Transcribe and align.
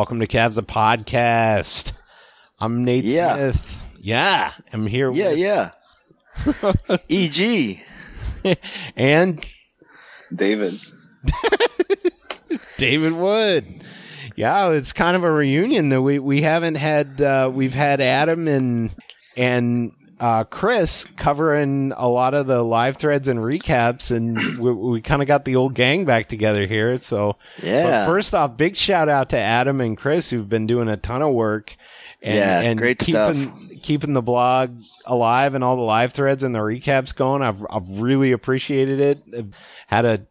Welcome 0.00 0.20
to 0.20 0.26
Cavs 0.26 0.56
a 0.56 0.62
podcast. 0.62 1.92
I'm 2.58 2.86
Nate 2.86 3.04
Yeah. 3.04 3.34
Smith. 3.34 3.74
Yeah, 4.00 4.54
I'm 4.72 4.86
here. 4.86 5.12
Yeah, 5.12 5.28
with, 5.28 5.38
yeah. 6.88 7.02
E 7.10 7.26
EG. 8.46 8.56
and 8.96 9.44
David. 10.34 10.72
David 12.78 13.12
Wood. 13.12 13.84
Yeah, 14.36 14.70
it's 14.70 14.94
kind 14.94 15.16
of 15.18 15.22
a 15.22 15.30
reunion 15.30 15.90
though. 15.90 16.00
We 16.00 16.18
we 16.18 16.40
haven't 16.40 16.76
had 16.76 17.20
uh, 17.20 17.50
we've 17.52 17.74
had 17.74 18.00
Adam 18.00 18.48
and 18.48 18.92
and 19.36 19.92
uh, 20.20 20.44
Chris 20.44 21.06
covering 21.16 21.92
a 21.96 22.06
lot 22.06 22.34
of 22.34 22.46
the 22.46 22.62
live 22.62 22.98
threads 22.98 23.26
and 23.26 23.40
recaps, 23.40 24.14
and 24.14 24.36
we, 24.58 24.72
we 24.72 25.00
kind 25.00 25.22
of 25.22 25.28
got 25.28 25.46
the 25.46 25.56
old 25.56 25.74
gang 25.74 26.04
back 26.04 26.28
together 26.28 26.66
here. 26.66 26.98
So 26.98 27.36
Yeah. 27.62 28.04
But 28.04 28.06
first 28.06 28.34
off, 28.34 28.56
big 28.56 28.76
shout 28.76 29.08
out 29.08 29.30
to 29.30 29.38
Adam 29.38 29.80
and 29.80 29.96
Chris 29.96 30.28
who've 30.28 30.48
been 30.48 30.66
doing 30.66 30.88
a 30.88 30.98
ton 30.98 31.22
of 31.22 31.32
work. 31.32 31.74
And, 32.22 32.36
Yeah, 32.36 32.60
and 32.60 32.78
great 32.78 32.98
keeping, 32.98 33.14
stuff. 33.14 33.82
Keeping 33.82 34.12
the 34.12 34.20
blog 34.20 34.78
alive 35.06 35.54
and 35.54 35.64
all 35.64 35.76
the 35.76 35.82
live 35.82 36.12
threads 36.12 36.42
and 36.42 36.54
the 36.54 36.58
recaps 36.58 37.14
going. 37.14 37.40
I've 37.40 37.64
I've 37.70 37.88
really 37.88 38.32
appreciated 38.32 39.00
it. 39.00 39.22
I've 39.34 39.54
had 39.86 40.04
a 40.04 40.26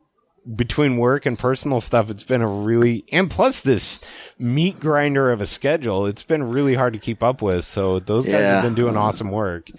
between 0.56 0.98
work 0.98 1.26
and 1.26 1.38
personal 1.38 1.82
stuff, 1.82 2.10
it's 2.10 2.24
been 2.24 2.42
a 2.42 2.48
really 2.48 3.06
and 3.12 3.30
plus 3.30 3.62
this 3.62 4.00
meat 4.38 4.80
grinder 4.80 5.32
of 5.32 5.42
a 5.42 5.48
schedule. 5.48 6.06
It's 6.06 6.24
been 6.24 6.44
really 6.44 6.74
hard 6.76 6.94
to 6.94 7.00
keep 7.00 7.22
up 7.24 7.42
with. 7.42 7.66
So 7.66 8.00
those 8.00 8.26
guys 8.26 8.34
Yeah. 8.34 8.54
have 8.56 8.64
been 8.64 8.76
doing 8.76 8.98
awesome 8.98 9.32
work. 9.32 9.70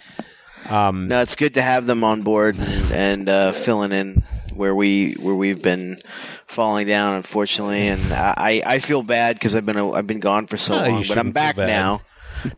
Um, 0.68 1.08
no, 1.08 1.20
it's 1.22 1.36
good 1.36 1.54
to 1.54 1.62
have 1.62 1.86
them 1.86 2.04
on 2.04 2.22
board 2.22 2.56
and, 2.56 2.92
and 2.92 3.28
uh, 3.28 3.52
filling 3.52 3.92
in 3.92 4.22
where 4.54 4.74
we 4.74 5.14
where 5.14 5.34
we've 5.34 5.62
been 5.62 6.02
falling 6.46 6.86
down, 6.86 7.14
unfortunately. 7.14 7.88
And 7.88 8.12
I, 8.12 8.62
I 8.64 8.78
feel 8.78 9.02
bad 9.02 9.36
because 9.36 9.54
I've 9.54 9.64
been 9.66 9.78
a, 9.78 9.90
I've 9.90 10.06
been 10.06 10.20
gone 10.20 10.46
for 10.46 10.58
so 10.58 10.80
No, 10.80 10.88
long, 10.88 11.04
but 11.08 11.16
I'm 11.18 11.32
back 11.32 11.56
now. 11.56 12.02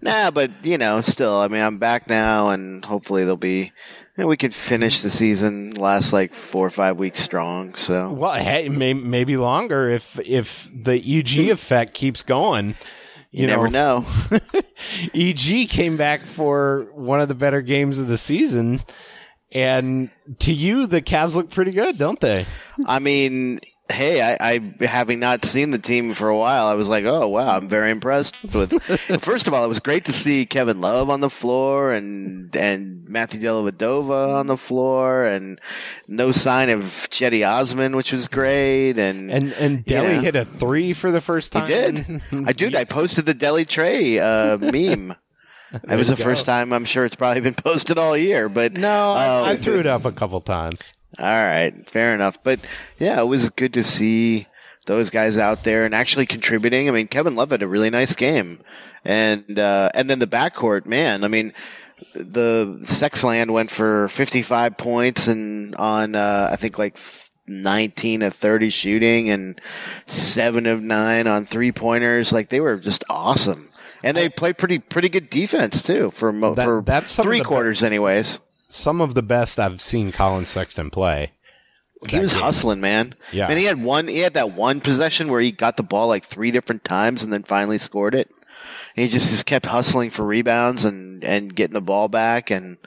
nah, 0.00 0.30
but 0.30 0.50
you 0.64 0.78
know, 0.78 1.00
still, 1.00 1.36
I 1.38 1.48
mean, 1.48 1.62
I'm 1.62 1.78
back 1.78 2.08
now, 2.08 2.48
and 2.50 2.84
hopefully 2.84 3.22
there'll 3.22 3.36
be. 3.36 3.72
And 4.16 4.28
we 4.28 4.36
could 4.36 4.52
finish 4.52 5.00
the 5.00 5.08
season 5.08 5.70
last 5.70 6.12
like 6.12 6.34
four 6.34 6.66
or 6.66 6.70
five 6.70 6.98
weeks 6.98 7.18
strong. 7.18 7.74
So 7.74 8.12
well, 8.12 8.34
hey, 8.34 8.68
may, 8.68 8.92
maybe 8.92 9.36
longer 9.38 9.88
if 9.88 10.18
if 10.20 10.68
the 10.74 10.96
EG 10.96 11.48
effect 11.50 11.94
keeps 11.94 12.22
going. 12.22 12.76
you, 13.30 13.46
never 13.46 13.68
know. 13.68 14.04
EG 15.14 15.68
came 15.70 15.96
back 15.96 16.26
for 16.26 16.88
one 16.94 17.20
of 17.20 17.28
the 17.28 17.34
better 17.34 17.62
games 17.62 17.98
of 17.98 18.08
the 18.08 18.18
season, 18.18 18.82
and 19.50 20.10
to 20.40 20.52
you, 20.52 20.86
the 20.86 21.00
Cavs 21.00 21.34
look 21.34 21.48
pretty 21.50 21.70
good, 21.72 21.96
don't 21.96 22.20
they? 22.20 22.44
I 22.86 22.98
mean, 22.98 23.60
hey, 23.92 24.20
I, 24.20 24.36
I 24.80 24.84
having 24.84 25.20
not 25.20 25.44
seen 25.44 25.70
the 25.70 25.78
team 25.78 26.14
for 26.14 26.28
a 26.28 26.36
while, 26.36 26.66
I 26.66 26.74
was 26.74 26.88
like, 26.88 27.04
oh 27.04 27.28
wow, 27.28 27.56
I'm 27.56 27.68
very 27.68 27.90
impressed 27.90 28.34
with. 28.52 28.82
first 29.22 29.46
of 29.46 29.54
all, 29.54 29.64
it 29.64 29.68
was 29.68 29.80
great 29.80 30.04
to 30.06 30.12
see 30.12 30.46
Kevin 30.46 30.80
Love 30.80 31.10
on 31.10 31.20
the 31.20 31.30
floor 31.30 31.92
and 31.92 32.54
and 32.56 33.08
Matthew 33.08 33.40
Dellavedova 33.40 34.34
on 34.34 34.46
the 34.46 34.56
floor, 34.56 35.24
and 35.24 35.60
no 36.08 36.32
sign 36.32 36.70
of 36.70 36.82
Cedi 37.10 37.46
Osman, 37.46 37.94
which 37.96 38.12
was 38.12 38.28
great. 38.28 38.98
And 38.98 39.30
And 39.30 39.52
and 39.52 39.78
you 39.78 39.84
Delly 39.96 40.14
know, 40.14 40.20
hit 40.20 40.36
a 40.36 40.44
three 40.44 40.92
for 40.92 41.12
the 41.12 41.20
first 41.20 41.52
time. 41.52 41.66
He 41.66 41.72
did. 41.72 42.22
I 42.32 42.52
did. 42.52 42.74
I 42.74 42.84
posted 42.92 43.26
the 43.26 43.34
Deli 43.34 43.64
Tray 43.64 44.18
uh, 44.18 44.58
meme. 44.58 45.14
It 45.88 45.96
was 45.96 46.08
you 46.08 46.16
the 46.16 46.22
first 46.22 46.44
time 46.46 46.72
I'm 46.72 46.84
sure 46.84 47.04
it's 47.04 47.14
probably 47.14 47.40
been 47.40 47.54
posted 47.68 47.98
all 47.98 48.16
year, 48.16 48.48
but 48.48 48.74
No, 48.74 49.12
I, 49.12 49.38
um, 49.38 49.44
I 49.44 49.56
threw 49.56 49.80
it 49.80 49.86
up 49.86 50.04
a 50.04 50.12
couple 50.12 50.40
times. 50.40 50.92
All 51.18 51.26
right, 51.26 51.88
fair 51.88 52.14
enough. 52.14 52.38
But 52.42 52.60
yeah, 52.98 53.20
it 53.20 53.26
was 53.26 53.50
good 53.50 53.74
to 53.74 53.84
see 53.84 54.46
those 54.86 55.10
guys 55.10 55.38
out 55.38 55.64
there 55.64 55.84
and 55.84 55.94
actually 55.94 56.26
contributing. 56.26 56.88
I 56.88 56.92
mean, 56.92 57.08
Kevin 57.08 57.36
Love 57.36 57.50
had 57.50 57.62
a 57.62 57.68
really 57.68 57.90
nice 57.90 58.14
game, 58.14 58.60
and 59.04 59.58
uh, 59.58 59.90
and 59.94 60.08
then 60.08 60.18
the 60.18 60.26
backcourt, 60.26 60.86
man. 60.86 61.24
I 61.24 61.28
mean, 61.28 61.52
the 62.14 62.78
Sexland 62.84 63.50
went 63.50 63.70
for 63.70 64.08
55 64.08 64.76
points 64.76 65.28
and 65.28 65.74
on 65.76 66.14
uh, 66.14 66.48
I 66.50 66.56
think 66.56 66.78
like 66.78 66.98
19 67.46 68.22
of 68.22 68.34
30 68.34 68.70
shooting 68.70 69.30
and 69.30 69.60
seven 70.06 70.66
of 70.66 70.82
nine 70.82 71.26
on 71.26 71.44
three 71.44 71.72
pointers. 71.72 72.32
Like 72.32 72.48
they 72.48 72.60
were 72.60 72.76
just 72.76 73.04
awesome. 73.08 73.70
And 74.02 74.16
they 74.16 74.28
play 74.28 74.52
pretty 74.52 74.78
pretty 74.78 75.08
good 75.08 75.30
defense 75.30 75.82
too 75.82 76.10
for 76.12 76.32
mo- 76.32 76.54
That- 76.54 76.64
for 76.64 76.82
that's 76.84 77.14
three 77.16 77.40
quarters, 77.40 77.82
anyways. 77.82 78.40
Some 78.68 79.00
of 79.00 79.14
the 79.14 79.22
best 79.22 79.60
I've 79.60 79.80
seen 79.82 80.12
Colin 80.12 80.46
Sexton 80.46 80.90
play. 80.90 81.32
He 82.08 82.18
was 82.18 82.32
hustling, 82.32 82.80
man. 82.80 83.14
Yeah. 83.30 83.46
And 83.48 83.58
he 83.58 83.64
had 83.66 83.82
one. 83.82 84.08
He 84.08 84.18
had 84.20 84.34
that 84.34 84.52
one 84.52 84.80
possession 84.80 85.28
where 85.30 85.40
he 85.40 85.52
got 85.52 85.76
the 85.76 85.82
ball 85.84 86.08
like 86.08 86.24
three 86.24 86.50
different 86.50 86.82
times 86.84 87.22
and 87.22 87.32
then 87.32 87.44
finally 87.44 87.78
scored 87.78 88.14
it. 88.14 88.28
And 88.96 89.04
he 89.04 89.08
just 89.08 89.28
just 89.30 89.46
kept 89.46 89.66
hustling 89.66 90.10
for 90.10 90.24
rebounds 90.24 90.84
and 90.84 91.22
and 91.22 91.54
getting 91.54 91.74
the 91.74 91.80
ball 91.80 92.08
back. 92.08 92.50
And 92.50 92.78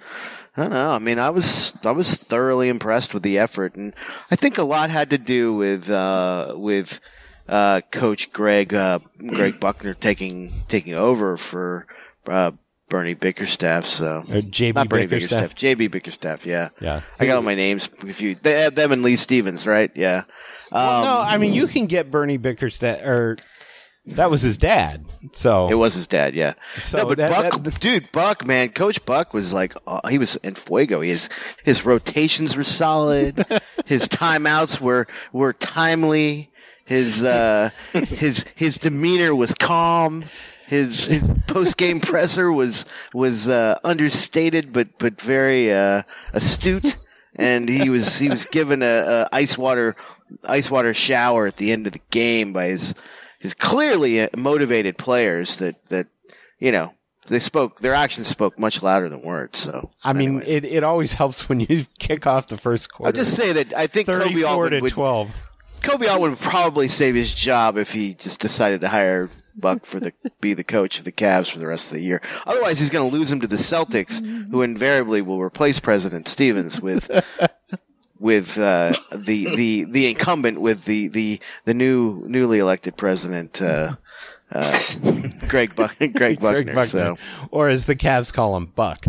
I 0.57 0.63
don't 0.63 0.71
know. 0.71 0.91
I 0.91 0.99
mean, 0.99 1.17
I 1.19 1.29
was 1.29 1.73
I 1.85 1.91
was 1.91 2.13
thoroughly 2.15 2.67
impressed 2.67 3.13
with 3.13 3.23
the 3.23 3.37
effort, 3.37 3.75
and 3.75 3.93
I 4.31 4.35
think 4.35 4.57
a 4.57 4.63
lot 4.63 4.89
had 4.89 5.09
to 5.11 5.17
do 5.17 5.53
with 5.53 5.89
uh, 5.89 6.53
with 6.57 6.99
uh, 7.47 7.81
Coach 7.91 8.31
Greg 8.31 8.73
uh, 8.73 8.99
Greg 9.27 9.59
Buckner 9.59 9.93
taking 9.93 10.63
taking 10.67 10.93
over 10.93 11.37
for 11.37 11.85
uh, 12.27 12.51
Bernie 12.89 13.13
Bickerstaff. 13.13 13.85
So 13.85 14.19
Or 14.29 14.41
JB 14.41 14.75
not 14.75 14.89
Bernie 14.89 15.07
Bickerstaff. 15.07 15.49
Bickerstaff, 15.55 15.77
JB 15.77 15.91
Bickerstaff. 15.91 16.45
Yeah, 16.45 16.69
Yeah. 16.79 17.01
I 17.19 17.25
got 17.25 17.35
all 17.37 17.41
my 17.41 17.55
names 17.55 17.87
confused. 17.87 18.43
They 18.43 18.61
have 18.61 18.75
them 18.75 18.91
and 18.91 19.03
Lee 19.03 19.15
Stevens, 19.15 19.65
right? 19.67 19.91
Yeah. 19.95 20.23
Um, 20.71 21.03
no, 21.03 21.19
I 21.19 21.37
mean 21.37 21.53
you 21.53 21.67
can 21.67 21.85
get 21.85 22.09
Bernie 22.11 22.37
Bickerstaff, 22.37 23.01
or 23.01 23.37
that 24.07 24.29
was 24.29 24.41
his 24.41 24.57
dad. 24.57 25.05
So 25.33 25.67
It 25.67 25.75
was 25.75 25.95
his 25.95 26.05
dad, 26.07 26.35
yeah. 26.35 26.53
So 26.79 26.99
no, 26.99 27.05
but 27.07 27.17
that- 27.17 27.31
Buck, 27.51 27.63
that- 27.63 27.79
dude, 27.79 28.11
Buck, 28.11 28.45
man, 28.45 28.69
Coach 28.69 29.03
Buck 29.05 29.33
was 29.33 29.51
like, 29.53 29.73
uh, 29.87 30.07
he 30.09 30.17
was 30.19 30.35
in 30.37 30.53
fuego. 30.55 31.01
His 31.01 31.29
his 31.63 31.85
rotations 31.85 32.55
were 32.55 32.63
solid. 32.63 33.45
his 33.85 34.07
timeouts 34.07 34.79
were 34.79 35.07
were 35.33 35.53
timely. 35.53 36.51
His 36.85 37.23
uh, 37.23 37.71
his 37.93 38.45
his 38.55 38.77
demeanor 38.77 39.35
was 39.35 39.53
calm. 39.53 40.25
His 40.67 41.07
his 41.07 41.31
post 41.47 41.77
game 41.77 41.99
presser 42.01 42.51
was 42.51 42.85
was 43.13 43.47
uh, 43.47 43.79
understated, 43.83 44.71
but 44.71 44.97
but 44.97 45.19
very 45.19 45.73
uh, 45.73 46.03
astute. 46.33 46.97
And 47.37 47.67
he 47.67 47.89
was 47.89 48.17
he 48.17 48.29
was 48.29 48.45
given 48.45 48.81
a, 48.81 48.85
a 48.85 49.29
ice 49.33 49.57
water 49.57 49.95
ice 50.45 50.71
water 50.71 50.93
shower 50.93 51.47
at 51.47 51.57
the 51.57 51.71
end 51.71 51.85
of 51.85 51.93
the 51.93 52.01
game 52.09 52.53
by 52.53 52.67
his 52.67 52.95
his 53.39 53.53
clearly 53.53 54.29
motivated 54.37 54.97
players 54.97 55.57
that 55.57 55.83
that 55.89 56.07
you 56.59 56.71
know 56.71 56.93
they 57.27 57.39
spoke 57.39 57.81
their 57.81 57.93
actions 57.93 58.27
spoke 58.27 58.57
much 58.57 58.81
louder 58.81 59.09
than 59.09 59.21
words. 59.21 59.59
So 59.59 59.91
I 60.03 60.13
mean 60.13 60.41
anyways. 60.41 60.47
it, 60.47 60.65
it 60.65 60.83
always 60.83 61.13
helps 61.13 61.49
when 61.49 61.59
you 61.59 61.87
kick 61.99 62.25
off 62.25 62.47
the 62.47 62.57
first 62.57 62.93
quarter. 62.93 63.07
I'll 63.07 63.13
just 63.13 63.35
say 63.35 63.51
that 63.53 63.75
I 63.75 63.87
think 63.87 64.07
Koby 64.07 64.47
Altman 64.47 64.81
would 64.81 64.93
twelve. 64.93 65.31
Koby 65.85 66.19
would 66.19 66.39
probably 66.39 66.89
save 66.89 67.15
his 67.15 67.33
job 67.33 67.77
if 67.77 67.93
he 67.93 68.13
just 68.15 68.39
decided 68.39 68.81
to 68.81 68.87
hire 68.87 69.29
Buck 69.55 69.85
for 69.85 69.99
the 69.99 70.13
be 70.41 70.53
the 70.53 70.63
coach 70.63 70.97
of 70.97 71.05
the 71.05 71.11
Cavs 71.11 71.49
for 71.49 71.59
the 71.59 71.67
rest 71.67 71.87
of 71.87 71.93
the 71.93 72.01
year. 72.01 72.21
Otherwise, 72.45 72.79
he's 72.79 72.89
going 72.89 73.09
to 73.09 73.15
lose 73.15 73.31
him 73.31 73.39
to 73.41 73.47
the 73.47 73.55
Celtics, 73.55 74.25
who 74.49 74.61
invariably 74.61 75.21
will 75.21 75.41
replace 75.41 75.79
President 75.79 76.27
Stevens 76.27 76.81
with 76.81 77.09
with 78.19 78.57
uh, 78.57 78.93
the 79.11 79.55
the 79.55 79.83
the 79.85 80.09
incumbent 80.09 80.59
with 80.59 80.85
the 80.85 81.07
the 81.09 81.39
the 81.65 81.73
new 81.73 82.23
newly 82.27 82.59
elected 82.59 82.97
president. 82.97 83.61
Uh, 83.61 83.95
uh, 84.51 84.79
Greg 85.47 85.75
Buck, 85.75 85.97
Greg 85.97 86.39
Buckner. 86.39 86.63
Greg 86.63 86.75
Buckner. 86.75 86.85
So 86.85 87.17
Or 87.51 87.69
as 87.69 87.85
the 87.85 87.95
Cavs 87.95 88.31
call 88.31 88.55
him, 88.55 88.67
Buck. 88.67 89.05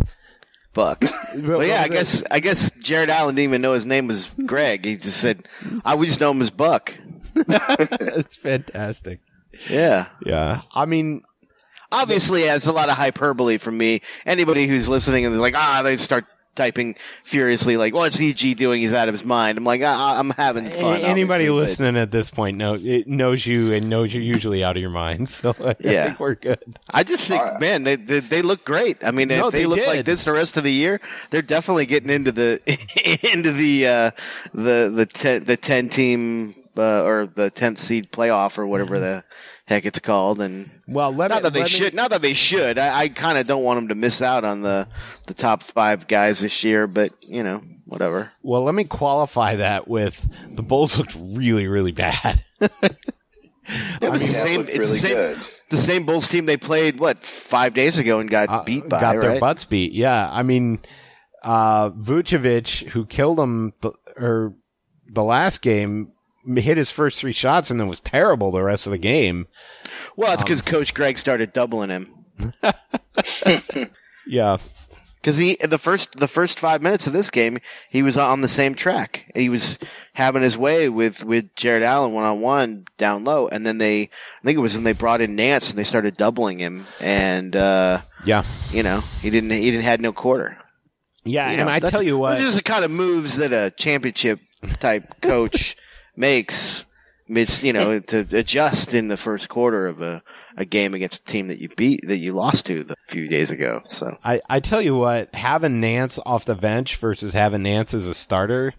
Buck. 0.77 1.03
Well, 1.35 1.63
yeah, 1.63 1.81
I 1.81 1.87
guess 1.87 2.23
I 2.31 2.39
guess 2.39 2.71
Jarrett 2.79 3.09
Allen 3.09 3.35
didn't 3.35 3.49
even 3.49 3.61
know 3.61 3.73
his 3.73 3.85
name 3.85 4.07
was 4.07 4.31
Greg. 4.45 4.85
He 4.85 4.95
just 4.95 5.17
said, 5.17 5.47
"I 5.85 5.93
we 5.93 6.07
just 6.07 6.19
know 6.19 6.31
him 6.31 6.41
as 6.41 6.49
Buck." 6.49 6.97
It's 7.35 8.35
fantastic. 8.35 9.19
Yeah. 9.69 10.07
Yeah. 10.25 10.61
I 10.73 10.85
mean, 10.85 11.21
Obviously, 11.91 12.43
it's 12.43 12.67
a 12.67 12.73
lot 12.73 12.89
of 12.89 12.97
hyperbole 12.97 13.57
from 13.57 13.77
me. 13.77 14.01
Anybody 14.25 14.67
who's 14.67 14.89
listening 14.89 15.25
and 15.25 15.33
they're 15.33 15.41
like, 15.41 15.55
ah, 15.55 15.81
they 15.83 15.95
start 15.97 16.25
typing 16.57 16.95
furiously, 17.23 17.77
like, 17.77 17.93
"What's 17.93 18.19
EG 18.19 18.55
doing? 18.57 18.81
He's 18.81 18.93
out 18.93 19.07
of 19.07 19.13
his 19.13 19.23
mind." 19.23 19.57
I'm 19.57 19.63
like, 19.63 19.81
I- 19.81 20.19
I'm 20.19 20.31
having 20.31 20.69
fun. 20.69 20.99
a- 21.01 21.03
anybody 21.05 21.47
obviously, 21.47 21.47
but- 21.49 21.55
listening 21.69 21.97
at 22.01 22.11
this 22.11 22.29
point 22.29 22.57
know, 22.57 22.73
it 22.75 23.07
knows 23.07 23.45
you 23.45 23.71
and 23.71 23.89
knows 23.89 24.13
you're 24.13 24.21
usually 24.23 24.63
out 24.63 24.75
of 24.75 24.81
your 24.81 24.89
mind. 24.89 25.29
So 25.37 25.55
I 25.63 25.75
Yeah. 25.79 26.05
think 26.07 26.19
we're 26.19 26.35
good. 26.35 26.59
I 26.89 27.03
just 27.03 27.27
think, 27.27 27.41
All 27.41 27.51
right. 27.51 27.59
man, 27.61 27.83
they, 27.83 27.95
they 27.95 28.19
they 28.19 28.41
look 28.41 28.65
great. 28.65 29.03
I 29.03 29.11
mean, 29.11 29.27
No, 29.29 29.47
if 29.47 29.53
they, 29.53 29.59
they 29.59 29.65
look 29.67 29.79
did. 29.79 29.87
like 29.87 30.03
this 30.05 30.25
the 30.25 30.33
rest 30.33 30.57
of 30.57 30.63
the 30.63 30.73
year, 30.73 30.99
they're 31.29 31.41
definitely 31.41 31.85
getting 31.85 32.09
into 32.09 32.31
the 32.31 32.59
into 33.31 33.51
the 33.51 33.87
uh, 33.87 34.11
the 34.53 34.91
the 34.93 35.05
ten, 35.05 35.43
the 35.43 35.55
ten 35.55 35.87
team 35.89 36.55
uh, 36.77 37.03
or 37.03 37.27
the 37.27 37.49
tenth 37.51 37.79
seed 37.79 38.11
playoff 38.11 38.57
or 38.57 38.65
whatever 38.67 38.99
the 38.99 39.23
heck 39.67 39.85
it's 39.85 39.99
called. 39.99 40.39
And 40.41 40.69
Well, 40.87 41.11
let 41.13 41.29
not 41.29 41.37
me- 41.37 41.41
that 41.43 41.53
they 41.53 41.59
let 41.61 41.71
me- 41.71 41.77
should, 41.77 41.93
not 41.93 42.09
that 42.11 42.21
they 42.21 42.33
should. 42.33 42.77
I, 42.79 43.01
I 43.01 43.07
kind 43.09 43.37
of 43.37 43.45
don't 43.47 43.63
want 43.63 43.77
them 43.77 43.87
to 43.89 43.95
miss 43.95 44.21
out 44.21 44.43
on 44.43 44.61
the 44.61 44.87
the 45.27 45.33
top 45.33 45.61
five 45.63 46.07
guys 46.07 46.39
this 46.39 46.63
year, 46.63 46.87
but 46.87 47.11
you 47.27 47.43
know, 47.43 47.61
whatever. 47.85 48.31
Well, 48.43 48.63
let 48.63 48.73
me 48.75 48.83
qualify 48.85 49.55
that 49.57 49.87
with 49.87 50.25
the 50.49 50.63
Bulls 50.63 50.97
looked 50.97 51.15
really, 51.15 51.67
really 51.67 51.91
bad. 51.91 52.43
It 54.01 54.09
was 54.09 54.21
the 54.21 54.27
same. 54.27 54.61
It's 54.61 54.69
really 54.69 54.79
the 54.79 54.95
same. 54.97 55.13
good. 55.15 55.37
The 55.69 55.77
same 55.77 56.05
Bulls 56.05 56.27
team 56.29 56.45
they 56.45 56.55
played 56.55 56.99
what 57.01 57.25
five 57.25 57.73
days 57.73 57.97
ago 57.97 58.19
and 58.19 58.29
got 58.29 58.47
Uh, 58.47 58.63
beat 58.63 58.87
by. 58.87 59.01
got 59.01 59.19
their 59.19 59.31
right? 59.31 59.39
butts 59.41 59.65
beat. 59.65 59.91
Yeah, 59.91 60.29
I 60.31 60.41
mean, 60.41 60.79
uh, 61.43 61.89
Vucevic, 61.89 62.87
who 62.91 63.05
killed 63.05 63.37
them, 63.37 63.73
the, 63.81 63.91
or 64.15 64.53
the 65.11 65.23
last 65.23 65.61
game, 65.61 66.13
hit 66.55 66.77
his 66.77 66.89
first 66.91 67.19
three 67.19 67.33
shots 67.33 67.69
and 67.69 67.77
then 67.77 67.89
was 67.89 67.99
terrible 67.99 68.51
the 68.53 68.63
rest 68.63 68.85
of 68.87 68.91
the 68.93 68.97
game. 68.97 69.47
Well, 70.15 70.29
Um, 70.29 70.33
it's 70.35 70.43
because 70.43 70.61
Coach 70.61 70.93
Greg 70.93 71.17
started 71.17 71.53
doubling 71.53 71.89
him. 71.89 72.13
Yeah, 74.29 74.57
Because 75.21 75.37
he 75.37 75.55
the 75.61 75.77
first 75.77 76.17
the 76.17 76.27
first 76.27 76.59
five 76.59 76.81
minutes 76.81 77.07
of 77.07 77.13
this 77.13 77.31
game, 77.31 77.59
he 77.89 78.03
was 78.03 78.17
on 78.17 78.41
the 78.41 78.47
same 78.49 78.75
track. 78.75 79.31
He 79.35 79.47
was 79.47 79.79
having 80.13 80.41
his 80.41 80.57
way 80.57 80.89
with 80.89 81.23
with 81.23 81.55
Jarrett 81.55 81.83
Allen 81.83 82.11
one 82.11 82.25
on 82.25 82.41
one 82.41 82.85
down 82.97 83.23
low, 83.23 83.47
and 83.47 83.65
then 83.65 83.77
they 83.77 84.01
I 84.01 84.43
think 84.43 84.57
it 84.57 84.61
was 84.61 84.75
when 84.75 84.83
they 84.83 84.91
brought 84.91 85.21
in 85.21 85.35
Nance 85.35 85.69
and 85.69 85.79
they 85.79 85.85
started 85.85 86.17
doubling 86.17 86.59
him, 86.59 86.87
and 86.99 87.55
uh, 87.55 88.01
yeah, 88.25 88.43
you 88.71 88.83
know 88.83 88.99
he 89.21 89.29
didn't 89.29 89.51
he 89.51 89.71
didn't 89.71 89.83
had 89.85 90.01
no 90.01 90.11
quarter. 90.11 90.57
yeah. 91.23 91.45
You 91.51 91.57
and 91.59 91.67
know, 91.67 91.71
I 91.73 91.79
tell 91.79 92.03
you 92.03 92.17
what, 92.17 92.37
those 92.39 92.53
are 92.55 92.57
the 92.57 92.63
kind 92.63 92.83
of 92.83 92.91
moves 92.91 93.37
that 93.37 93.53
a 93.53 93.71
championship 93.71 94.39
type 94.81 95.03
coach 95.21 95.77
makes. 96.17 96.83
It's 97.29 97.63
you 97.63 97.73
know 97.73 97.99
to 98.11 98.25
adjust 98.31 98.93
in 98.93 99.07
the 99.07 99.17
first 99.17 99.49
quarter 99.49 99.87
of 99.87 100.01
a, 100.01 100.23
a 100.55 100.65
game 100.65 100.93
against 100.93 101.21
a 101.21 101.25
team 101.31 101.47
that 101.47 101.59
you 101.59 101.69
beat 101.69 102.07
that 102.07 102.17
you 102.17 102.33
lost 102.33 102.65
to 102.67 102.85
a 102.89 103.11
few 103.11 103.27
days 103.27 103.51
ago. 103.51 103.81
So 103.87 104.17
I, 104.23 104.41
I 104.49 104.59
tell 104.59 104.81
you 104.81 104.95
what, 104.95 105.33
having 105.35 105.79
Nance 105.79 106.19
off 106.25 106.45
the 106.45 106.55
bench 106.55 106.95
versus 106.97 107.33
having 107.33 107.63
Nance 107.63 107.93
as 107.93 108.05
a 108.05 108.13
starter 108.13 108.73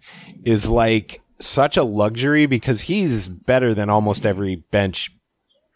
is 0.44 0.66
like 0.68 1.20
such 1.40 1.76
a 1.76 1.84
luxury 1.84 2.46
because 2.46 2.82
he's 2.82 3.28
better 3.28 3.74
than 3.74 3.90
almost 3.90 4.26
every 4.26 4.56
bench, 4.56 5.12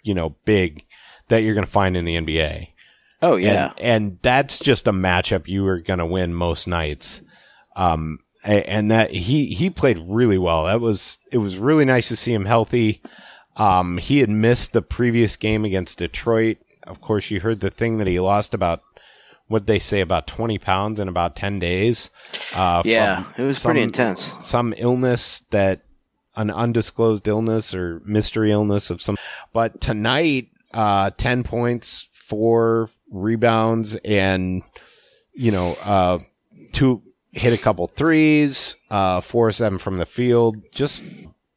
you 0.03 0.15
know, 0.15 0.35
big 0.45 0.85
that 1.29 1.43
you're 1.43 1.55
going 1.55 1.67
to 1.67 1.71
find 1.73 1.97
in 1.97 2.05
the 2.05 2.17
NBA. 2.17 2.69
oh 3.23 3.37
yeah, 3.37 3.73
And, 3.77 3.81
and 3.81 4.19
that's 4.23 4.59
just 4.59 4.89
a 4.89 4.93
matchup 4.93 5.47
you 5.47 5.67
are 5.67 5.81
going 5.81 6.01
to 6.01 6.07
win 6.07 6.35
most 6.35 6.67
nights. 6.67 7.21
Um, 7.77 8.19
a- 8.19 8.22
and 8.45 8.91
that 8.91 9.11
he, 9.11 9.47
he 9.55 9.71
played 9.71 9.99
really 10.07 10.39
well. 10.39 10.65
That 10.65 10.81
was, 10.81 11.19
it 11.31 11.39
was 11.39 11.57
really 11.57 11.85
nice 11.85 12.09
to 12.09 12.17
see 12.17 12.33
him 12.33 12.45
healthy. 12.45 13.03
Um, 13.57 13.99
he 13.99 14.19
had 14.19 14.31
missed 14.31 14.73
the 14.73 14.83
previous 14.83 15.37
game 15.37 15.65
against 15.65 15.99
Detroit. 15.99 16.59
Of 16.85 17.01
course, 17.01 17.31
you 17.31 17.41
heard 17.41 17.61
the 17.61 17.71
thing 17.71 17.99
that 17.99 18.07
he 18.07 18.19
lost 18.19 18.55
about 18.55 18.83
what 19.49 19.67
they 19.67 19.79
say 19.79 20.01
about 20.01 20.27
20 20.27 20.59
pounds 20.59 20.99
in 20.99 21.09
about 21.09 21.37
10 21.37 21.59
days. 21.59 22.11
Uh, 22.55 22.83
yeah, 22.85 23.25
it 23.37 23.43
was 23.43 23.61
pretty 23.61 23.83
intense. 23.83 24.35
Some 24.43 24.75
illness 24.77 25.43
that 25.51 25.83
an 26.35 26.51
undisclosed 26.51 27.29
illness 27.29 27.75
or 27.75 28.01
mystery 28.05 28.51
illness 28.51 28.91
of 28.91 29.03
some. 29.03 29.17
But 29.53 29.81
tonight, 29.81 30.49
uh, 30.73 31.11
10 31.11 31.45
points, 31.45 32.09
four 32.27 32.89
rebounds, 33.11 33.95
and, 33.97 34.63
you 35.35 35.51
know, 35.51 35.75
uh, 35.75 36.19
two, 36.73 37.03
hit 37.33 37.53
a 37.53 37.59
couple 37.63 37.87
threes, 37.89 38.77
uh, 38.91 39.21
four 39.21 39.49
or 39.49 39.53
seven 39.53 39.79
from 39.79 39.99
the 39.99 40.07
field, 40.07 40.57
just 40.73 41.03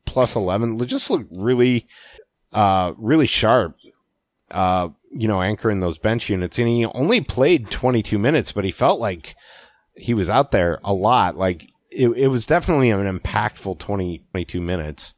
plus 0.06 0.36
11. 0.36 0.86
Just 0.88 1.10
looked 1.10 1.32
really, 1.32 1.88
uh, 2.54 2.94
really 2.98 3.28
sharp. 3.28 3.76
Uh, 4.52 4.90
you 5.12 5.28
know, 5.28 5.42
anchoring 5.42 5.80
those 5.80 5.98
bench 5.98 6.30
units. 6.30 6.60
And 6.60 6.68
he 6.68 6.86
only 6.86 7.22
played 7.22 7.72
22 7.72 8.20
minutes, 8.20 8.52
but 8.52 8.64
he 8.66 8.72
felt 8.72 9.00
like 9.00 9.36
he 9.96 10.14
was 10.14 10.30
out 10.30 10.52
there 10.52 10.80
a 10.84 10.94
lot. 10.94 11.38
Like 11.38 11.70
it, 11.90 12.10
it 12.10 12.28
was 12.28 12.46
definitely 12.46 12.90
an 12.90 13.20
impactful 13.20 13.80
20, 13.80 14.24
22 14.32 14.62
minutes. 14.62 15.14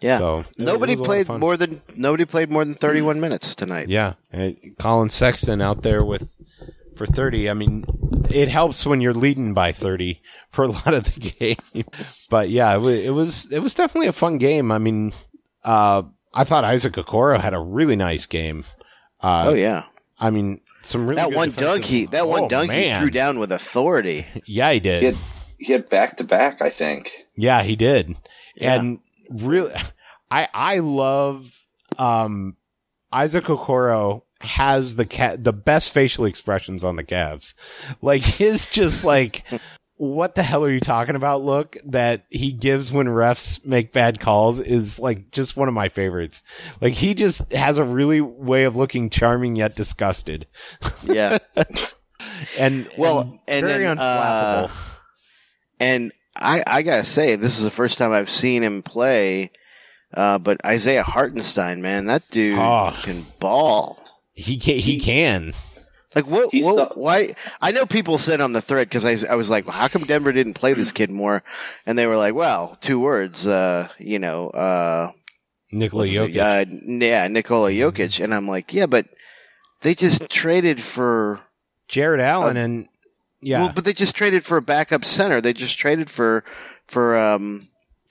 Yeah, 0.00 0.18
So, 0.18 0.44
nobody 0.58 0.96
was 0.96 1.06
a 1.06 1.10
lot 1.10 1.20
of 1.20 1.26
played 1.26 1.38
more 1.38 1.56
than 1.56 1.80
nobody 1.94 2.24
played 2.24 2.50
more 2.50 2.64
than 2.64 2.74
thirty 2.74 3.02
one 3.02 3.20
minutes 3.20 3.54
tonight. 3.54 3.88
Yeah, 3.88 4.14
and 4.32 4.56
Colin 4.80 5.10
Sexton 5.10 5.60
out 5.62 5.82
there 5.82 6.04
with 6.04 6.28
for 7.04 7.12
thirty. 7.12 7.50
I 7.50 7.54
mean, 7.54 7.84
it 8.30 8.48
helps 8.48 8.86
when 8.86 9.00
you're 9.00 9.14
leading 9.14 9.54
by 9.54 9.72
thirty 9.72 10.22
for 10.52 10.64
a 10.64 10.68
lot 10.68 10.94
of 10.94 11.04
the 11.04 11.56
game. 11.74 11.84
But 12.30 12.48
yeah, 12.48 12.74
it 12.74 13.10
was 13.10 13.46
it 13.50 13.58
was, 13.58 13.74
definitely 13.74 14.08
a 14.08 14.12
fun 14.12 14.38
game. 14.38 14.70
I 14.70 14.78
mean, 14.78 15.12
uh, 15.64 16.02
I 16.32 16.44
thought 16.44 16.64
Isaac 16.64 16.94
Okoro 16.94 17.40
had 17.40 17.54
a 17.54 17.60
really 17.60 17.96
nice 17.96 18.26
game. 18.26 18.64
Uh, 19.20 19.46
Oh 19.48 19.54
yeah, 19.54 19.84
I 20.18 20.30
mean, 20.30 20.60
some 20.82 21.06
really 21.06 21.16
that 21.16 21.30
good 21.30 21.36
one 21.36 21.50
dunk 21.50 21.84
he 21.84 22.06
that 22.06 22.28
one 22.28 22.44
Oh, 22.44 22.48
dunk 22.48 22.70
he 22.70 22.94
threw 22.94 23.10
down 23.10 23.38
with 23.38 23.50
authority. 23.52 24.26
Yeah, 24.46 24.72
he 24.72 24.80
did. 24.80 25.00
He 25.00 25.06
had, 25.06 25.16
he 25.58 25.72
had 25.72 25.88
back 25.88 26.16
to 26.18 26.24
back, 26.24 26.62
I 26.62 26.70
think. 26.70 27.12
Yeah, 27.36 27.62
he 27.62 27.76
did. 27.76 28.16
Yeah. 28.56 28.74
And 28.74 29.00
really, 29.28 29.74
I 30.30 30.48
I 30.54 30.78
love 30.78 31.50
um, 31.98 32.56
Isaac 33.12 33.44
Okoro 33.44 34.22
has 34.42 34.96
the 34.96 35.06
cat 35.06 35.42
the 35.44 35.52
best 35.52 35.90
facial 35.90 36.24
expressions 36.24 36.84
on 36.84 36.96
the 36.96 37.04
Cavs. 37.04 37.54
Like 38.00 38.22
his 38.38 38.66
just 38.66 39.04
like 39.04 39.44
what 39.96 40.34
the 40.34 40.42
hell 40.42 40.64
are 40.64 40.70
you 40.70 40.80
talking 40.80 41.14
about 41.14 41.44
look 41.44 41.76
that 41.84 42.24
he 42.28 42.50
gives 42.50 42.90
when 42.90 43.06
refs 43.06 43.64
make 43.64 43.92
bad 43.92 44.18
calls 44.18 44.58
is 44.58 44.98
like 44.98 45.30
just 45.30 45.56
one 45.56 45.68
of 45.68 45.74
my 45.74 45.88
favorites. 45.88 46.42
Like 46.80 46.94
he 46.94 47.14
just 47.14 47.52
has 47.52 47.78
a 47.78 47.84
really 47.84 48.20
way 48.20 48.64
of 48.64 48.74
looking 48.74 49.10
charming 49.10 49.54
yet 49.56 49.76
disgusted. 49.76 50.46
Yeah, 51.04 51.38
And 52.58 52.88
Well, 52.98 53.20
and 53.20 53.38
and 53.48 53.66
very 53.66 53.84
then, 53.84 53.96
unflappable. 53.96 54.68
uh, 54.70 54.72
and 55.80 56.12
I 56.34 56.62
I 56.66 56.82
gotta 56.82 57.04
say 57.04 57.36
this 57.36 57.58
is 57.58 57.64
the 57.64 57.70
first 57.70 57.98
time 57.98 58.12
I've 58.12 58.30
seen 58.30 58.62
him 58.62 58.82
play. 58.82 59.50
Uh, 60.14 60.38
but 60.38 60.64
Isaiah 60.64 61.02
Hartenstein, 61.04 61.80
man, 61.80 62.06
that 62.06 62.22
dude 62.30 62.58
Oh. 62.58 62.94
can 63.02 63.26
ball. 63.40 64.01
He 64.34 64.56
can 64.58 64.78
he 64.78 64.98
can. 65.00 65.54
Like 66.14 66.26
what? 66.26 66.50
What 66.52 66.90
the- 66.90 67.00
why? 67.00 67.30
I 67.60 67.72
know 67.72 67.86
people 67.86 68.18
said 68.18 68.40
on 68.40 68.52
the 68.52 68.60
thread 68.60 68.88
because 68.88 69.04
I, 69.04 69.32
I 69.32 69.34
was 69.34 69.48
like, 69.48 69.66
well, 69.66 69.76
how 69.76 69.88
come 69.88 70.04
Denver 70.04 70.32
didn't 70.32 70.54
play 70.54 70.74
this 70.74 70.92
kid 70.92 71.10
more? 71.10 71.42
And 71.86 71.98
they 71.98 72.06
were 72.06 72.16
like, 72.16 72.34
well, 72.34 72.76
two 72.80 72.98
words, 73.00 73.46
uh, 73.46 73.88
you 73.98 74.18
know, 74.18 74.50
uh, 74.50 75.12
Nikola 75.70 76.06
Jokic. 76.06 76.36
uh, 76.38 76.64
yeah, 77.04 77.28
Nikola 77.28 77.70
Jokic, 77.70 78.22
and 78.22 78.34
I'm 78.34 78.46
like, 78.46 78.74
yeah, 78.74 78.86
but 78.86 79.06
they 79.80 79.94
just 79.94 80.28
traded 80.28 80.82
for 80.82 81.40
Jarrett 81.88 82.20
Allen 82.20 82.56
and 82.56 82.88
yeah. 83.40 83.60
Well, 83.62 83.72
but 83.74 83.84
they 83.84 83.92
just 83.94 84.14
traded 84.14 84.44
for 84.44 84.56
a 84.56 84.62
backup 84.62 85.04
center. 85.04 85.40
They 85.40 85.52
just 85.52 85.78
traded 85.78 86.10
for 86.10 86.44
for 86.86 87.16
um 87.16 87.62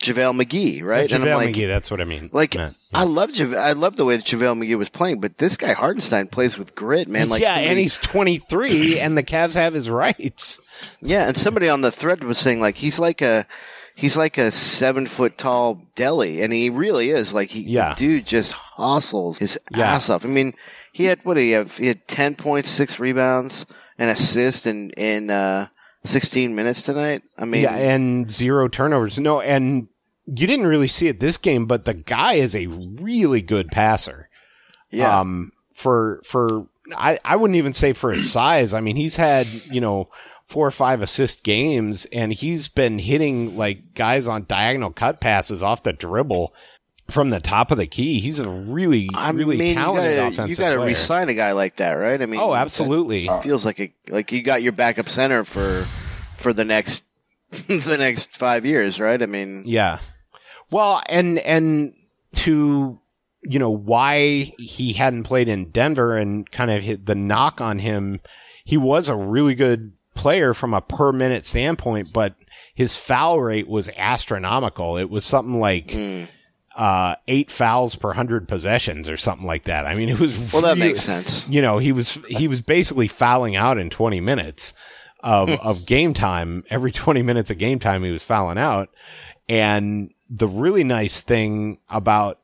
JaVale 0.02 0.44
McGee, 0.44 0.84
right? 0.84 1.10
JaVale 1.10 1.16
and 1.16 1.24
I'm 1.30 1.36
like, 1.38 1.56
McGee, 1.56 1.68
that's 1.68 1.92
what 1.92 2.02
I 2.02 2.06
mean. 2.06 2.30
like 2.34 2.56
meant. 2.56 2.76
I 2.94 3.04
love 3.04 3.30
Jave- 3.32 3.58
I 3.58 3.74
love 3.74 3.96
the 3.96 4.06
way 4.06 4.16
that 4.18 4.26
JaVale 4.26 4.58
McGee 4.58 4.78
was 4.78 4.90
playing, 4.90 5.20
but 5.22 5.38
this 5.38 5.58
guy 5.58 5.74
Hartenstein 5.74 6.28
plays 6.28 6.58
with 6.58 6.76
grit, 6.76 7.08
man. 7.08 7.30
Like 7.30 7.42
yeah, 7.42 7.54
somebody- 7.54 7.70
and 7.70 7.80
he's 7.80 7.98
23, 7.98 9.00
and 9.00 9.18
the 9.18 9.24
Cavs 9.24 9.54
have 9.54 9.74
his 9.74 9.90
rights. 9.90 10.60
yeah, 11.02 11.28
and 11.28 11.38
somebody 11.38 11.70
on 11.70 11.82
the 11.82 11.92
thread 11.92 12.24
was 12.24 12.38
saying 12.38 12.60
like 12.60 12.78
he's 12.78 13.00
like 13.00 13.22
a 13.22 13.46
he's 13.94 14.18
like 14.18 14.38
a 14.40 14.50
seven 14.52 15.06
foot 15.06 15.38
tall 15.38 15.82
Delly, 15.96 16.44
and 16.44 16.52
he 16.52 16.70
really 16.70 17.12
is. 17.12 17.34
Like 17.34 17.50
he, 17.52 17.62
Yeah. 17.62 17.94
the 17.94 18.00
dude 18.00 18.26
just 18.26 18.54
hustles 18.54 19.38
his 19.38 19.60
Yeah. 19.76 19.94
ass 19.94 20.10
off. 20.10 20.26
I 20.26 20.30
mean, 20.30 20.54
he 20.92 21.06
had 21.06 21.24
what 21.24 21.36
did 21.36 21.42
he 21.42 21.52
have? 21.52 21.78
He 21.78 21.88
had 21.88 22.08
ten 22.08 22.34
points, 22.36 22.70
six 22.70 23.00
rebounds, 23.00 23.66
and 24.00 24.10
assist 24.10 24.66
and 24.66 24.92
in 24.98 25.30
uh, 25.30 25.68
sixteen 26.04 26.56
minutes 26.56 26.82
tonight. 26.82 27.24
I 27.38 27.46
mean, 27.46 27.64
yeah, 27.64 27.76
and 27.76 28.30
zero 28.32 28.68
turnovers. 28.68 29.20
No, 29.20 29.42
and 29.42 29.88
you 30.26 30.48
didn't 30.48 30.68
really 30.68 30.88
see 30.88 31.08
it 31.08 31.20
this 31.20 31.38
game, 31.38 31.66
but 31.66 31.86
the 31.86 31.94
guy 31.94 32.34
is 32.34 32.56
a 32.56 32.68
really 32.68 33.42
good 33.42 33.70
passer. 33.70 34.30
yeah, 34.90 35.20
Um, 35.20 35.52
for 35.74 36.22
for 36.26 36.68
I 36.96 37.20
I 37.26 37.36
wouldn't 37.36 37.58
even 37.58 37.74
say 37.74 37.94
for 37.94 38.12
his 38.12 38.32
size. 38.32 38.74
I 38.74 38.82
mean, 38.82 38.96
he's 38.96 39.16
had 39.16 39.48
you 39.48 39.82
know 39.82 40.10
four 40.48 40.68
or 40.68 40.72
five 40.72 41.02
assist 41.02 41.44
games, 41.44 42.06
and 42.12 42.34
he's 42.34 42.68
been 42.68 43.00
hitting 43.00 43.56
like 43.58 43.94
guys 43.94 44.28
on 44.28 44.46
diagonal 44.48 44.92
cut 44.92 45.22
passes 45.22 45.64
off 45.64 45.84
the 45.84 45.94
dribble 45.94 46.54
from 47.12 47.30
the 47.30 47.40
top 47.40 47.72
of 47.72 47.78
the 47.78 47.88
key. 47.88 48.20
He's 48.20 48.40
a 48.40 48.50
really 48.50 49.10
I 49.14 49.32
really 49.32 49.58
mean, 49.58 49.76
talented 49.76 50.12
you 50.12 50.18
gotta, 50.18 50.28
offensive 50.28 50.50
you 50.50 50.56
gotta 50.56 50.80
resign 50.80 51.30
a 51.30 51.34
guy 51.34 51.52
like 51.52 51.78
that, 51.78 51.94
right? 51.94 52.22
I 52.22 52.26
mean, 52.26 52.40
oh, 52.40 52.54
absolutely. 52.54 53.30
feels 53.44 53.66
like 53.66 53.80
a 53.80 53.94
like 54.10 54.32
you 54.32 54.42
got 54.42 54.64
your 54.64 54.72
backup 54.72 55.10
center 55.10 55.44
for 55.44 55.86
for 56.38 56.54
the 56.54 56.66
next 56.66 57.04
the 57.68 57.98
next 57.98 58.32
five 58.32 58.66
years, 58.66 59.00
right? 59.00 59.22
I 59.22 59.26
mean, 59.26 59.64
Yeah. 59.66 60.00
Well, 60.70 61.02
and 61.08 61.40
and 61.40 61.94
to 62.36 63.00
you 63.44 63.60
know 63.60 63.72
why 63.72 64.54
he 64.58 64.94
hadn't 64.94 65.24
played 65.24 65.48
in 65.48 65.72
Denver 65.72 66.16
and 66.16 66.50
kind 66.50 66.72
of 66.72 66.82
hit 66.82 67.06
the 67.06 67.16
knock 67.16 67.60
on 67.60 67.80
him, 67.80 68.22
he 68.64 68.78
was 68.78 69.08
a 69.08 69.16
really 69.16 69.56
good 69.56 69.94
player 70.16 70.54
from 70.54 70.74
a 70.74 70.82
per 70.82 71.12
minute 71.12 71.46
standpoint, 71.46 72.14
but 72.14 72.36
his 72.76 72.96
foul 72.96 73.42
rate 73.42 73.68
was 73.68 73.90
astronomical. 73.98 74.98
It 74.98 75.10
was 75.10 75.26
something 75.26 75.60
like 75.60 75.88
mm. 75.88 76.28
Uh, 76.76 77.16
eight 77.28 77.52
fouls 77.52 77.96
per 77.96 78.14
hundred 78.14 78.48
possessions 78.48 79.10
or 79.10 79.18
something 79.18 79.46
like 79.46 79.66
that. 79.66 79.86
I 79.86 79.96
mean, 79.96 80.10
it 80.10 80.20
was 80.20 80.54
well, 80.54 80.62
that 80.62 80.76
really- 80.76 80.90
makes 80.90 81.02
sense. 81.02 81.48
you 81.48 81.62
know, 81.62 81.78
he 81.80 81.92
was 81.92 82.18
he 82.28 82.48
was 82.48 82.62
basically 82.62 83.08
fouling 83.08 83.56
out 83.56 83.78
in 83.78 83.90
20 83.90 84.22
minutes 84.22 84.74
of 85.22 85.50
of 85.62 85.86
game 85.86 86.14
time. 86.14 86.64
Every 86.70 86.92
20 86.92 87.22
minutes 87.22 87.50
of 87.52 87.58
game 87.58 87.80
time, 87.80 88.04
he 88.04 88.12
was 88.12 88.24
fouling 88.24 88.58
out. 88.58 88.90
And 89.50 90.14
the 90.30 90.48
really 90.48 90.84
nice 90.86 91.22
thing 91.22 91.80
about 91.90 92.40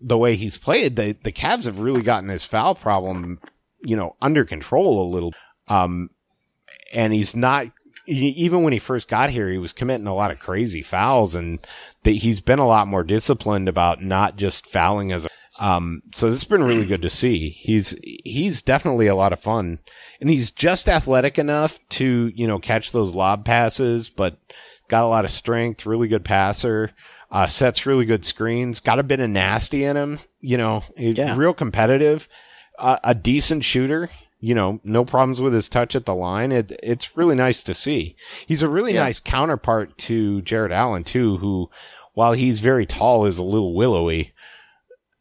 the 0.00 0.18
way 0.18 0.34
he's 0.36 0.56
played, 0.56 0.96
the 0.96 1.16
the 1.22 1.32
Cavs 1.32 1.64
have 1.64 1.78
really 1.78 2.02
gotten 2.02 2.28
his 2.28 2.44
foul 2.44 2.74
problem, 2.74 3.38
you 3.80 3.96
know, 3.96 4.16
under 4.20 4.44
control 4.44 5.08
a 5.08 5.12
little. 5.12 5.32
Um, 5.68 6.10
and 6.92 7.12
he's 7.12 7.36
not 7.36 7.68
even 8.06 8.62
when 8.62 8.72
he 8.72 8.78
first 8.78 9.08
got 9.08 9.30
here, 9.30 9.48
he 9.50 9.58
was 9.58 9.72
committing 9.72 10.06
a 10.06 10.14
lot 10.14 10.30
of 10.30 10.38
crazy 10.40 10.82
fouls, 10.82 11.34
and 11.34 11.58
that 12.04 12.10
he's 12.12 12.40
been 12.40 12.58
a 12.58 12.66
lot 12.66 12.88
more 12.88 13.04
disciplined 13.04 13.68
about 13.68 14.02
not 14.02 14.36
just 14.36 14.66
fouling 14.66 15.12
as 15.12 15.24
a 15.24 15.28
um, 15.60 16.02
so 16.14 16.32
it's 16.32 16.44
been 16.44 16.62
really 16.64 16.86
good 16.86 17.02
to 17.02 17.10
see. 17.10 17.50
He's 17.50 17.94
he's 18.02 18.62
definitely 18.62 19.06
a 19.06 19.14
lot 19.14 19.34
of 19.34 19.40
fun, 19.40 19.80
and 20.20 20.30
he's 20.30 20.50
just 20.50 20.88
athletic 20.88 21.38
enough 21.38 21.78
to 21.90 22.32
you 22.34 22.46
know 22.46 22.58
catch 22.58 22.90
those 22.92 23.14
lob 23.14 23.44
passes, 23.44 24.08
but 24.08 24.38
got 24.88 25.04
a 25.04 25.08
lot 25.08 25.24
of 25.26 25.30
strength. 25.30 25.84
Really 25.84 26.08
good 26.08 26.24
passer. 26.24 26.92
Uh, 27.30 27.46
sets 27.46 27.86
really 27.86 28.06
good 28.06 28.24
screens. 28.24 28.80
Got 28.80 28.98
a 28.98 29.02
bit 29.02 29.20
of 29.20 29.28
nasty 29.30 29.84
in 29.84 29.96
him. 29.96 30.20
You 30.40 30.56
know, 30.56 30.84
Yeah. 30.96 31.36
real 31.36 31.54
competitive. 31.54 32.28
Uh, 32.78 32.96
a 33.04 33.14
decent 33.14 33.64
shooter. 33.64 34.08
You 34.44 34.56
know, 34.56 34.80
no 34.82 35.04
problems 35.04 35.40
with 35.40 35.52
his 35.54 35.68
touch 35.68 35.94
at 35.94 36.04
the 36.04 36.16
line. 36.16 36.50
It, 36.50 36.72
it's 36.82 37.16
really 37.16 37.36
nice 37.36 37.62
to 37.62 37.74
see. 37.74 38.16
He's 38.44 38.60
a 38.60 38.68
really 38.68 38.92
Yeah. 38.94 39.04
nice 39.04 39.20
counterpart 39.20 39.96
to 39.98 40.42
Jarrett 40.42 40.72
Allen 40.72 41.04
too, 41.04 41.36
who, 41.36 41.70
while 42.14 42.32
he's 42.32 42.58
very 42.58 42.84
tall, 42.84 43.24
is 43.24 43.38
a 43.38 43.44
little 43.44 43.72
willowy. 43.72 44.32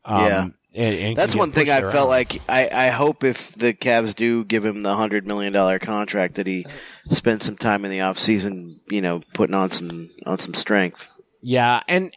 Um, 0.03 0.21
Yeah. 0.25 0.41
and- 0.73 0.95
and 0.95 1.15
That's 1.15 1.35
one 1.35 1.51
thing 1.51 1.69
I 1.69 1.81
felt 1.91 2.09
like. 2.09 2.41
I, 2.49 2.67
I 2.73 2.87
hope 2.89 3.23
if 3.23 3.51
the 3.53 3.73
Cavs 3.75 4.15
do 4.15 4.43
give 4.43 4.65
him 4.65 4.81
the 4.81 4.95
hundred 4.95 5.27
million 5.27 5.53
dollar 5.53 5.77
contract, 5.77 6.33
that 6.35 6.47
he 6.47 6.65
spends 7.11 7.45
some 7.45 7.57
time 7.57 7.85
in 7.85 7.91
the 7.91 8.01
off 8.01 8.17
season, 8.17 8.79
you 8.89 9.01
know, 9.01 9.21
putting 9.35 9.53
on 9.53 9.69
some 9.69 10.09
on 10.25 10.39
some 10.39 10.55
strength. 10.55 11.09
Yeah, 11.41 11.81
and 11.87 12.11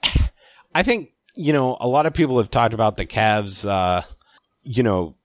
I 0.74 0.82
think 0.82 1.10
you 1.34 1.52
know 1.52 1.76
a 1.80 1.86
lot 1.88 2.06
of 2.06 2.14
people 2.14 2.38
have 2.38 2.50
talked 2.50 2.72
about 2.72 2.96
the 2.96 3.04
Cavs. 3.06 3.68
Uh, 3.68 4.02
you 4.62 4.82
know, 4.82 5.16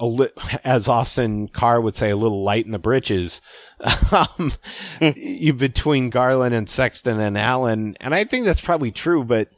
li- 0.00 0.30
as 0.64 0.88
Austin 0.88 1.48
Carr 1.48 1.80
would 1.80 1.96
say, 1.96 2.10
a 2.10 2.16
little 2.16 2.42
light 2.42 2.64
in 2.66 2.72
the 2.72 2.78
britches 2.78 3.40
um, 4.10 4.52
you- 5.00 5.52
between 5.54 6.10
Garland 6.10 6.54
and 6.54 6.68
Sexton 6.68 7.20
and 7.20 7.36
Allen, 7.36 7.96
and 8.00 8.14
I 8.14 8.24
think 8.24 8.44
that's 8.44 8.60
probably 8.60 8.90
true. 8.90 9.24
But 9.24 9.48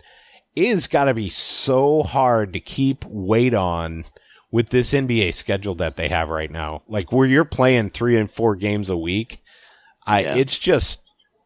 it 0.57 0.69
has 0.71 0.87
got 0.87 1.05
to 1.07 1.15
be 1.15 1.31
so 1.31 2.03
hard 2.03 2.53
to 2.53 2.61
keep 2.61 3.05
weight 3.07 3.55
on 3.55 4.05
with 4.51 4.69
this 4.69 4.93
NBA 4.93 5.35
schedule 5.35 5.75
that 5.77 5.97
they 5.97 6.09
have 6.09 6.29
right 6.29 6.51
now. 6.51 6.83
Like 6.87 7.11
where 7.11 7.27
you're 7.27 7.45
playing 7.45 7.91
three 7.91 8.17
and 8.17 8.31
four 8.31 8.55
games 8.55 8.89
a 8.89 8.97
week. 8.97 9.41
I 10.07 10.23
Yeah. 10.23 10.35
it's 10.37 10.57
just 10.59 11.01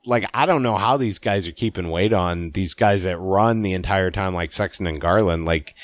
like 0.05 0.29
I 0.35 0.45
don't 0.47 0.63
know 0.63 0.77
how 0.77 0.97
these 0.99 1.19
guys 1.19 1.49
are 1.49 1.53
keeping 1.53 1.89
weight 1.91 2.13
on 2.13 2.51
these 2.51 2.75
guys 2.75 3.05
that 3.05 3.19
run 3.19 3.63
the 3.63 3.73
entire 3.73 4.11
time 4.11 4.35
like 4.35 4.53
Sexton 4.53 4.87
and 4.87 5.01
Garland. 5.01 5.45
Like 5.47 5.75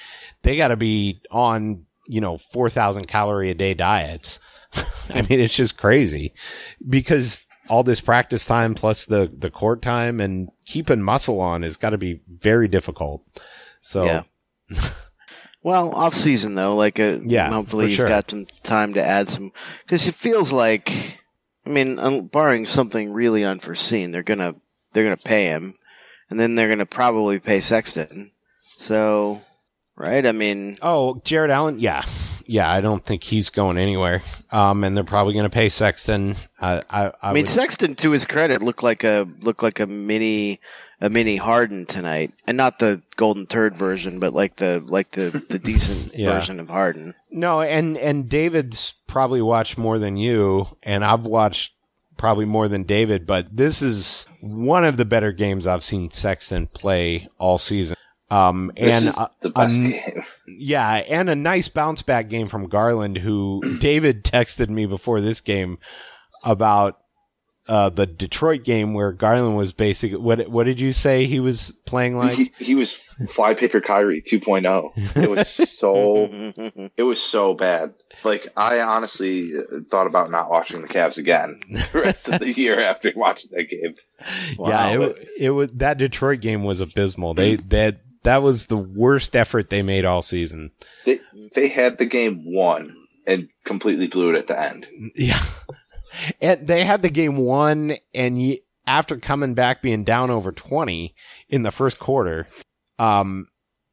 they 0.43 0.57
got 0.59 0.69
to 0.69 0.77
be 0.77 1.23
on 1.31 1.87
you 2.07 2.21
know 2.21 2.39
four 2.39 2.71
thousand 2.71 3.07
calorie 3.09 3.51
a 3.51 3.55
day 3.55 3.75
diets. 3.75 4.39
I 5.09 5.23
mean, 5.23 5.41
it's 5.41 5.55
just 5.55 5.77
crazy 5.77 6.33
because 6.89 7.41
all 7.69 7.83
this 7.83 8.01
practice 8.01 8.45
time 8.45 8.75
plus 8.75 9.05
the 9.07 9.33
the 9.39 9.51
court 9.51 9.81
time 9.83 10.21
and 10.21 10.49
keeping 10.67 11.01
muscle 11.03 11.41
on 11.41 11.63
has 11.63 11.77
got 11.77 11.91
to 11.91 11.99
be 11.99 12.21
very 12.29 12.69
difficult. 12.69 13.23
So 13.81 14.05
Yeah. 14.05 14.23
Well, 15.63 15.95
off 15.95 16.15
season 16.15 16.57
though, 16.57 16.77
like 16.77 17.01
uh, 17.01 17.21
Yeah, 17.25 17.51
hopefully 17.51 17.87
he's 17.89 17.97
sure. 17.97 18.07
got 18.07 18.31
some 18.31 18.47
time 18.63 18.93
to 18.95 19.03
add 19.03 19.31
some 19.31 19.51
because 19.87 20.07
it 20.07 20.15
feels 20.15 20.53
like, 20.53 21.21
I 21.65 21.71
mean, 21.71 21.99
un- 21.99 22.27
barring 22.27 22.67
something 22.67 23.15
really 23.15 23.45
unforeseen, 23.45 24.11
they're 24.11 24.23
gonna 24.23 24.57
they're 24.93 25.05
gonna 25.05 25.17
pay 25.17 25.47
him, 25.47 25.77
and 26.29 26.39
then 26.39 26.55
they're 26.55 26.69
gonna 26.69 26.85
probably 26.85 27.39
pay 27.39 27.61
Sexton. 27.61 28.33
So, 28.61 29.41
right? 29.97 30.27
I 30.27 30.33
mean, 30.33 30.79
Oh, 30.83 31.21
Jarrett 31.25 31.51
Allen, 31.51 31.79
yeah, 31.81 32.05
yeah. 32.47 32.71
I 32.71 32.81
don't 32.81 33.05
think 33.05 33.23
he's 33.23 33.51
going 33.51 33.79
anywhere. 33.79 34.23
Um, 34.51 34.85
and 34.85 34.97
they're 34.97 35.05
probably 35.05 35.35
going 35.35 35.45
to 35.45 35.55
pay 35.55 35.69
Sexton. 35.69 36.37
I, 36.61 36.83
I, 36.91 37.07
I, 37.07 37.13
I, 37.23 37.33
mean, 37.33 37.43
would- 37.43 37.49
Sexton, 37.49 37.95
to 37.97 38.11
his 38.11 38.25
credit, 38.27 38.63
looked 38.63 38.83
like 38.83 39.05
a 39.05 39.27
looked 39.41 39.63
like 39.63 39.81
a 39.81 39.87
mini 39.87 40.61
a 41.01 41.11
mini 41.11 41.37
Harden 41.37 41.85
tonight, 41.87 42.33
and 42.47 42.57
not 42.57 42.79
the 42.79 43.03
golden 43.17 43.47
turd 43.47 43.77
version, 43.77 44.21
but 44.21 44.33
like 44.33 44.57
the 44.57 44.83
like 44.87 45.11
the 45.13 45.45
the 45.51 45.59
decent 45.71 46.15
Yeah. 46.15 46.31
version 46.33 46.61
of 46.61 46.69
Harden. 46.69 47.15
no, 47.31 47.61
and 47.61 47.99
and 47.99 48.29
David's 48.29 48.95
probably 49.07 49.43
watched 49.43 49.77
more 49.77 49.99
than 49.99 50.17
you, 50.17 50.67
and 50.83 51.05
I've 51.05 51.23
watched 51.25 51.73
probably 52.17 52.45
more 52.47 52.69
than 52.69 52.85
David. 52.85 53.27
But 53.27 53.55
this 53.55 53.83
is 53.83 54.27
one 54.41 54.85
of 54.85 54.97
the 54.97 55.05
better 55.05 55.33
games 55.33 55.67
I've 55.67 55.85
seen 55.85 56.11
Sexton 56.13 56.69
play 56.69 57.29
all 57.39 57.59
season. 57.59 57.97
Um, 58.31 58.73
This 58.77 58.89
and 58.89 59.09
is 59.09 59.19
the 59.41 59.51
best 59.51 59.75
um, 59.75 59.91
game. 59.91 60.25
Yeah, 60.47 60.89
and 60.91 61.29
a 61.29 61.35
nice 61.35 61.69
bounce 61.69 62.03
back 62.03 62.29
game 62.29 62.49
from 62.49 62.69
Garland, 62.69 63.19
who 63.19 63.61
David 63.81 64.25
texted 64.25 64.69
me 64.69 64.87
before 64.87 65.21
this 65.21 65.41
game 65.41 65.79
about 66.43 66.99
uh, 67.67 67.89
the 67.89 68.07
Detroit 68.07 68.63
game 68.63 68.93
where 68.93 69.13
Garland 69.13 69.57
was 69.57 69.73
basically 69.73 70.19
what 70.19 70.49
what 70.49 70.65
did 70.65 70.81
you 70.81 70.93
say 70.93 71.27
he 71.27 71.41
was 71.41 71.73
playing 71.87 72.19
like? 72.19 72.37
he, 72.37 72.53
he 72.59 72.75
was 72.75 72.93
fly 73.29 73.55
paper 73.55 73.81
Kyrie 73.81 74.21
2.0. 74.21 75.17
It 75.17 75.31
was 75.31 75.49
so 75.49 76.29
it 76.97 77.03
was 77.03 77.23
so 77.23 77.55
bad. 77.55 77.95
Like 78.23 78.49
I 78.57 78.81
honestly 78.81 79.53
thought 79.91 80.07
about 80.07 80.31
not 80.31 80.51
watching 80.51 80.83
the 80.83 80.89
Cavs 80.89 81.17
again 81.17 81.61
the 81.71 82.01
rest 82.01 82.29
of 82.29 82.41
the 82.41 82.53
year 82.53 82.81
after 82.81 83.11
watching 83.17 83.51
that 83.55 83.71
game. 83.71 83.95
yeah, 84.59 85.01
it, 85.01 85.29
it 85.39 85.51
was 85.51 85.71
that 85.75 85.97
Detroit 85.97 86.41
game 86.41 86.65
was 86.65 86.81
abysmal. 86.81 87.33
They 87.33 87.57
that 87.69 88.01
that 88.25 88.43
was 88.43 88.67
the 88.67 88.77
worst 88.77 89.37
effort 89.37 89.71
they 89.71 89.83
made 89.83 90.05
all 90.05 90.23
season. 90.23 90.73
They 91.07 91.21
they 91.55 91.69
had 91.69 91.99
the 91.99 92.07
game 92.07 92.43
won 92.45 92.97
and 93.27 93.49
completely 93.65 94.09
blew 94.09 94.31
it 94.31 94.37
at 94.37 94.49
the 94.49 94.61
end. 94.61 94.89
Yeah, 95.15 95.45
and 96.41 96.67
they 96.67 96.85
had 96.85 97.03
the 97.03 97.11
game 97.11 97.37
won, 97.37 97.97
and 98.13 98.57
after 98.87 99.19
coming 99.19 99.55
back 99.55 99.83
being 99.83 100.05
down 100.05 100.31
over 100.31 100.53
twenty 100.53 101.15
in 101.49 101.63
the 101.63 101.71
first 101.71 101.99
quarter, 101.99 102.47
um, 102.99 103.49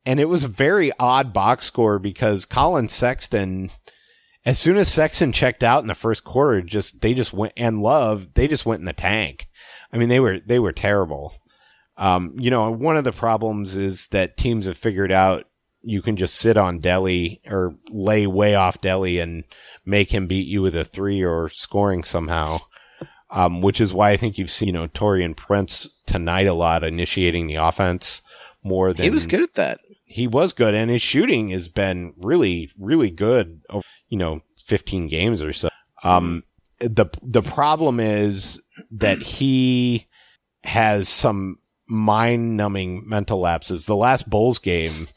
and 0.06 0.20
it 0.20 0.30
was 0.30 0.44
a 0.44 0.50
very 0.50 0.92
odd 1.00 1.34
box 1.34 1.66
score 1.66 2.00
because 2.00 2.46
Colin 2.46 2.90
Sexton, 2.90 3.72
as 4.46 4.60
soon 4.60 4.78
as 4.78 4.92
Sexton 4.92 5.32
checked 5.32 5.64
out 5.64 5.82
in 5.82 5.88
the 5.88 5.96
first 5.96 6.24
quarter, 6.24 6.62
just 6.62 7.02
they 7.02 7.14
just 7.14 7.34
went 7.34 7.54
and 7.58 7.82
Love, 7.82 8.28
they 8.36 8.48
just 8.48 8.66
went 8.66 8.80
in 8.80 8.86
the 8.86 8.94
tank. 8.94 9.48
I 9.92 9.98
mean, 9.98 10.10
they 10.10 10.20
were 10.20 10.40
they 10.40 10.60
were 10.60 10.72
terrible. 10.72 11.34
Um, 12.02 12.36
you 12.38 12.50
know, 12.50 12.72
one 12.72 12.98
of 12.98 13.04
the 13.04 13.12
problems 13.12 13.76
is 13.76 14.08
that 14.08 14.36
teams 14.36 14.66
have 14.66 14.78
figured 14.78 15.12
out 15.12 15.46
you 15.84 16.02
can 16.02 16.16
just 16.16 16.36
sit 16.36 16.58
on 16.58 16.82
Delly 16.82 17.40
or 17.48 17.76
lay 17.90 18.28
way 18.28 18.56
off 18.56 18.82
Delly 18.82 19.22
and 19.22 19.44
make 19.86 20.14
him 20.14 20.28
beat 20.28 20.48
you 20.48 20.62
with 20.62 20.76
a 20.76 20.84
three 20.84 21.24
or 21.24 21.50
scoring 21.50 22.04
somehow. 22.04 22.60
um, 23.32 23.62
which 23.62 23.80
is 23.80 23.94
why 23.94 24.12
I 24.12 24.18
think 24.18 24.38
you've 24.38 24.52
seen 24.52 24.68
you 24.68 24.74
know 24.74 24.88
Taurean 24.88 25.36
Prince 25.36 25.88
tonight 26.06 26.48
a 26.48 26.54
lot 26.54 26.84
initiating 26.84 27.48
the 27.48 27.56
offense 27.56 28.22
more 28.64 28.94
than 28.94 29.04
He 29.04 29.10
was 29.10 29.26
good 29.26 29.42
at 29.42 29.54
that. 29.54 29.80
he 30.06 30.28
was 30.28 30.54
good, 30.54 30.74
and 30.74 30.92
his 30.92 31.02
shooting 31.02 31.50
has 31.50 31.68
been 31.68 32.14
really, 32.18 32.72
really 32.78 33.10
good 33.10 33.62
over 33.70 33.86
you 34.10 34.18
know 34.18 34.42
15 34.66 35.08
games 35.08 35.42
or 35.42 35.54
so. 35.54 35.70
Um, 36.04 36.44
the 36.80 37.06
the 37.22 37.42
problem 37.42 38.00
is 38.00 38.62
that 38.92 39.20
he 39.20 40.08
has 40.64 41.08
some 41.10 41.58
mind 41.92 42.56
numbing 42.56 43.08
mental 43.08 43.40
lapses. 43.40 43.86
The 43.86 43.96
last 43.96 44.30
Bulls 44.30 44.58
game 44.58 45.10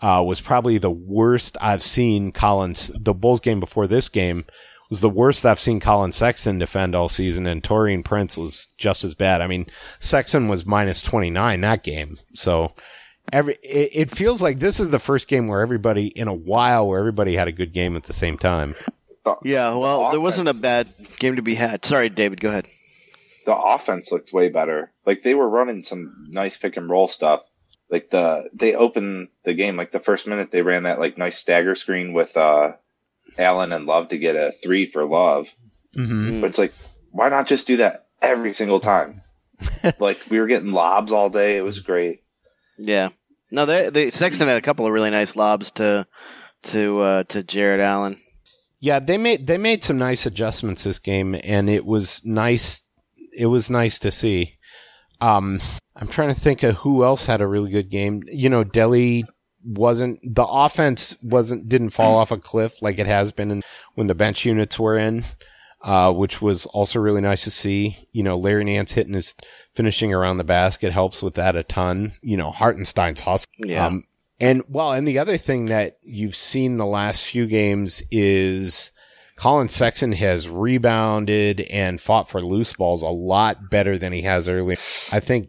uh, 0.00 0.22
was 0.24 0.40
probably 0.40 0.78
the 0.78 0.90
worst 0.90 1.56
I've 1.60 1.82
seen 1.82 2.30
Collins. 2.30 2.90
The 2.94 3.14
Bulls 3.14 3.40
game 3.40 3.58
before 3.58 3.86
this 3.86 4.08
game 4.08 4.44
was 4.90 5.00
the 5.00 5.08
worst 5.08 5.46
I've 5.46 5.60
seen 5.60 5.80
Colin 5.80 6.12
Sexton 6.12 6.58
defend 6.58 6.94
all 6.94 7.08
season, 7.08 7.46
and 7.46 7.62
Taurean 7.62 8.04
Prince 8.04 8.36
was 8.36 8.66
just 8.76 9.02
as 9.04 9.14
bad. 9.14 9.40
I 9.40 9.46
mean, 9.46 9.66
Sexton 10.00 10.48
was 10.48 10.66
minus 10.66 11.00
29 11.00 11.60
that 11.62 11.82
game, 11.82 12.18
so 12.34 12.72
every 13.32 13.54
it, 13.62 13.90
it 13.92 14.10
feels 14.10 14.42
like 14.42 14.58
this 14.58 14.80
is 14.80 14.90
the 14.90 14.98
first 14.98 15.28
game 15.28 15.48
where 15.48 15.60
everybody 15.60 16.08
in 16.08 16.28
a 16.28 16.34
while 16.34 16.86
where 16.86 16.98
everybody 16.98 17.36
had 17.36 17.48
a 17.48 17.52
good 17.52 17.72
game 17.72 17.96
at 17.96 18.04
the 18.04 18.12
same 18.12 18.36
time. 18.36 18.74
Yeah, 19.44 19.74
well, 19.74 20.10
there 20.10 20.20
wasn't 20.20 20.48
a 20.48 20.54
bad 20.54 20.88
game 21.18 21.36
to 21.36 21.42
be 21.42 21.54
had. 21.54 21.84
Sorry, 21.84 22.08
David, 22.08 22.40
go 22.40 22.48
ahead. 22.48 22.66
The 23.46 23.56
offense 23.56 24.12
looked 24.12 24.32
way 24.32 24.48
better. 24.48 24.92
Like 25.06 25.22
they 25.22 25.34
were 25.34 25.48
running 25.48 25.82
some 25.82 26.26
nice 26.28 26.56
pick 26.56 26.76
and 26.76 26.90
roll 26.90 27.08
stuff. 27.08 27.42
Like 27.90 28.10
the 28.10 28.50
they 28.52 28.74
opened 28.74 29.28
the 29.44 29.54
game 29.54 29.76
like 29.76 29.92
the 29.92 29.98
first 30.00 30.26
minute 30.26 30.50
they 30.50 30.62
ran 30.62 30.84
that 30.84 31.00
like 31.00 31.18
nice 31.18 31.38
stagger 31.38 31.74
screen 31.74 32.12
with 32.12 32.36
uh 32.36 32.72
Allen 33.38 33.72
and 33.72 33.86
Love 33.86 34.10
to 34.10 34.18
get 34.18 34.36
a 34.36 34.52
three 34.62 34.86
for 34.86 35.04
Love. 35.04 35.46
Mm-hmm. 35.96 36.40
But 36.40 36.50
it's 36.50 36.58
like 36.58 36.72
why 37.10 37.28
not 37.28 37.46
just 37.46 37.66
do 37.66 37.78
that 37.78 38.06
every 38.22 38.54
single 38.54 38.80
time? 38.80 39.22
like 39.98 40.18
we 40.30 40.38
were 40.38 40.46
getting 40.46 40.72
lobs 40.72 41.12
all 41.12 41.30
day. 41.30 41.56
It 41.56 41.64
was 41.64 41.80
great. 41.80 42.22
Yeah. 42.78 43.10
No, 43.50 43.66
they, 43.66 43.90
they 43.90 44.10
Sexton 44.10 44.48
had 44.48 44.56
a 44.56 44.62
couple 44.62 44.86
of 44.86 44.92
really 44.92 45.10
nice 45.10 45.34
lobs 45.36 45.70
to 45.72 46.06
to 46.64 47.00
uh, 47.00 47.24
to 47.24 47.42
Jarrett 47.42 47.80
Allen. 47.80 48.20
Yeah, 48.78 49.00
they 49.00 49.18
made 49.18 49.46
they 49.46 49.58
made 49.58 49.84
some 49.84 49.98
nice 49.98 50.24
adjustments 50.24 50.84
this 50.84 50.98
game, 50.98 51.36
and 51.44 51.68
it 51.68 51.84
was 51.84 52.20
nice. 52.24 52.82
It 53.40 53.46
was 53.46 53.70
nice 53.70 53.98
to 54.00 54.12
see. 54.12 54.58
Um, 55.22 55.62
I'm 55.96 56.08
trying 56.08 56.34
to 56.34 56.38
think 56.38 56.62
of 56.62 56.76
who 56.76 57.04
else 57.04 57.24
had 57.24 57.40
a 57.40 57.46
really 57.46 57.70
good 57.70 57.88
game. 57.88 58.22
You 58.26 58.50
know, 58.50 58.64
Delly 58.64 59.24
wasn't 59.64 60.18
the 60.22 60.44
offense 60.44 61.16
wasn't 61.22 61.66
didn't 61.66 61.90
fall 61.90 62.16
off 62.16 62.30
a 62.30 62.36
cliff 62.36 62.82
like 62.82 62.98
it 62.98 63.06
has 63.06 63.32
been 63.32 63.50
in, 63.50 63.62
when 63.94 64.08
the 64.08 64.14
bench 64.14 64.44
units 64.44 64.78
were 64.78 64.98
in, 64.98 65.24
uh, 65.82 66.12
which 66.12 66.42
was 66.42 66.66
also 66.66 66.98
really 66.98 67.22
nice 67.22 67.44
to 67.44 67.50
see. 67.50 67.96
You 68.12 68.22
know, 68.22 68.36
Larry 68.36 68.64
Nance 68.64 68.92
hitting 68.92 69.14
his 69.14 69.34
finishing 69.74 70.12
around 70.12 70.36
the 70.36 70.44
basket 70.44 70.92
helps 70.92 71.22
with 71.22 71.34
that 71.36 71.56
a 71.56 71.62
ton. 71.62 72.12
You 72.20 72.36
know, 72.36 72.50
Hartenstein's 72.50 73.20
hustle. 73.20 73.46
Yeah. 73.56 73.86
Um, 73.86 74.04
and 74.38 74.62
well, 74.68 74.92
and 74.92 75.08
the 75.08 75.18
other 75.18 75.38
thing 75.38 75.66
that 75.66 75.96
you've 76.02 76.36
seen 76.36 76.76
the 76.76 76.84
last 76.84 77.24
few 77.24 77.46
games 77.46 78.02
is 78.10 78.92
Colin 79.40 79.70
Sexton 79.70 80.12
has 80.12 80.48
rebounded 80.48 81.62
and 81.62 81.98
fought 81.98 82.28
for 82.28 82.44
loose 82.44 82.74
balls 82.74 83.02
a 83.02 83.08
lot 83.08 83.70
better 83.70 83.96
than 83.96 84.12
he 84.12 84.20
has 84.22 84.48
earlier. 84.48 84.76
I 85.10 85.20
think 85.20 85.48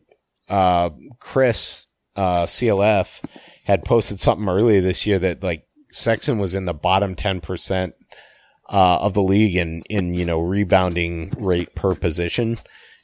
uh, 0.50 0.92
Chris 1.20 1.88
uh, 2.16 2.46
CLF 2.46 3.22
had 3.66 3.84
posted 3.84 4.22
something 4.22 4.48
earlier 4.48 4.80
this 4.80 5.06
year 5.06 5.20
that 5.20 5.44
like 5.44 5.66
Sexton 5.92 6.40
was 6.40 6.54
in 6.54 6.66
the 6.66 6.74
bottom 6.74 7.16
ten 7.16 7.42
percent 7.42 7.94
uh, 8.70 9.00
of 9.00 9.14
the 9.14 9.22
league 9.22 9.58
in 9.58 9.84
in 9.90 10.14
you 10.14 10.24
know 10.24 10.40
rebounding 10.40 11.34
rate 11.38 11.76
per 11.76 11.94
position. 11.94 12.60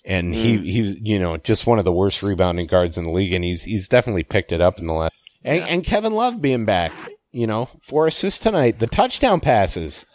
And 0.06 0.34
he, 0.34 0.56
he's, 0.60 0.98
you 1.01 1.20
know, 1.20 1.36
just 1.36 1.67
one 1.67 1.79
of 1.79 1.86
the 1.86 1.91
worst 1.91 2.24
rebounding 2.24 2.67
guards 2.67 2.98
in 2.98 3.03
the 3.03 3.12
league. 3.12 3.34
And 3.34 3.44
he's, 3.44 3.63
he's 3.63 3.89
definitely 3.89 4.24
picked 4.24 4.53
it 4.53 4.62
up 4.62 4.79
in 4.79 4.88
the 4.88 4.94
last 4.94 5.12
and, 5.44 5.63
and 5.63 5.84
Kevin 5.84 6.13
Love 6.13 6.41
being 6.41 6.63
back, 6.63 6.94
you 7.34 7.46
know, 7.46 7.67
four 7.82 8.08
assists 8.08 8.39
tonight, 8.39 8.79
the 8.79 8.88
touchdown 8.88 9.41
passes. 9.41 10.06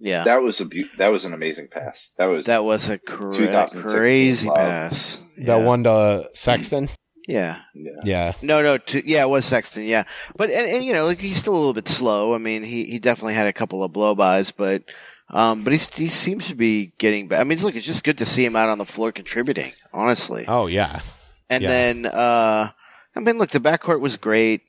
Yeah. 0.00 0.24
That 0.24 0.42
was 0.42 0.60
a 0.60 0.64
beau- 0.64 0.88
that 0.98 1.08
was 1.08 1.24
an 1.24 1.32
amazing 1.34 1.68
pass. 1.70 2.10
That 2.18 2.26
was 2.26 2.46
That 2.46 2.64
was 2.64 2.88
a 2.90 2.98
cra- 2.98 3.32
2016 3.32 3.82
crazy 3.92 4.48
Love. 4.48 4.56
pass. 4.56 5.20
The 5.36 5.42
Yeah. 5.44 5.56
one 5.56 5.84
to 5.84 6.24
Sexton. 6.34 6.88
Yeah. 7.28 7.60
yeah. 7.74 7.90
Yeah. 8.02 8.32
No, 8.42 8.62
no, 8.62 8.78
to, 8.78 9.08
yeah, 9.08 9.22
it 9.22 9.28
was 9.28 9.44
Sexton, 9.44 9.84
yeah. 9.84 10.04
But 10.36 10.50
and, 10.50 10.66
and 10.68 10.84
you 10.84 10.92
know, 10.92 11.06
like 11.06 11.20
he's 11.20 11.36
still 11.36 11.54
a 11.54 11.58
little 11.58 11.74
bit 11.74 11.86
slow. 11.88 12.34
I 12.34 12.38
mean, 12.38 12.64
he, 12.64 12.84
he 12.84 12.98
definitely 12.98 13.34
had 13.34 13.46
a 13.46 13.52
couple 13.52 13.84
of 13.84 13.92
blowbys, 13.92 14.52
but 14.56 14.82
um, 15.28 15.62
but 15.62 15.72
he's, 15.72 15.92
he 15.94 16.08
seems 16.08 16.48
to 16.48 16.56
be 16.56 16.92
getting 16.98 17.28
back. 17.28 17.38
I 17.40 17.44
mean, 17.44 17.58
look, 17.60 17.76
it's 17.76 17.86
just 17.86 18.02
good 18.02 18.18
to 18.18 18.24
see 18.26 18.44
him 18.44 18.56
out 18.56 18.68
on 18.68 18.78
the 18.78 18.86
floor 18.86 19.12
contributing, 19.12 19.72
honestly. 19.92 20.44
Oh 20.48 20.66
yeah. 20.66 21.02
And 21.48 21.62
Yeah. 21.62 21.68
then, 21.68 22.06
uh, 22.06 22.70
I 23.14 23.20
mean, 23.20 23.38
look, 23.38 23.50
the 23.50 23.60
backcourt 23.60 24.00
was 24.00 24.16
great. 24.16 24.62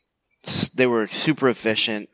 They 0.76 0.86
were 0.88 1.08
super 1.08 1.48
efficient. 1.50 2.10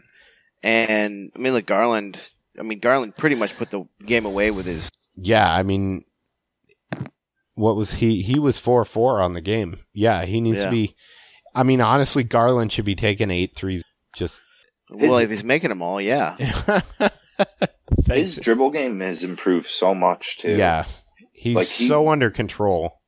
And, 0.64 1.32
I 1.36 1.40
mean, 1.40 1.54
look, 1.54 1.66
Garland, 1.66 2.20
I 2.60 2.64
mean, 2.64 2.80
Garland 2.80 3.16
pretty 3.16 3.36
much 3.36 3.56
put 3.58 3.70
the 3.72 3.86
game 4.06 4.26
away 4.26 4.52
with 4.52 4.66
his, 4.66 4.90
Yeah. 5.16 5.52
I 5.52 5.64
mean, 5.64 6.06
what 7.56 7.76
was 7.76 7.92
he? 7.94 8.22
He 8.22 8.40
was 8.40 8.58
four 8.60 8.84
four 8.86 9.22
on 9.22 9.34
the 9.34 9.42
game. 9.42 9.78
Yeah. 9.94 10.26
He 10.26 10.42
needs 10.42 10.58
Yeah. 10.60 10.66
to 10.66 10.72
be. 10.72 10.96
I 11.56 11.64
mean, 11.64 11.82
honestly, 11.82 12.24
Garland 12.24 12.72
should 12.72 12.86
be 12.86 12.96
taking 12.96 13.32
eight 13.32 13.56
threes. 13.56 13.84
Just 14.16 14.42
well, 14.90 15.18
if 15.18 15.30
he's 15.30 15.44
making 15.44 15.70
them 15.70 15.82
all, 15.82 16.00
yeah. 16.02 16.36
His 18.06 18.38
dribble 18.38 18.72
game 18.72 19.00
has 19.02 19.24
improved 19.24 19.68
so 19.68 19.94
much 19.94 20.38
too. 20.40 20.56
yeah. 20.56 20.86
He's 21.34 21.56
Like, 21.56 21.68
he- 21.68 21.88
so 21.88 22.10
under 22.10 22.30
control. 22.32 23.00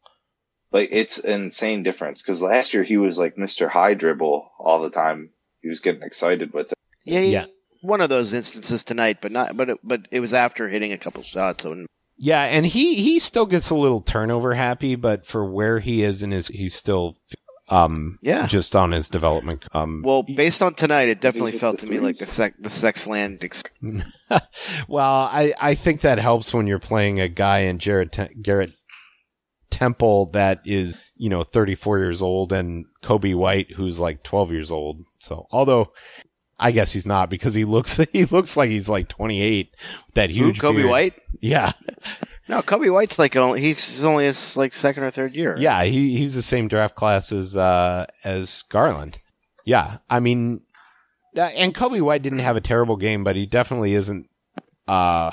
like 0.71 0.89
it's 0.91 1.17
an 1.19 1.43
insane 1.45 1.81
difference 1.83 2.21
because 2.21 2.41
last 2.41 2.73
year 2.73 2.83
he 2.83 2.97
was 2.97 3.17
like 3.17 3.35
Mr. 3.38 3.67
High 3.69 3.95
Dribble 3.95 4.49
all 4.59 4.79
the 4.81 4.91
time. 4.91 5.31
He 5.62 5.69
was 5.69 5.79
getting 5.79 6.03
excited 6.03 6.53
with 6.53 6.71
it. 6.71 6.77
Yeah, 7.05 7.19
he- 7.21 7.31
Yeah. 7.31 7.45
One 7.81 8.01
of 8.01 8.09
those 8.09 8.33
instances 8.33 8.83
tonight, 8.83 9.19
but 9.21 9.31
not, 9.31 9.55
but 9.55 9.69
it, 9.69 9.77
but 9.83 10.07
it 10.11 10.19
was 10.19 10.33
after 10.33 10.67
hitting 10.67 10.91
a 10.91 10.97
couple 10.97 11.23
shots. 11.23 11.63
So 11.63 11.85
Yeah, 12.17 12.43
and 12.43 12.65
he 12.65 12.95
he 12.95 13.19
still 13.19 13.45
gets 13.45 13.69
a 13.69 13.75
little 13.75 14.01
turnover 14.01 14.53
happy, 14.53 14.95
but 14.95 15.25
for 15.25 15.45
where 15.45 15.79
he 15.79 16.03
is 16.03 16.21
in 16.21 16.31
his, 16.31 16.47
he's 16.47 16.75
still 16.75 17.15
um 17.69 18.17
Yeah. 18.21 18.47
just 18.47 18.75
on 18.75 18.91
his 18.91 19.07
development. 19.09 19.63
Um, 19.73 20.01
Well, 20.03 20.23
based 20.23 20.61
on 20.61 20.73
tonight, 20.73 21.07
it 21.07 21.21
definitely 21.21 21.51
felt 21.53 21.79
to 21.79 21.87
me 21.87 21.99
like 21.99 22.17
the 22.17 22.25
sec 22.25 22.55
the 22.59 22.69
sex 22.69 23.07
land. 23.07 23.43
Ex- 23.43 23.63
well, 24.87 25.29
I 25.31 25.53
I 25.59 25.75
think 25.75 26.01
that 26.01 26.19
helps 26.19 26.53
when 26.53 26.67
you're 26.67 26.79
playing 26.79 27.19
a 27.19 27.29
guy 27.29 27.59
in 27.59 27.79
Jared 27.79 28.11
Garrett 28.41 28.71
Temple 29.69 30.31
that 30.33 30.61
is 30.65 30.95
you 31.15 31.29
know 31.29 31.43
34 31.43 31.99
years 31.99 32.21
old 32.21 32.51
and 32.51 32.85
Coby 33.03 33.35
White 33.35 33.71
who's 33.71 33.99
like 33.99 34.23
12 34.23 34.51
years 34.51 34.71
old. 34.71 35.05
So 35.19 35.45
although. 35.51 35.93
I 36.60 36.72
guess 36.72 36.91
he's 36.91 37.06
not 37.06 37.30
because 37.30 37.54
he 37.54 37.65
looks 37.65 37.98
he 38.13 38.26
looks 38.26 38.58
like 38.58 38.69
he's 38.69 38.89
like 38.89 39.08
28. 39.08 39.69
with 39.72 40.15
That 40.15 40.30
Who, 40.30 40.36
huge 40.36 40.60
Coby 40.60 40.78
beard. 40.78 40.89
White? 40.89 41.13
Yeah, 41.41 41.72
No, 42.50 42.62
Coby 42.62 42.91
White's 42.91 43.17
like 43.17 43.36
only 43.36 43.62
he's 43.62 43.84
he's 43.88 44.04
only 44.04 44.26
his 44.26 44.58
like 44.58 44.74
second 44.74 45.04
or 45.04 45.12
third 45.12 45.36
year. 45.36 45.56
Yeah, 45.58 45.84
he 45.84 46.17
he's 46.17 46.36
the 46.36 46.41
same 46.41 46.67
draft 46.67 46.95
class 46.95 47.32
as 47.32 47.56
uh 47.56 48.08
as 48.24 48.63
Garland. 48.69 49.19
Yeah, 49.65 49.98
I 50.10 50.19
mean, 50.19 50.62
uh, 51.38 51.41
and 51.41 51.76
Coby 51.76 52.02
White 52.02 52.24
didn't 52.24 52.39
have 52.39 52.56
a 52.56 52.62
terrible 52.62 52.98
game, 52.98 53.24
but 53.24 53.36
he 53.36 53.45
definitely 53.45 53.93
isn't. 53.93 54.28
Uh, 54.88 55.32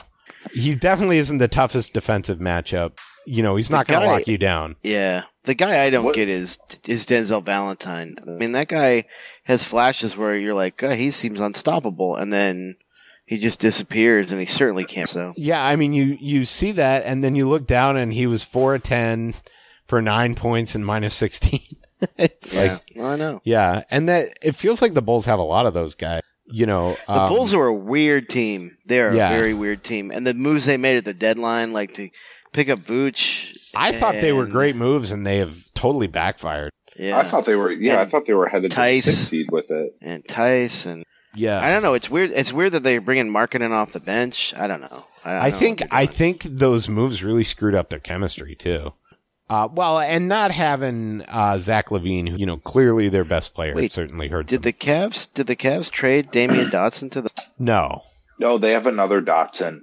he 0.52 0.74
definitely 0.74 1.18
isn't 1.18 1.38
the 1.38 1.48
toughest 1.48 1.94
defensive 1.94 2.38
matchup. 2.38 2.98
You 3.26 3.42
know, 3.42 3.56
he's 3.56 3.70
not 3.70 3.86
going 3.88 4.02
to 4.02 4.06
lock 4.06 4.28
you 4.28 4.38
down. 4.38 4.76
Yeah, 4.82 5.22
the 5.46 5.54
guy 5.54 5.82
I 5.84 5.90
don't 5.90 6.04
What- 6.04 6.14
get 6.14 6.28
is 6.28 6.58
is 6.86 7.06
Denzel 7.06 7.42
Valentine. 7.44 8.16
I 8.22 8.30
mean, 8.30 8.52
that 8.52 8.68
guy 8.68 9.04
has 9.44 9.64
flashes 9.64 10.16
where 10.16 10.36
you're 10.36 10.54
like, 10.54 10.82
oh, 10.82 10.90
he 10.90 11.10
seems 11.10 11.40
unstoppable, 11.40 12.14
and 12.16 12.32
then 12.32 12.76
he 13.24 13.38
just 13.38 13.58
disappears, 13.58 14.30
and 14.30 14.38
he 14.40 14.46
certainly 14.46 14.84
can't. 14.84 15.08
So 15.08 15.32
Yeah, 15.36 15.64
I 15.64 15.74
mean, 15.76 15.92
you 15.92 16.16
you 16.20 16.44
see 16.44 16.72
that, 16.72 17.04
and 17.06 17.24
then 17.24 17.34
you 17.34 17.48
look 17.48 17.66
down, 17.66 17.96
and 17.96 18.12
he 18.12 18.26
was 18.26 18.44
four 18.44 18.74
of 18.74 18.82
ten 18.82 19.34
for 19.88 20.02
nine 20.02 20.34
points 20.34 20.74
and 20.74 20.84
minus 20.84 21.14
sixteen. 21.14 21.62
it's 22.18 22.52
like, 22.54 22.82
yeah, 22.94 23.06
I 23.06 23.16
know. 23.16 23.40
yeah, 23.44 23.84
and 23.90 24.08
that 24.08 24.36
it 24.42 24.54
feels 24.54 24.82
like 24.82 24.94
the 24.94 25.02
Bulls 25.02 25.24
have 25.24 25.38
a 25.38 25.42
lot 25.42 25.64
of 25.66 25.74
those 25.74 25.94
guys. 25.94 26.20
You 26.48 26.64
know, 26.66 26.96
The 27.08 27.12
um, 27.22 27.28
Bulls 27.32 27.54
are 27.54 27.66
a 27.66 27.74
weird 27.74 28.28
team. 28.28 28.76
They're 28.84 29.12
Yeah. 29.12 29.30
a 29.30 29.36
very 29.36 29.52
weird 29.54 29.82
team, 29.82 30.12
and 30.12 30.24
the 30.24 30.34
moves 30.34 30.66
they 30.66 30.76
made 30.76 30.96
at 30.96 31.04
the 31.04 31.14
deadline, 31.14 31.72
like 31.72 31.94
to 31.94 32.08
pick 32.56 32.68
up 32.68 32.80
Vooch. 32.80 33.56
I 33.76 33.92
thought 33.92 34.14
they 34.14 34.32
were 34.32 34.46
great 34.46 34.74
moves, 34.74 35.12
and 35.12 35.26
they 35.26 35.36
have 35.38 35.54
totally 35.74 36.06
backfired. 36.08 36.72
Yeah, 36.98 37.18
I 37.18 37.24
thought 37.24 37.44
they 37.44 37.54
were. 37.54 37.70
Yeah, 37.70 38.00
I 38.00 38.06
thought 38.06 38.26
they 38.26 38.32
were 38.34 38.48
headed 38.48 38.70
Tice. 38.70 39.04
to 39.04 39.10
the 39.10 39.16
sixth 39.16 39.28
seed 39.28 39.46
with 39.52 39.70
it. 39.70 39.94
and 40.00 40.26
Tice 40.26 40.86
and 40.86 41.04
Yeah, 41.34 41.60
I 41.60 41.68
don't 41.68 41.82
know. 41.82 41.92
It's 41.94 42.08
weird. 42.10 42.30
It's 42.32 42.52
weird 42.52 42.72
that 42.72 42.82
they're 42.82 43.02
bringing 43.02 43.28
Markkanen 43.30 43.70
off 43.70 43.92
the 43.92 44.00
bench. 44.00 44.54
I 44.56 44.66
don't 44.66 44.80
know. 44.80 45.04
I, 45.24 45.32
don't 45.32 45.42
I 45.42 45.50
know 45.50 45.58
think 45.58 45.82
I 45.90 46.06
think 46.06 46.42
those 46.44 46.88
moves 46.88 47.22
really 47.22 47.44
screwed 47.44 47.74
up 47.74 47.90
their 47.90 48.00
chemistry 48.00 48.54
too. 48.54 48.92
Uh, 49.48 49.68
well, 49.70 50.00
and 50.00 50.26
not 50.26 50.50
having 50.50 51.22
uh, 51.28 51.58
Zach 51.58 51.90
LaVine, 51.90 52.30
who 52.30 52.36
you 52.38 52.46
know 52.46 52.56
clearly 52.56 53.08
their 53.10 53.24
best 53.24 53.52
player, 53.54 53.74
Wait, 53.74 53.92
certainly 53.92 54.28
hurt. 54.28 54.46
did 54.46 54.62
them. 54.62 54.70
the 54.70 54.72
Cavs 54.72 55.28
did 55.34 55.46
the 55.46 55.54
Cavs 55.56 55.90
trade 55.90 56.32
Damyean 56.32 56.70
Dotson 56.70 57.10
to 57.12 57.20
the? 57.20 57.30
no? 57.58 58.02
No, 58.38 58.58
they 58.58 58.72
have 58.72 58.86
another 58.86 59.22
Dotson. 59.22 59.82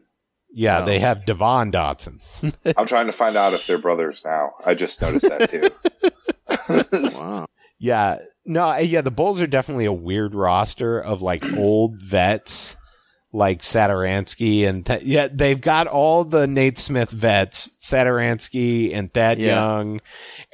Yeah, 0.56 0.82
Oh. 0.82 0.86
they 0.86 1.00
have 1.00 1.26
Devon 1.26 1.72
Dotson. 1.72 2.20
I'm 2.78 2.86
trying 2.86 3.08
to 3.08 3.12
find 3.12 3.36
out 3.36 3.54
if 3.54 3.66
they're 3.68 3.78
brothers 3.80 4.22
now. 4.24 4.52
I 4.63 4.76
just 4.76 5.02
noticed 5.02 5.28
that 5.28 5.50
too. 5.50 5.70
Wow. 7.18 7.46
Yeah, 7.80 8.20
no, 8.46 8.70
uh, 8.70 8.78
yeah, 8.78 9.02
the 9.02 9.12
Bulls 9.12 9.42
are 9.42 9.48
definitely 9.48 9.86
a 9.86 9.92
weird 9.94 10.36
roster 10.36 11.00
of 11.00 11.22
like 11.22 11.44
old 11.58 12.02
vets 12.02 12.76
like 13.34 13.62
Satoransky 13.62 14.68
and 14.68 14.86
Th- 14.86 15.02
yeah, 15.04 15.28
they've 15.32 15.60
got 15.60 15.88
all 15.88 16.24
the 16.24 16.46
Nate 16.48 16.78
Smith 16.78 17.10
vets, 17.10 17.70
Satoransky 17.82 18.94
and 18.96 19.12
Thad 19.13 19.39
Yeah. 19.39 19.56
Young 19.56 20.02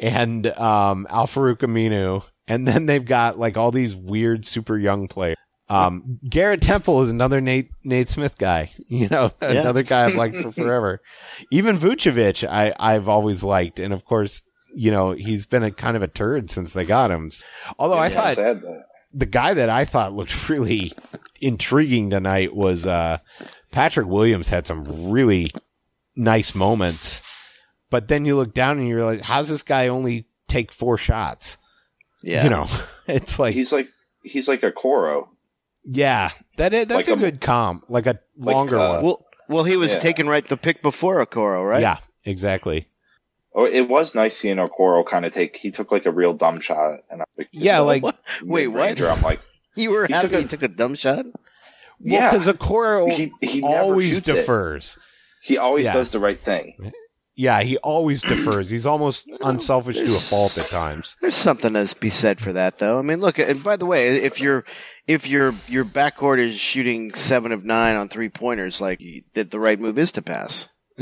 and 0.01 0.47
um 0.47 1.05
Al-Farouq 1.09 1.57
Aminu, 1.57 2.23
and 2.47 2.65
then 2.67 2.85
they've 2.85 3.05
got 3.05 3.37
like 3.37 3.57
all 3.57 3.71
these 3.71 3.93
weird 3.95 4.45
super 4.45 4.77
young 4.77 5.07
players. 5.07 5.35
Um, 5.69 6.19
Garrett 6.27 6.61
Temple 6.61 7.03
is 7.03 7.09
another 7.09 7.41
Nate 7.41 7.69
Nate 7.83 8.09
Smith 8.09 8.37
guy, 8.37 8.71
you 8.87 9.07
know, 9.07 9.31
another 9.39 9.83
guy 9.83 10.05
I've 10.05 10.15
liked 10.15 10.37
for 10.37 10.51
forever. 10.51 11.01
Even 11.51 11.77
Vucevic, 11.77 12.47
I 12.47 12.73
I've 12.79 13.07
always 13.07 13.43
liked, 13.43 13.79
and 13.79 13.93
of 13.93 14.05
course, 14.05 14.41
you 14.73 14.91
know, 14.91 15.11
he's 15.11 15.45
been 15.45 15.63
a 15.63 15.71
kind 15.71 15.95
of 15.95 16.03
a 16.03 16.07
turd 16.07 16.49
since 16.49 16.73
they 16.73 16.85
got 16.85 17.11
him. 17.11 17.31
Although 17.77 17.99
I 17.99 18.09
thought 18.09 18.35
sad 18.35 18.63
the 19.13 19.25
guy 19.25 19.53
that 19.53 19.69
I 19.69 19.85
thought 19.85 20.13
looked 20.13 20.49
really 20.49 20.93
intriguing 21.41 22.09
tonight 22.09 22.55
was 22.55 22.85
uh, 22.85 23.19
Patrick 23.71 24.07
Williams. 24.07 24.49
Had 24.49 24.67
some 24.67 25.11
really 25.11 25.51
nice 26.15 26.53
moments, 26.53 27.21
but 27.89 28.07
then 28.07 28.25
you 28.25 28.35
look 28.35 28.53
down 28.53 28.77
and 28.79 28.87
you 28.87 28.95
realize, 28.95 29.21
how's 29.21 29.49
this 29.49 29.63
guy 29.63 29.87
only 29.87 30.27
take 30.47 30.71
four 30.71 30.97
shots? 30.97 31.57
Yeah. 32.21 32.43
You 32.43 32.49
know, 32.49 32.67
it's 33.07 33.39
like, 33.39 33.53
he's 33.53 33.71
like 33.71 33.87
he's 34.23 34.47
like 34.47 34.63
a 34.63 34.71
Koro. 34.71 35.29
Yeah, 35.91 36.31
that 36.57 36.73
is, 36.73 36.85
that's 36.87 37.07
like 37.07 37.07
a, 37.07 37.13
a- 37.13 37.17
good 37.31 37.41
comp, 37.41 37.85
like 37.89 38.05
a 38.05 38.19
like, 38.37 38.55
longer 38.55 38.77
uh, 38.77 38.93
one. 38.95 39.03
Well, 39.03 39.25
well, 39.47 39.63
he 39.63 39.77
was 39.77 39.93
Yeah. 39.95 39.99
taken 39.99 40.27
right 40.29 40.47
the 40.47 40.57
pick 40.57 40.81
before 40.83 41.25
Okoro, 41.25 41.67
right? 41.67 41.81
Yeah, 41.81 41.97
exactly. 42.23 42.87
Oh, 43.55 43.65
it 43.65 43.89
was 43.89 44.13
nice 44.13 44.37
seeing 44.37 44.57
Okoro 44.57 45.03
kind 45.05 45.25
of 45.25 45.33
take. 45.33 45.55
He 45.55 45.71
took 45.71 45.91
like 45.91 46.05
a 46.05 46.11
real 46.11 46.33
dumb 46.33 46.59
shot, 46.59 46.99
and 47.09 47.21
I 47.21 47.25
like, 47.37 47.49
Yeah, 47.51 47.79
like 47.79 48.03
What? 48.03 48.19
Wait, 48.43 48.67
what? 48.67 48.83
Ranger, 48.83 49.09
I'm 49.09 49.21
like, 49.23 49.39
You 49.75 49.89
were 49.91 50.05
He 50.05 50.13
happy 50.13 50.27
took 50.27 50.37
a- 50.37 50.41
he 50.41 50.47
took 50.47 50.63
a 50.63 50.67
dumb 50.67 50.93
shot? 50.95 51.25
yeah, 51.99 52.31
because 52.31 52.47
Okoro 52.47 53.11
he 53.11 53.31
he 53.41 53.63
always 53.63 54.13
shoots 54.13 54.27
it. 54.29 54.33
defers. 54.35 54.97
He 55.41 55.57
always 55.57 55.85
Yeah. 55.85 55.93
does 55.93 56.11
the 56.11 56.19
right 56.19 56.39
thing. 56.39 56.91
Yeah, 57.35 57.61
he 57.63 57.77
always 57.77 58.21
defers. 58.21 58.69
He's 58.69 58.85
almost 58.85 59.25
unselfish 59.41 59.95
to 59.95 60.03
a 60.03 60.09
fault 60.09 60.57
at 60.57 60.67
times. 60.67 61.15
There's 61.21 61.35
something 61.35 61.73
to 61.73 61.95
be 61.99 62.09
said 62.09 62.41
for 62.41 62.51
that, 62.51 62.79
though. 62.79 62.99
I 62.99 63.01
mean, 63.01 63.21
look, 63.21 63.39
and 63.39 63.63
by 63.63 63.77
the 63.77 63.85
way, 63.85 64.17
if 64.17 64.41
your 64.41 64.65
if 65.09 65.27
your 65.27 65.55
your 65.67 65.83
backcourt 65.83 66.39
is 66.39 66.57
shooting 66.57 67.13
seven 67.15 67.51
of 67.51 67.65
nine 67.65 67.95
on 67.95 68.09
three 68.09 68.29
pointers, 68.29 68.79
like 68.79 69.01
that, 69.33 69.49
the 69.49 69.59
right 69.59 69.79
move 69.79 69.97
is 69.97 70.11
to 70.13 70.21
pass. 70.21 70.69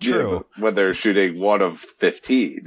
True. 0.00 0.44
Yeah, 0.56 0.62
when 0.62 0.74
they're 0.74 0.92
shooting 0.92 1.40
one 1.40 1.62
of 1.62 1.80
fifteen. 1.80 2.66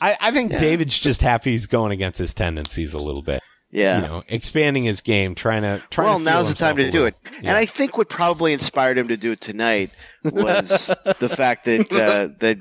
I, 0.00 0.16
I 0.20 0.30
think 0.30 0.52
Yeah. 0.52 0.58
David's 0.58 0.98
just 0.98 1.22
happy 1.22 1.52
he's 1.52 1.64
going 1.66 1.90
against 1.92 2.18
his 2.18 2.34
tendencies 2.34 2.92
a 2.92 3.02
little 3.02 3.22
bit. 3.22 3.40
Yeah. 3.70 3.96
You 3.96 4.06
know, 4.06 4.22
expanding 4.28 4.82
his 4.82 5.00
game, 5.00 5.34
trying 5.34 5.62
to 5.62 5.82
trying 5.90 6.08
well, 6.08 6.18
to 6.18 6.24
now's 6.24 6.50
the 6.50 6.56
time 6.56 6.76
to 6.76 6.90
do 6.90 7.06
it. 7.06 7.14
Yeah. 7.24 7.50
And 7.50 7.56
I 7.56 7.64
think 7.64 7.96
what 7.96 8.10
probably 8.10 8.52
inspired 8.52 8.98
him 8.98 9.08
to 9.08 9.16
do 9.16 9.32
it 9.32 9.40
tonight 9.40 9.90
was 10.22 10.88
the 11.18 11.28
fact 11.30 11.64
that 11.64 11.90
uh, 11.92 12.28
that 12.40 12.58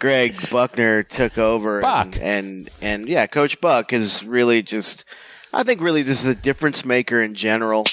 Greg 0.00 0.50
Buckner 0.50 1.04
took 1.04 1.38
over. 1.38 1.80
Buck. 1.80 2.16
And, 2.16 2.22
and 2.22 2.70
and 2.80 3.08
yeah, 3.08 3.28
Coach 3.28 3.60
Buck 3.60 3.92
is 3.92 4.24
really 4.24 4.62
just. 4.62 5.04
I 5.52 5.62
think 5.62 5.80
really 5.80 6.02
this 6.02 6.20
is 6.20 6.26
a 6.26 6.34
difference 6.34 6.84
maker 6.84 7.20
in 7.20 7.34
general 7.34 7.84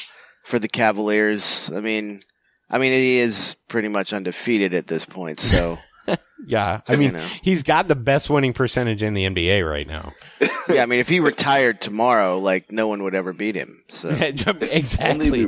for 0.43 0.60
the 0.60 0.67
Cavaliers. 0.67 1.69
I 1.76 1.80
mean, 1.80 2.22
I 2.69 2.78
mean 2.78 2.91
he 2.93 3.17
is 3.19 3.56
pretty 3.67 3.88
much 3.88 4.13
undefeated 4.13 4.74
at 4.74 4.88
this 4.88 5.06
point. 5.06 5.39
So 5.39 5.78
Yeah, 6.48 6.82
I 6.88 6.93
You 6.93 6.98
mean, 6.98 7.13
know. 7.13 7.26
he's 7.41 7.63
got 7.63 7.88
the 7.88 7.95
best 7.95 8.30
winning 8.30 8.54
percentage 8.54 9.04
in 9.04 9.13
the 9.13 9.26
NBA 9.26 9.69
right 9.69 9.88
now. 9.88 10.13
yeah, 10.69 10.82
I 10.84 10.86
mean 10.86 11.00
if 11.00 11.10
he 11.10 11.19
retired 11.19 11.82
tomorrow, 11.82 12.39
like 12.39 12.72
no 12.72 12.88
one 12.88 13.04
would 13.04 13.13
ever 13.15 13.34
beat 13.34 13.56
him. 13.56 13.84
So 13.89 14.10
Only 14.10 14.32
we 14.62 14.69
exactly. 14.72 15.45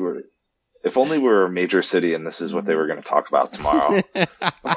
Were. 0.84 0.88
If 0.88 0.98
only 0.98 1.18
we 1.18 1.26
were 1.26 1.46
a 1.46 1.50
major 1.50 1.82
city 1.82 2.14
and 2.14 2.26
this 2.26 2.42
is 2.42 2.54
what 2.54 2.66
they 2.66 2.76
were 2.76 2.88
going 2.88 3.02
to 3.02 3.08
talk 3.08 3.28
about 3.30 3.54
tomorrow. 3.54 4.02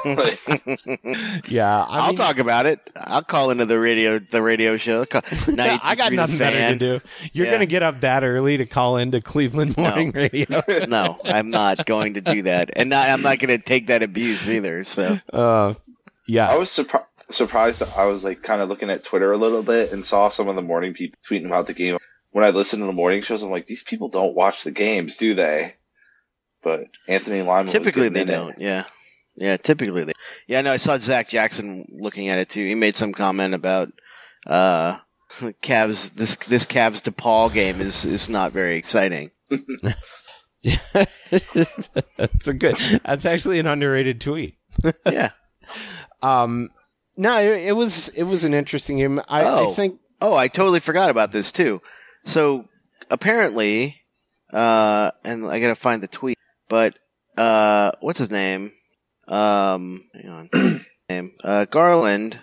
Like, 0.05 0.39
Yeah, 1.47 1.83
I 1.83 1.99
I'll 1.99 2.07
mean, 2.07 2.15
talk 2.17 2.37
about 2.39 2.65
it. 2.65 2.79
I'll 2.95 3.23
call 3.23 3.51
into 3.51 3.65
the 3.65 3.79
radio 3.79 4.19
the 4.19 4.41
radio 4.41 4.77
show. 4.77 4.99
I'll 5.01 5.05
call- 5.05 5.21
yeah, 5.55 5.79
I 5.83 5.95
got 5.95 6.11
nothing 6.13 6.37
better 6.37 6.73
to 6.73 6.79
do. 6.79 7.01
You're 7.33 7.45
Yeah. 7.47 7.51
gonna 7.53 7.65
get 7.65 7.83
up 7.83 8.01
that 8.01 8.23
early 8.23 8.57
to 8.57 8.65
call 8.65 8.97
into 8.97 9.21
Cleveland 9.21 9.77
Morning 9.77 10.11
Radio. 10.11 10.61
no, 10.87 11.19
I'm 11.23 11.49
not 11.49 11.85
going 11.85 12.15
to 12.15 12.21
do 12.21 12.43
that, 12.43 12.71
and 12.75 12.89
not, 12.89 13.09
I'm 13.09 13.21
not 13.21 13.39
going 13.39 13.57
to 13.57 13.63
take 13.63 13.87
that 13.87 14.03
abuse 14.03 14.49
either. 14.49 14.83
So 14.83 15.19
Uh, 15.33 15.73
yeah, 16.27 16.49
I 16.49 16.55
was 16.57 16.71
surprised. 16.71 17.05
Surprised 17.31 17.79
that 17.79 17.97
I 17.97 18.05
was 18.05 18.23
like 18.23 18.43
kind 18.43 18.61
of 18.61 18.69
looking 18.69 18.91
at 18.91 19.03
Twitter 19.03 19.31
a 19.31 19.37
little 19.37 19.63
bit 19.63 19.91
and 19.91 20.05
saw 20.05 20.29
some 20.29 20.47
of 20.47 20.55
the 20.55 20.61
morning 20.61 20.93
people 20.93 21.17
tweeting 21.27 21.47
about 21.47 21.65
the 21.65 21.73
game. 21.73 21.97
When 22.29 22.45
I 22.45 22.51
listen 22.51 22.81
to 22.81 22.85
the 22.85 22.91
morning 22.93 23.23
shows, 23.23 23.41
I'm 23.41 23.49
like, 23.49 23.65
these 23.65 23.81
people 23.81 24.09
don't 24.09 24.35
watch 24.35 24.63
the 24.63 24.69
games, 24.69 25.17
do 25.17 25.33
they? 25.33 25.73
But 26.65 26.87
Anthony 27.07 27.41
Lima 27.43 27.71
typically 27.71 28.09
getting 28.09 28.13
they 28.13 28.21
in 28.21 28.27
don't. 28.27 28.59
Yeah, 28.59 28.83
yeah. 29.35 29.55
Typically 29.55 30.03
they. 30.03 30.13
Yeah, 30.47 30.59
no. 30.61 30.73
I 30.73 30.77
saw 30.77 30.97
Zach 30.97 31.29
Jackson 31.29 31.85
looking 31.91 32.27
at 32.27 32.39
it 32.39 32.49
too. 32.49 32.65
He 32.65 32.75
made 32.75 32.95
some 32.97 33.13
comment 33.13 33.53
about 33.53 33.89
uh, 34.47 34.97
Cavs. 35.61 36.13
This 36.15 36.35
this 36.37 36.65
Cavs 36.65 37.01
DePaul 37.03 37.53
game 37.53 37.79
is 37.79 38.03
is 38.03 38.27
not 38.27 38.51
very 38.51 38.75
exciting. 38.77 39.29
yeah, 40.63 40.75
that's 42.17 42.47
a 42.47 42.53
good. 42.53 42.75
That's 43.05 43.25
actually 43.25 43.59
an 43.59 43.67
underrated 43.67 44.19
tweet. 44.19 44.57
Yeah. 45.05 45.29
Um, 46.21 46.69
no, 47.15 47.39
it, 47.39 47.67
it 47.67 47.71
was 47.73 48.07
it 48.09 48.23
was 48.23 48.43
an 48.43 48.53
interesting 48.53 48.97
game. 48.97 49.19
I, 49.27 49.43
Oh. 49.43 49.71
I 49.71 49.73
think 49.75 49.99
Oh, 50.21 50.33
I 50.35 50.47
totally 50.47 50.79
forgot 50.79 51.09
about 51.09 51.31
this 51.31 51.51
too. 51.51 51.81
So 52.23 52.67
apparently, 53.11 54.01
uh, 54.51 55.11
and 55.23 55.45
I 55.45 55.59
gotta 55.59 55.75
find 55.75 56.01
the 56.01 56.07
tweet, 56.07 56.37
but 56.69 56.97
uh, 57.37 57.91
what's 57.99 58.19
his 58.19 58.31
name? 58.31 58.73
Um, 59.27 60.09
hang 60.13 60.29
on, 60.53 60.85
name 61.09 61.31
uh, 61.43 61.65
Garland 61.65 62.39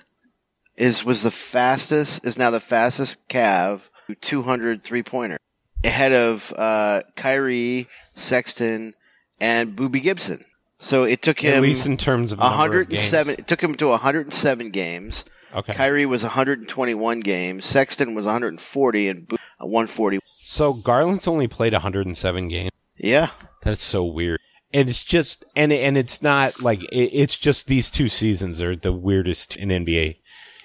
is 0.76 1.04
was 1.04 1.22
the 1.22 1.30
fastest 1.30 2.24
is 2.26 2.36
now 2.38 2.50
the 2.50 2.60
fastest 2.60 3.28
Cav 3.28 3.82
to 4.08 4.14
200 4.14 4.82
three 4.82 5.02
pointer 5.02 5.38
ahead 5.84 6.12
of 6.12 6.52
uh, 6.56 7.02
Kyrie, 7.16 7.88
Sexton, 8.14 8.94
and 9.40 9.76
Boobie 9.76 10.02
Gibson. 10.02 10.44
So 10.78 11.04
it 11.04 11.22
took 11.22 11.40
him 11.40 11.54
at 11.54 11.62
least 11.62 11.86
in 11.86 11.96
terms 11.96 12.32
of 12.32 12.38
number 12.38 12.54
of 12.54 12.58
107. 12.58 13.36
It 13.38 13.46
took 13.46 13.62
him 13.62 13.74
to 13.76 13.88
107 13.88 14.70
games. 14.70 15.24
Okay. 15.54 15.72
Kyrie 15.72 16.06
was 16.06 16.22
121 16.22 17.20
games. 17.20 17.64
Sexton 17.64 18.14
was 18.14 18.24
140 18.24 19.08
and 19.08 19.28
Bo- 19.28 19.36
uh, 19.60 19.66
140. 19.66 20.18
So 20.24 20.72
Garland's 20.72 21.28
only 21.28 21.46
played 21.46 21.72
107 21.72 22.48
games. 22.48 22.70
Yeah. 22.96 23.30
That's 23.62 23.82
so 23.82 24.04
weird. 24.04 24.40
And 24.74 24.88
it's 24.88 25.02
just 25.04 25.44
and 25.54 25.72
and 25.72 25.98
it's 25.98 26.22
not 26.22 26.60
like 26.62 26.82
it, 26.84 27.10
it's 27.12 27.36
just 27.36 27.66
these 27.66 27.90
two 27.90 28.08
seasons 28.08 28.60
are 28.62 28.74
the 28.74 28.92
weirdest 28.92 29.56
in 29.56 29.68
NBA 29.68 30.16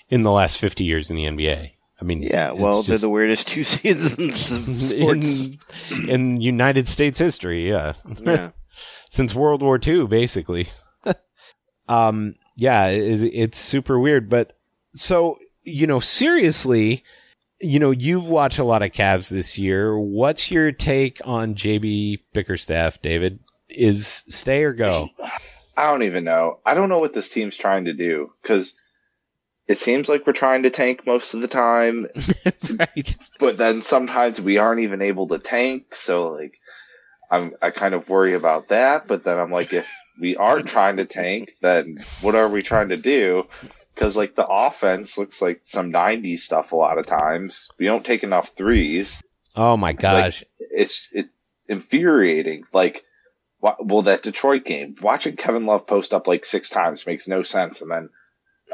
in 0.10 0.24
the 0.24 0.32
last 0.32 0.58
50 0.58 0.84
years 0.84 1.10
in 1.10 1.16
the 1.18 1.24
NBA. 1.26 1.72
I 2.00 2.04
mean, 2.06 2.22
Yeah. 2.24 2.52
Well, 2.52 2.84
they're 2.84 2.98
the 2.98 3.10
weirdest 3.10 3.48
two 3.48 3.64
seasons 3.66 4.52
of 4.52 4.86
sports. 4.86 5.58
in, 5.92 6.10
in 6.10 6.42
United 6.42 6.88
States 6.88 7.20
history. 7.20 7.70
Yeah, 7.70 7.94
yeah. 8.22 8.52
since 9.10 9.34
World 9.36 9.62
War 9.62 9.80
II, 9.86 10.08
basically. 10.08 10.70
um, 11.90 12.36
yeah, 12.56 12.88
it, 12.88 13.22
it's 13.34 13.58
super 13.60 14.00
weird. 14.00 14.30
But 14.30 14.54
so 14.96 15.38
you 15.64 15.86
know, 15.86 16.00
seriously, 16.00 17.04
you 17.60 17.80
know, 17.80 17.92
you've 17.92 18.28
watched 18.28 18.60
a 18.60 18.64
lot 18.64 18.84
of 18.84 18.92
Cavs 18.92 19.30
this 19.30 19.58
year. 19.58 19.98
What's 19.98 20.52
your 20.52 20.72
take 20.72 21.20
on 21.26 21.56
JB 21.56 22.20
Bickerstaff, 22.34 23.02
David? 23.02 23.40
Is 23.70 24.24
stay 24.30 24.64
or 24.64 24.74
go? 24.74 25.10
I 25.76 25.92
don't 25.92 26.04
even 26.04 26.24
know. 26.24 26.60
I 26.66 26.74
don't 26.74 26.90
know 26.90 27.00
what 27.00 27.14
this 27.14 27.30
team's 27.30 27.58
trying 27.58 27.86
to 27.86 27.94
do 27.94 28.32
because 28.42 28.76
it 29.68 29.78
seems 29.78 30.08
like 30.08 30.26
we're 30.26 30.34
trying 30.34 30.64
to 30.64 30.70
tank 30.70 31.06
most 31.06 31.34
of 31.34 31.42
the 31.42 31.48
time, 31.48 32.08
right. 32.80 33.16
but 33.40 33.58
then 33.58 33.82
sometimes 33.82 34.40
we 34.40 34.58
aren't 34.58 34.82
even 34.82 35.02
able 35.02 35.28
to 35.28 35.40
tank. 35.40 35.94
So 35.94 36.30
like, 36.30 36.58
I'm 37.30 37.54
I 37.62 37.72
kind 37.72 37.94
of 37.94 38.08
worry 38.08 38.34
about 38.34 38.70
that. 38.70 39.08
But 39.08 39.24
then 39.24 39.38
I'm 39.38 39.52
like, 39.52 39.74
if 39.74 39.88
we 40.20 40.36
aren't 40.38 40.68
trying 40.68 40.98
to 40.98 41.06
tank, 41.06 41.52
then 41.62 41.98
what 42.22 42.36
are 42.36 42.48
we 42.48 42.64
trying 42.64 42.90
to 42.90 42.98
do? 42.98 43.44
Because 43.98 44.16
like 44.16 44.36
the 44.36 44.46
offense 44.48 45.18
looks 45.18 45.42
like 45.42 45.62
some 45.64 45.92
'90s 45.92 46.40
stuff 46.40 46.72
a 46.72 46.76
lot 46.76 47.00
of 47.00 47.08
times. 47.08 47.68
We 47.80 47.86
don't 47.88 48.06
take 48.06 48.22
enough 48.24 48.50
threes. 48.56 49.22
Oh 49.56 49.76
my 49.76 49.94
gosh. 49.94 50.44
It's 50.60 51.10
it's 51.12 51.30
infuriating. 51.68 52.64
Like, 52.74 53.04
wa- 53.60 53.76
well, 53.80 54.04
that 54.04 54.22
Detroit 54.22 54.66
game, 54.66 54.96
watching 55.02 55.36
Kevin 55.36 55.66
Love 55.66 55.88
post 55.88 56.14
up 56.14 56.28
like 56.28 56.46
six 56.46 56.70
times 56.70 57.08
makes 57.08 57.28
no 57.28 57.42
sense, 57.42 57.82
and 57.82 57.90
then 57.90 58.10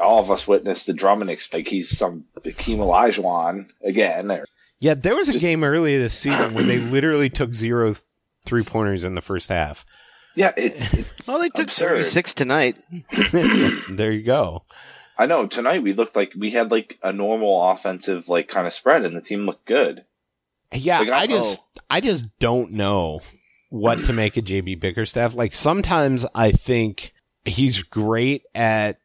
all 0.00 0.18
of 0.20 0.30
us 0.30 0.46
witnessed 0.46 0.86
the 0.86 0.92
Drummond 0.92 1.30
ex- 1.30 1.52
like 1.54 1.68
he's 1.68 1.96
some 1.96 2.24
Hakeem 2.44 2.78
Olajuwon 2.80 3.68
again. 3.82 4.30
Or, 4.30 4.44
Yeah, 4.80 4.92
there 4.94 5.16
was 5.16 5.28
a 5.28 5.32
Just- 5.32 5.42
game 5.42 5.64
earlier 5.64 5.98
this 6.00 6.12
season 6.18 6.52
where 6.52 6.64
they 6.64 6.78
literally 6.80 7.30
took 7.30 7.54
zero 7.54 7.96
three 8.44 8.62
pointers 8.64 9.04
in 9.04 9.14
the 9.14 9.22
first 9.22 9.48
half. 9.48 9.86
Yeah, 10.34 10.52
it, 10.56 10.74
it's 10.92 11.26
Well, 11.28 11.38
they 11.38 11.48
took 11.48 11.68
absurd. 11.68 11.90
36 12.02 12.32
tonight. 12.34 12.76
there 13.88 14.10
you 14.12 14.22
go. 14.24 14.64
I 15.16 15.26
know 15.26 15.46
tonight 15.46 15.82
we 15.82 15.92
looked 15.92 16.16
like 16.16 16.32
we 16.36 16.50
had 16.50 16.70
like 16.70 16.98
a 17.02 17.12
normal 17.12 17.70
offensive 17.70 18.28
like 18.28 18.48
kind 18.48 18.66
of 18.66 18.72
spread, 18.72 19.04
and 19.04 19.16
the 19.16 19.20
team 19.22 19.46
looked 19.46 19.66
good. 19.66 20.04
Yeah, 20.72 21.00
Like, 21.00 21.08
I 21.10 21.18
I- 21.22 21.26
just 21.26 21.60
I 21.90 22.00
just 22.00 22.26
don't 22.38 22.72
know 22.72 23.20
what 23.70 24.04
to 24.04 24.12
make 24.12 24.36
of 24.36 24.44
JB 24.44 24.80
Bickerstaff. 24.80 25.34
Like 25.34 25.54
sometimes 25.54 26.26
I 26.34 26.52
think 26.52 27.12
he's 27.44 27.82
great 27.82 28.42
at 28.54 28.98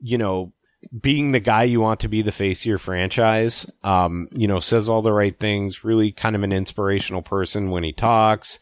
you 0.00 0.18
know 0.18 0.52
being 0.98 1.32
the 1.32 1.40
guy 1.40 1.64
you 1.64 1.80
want 1.80 2.00
to 2.00 2.08
be 2.08 2.22
the 2.22 2.32
face 2.32 2.62
of 2.62 2.66
your 2.66 2.78
franchise. 2.78 3.70
Um, 3.84 4.28
you 4.32 4.48
know, 4.48 4.60
says 4.60 4.88
all 4.88 5.02
the 5.02 5.12
right 5.12 5.36
things, 5.38 5.84
really 5.84 6.10
kind 6.12 6.34
of 6.34 6.42
an 6.42 6.52
inspirational 6.52 7.22
person 7.22 7.70
when 7.70 7.84
he 7.84 7.92
talks 7.92 8.58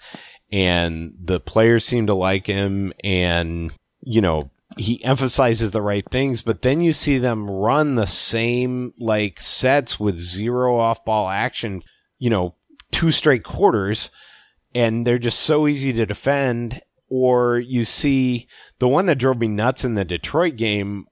and 0.50 1.12
the 1.22 1.38
players 1.40 1.84
seem 1.84 2.06
to 2.06 2.14
like 2.14 2.46
him 2.46 2.92
and 3.04 3.70
you 4.00 4.20
know 4.20 4.50
he 4.78 5.02
emphasizes 5.04 5.72
the 5.72 5.82
right 5.82 6.08
things, 6.10 6.40
but 6.40 6.62
then 6.62 6.80
you 6.80 6.92
see 6.92 7.18
them 7.18 7.50
run 7.50 7.96
the 7.96 8.06
same 8.06 8.94
like 8.98 9.40
sets 9.40 9.98
with 9.98 10.16
zero 10.18 10.78
off 10.78 11.04
ball 11.04 11.28
action, 11.28 11.82
you 12.18 12.30
know, 12.30 12.54
two 12.92 13.10
straight 13.10 13.44
quarters, 13.44 14.10
and 14.74 15.06
they're 15.06 15.18
just 15.18 15.40
so 15.40 15.66
easy 15.66 15.92
to 15.92 16.06
defend. 16.06 16.80
Or 17.10 17.58
you 17.58 17.84
see 17.84 18.48
the 18.78 18.88
one 18.88 19.06
that 19.06 19.18
drove 19.18 19.38
me 19.38 19.48
nuts 19.48 19.84
in 19.84 19.94
the 19.94 20.04
Detroit 20.04 20.56
game 20.56 21.06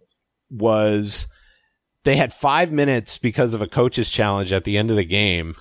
was 0.51 1.27
they 2.05 2.17
had 2.17 2.33
five 2.33 2.71
minutes 2.71 3.19
because 3.19 3.55
of 3.55 3.63
a 3.63 3.67
coach's 3.67 4.11
challenge 4.11 4.53
at 4.53 4.65
the 4.65 4.77
end 4.77 4.91
of 4.91 4.97
the 4.97 5.05
game 5.05 5.55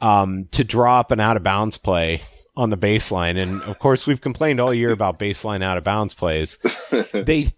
um, 0.00 0.48
to 0.52 0.64
draw 0.64 1.00
up 1.00 1.10
an 1.10 1.20
out 1.20 1.36
of 1.36 1.42
bounds 1.42 1.78
play 1.78 2.22
on 2.56 2.70
the 2.70 2.78
baseline. 2.78 3.40
And 3.42 3.62
of 3.62 3.78
course, 3.78 4.06
we've 4.06 4.20
complained 4.20 4.60
all 4.60 4.74
year 4.74 4.92
about 4.92 5.18
baseline 5.18 5.62
out 5.62 5.78
of 5.78 5.84
bounds 5.84 6.14
plays. 6.14 6.58
they 7.12 7.48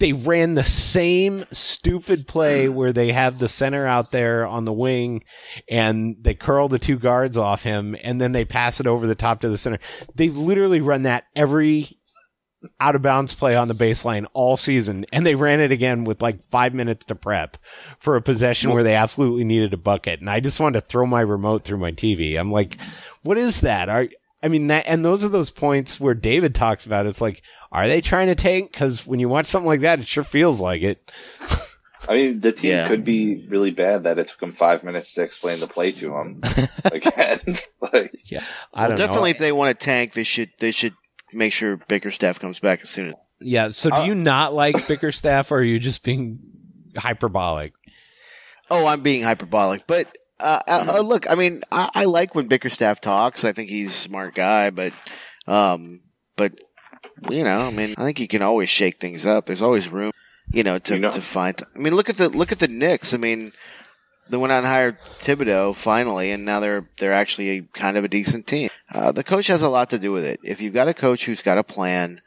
they 0.00 0.12
ran 0.14 0.54
the 0.54 0.64
same 0.64 1.44
stupid 1.52 2.26
play 2.26 2.70
where 2.70 2.92
they 2.92 3.12
have 3.12 3.38
the 3.38 3.50
center 3.50 3.86
out 3.86 4.10
there 4.10 4.46
on 4.46 4.64
the 4.64 4.72
wing 4.72 5.22
and 5.68 6.16
they 6.22 6.32
curl 6.32 6.68
the 6.68 6.78
two 6.78 6.98
guards 6.98 7.36
off 7.36 7.62
him 7.62 7.94
and 8.02 8.18
then 8.18 8.32
they 8.32 8.46
pass 8.46 8.80
it 8.80 8.86
over 8.86 9.06
the 9.06 9.14
top 9.14 9.42
to 9.42 9.50
the 9.50 9.58
center. 9.58 9.78
They've 10.14 10.36
literally 10.36 10.80
run 10.80 11.02
that 11.02 11.24
every 11.36 11.98
out 12.78 12.94
of 12.94 13.02
bounds 13.02 13.34
play 13.34 13.56
on 13.56 13.68
the 13.68 13.74
baseline 13.74 14.26
all 14.32 14.56
season 14.56 15.06
and 15.12 15.24
they 15.24 15.34
ran 15.34 15.60
it 15.60 15.70
again 15.72 16.04
with 16.04 16.22
like 16.22 16.38
five 16.50 16.74
minutes 16.74 17.04
to 17.06 17.14
prep 17.14 17.58
for 17.98 18.16
a 18.16 18.22
possession 18.22 18.70
where 18.70 18.82
they 18.82 18.94
absolutely 18.94 19.44
needed 19.44 19.74
a 19.74 19.78
bucket. 19.78 20.20
And 20.20 20.30
I 20.30 20.40
just 20.40 20.60
wanted 20.60 20.80
to 20.80 20.86
throw 20.86 21.06
my 21.06 21.20
remote 21.20 21.64
through 21.64 21.78
my 21.78 21.92
TV. 21.92 22.38
I'm 22.38 22.50
like, 22.50 22.78
what 23.22 23.36
is 23.36 23.60
that? 23.60 23.90
Are, 23.90 24.08
I 24.42 24.48
mean, 24.48 24.68
that, 24.68 24.84
and 24.86 25.04
those 25.04 25.22
are 25.24 25.28
those 25.28 25.50
points 25.50 26.00
where 26.00 26.14
David 26.14 26.54
talks 26.54 26.86
about 26.86 27.06
it's 27.06 27.20
like, 27.20 27.42
are 27.72 27.86
they 27.88 28.00
trying 28.00 28.28
to 28.28 28.34
tank? 28.34 28.72
Cause 28.72 29.06
when 29.06 29.20
you 29.20 29.28
watch 29.28 29.46
something 29.46 29.66
like 29.68 29.80
that, 29.80 30.00
it 30.00 30.08
sure 30.08 30.24
feels 30.24 30.60
like 30.60 30.82
it. 30.82 31.10
I 32.08 32.14
mean, 32.14 32.40
the 32.40 32.50
team 32.52 32.70
Yeah. 32.70 32.88
could 32.88 33.04
be 33.04 33.46
really 33.48 33.70
bad 33.70 34.04
that 34.04 34.18
it 34.18 34.28
took 34.28 34.40
them 34.40 34.52
five 34.52 34.82
minutes 34.82 35.12
to 35.14 35.22
explain 35.22 35.60
the 35.60 35.66
play 35.66 35.92
to 35.92 36.16
him 36.16 36.40
again. 36.86 37.40
like, 37.82 38.14
I 38.72 38.88
don't 38.88 38.96
Definitely, 38.96 39.30
know. 39.30 39.34
if 39.34 39.38
they 39.38 39.52
want 39.52 39.78
to 39.78 39.84
tank, 39.84 40.14
they 40.14 40.24
should 40.24 40.50
they 40.60 40.70
should 40.70 40.94
make 41.34 41.52
sure 41.52 41.76
Bickerstaff 41.76 42.40
comes 42.40 42.58
back 42.58 42.80
as 42.82 42.88
soon 42.88 43.08
as. 43.08 43.14
Yeah. 43.40 43.68
So 43.68 43.90
do 43.90 43.96
Uh, 43.96 44.04
you 44.06 44.14
not 44.14 44.54
like 44.54 44.86
Bickerstaff 44.88 45.52
or 45.52 45.58
are 45.58 45.62
you 45.62 45.78
just 45.78 46.02
being 46.02 46.38
hyperbolic? 46.96 47.74
Oh, 48.70 48.86
I'm 48.86 49.02
being 49.02 49.22
hyperbolic, 49.22 49.86
but 49.86 50.16
uh, 50.40 50.62
uh, 50.66 50.92
uh, 50.96 51.00
look, 51.00 51.30
I 51.30 51.34
mean, 51.34 51.62
I, 51.70 51.90
I 51.94 52.04
like 52.04 52.34
when 52.34 52.48
Bickerstaff 52.48 53.00
talks. 53.00 53.44
I 53.44 53.52
think 53.52 53.70
he's 53.70 53.90
a 53.90 53.92
smart 53.92 54.34
guy, 54.34 54.70
but, 54.70 54.92
um, 55.46 56.02
but 56.36 56.52
you 57.30 57.44
know, 57.44 57.66
I 57.66 57.70
mean, 57.70 57.94
I 57.98 58.04
think 58.04 58.20
you 58.20 58.28
can 58.28 58.42
always 58.42 58.68
shake 58.68 59.00
things 59.00 59.26
up. 59.26 59.46
There's 59.46 59.62
always 59.62 59.88
room, 59.88 60.12
you 60.50 60.62
know, 60.62 60.78
to 60.78 60.94
You 60.94 61.00
know- 61.00 61.12
to 61.12 61.20
find. 61.20 61.60
I 61.74 61.78
mean, 61.78 61.94
look 61.94 62.08
at 62.08 62.16
the 62.16 62.28
look 62.28 62.52
at 62.52 62.58
the 62.58 62.68
Knicks. 62.68 63.12
I 63.14 63.18
mean, 63.18 63.52
they 64.28 64.36
went 64.36 64.52
out 64.52 64.58
and 64.58 64.66
hired 64.66 64.96
Thibodeau 65.20 65.74
finally, 65.76 66.30
and 66.30 66.44
now 66.44 66.60
they're 66.60 66.88
they're 66.98 67.12
actually 67.12 67.50
a, 67.50 67.62
kind 67.74 67.96
of 67.96 68.04
a 68.04 68.08
decent 68.08 68.46
team. 68.46 68.70
Uh, 68.92 69.12
the 69.12 69.24
coach 69.24 69.48
has 69.48 69.62
a 69.62 69.68
lot 69.68 69.90
to 69.90 69.98
do 69.98 70.12
with 70.12 70.24
it. 70.24 70.40
If 70.42 70.60
you've 70.60 70.74
got 70.74 70.88
a 70.88 70.94
coach 70.94 71.24
who's 71.26 71.42
got 71.42 71.58
a 71.58 71.64
plan, 71.64 72.20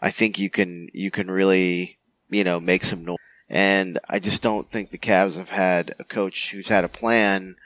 I 0.00 0.10
think 0.10 0.38
you 0.38 0.50
can 0.50 0.88
you 0.92 1.10
can 1.10 1.30
really 1.30 1.98
you 2.30 2.44
know 2.44 2.60
make 2.60 2.84
some 2.84 3.04
noise. 3.04 3.18
And 3.48 3.98
I 4.08 4.18
just 4.18 4.42
don't 4.42 4.70
think 4.70 4.90
the 4.90 4.98
Cavs 4.98 5.36
have 5.36 5.50
had 5.50 5.94
a 5.98 6.04
coach 6.04 6.50
who's 6.50 6.68
had 6.68 6.84
a 6.84 6.88
plan. 6.88 7.56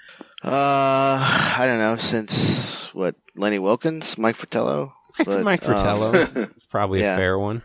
Uh, 0.43 1.19
I 1.57 1.64
don't 1.67 1.79
know 1.79 1.97
since 1.97 2.93
what 2.95 3.14
Lenny 3.35 3.59
Wilkens, 3.59 4.19
Mike 4.19 4.37
Fratello. 4.37 4.95
But, 5.25 5.43
Mike 5.43 5.64
um, 5.64 5.73
Fratello 5.73 6.12
is 6.12 6.49
probably 6.71 7.01
yeah. 7.01 7.14
a 7.14 7.19
fair 7.19 7.38
one. 7.38 7.62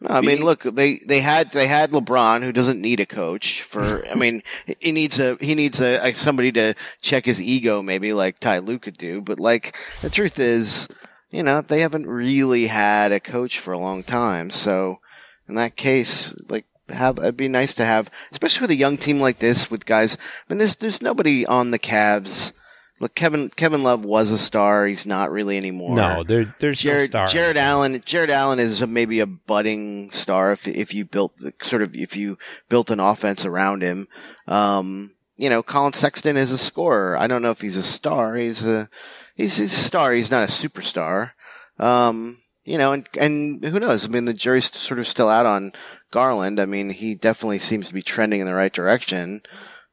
no, 0.00 0.08
I 0.14 0.20
mean, 0.20 0.42
look, 0.42 0.62
they 0.62 0.98
they 1.06 1.20
had 1.20 1.52
they 1.52 1.66
had 1.66 1.90
LeBron, 1.90 2.42
who 2.42 2.52
doesn't 2.52 2.80
need 2.80 3.00
a 3.00 3.06
coach 3.06 3.62
for. 3.62 4.06
I 4.06 4.14
mean, 4.18 4.42
he 4.78 4.92
needs 4.92 5.18
a 5.18 5.36
he 5.40 5.54
needs 5.54 5.80
a, 5.80 6.08
a 6.08 6.14
somebody 6.14 6.52
to 6.52 6.74
check 7.00 7.26
his 7.26 7.40
ego, 7.40 7.82
maybe 7.82 8.12
like 8.12 8.38
Ty 8.38 8.58
Lue 8.58 8.78
could 8.78 8.96
do. 8.96 9.20
But 9.20 9.38
like 9.38 9.76
the 10.00 10.10
truth 10.10 10.38
is, 10.38 10.88
you 11.30 11.42
know, 11.42 11.60
they 11.60 11.80
haven't 11.80 12.06
really 12.06 12.66
had 12.66 13.12
a 13.12 13.20
coach 13.20 13.58
for 13.58 13.72
a 13.72 13.78
long 13.78 14.02
time. 14.02 14.50
So 14.50 15.00
in 15.48 15.54
that 15.56 15.76
case, 15.76 16.34
like 16.48 16.64
have 16.90 17.18
it'd 17.18 17.36
be 17.36 17.48
nice 17.48 17.74
to 17.74 17.84
have, 17.84 18.10
especially 18.30 18.62
with 18.62 18.70
a 18.70 18.76
young 18.76 18.98
team 18.98 19.20
like 19.20 19.38
this, 19.38 19.70
with 19.70 19.86
guys. 19.86 20.16
I 20.16 20.52
mean, 20.52 20.58
there's 20.58 20.76
there's 20.76 21.02
nobody 21.02 21.46
on 21.46 21.70
the 21.70 21.78
Cavs. 21.78 22.52
Look, 22.98 23.14
Kevin 23.14 23.50
Kevin 23.50 23.82
Love 23.82 24.04
was 24.04 24.30
a 24.30 24.38
star. 24.38 24.86
He's 24.86 25.04
not 25.04 25.30
really 25.30 25.58
anymore. 25.58 25.96
No, 25.96 26.24
there, 26.24 26.54
there's 26.60 26.80
Jarrett 26.80 27.12
no 27.12 27.26
star. 27.26 27.28
Jarrett 27.28 27.56
Allen 27.58 28.02
Jarrett 28.06 28.30
Allen 28.30 28.58
is 28.58 28.80
a, 28.80 28.86
maybe 28.86 29.20
a 29.20 29.26
budding 29.26 30.10
star 30.12 30.52
if 30.52 30.66
if 30.66 30.94
you 30.94 31.04
built 31.04 31.36
the 31.36 31.52
sort 31.60 31.82
of 31.82 31.94
if 31.94 32.16
you 32.16 32.38
built 32.68 32.90
an 32.90 33.00
offense 33.00 33.44
around 33.44 33.82
him. 33.82 34.08
Um, 34.46 35.12
you 35.36 35.50
know, 35.50 35.62
Colin 35.62 35.92
Sexton 35.92 36.38
is 36.38 36.50
a 36.50 36.58
scorer. 36.58 37.16
I 37.18 37.26
don't 37.26 37.42
know 37.42 37.50
if 37.50 37.60
he's 37.60 37.76
a 37.76 37.82
star. 37.82 38.36
He's 38.36 38.66
a 38.66 38.88
he's, 39.34 39.58
he's 39.58 39.72
a 39.72 39.76
star. 39.76 40.12
He's 40.12 40.30
not 40.30 40.44
a 40.44 40.52
superstar. 40.52 41.32
Um, 41.78 42.38
you 42.66 42.76
know, 42.76 42.92
and 42.92 43.08
and 43.18 43.64
who 43.64 43.78
knows? 43.78 44.04
I 44.04 44.08
mean, 44.08 44.26
the 44.26 44.34
jury's 44.34 44.70
sort 44.76 44.98
of 44.98 45.08
still 45.08 45.28
out 45.28 45.46
on 45.46 45.72
Garland. 46.10 46.60
I 46.60 46.66
mean, 46.66 46.90
he 46.90 47.14
definitely 47.14 47.60
seems 47.60 47.88
to 47.88 47.94
be 47.94 48.02
trending 48.02 48.40
in 48.40 48.46
the 48.46 48.54
right 48.54 48.72
direction. 48.72 49.42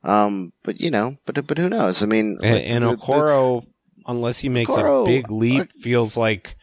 Um, 0.04 0.52
but 0.64 0.82
you 0.82 0.92
know, 0.92 1.18
but 1.26 1.46
but 1.48 1.58
who 1.58 1.70
knows? 1.70 2.02
I 2.02 2.08
mean, 2.08 2.40
and, 2.42 2.84
and 2.84 3.00
Okoro, 3.00 3.66
unless 4.08 4.40
he 4.40 4.50
makes 4.50 4.72
Okoro- 4.72 5.04
a 5.04 5.06
big 5.06 5.32
leap, 5.32 5.72
feels 5.82 6.18
like 6.18 6.56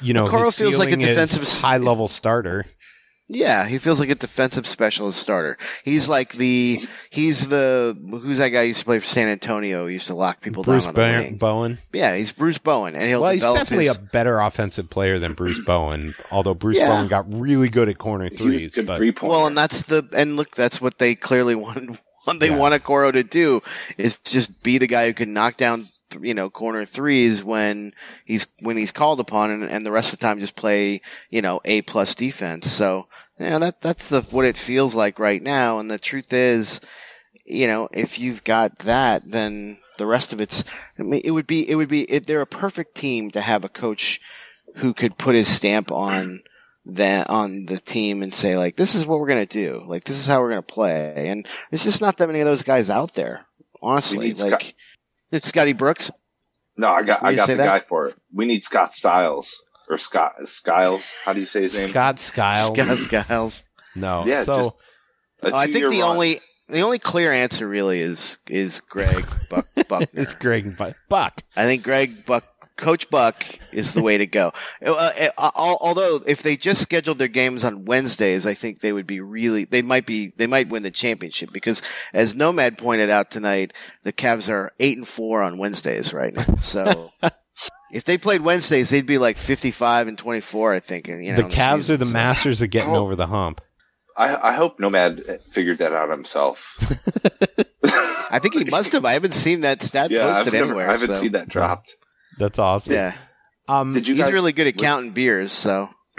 you 0.00 0.14
know 0.14 0.26
Okoro 0.26 0.52
feels 0.52 0.78
like 0.78 0.90
a 0.90 0.96
defensive 0.96 1.46
high 1.60 1.76
level 1.76 2.08
starter. 2.08 2.64
Yeah, 3.34 3.66
he 3.66 3.78
feels 3.78 3.98
like 3.98 4.10
a 4.10 4.14
defensive 4.14 4.66
specialist 4.66 5.18
starter. 5.18 5.56
He's 5.84 6.06
like 6.06 6.34
the 6.34 6.86
he's 7.08 7.48
the 7.48 7.96
who's 8.10 8.36
that 8.38 8.50
guy 8.50 8.62
who 8.62 8.68
used 8.68 8.80
to 8.80 8.84
play 8.84 8.98
for 8.98 9.06
San 9.06 9.28
Antonio? 9.28 9.86
He 9.86 9.94
used 9.94 10.08
to 10.08 10.14
lock 10.14 10.42
people 10.42 10.62
Bruce 10.64 10.82
down 10.84 10.88
on 10.88 10.94
the 10.94 11.00
Bar- 11.00 11.22
wing. 11.22 11.36
Bowen. 11.38 11.78
Yeah, 11.94 12.14
he's 12.14 12.30
Bruce 12.30 12.58
Bowen, 12.58 12.94
and 12.94 13.04
he'll 13.08 13.22
Well, 13.22 13.32
he's 13.32 13.40
definitely 13.42 13.86
his. 13.86 13.96
a 13.96 14.00
better 14.00 14.38
offensive 14.38 14.90
player 14.90 15.18
than 15.18 15.32
Bruce 15.32 15.58
Bowen. 15.66 16.14
Although 16.30 16.54
Bruce 16.54 16.76
Yeah. 16.76 16.88
Bowen 16.88 17.08
got 17.08 17.32
really 17.32 17.70
good 17.70 17.88
at 17.88 17.96
corner 17.96 18.24
he 18.26 18.30
was 18.32 18.38
threes, 18.38 18.66
a 18.66 18.70
good 18.76 18.86
but 18.86 18.96
three 18.98 19.12
point. 19.12 19.30
well, 19.30 19.46
and 19.46 19.56
that's 19.56 19.80
the 19.82 20.06
and 20.12 20.36
look, 20.36 20.54
that's 20.54 20.80
what 20.80 20.98
they 20.98 21.14
clearly 21.14 21.54
wanted. 21.56 21.98
What 22.24 22.38
they 22.38 22.50
Yeah. 22.50 22.58
want 22.58 22.74
Okoro 22.74 23.12
to 23.14 23.24
do 23.24 23.62
is 23.96 24.18
just 24.18 24.62
be 24.62 24.76
the 24.76 24.86
guy 24.86 25.06
who 25.06 25.14
can 25.14 25.32
knock 25.32 25.56
down 25.56 25.86
you 26.20 26.34
know 26.34 26.50
corner 26.50 26.84
threes 26.84 27.42
when 27.42 27.94
he's 28.26 28.46
when 28.60 28.76
he's 28.76 28.92
called 28.92 29.18
upon, 29.18 29.50
and, 29.50 29.64
and 29.64 29.86
the 29.86 29.90
rest 29.90 30.12
of 30.12 30.18
the 30.18 30.22
time 30.26 30.38
just 30.38 30.54
play 30.54 31.00
you 31.30 31.40
know 31.40 31.62
a 31.64 31.80
plus 31.82 32.14
defense. 32.14 32.70
So 32.70 33.06
yeah, 33.38 33.58
that 33.58 33.80
that's 33.80 34.08
the 34.08 34.22
what 34.22 34.44
it 34.44 34.56
feels 34.56 34.94
like 34.94 35.18
right 35.18 35.42
now. 35.42 35.78
And 35.78 35.90
the 35.90 35.98
truth 35.98 36.32
is, 36.32 36.80
you 37.44 37.66
know, 37.66 37.88
if 37.92 38.18
you've 38.18 38.44
got 38.44 38.80
that, 38.80 39.30
then 39.30 39.78
the 39.98 40.06
rest 40.06 40.32
of 40.32 40.40
it's. 40.40 40.64
I 40.98 41.02
mean, 41.02 41.22
it 41.24 41.32
would 41.32 41.46
be 41.46 41.68
it 41.68 41.74
would 41.74 41.88
be 41.88 42.02
it, 42.02 42.26
they're 42.26 42.40
a 42.40 42.46
perfect 42.46 42.94
team 42.94 43.30
to 43.32 43.40
have 43.40 43.64
a 43.64 43.68
coach 43.68 44.20
who 44.76 44.94
could 44.94 45.18
put 45.18 45.34
his 45.34 45.48
stamp 45.48 45.90
on 45.92 46.42
that 46.84 47.30
on 47.30 47.66
the 47.66 47.78
team 47.78 48.22
and 48.22 48.32
say 48.34 48.56
like, 48.56 48.76
this 48.76 48.94
is 48.94 49.06
what 49.06 49.20
we're 49.20 49.28
gonna 49.28 49.46
do. 49.46 49.84
Like 49.86 50.04
this 50.04 50.18
is 50.18 50.26
how 50.26 50.40
we're 50.40 50.48
gonna 50.50 50.62
play. 50.62 51.28
And 51.28 51.46
there's 51.70 51.84
just 51.84 52.00
not 52.00 52.16
that 52.18 52.26
many 52.26 52.40
of 52.40 52.46
those 52.46 52.62
guys 52.62 52.90
out 52.90 53.14
there. 53.14 53.46
Honestly, 53.82 54.32
like 54.34 54.74
it's 55.32 55.48
Scotty 55.48 55.72
Brooks. 55.72 56.10
no, 56.76 56.88
I 56.88 57.02
got 57.02 57.22
I 57.22 57.34
got 57.34 57.48
the 57.48 57.56
that? 57.56 57.64
guy 57.64 57.80
for 57.80 58.06
it. 58.08 58.16
We 58.32 58.46
need 58.46 58.62
Scott 58.62 58.92
Styles 58.92 59.62
or 59.88 59.98
Scott 59.98 60.34
Skiles. 60.48 61.10
How 61.24 61.32
do 61.32 61.40
you 61.40 61.46
say 61.46 61.62
his 61.62 61.74
name? 61.76 61.90
Scott 61.90 62.18
Skiles. 62.18 62.76
Scott 62.78 62.98
Skiles. 62.98 63.64
No, 63.94 64.24
Yeah, 64.26 64.44
so 64.44 64.54
just- 64.56 64.72
A 65.42 65.54
I 65.56 65.66
think 65.66 65.90
the 65.90 66.00
run. 66.00 66.10
only 66.12 66.40
the 66.68 66.80
only 66.80 66.98
clear 66.98 67.32
answer 67.32 67.68
really 67.68 68.00
is 68.00 68.38
is 68.48 68.80
Greg 68.88 69.26
Buck, 69.50 69.66
Buckner. 69.88 70.08
it's 70.20 70.32
Greg 70.32 70.76
Bu- 70.76 70.94
Buck. 71.08 71.42
I 71.56 71.64
think 71.64 71.82
Greg 71.82 72.24
Buck, 72.24 72.44
Coach 72.78 73.10
Buck, 73.10 73.44
is 73.72 73.92
the 73.92 74.00
way 74.02 74.16
to 74.16 74.24
go. 74.26 74.52
Uh, 74.84 75.10
uh, 75.36 75.50
although, 75.54 76.20
if 76.26 76.42
they 76.42 76.56
just 76.56 76.80
scheduled 76.80 77.18
their 77.18 77.28
games 77.28 77.64
on 77.64 77.84
Wednesdays, 77.84 78.46
I 78.46 78.54
think 78.54 78.80
they 78.80 78.92
would 78.92 79.06
be 79.06 79.20
really. 79.20 79.64
They 79.66 79.82
might 79.82 80.06
be. 80.06 80.32
They 80.38 80.46
might 80.46 80.68
win 80.70 80.82
the 80.84 80.90
championship 80.90 81.52
because, 81.52 81.82
as 82.14 82.34
Nomad 82.34 82.78
pointed 82.78 83.10
out 83.10 83.30
tonight, 83.30 83.74
the 84.04 84.12
Cavs 84.12 84.48
are 84.48 84.72
eight 84.80 84.96
and 84.96 85.06
four 85.06 85.42
on 85.42 85.58
Wednesdays 85.58 86.14
right 86.14 86.32
now. 86.32 86.56
So, 86.62 87.10
If 87.92 88.04
they 88.04 88.16
played 88.16 88.40
Wednesdays, 88.40 88.88
they'd 88.90 89.04
be 89.06 89.18
like 89.18 89.36
55 89.36 90.08
and 90.08 90.16
24, 90.18 90.74
I 90.74 90.80
think. 90.80 91.08
And, 91.08 91.24
you 91.24 91.32
know, 91.32 91.38
the 91.38 91.44
in 91.44 91.50
Cavs 91.52 91.76
season. 91.76 91.94
are 91.94 91.98
the 91.98 92.04
masters 92.06 92.62
of 92.62 92.70
getting 92.70 92.94
over 92.94 93.14
the 93.14 93.26
hump. 93.26 93.60
I, 94.16 94.50
I 94.50 94.52
hope 94.54 94.80
Nomad 94.80 95.22
figured 95.50 95.78
that 95.78 95.92
out 95.92 96.10
himself. 96.10 96.76
I 98.30 98.38
think 98.38 98.54
he 98.54 98.64
must 98.64 98.92
have. 98.92 99.04
I 99.04 99.12
haven't 99.12 99.34
seen 99.34 99.60
that 99.60 99.82
stat 99.82 100.10
yeah, 100.10 100.26
I've 100.26 100.34
posted 100.36 100.54
never, 100.54 100.64
anywhere. 100.64 100.88
I 100.88 100.92
haven't 100.92 101.14
so- 101.14 101.20
seen 101.20 101.32
that 101.32 101.48
dropped. 101.48 101.94
That's 102.38 102.58
awesome. 102.58 102.94
Yeah, 102.94 103.14
Um, 103.68 103.92
Did 103.92 104.08
you 104.08 104.14
he's 104.14 104.24
guys 104.24 104.32
really 104.32 104.52
good 104.52 104.66
at 104.66 104.74
was- 104.76 104.82
counting 104.82 105.10
beers. 105.12 105.52
So 105.52 105.90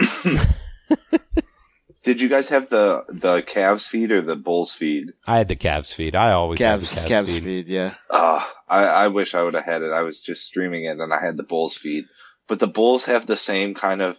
Did 2.04 2.20
you 2.20 2.28
guys 2.28 2.48
have 2.50 2.68
the 2.68 3.04
the 3.08 3.42
Cavs 3.42 3.88
feed 3.88 4.12
or 4.12 4.20
the 4.20 4.36
Bulls 4.36 4.72
feed? 4.72 5.12
I 5.26 5.38
had 5.38 5.48
the 5.48 5.56
Cavs 5.56 5.92
feed. 5.92 6.14
I 6.14 6.32
always 6.32 6.60
had 6.60 6.80
the 6.80 6.86
Cavs, 6.86 7.06
Cavs, 7.06 7.08
Cavs 7.08 7.34
feed. 7.34 7.42
feed. 7.44 7.66
Yeah, 7.68 7.94
Uh, 8.10 8.44
I, 8.68 8.84
I 8.84 9.08
wish 9.08 9.34
I 9.34 9.42
would 9.42 9.54
have 9.54 9.64
had 9.64 9.82
it. 9.82 9.90
I 9.92 10.02
was 10.02 10.22
just 10.22 10.44
streaming 10.44 10.84
it 10.84 10.98
and 11.00 11.12
I 11.12 11.20
had 11.20 11.36
the 11.36 11.42
Bulls 11.42 11.76
feed. 11.76 12.04
But 12.46 12.60
the 12.60 12.66
Bulls 12.66 13.06
have 13.06 13.26
the 13.26 13.36
same 13.38 13.74
kind 13.74 14.02
of 14.02 14.16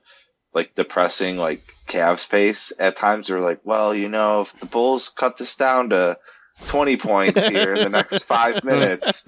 like 0.54 0.74
depressing 0.76 1.38
like 1.38 1.62
Cavs 1.88 2.28
pace. 2.28 2.74
At 2.80 2.96
times 2.96 3.28
they're 3.28 3.40
like, 3.40 3.60
well, 3.64 3.94
you 3.94 4.10
know, 4.10 4.42
if 4.42 4.60
the 4.60 4.66
Bulls 4.66 5.10
cut 5.10 5.38
this 5.38 5.56
down 5.56 5.90
to 5.92 6.18
20 6.68 6.98
points 6.98 7.44
here 7.46 7.74
in 7.76 7.84
the 7.84 7.90
next 7.90 8.24
five 8.24 8.64
minutes, 8.64 9.24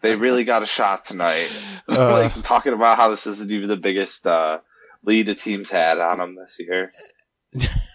they 0.00 0.16
really 0.16 0.44
got 0.44 0.62
a 0.62 0.66
shot 0.66 1.04
tonight. 1.04 1.50
Uh. 1.88 2.10
like 2.10 2.42
talking 2.42 2.72
about 2.72 2.96
how 2.96 3.10
this 3.10 3.26
isn't 3.26 3.50
even 3.50 3.68
the 3.68 3.76
biggest 3.76 4.26
uh, 4.26 4.58
lead 5.04 5.28
a 5.28 5.34
team's 5.34 5.70
had 5.70 5.98
on 5.98 6.16
them 6.16 6.34
this 6.34 6.56
year. 6.58 6.90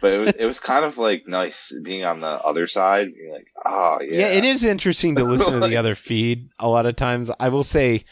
But 0.01 0.13
it 0.13 0.17
was, 0.19 0.29
it 0.39 0.45
was 0.45 0.59
kind 0.59 0.85
of 0.85 0.97
like 0.97 1.27
nice 1.27 1.75
being 1.83 2.03
on 2.05 2.21
the 2.21 2.27
other 2.27 2.67
side, 2.67 3.07
being 3.13 3.31
like, 3.33 3.47
oh 3.65 3.99
yeah, 4.01 4.19
Yeah. 4.19 4.27
it 4.27 4.45
is 4.45 4.63
interesting 4.63 5.15
to 5.15 5.23
listen 5.23 5.59
to 5.61 5.67
the 5.67 5.77
other 5.81 5.95
feed 5.95 6.49
a 6.59 6.67
lot 6.67 6.85
of 6.85 6.95
times. 6.95 7.29
I 7.39 7.49
will 7.49 7.63
say, 7.63 8.05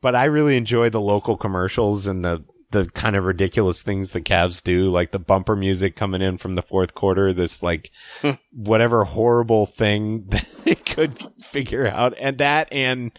but 0.00 0.14
I 0.14 0.24
really 0.26 0.56
enjoy 0.56 0.90
the 0.90 1.00
local 1.00 1.36
commercials 1.36 2.06
and 2.06 2.24
the 2.24 2.44
the 2.72 2.86
kind 2.86 3.14
of 3.14 3.24
ridiculous 3.24 3.80
things 3.82 4.10
the 4.10 4.20
Cavs 4.20 4.60
do, 4.62 4.88
like 4.88 5.12
the 5.12 5.20
bumper 5.20 5.54
music 5.54 5.94
coming 5.94 6.20
in 6.20 6.36
from 6.36 6.56
the 6.56 6.62
fourth 6.62 6.94
quarter. 6.94 7.32
This 7.32 7.62
like 7.62 7.90
whatever 8.52 9.04
horrible 9.04 9.66
thing 9.66 10.24
that 10.28 10.46
they 10.64 10.74
could 10.74 11.18
figure 11.40 11.86
out, 11.86 12.14
and 12.20 12.38
that 12.38 12.68
and 12.72 13.12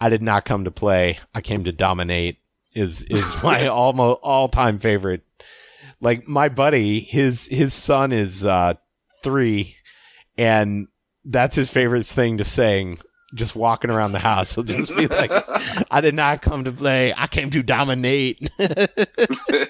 I 0.00 0.10
did 0.10 0.22
not 0.22 0.44
come 0.44 0.64
to 0.64 0.70
play. 0.70 1.18
I 1.34 1.40
came 1.40 1.64
to 1.64 1.72
dominate. 1.72 2.38
Is 2.72 3.02
is 3.02 3.22
my 3.42 3.68
almost 3.68 4.20
all 4.22 4.48
time 4.48 4.78
favorite. 4.80 5.22
Like 6.04 6.28
my 6.28 6.48
buddy, 6.50 7.00
his 7.00 7.46
his 7.46 7.72
son 7.74 8.12
is 8.12 8.44
uh 8.44 8.74
three, 9.22 9.74
and 10.36 10.86
that's 11.24 11.56
his 11.56 11.70
favorite 11.70 12.04
thing 12.06 12.38
to 12.38 12.44
sing. 12.44 12.98
Just 13.34 13.56
walking 13.56 13.90
around 13.90 14.12
the 14.12 14.20
house, 14.20 14.54
he'll 14.54 14.62
just 14.64 14.94
be 14.94 15.08
like, 15.08 15.32
"I 15.90 16.00
did 16.02 16.14
not 16.14 16.40
come 16.42 16.64
to 16.64 16.72
play. 16.72 17.12
I 17.16 17.26
came 17.26 17.50
to 17.50 17.62
dominate." 17.64 18.48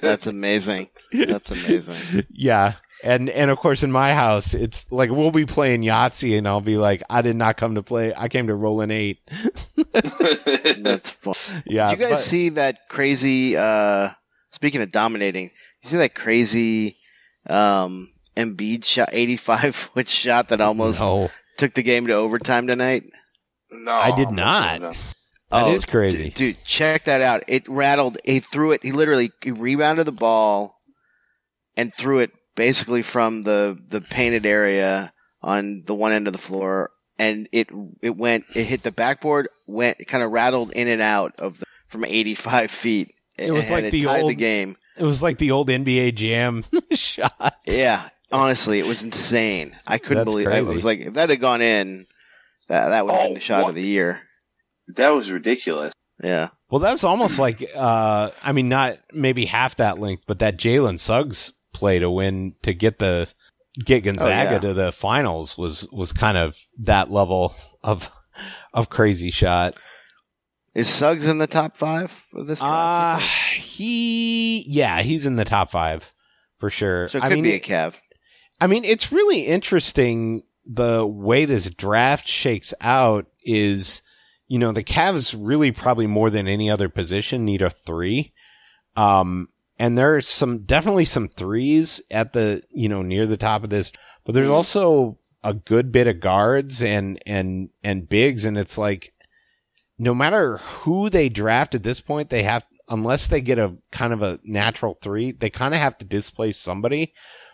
that's 0.03 0.27
amazing. 0.27 0.89
That's 1.13 1.51
amazing. 1.51 2.27
yeah, 2.31 2.75
and 3.03 3.31
and 3.31 3.51
of 3.51 3.59
course 3.59 3.83
in 3.83 3.91
my 3.93 4.13
house, 4.13 4.53
it's 4.53 4.85
like 4.91 5.11
we'll 5.11 5.31
be 5.31 5.47
playing 5.47 5.81
Yahtzee, 5.83 6.37
and 6.37 6.47
I'll 6.47 6.61
be 6.61 6.77
like, 6.77 7.03
"I 7.09 7.23
did 7.23 7.37
not 7.37 7.57
come 7.57 7.77
to 7.77 7.83
play. 7.83 8.13
I 8.15 8.29
came 8.29 8.49
to 8.49 8.55
roll 8.55 8.83
an 8.83 8.91
eight. 8.91 9.21
That's 9.95 11.11
fun. 11.11 11.35
Yeah, 11.65 11.89
Did 11.91 11.99
you 12.01 12.05
guys 12.07 12.15
but- 12.17 12.21
see 12.21 12.49
that 12.51 12.89
crazy? 12.89 13.57
uh 13.57 14.11
Speaking 14.51 14.83
of 14.83 14.93
dominating, 14.93 15.51
you 15.85 15.91
see 15.91 15.97
that 15.99 16.15
crazy 16.15 16.97
um 17.49 18.11
Embiid 18.37 18.85
shot, 18.85 19.11
eighty-five 19.13 19.77
foot 19.95 20.09
shot 20.09 20.49
that 20.49 20.61
almost 20.61 21.01
No, 21.01 21.31
took 21.57 21.75
the 21.75 21.83
game 21.85 22.07
to 22.09 22.15
overtime 22.15 22.67
tonight. 22.67 23.05
no, 23.71 23.93
I 23.93 24.15
did 24.17 24.31
not. 24.31 24.81
no. 24.81 24.91
That 24.91 25.67
Oh, 25.67 25.73
is 25.73 25.85
crazy. 25.85 26.25
d- 26.25 26.31
dude. 26.31 26.65
Check 26.65 27.05
that 27.05 27.21
out. 27.21 27.45
It 27.47 27.69
rattled. 27.69 28.19
He 28.25 28.41
threw 28.41 28.73
it. 28.73 28.83
He 28.83 28.91
literally 28.91 29.31
he 29.41 29.53
rebounded 29.53 30.05
the 30.07 30.11
ball 30.13 30.81
and 31.77 31.95
threw 31.95 32.19
it 32.19 32.33
basically 32.57 33.03
from 33.03 33.43
the 33.45 33.79
the 33.89 34.01
painted 34.01 34.47
area 34.47 35.13
on 35.43 35.85
the 35.87 35.95
one 35.95 36.11
end 36.11 36.27
of 36.27 36.33
the 36.33 36.41
floor, 36.41 36.91
and 37.21 37.49
it 37.53 37.69
it 38.03 38.17
went. 38.17 38.47
It 38.57 38.65
hit 38.65 38.83
the 38.83 38.91
backboard. 38.91 39.49
Went. 39.69 40.05
Kind 40.09 40.25
of 40.25 40.33
rattled 40.33 40.73
in 40.73 40.89
and 40.89 41.03
out 41.03 41.35
of 41.39 41.61
the, 41.61 41.67
from 41.87 42.05
eighty 42.05 42.35
five 42.35 42.71
feet. 42.73 43.13
It 43.39 43.53
was 43.53 43.67
and 43.67 43.75
like 43.75 43.85
it 43.85 43.91
the 43.93 44.03
tied 44.03 44.21
the 44.21 44.25
old- 44.25 44.37
game. 44.39 44.77
It 44.97 45.05
was 45.05 45.23
like 45.23 45.39
the 45.39 45.51
old 45.51 45.69
NBA 45.69 46.15
Jam 46.15 46.65
shot. 46.93 47.57
Yeah, 47.67 48.09
honestly, 48.31 48.79
it 48.79 48.87
was 48.87 49.03
insane. 49.03 49.77
I 49.87 49.99
couldn't 49.99 50.25
That's 50.25 50.31
believe. 50.33 50.47
I 50.49 50.61
crazy. 50.61 50.65
was 50.75 50.85
like, 50.85 51.01
if 51.01 51.15
that 51.15 51.31
had 51.31 51.41
gone 51.41 51.63
in, 51.63 52.07
that 52.69 52.89
that 52.91 53.05
would 53.05 53.13
have 53.15 53.23
been 53.23 53.31
Oh, 53.33 53.35
the 53.35 53.41
shot 53.41 53.63
what? 53.65 53.69
of 53.71 53.75
the 53.75 53.83
year. 53.87 54.23
That 54.89 55.11
was 55.11 55.31
ridiculous. 55.31 55.93
Yeah. 56.23 56.51
Well, 56.71 56.79
that's 56.79 57.05
almost 57.05 57.39
like, 57.39 57.69
uh, 57.75 58.31
I 58.43 58.53
mean, 58.53 58.69
not 58.69 58.99
maybe 59.13 59.47
half 59.47 59.77
that 59.77 59.99
length, 59.99 60.25
but 60.27 60.39
that 60.41 60.59
Jalen 60.59 61.01
Suggs 61.01 61.53
play 61.73 61.99
to 61.99 62.11
win 62.11 62.55
to 62.63 62.73
get 62.73 62.99
the 62.99 63.29
get 63.85 64.05
Gonzaga 64.05 64.51
Oh, 64.51 64.53
yeah. 64.53 64.59
to 64.61 64.75
the 64.75 64.93
finals 64.93 65.59
was 65.59 65.89
was 65.91 66.13
kind 66.13 66.39
of 66.39 66.57
that 66.79 67.11
level 67.11 67.55
of 67.83 68.09
of 68.73 68.89
crazy 68.91 69.31
shot. 69.31 69.75
Is 70.75 70.89
Suggs 70.89 71.27
in 71.27 71.39
the 71.39 71.47
top 71.47 71.77
five 71.77 72.25
of 72.35 72.47
this 72.47 72.61
Uh 72.61 72.67
draft? 73.19 73.23
think? 73.53 73.63
he, 73.65 74.65
yeah, 74.69 75.03
he's 75.03 75.25
in 75.27 75.37
the 75.37 75.45
top 75.45 75.71
five 75.71 76.11
for 76.59 76.71
sure. 76.71 77.09
so 77.09 77.19
it 77.19 77.25
I 77.25 77.29
could 77.29 77.35
mean, 77.37 77.45
be 77.45 77.53
a 77.55 77.61
Cav. 77.61 77.95
I 78.61 78.67
mean, 78.67 78.85
it's 78.85 79.13
really 79.13 79.43
interesting 79.43 80.43
the 80.67 81.07
way 81.07 81.45
this 81.45 81.69
draft 81.71 82.27
shakes 82.29 82.73
out 82.81 83.27
is, 83.45 84.03
you 84.49 84.59
know, 84.59 84.73
the 84.73 84.83
Cavs 84.85 85.37
really 85.39 85.71
probably 85.73 86.07
more 86.07 86.31
than 86.31 86.49
any 86.49 86.71
other 86.71 86.89
position 86.89 87.45
need 87.45 87.63
a 87.63 87.71
three. 87.71 88.33
Um, 88.97 89.49
and 89.79 89.99
there's 89.99 90.29
some, 90.29 90.61
definitely 90.65 91.05
some 91.05 91.29
threes 91.29 92.01
at 92.11 92.33
the, 92.33 92.63
you 92.71 92.89
know, 92.89 93.03
near 93.03 93.27
the 93.27 93.37
top 93.37 93.65
of 93.65 93.71
this, 93.71 93.93
but 94.25 94.35
there's 94.35 94.49
Mhm. 94.49 94.53
also 94.55 95.19
a 95.43 95.53
good 95.55 95.93
bit 95.93 96.07
of 96.07 96.21
guards 96.21 96.81
and, 96.83 97.21
and, 97.27 97.69
and 97.83 98.09
bigs. 98.09 98.45
And 98.45 98.57
it's 98.57 98.79
like, 98.79 99.13
no 99.99 100.15
matter 100.15 100.59
who 100.59 101.09
they 101.11 101.29
draft 101.29 101.75
at 101.75 101.83
this 101.83 102.01
point, 102.01 102.31
they 102.31 102.43
have, 102.43 102.65
unless 102.89 103.29
they 103.29 103.41
get 103.41 103.59
a 103.59 103.77
kind 103.93 104.13
of 104.13 104.23
a 104.23 104.39
natural 104.45 104.99
three, 105.01 105.33
they 105.33 105.51
kind 105.51 105.75
of 105.75 105.81
have 105.81 105.99
to 105.99 106.05
displace 106.05 106.59
somebody 106.59 107.13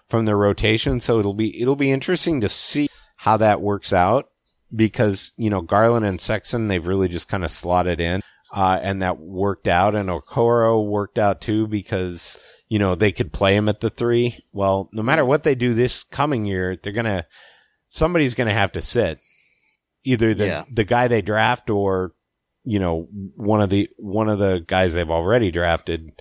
from 0.08 0.24
their 0.24 0.36
rotation. 0.36 1.00
So 1.00 1.18
it'll 1.18 1.34
be 1.34 1.60
it'll 1.60 1.76
be 1.76 1.90
interesting 1.90 2.40
to 2.40 2.48
see 2.48 2.88
how 3.16 3.36
that 3.38 3.60
works 3.60 3.92
out 3.92 4.28
because 4.74 5.32
you 5.36 5.50
know 5.50 5.60
Garland 5.60 6.06
and 6.06 6.20
Sexton 6.20 6.68
they've 6.68 6.86
really 6.86 7.08
just 7.08 7.28
kind 7.28 7.44
of 7.44 7.50
slotted 7.50 8.00
in, 8.00 8.22
uh, 8.52 8.78
and 8.82 9.02
that 9.02 9.18
worked 9.18 9.68
out, 9.68 9.94
and 9.94 10.08
Okoro 10.08 10.84
worked 10.84 11.18
out 11.18 11.40
too 11.40 11.66
because 11.66 12.38
you 12.68 12.78
know 12.78 12.94
they 12.94 13.12
could 13.12 13.32
play 13.32 13.54
him 13.54 13.68
at 13.68 13.80
the 13.80 13.90
three. 13.90 14.42
Well, 14.54 14.88
no 14.92 15.02
matter 15.02 15.24
what 15.24 15.44
they 15.44 15.54
do 15.54 15.74
this 15.74 16.02
coming 16.04 16.44
year, 16.46 16.76
they're 16.82 16.92
gonna 16.92 17.26
somebody's 17.88 18.34
gonna 18.34 18.52
have 18.52 18.72
to 18.72 18.82
sit 18.82 19.20
either 20.04 20.34
the 20.34 20.46
Yeah. 20.46 20.64
the 20.72 20.84
guy 20.84 21.06
they 21.08 21.20
draft 21.22 21.68
or 21.70 22.12
you 22.64 22.78
know 22.78 23.08
one 23.36 23.60
of 23.60 23.70
the 23.70 23.88
one 23.96 24.28
of 24.28 24.38
the 24.38 24.64
guys 24.66 24.92
they've 24.94 25.10
already 25.10 25.50
drafted 25.50 26.12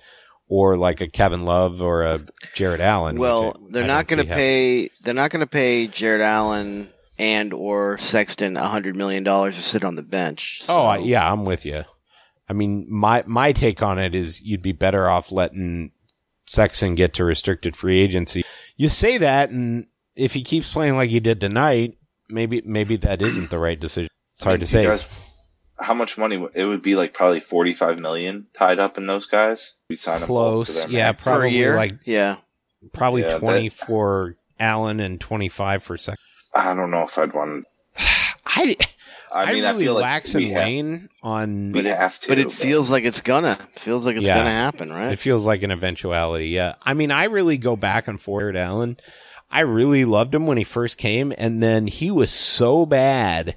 or 0.48 0.76
like 0.76 1.00
a 1.00 1.08
Kevin 1.08 1.44
Love 1.44 1.80
or 1.80 2.02
a 2.02 2.20
Jarrett 2.54 2.80
Allen. 2.80 3.18
Well, 3.18 3.56
I- 3.56 3.72
they're 3.72 3.84
I 3.84 3.86
not 3.86 4.06
don't 4.08 4.16
going 4.18 4.26
to 4.28 4.32
happening. 4.32 4.88
pay. 4.88 4.90
They're 5.02 5.14
not 5.14 5.30
going 5.30 5.40
to 5.40 5.46
pay 5.46 5.86
Jarrett 5.86 6.22
Allen 6.22 6.90
and 7.18 7.52
or 7.52 7.98
Sexton 7.98 8.56
a 8.56 8.66
hundred 8.66 8.96
million 8.96 9.22
dollars 9.22 9.56
to 9.56 9.62
sit 9.62 9.84
on 9.84 9.94
the 9.94 10.02
bench. 10.02 10.62
Oh, 10.68 10.94
yeah, 10.94 11.30
I'm 11.30 11.44
with 11.44 11.64
you. 11.64 11.84
I 12.48 12.52
mean, 12.52 12.86
my 12.90 13.22
my 13.26 13.52
take 13.52 13.80
on 13.82 13.98
it 14.00 14.14
is 14.14 14.40
you'd 14.40 14.62
be 14.62 14.72
better 14.72 15.08
off 15.08 15.30
letting 15.30 15.92
Sexton 16.46 16.96
get 16.96 17.14
to 17.14 17.24
restricted 17.24 17.76
free 17.76 18.00
agency. 18.00 18.42
You 18.76 18.88
say 18.88 19.18
that, 19.18 19.50
and 19.50 19.86
if 20.16 20.32
he 20.32 20.42
keeps 20.42 20.72
playing 20.72 20.96
like 20.96 21.10
he 21.10 21.20
did 21.20 21.40
tonight, 21.40 21.96
maybe 22.28 22.60
maybe 22.64 22.96
that 22.96 23.22
isn't 23.22 23.50
the 23.50 23.58
right 23.60 23.78
decision. 23.78 24.08
It's 24.34 24.42
hard 24.42 24.54
I 24.54 24.56
mean, 24.58 24.66
to 24.66 24.72
do 24.72 24.78
you 24.78 24.84
say. 24.84 24.90
guys- 24.90 25.04
how 25.80 25.94
much 25.94 26.18
money? 26.18 26.46
It 26.54 26.64
would 26.64 26.82
be 26.82 26.94
like 26.94 27.14
probably 27.14 27.40
forty-five 27.40 27.98
million 27.98 28.46
tied 28.56 28.78
up 28.78 28.98
in 28.98 29.06
those 29.06 29.26
guys. 29.26 29.74
We 29.88 29.96
sign 29.96 30.20
them 30.20 30.28
both 30.28 30.68
to 30.68 30.72
Close, 30.72 30.74
their 30.84 30.90
yeah, 30.90 31.06
max. 31.12 31.24
probably 31.24 31.50
year. 31.50 31.74
like 31.76 31.92
yeah, 32.04 32.36
probably 32.92 33.22
Yeah, 33.22 33.28
that- 33.28 33.38
twenty 33.40 33.68
for 33.68 34.36
Allen 34.58 35.00
and 35.00 35.20
twenty 35.20 35.48
five 35.48 35.82
for 35.82 35.96
Sexton. 35.96 36.16
I 36.54 36.74
don't 36.74 36.90
know 36.90 37.04
if 37.04 37.16
I'd 37.18 37.32
want. 37.32 37.64
I 38.46 38.76
I 39.32 39.44
I, 39.44 39.52
mean, 39.54 39.64
I, 39.64 39.70
really 39.70 39.84
feel 39.84 39.94
like 39.94 40.02
wax 40.02 40.34
we 40.34 40.52
and 40.52 41.00
have, 41.02 41.08
on. 41.22 41.70
we 41.72 41.84
have 41.84 42.18
to. 42.20 42.28
but 42.28 42.38
it 42.38 42.50
feels 42.50 42.90
like 42.90 43.04
it's 43.04 43.20
gonna. 43.20 43.58
Feels 43.76 44.04
like 44.04 44.16
it's 44.16 44.26
Yeah. 44.26 44.38
gonna 44.38 44.50
happen, 44.50 44.90
right? 44.90 45.12
It 45.12 45.20
feels 45.20 45.46
like 45.46 45.62
an 45.62 45.70
eventuality. 45.70 46.48
Yeah. 46.48 46.74
I 46.82 46.94
mean, 46.94 47.12
I 47.12 47.24
really 47.24 47.56
go 47.56 47.76
back 47.76 48.08
and 48.08 48.20
forth, 48.20 48.56
Allen. 48.56 48.96
I 49.48 49.60
really 49.60 50.04
loved 50.04 50.34
him 50.34 50.46
when 50.48 50.58
he 50.58 50.64
first 50.64 50.96
came, 50.96 51.32
and 51.38 51.62
then 51.62 51.86
he 51.86 52.10
was 52.10 52.30
so 52.32 52.86
bad 52.86 53.56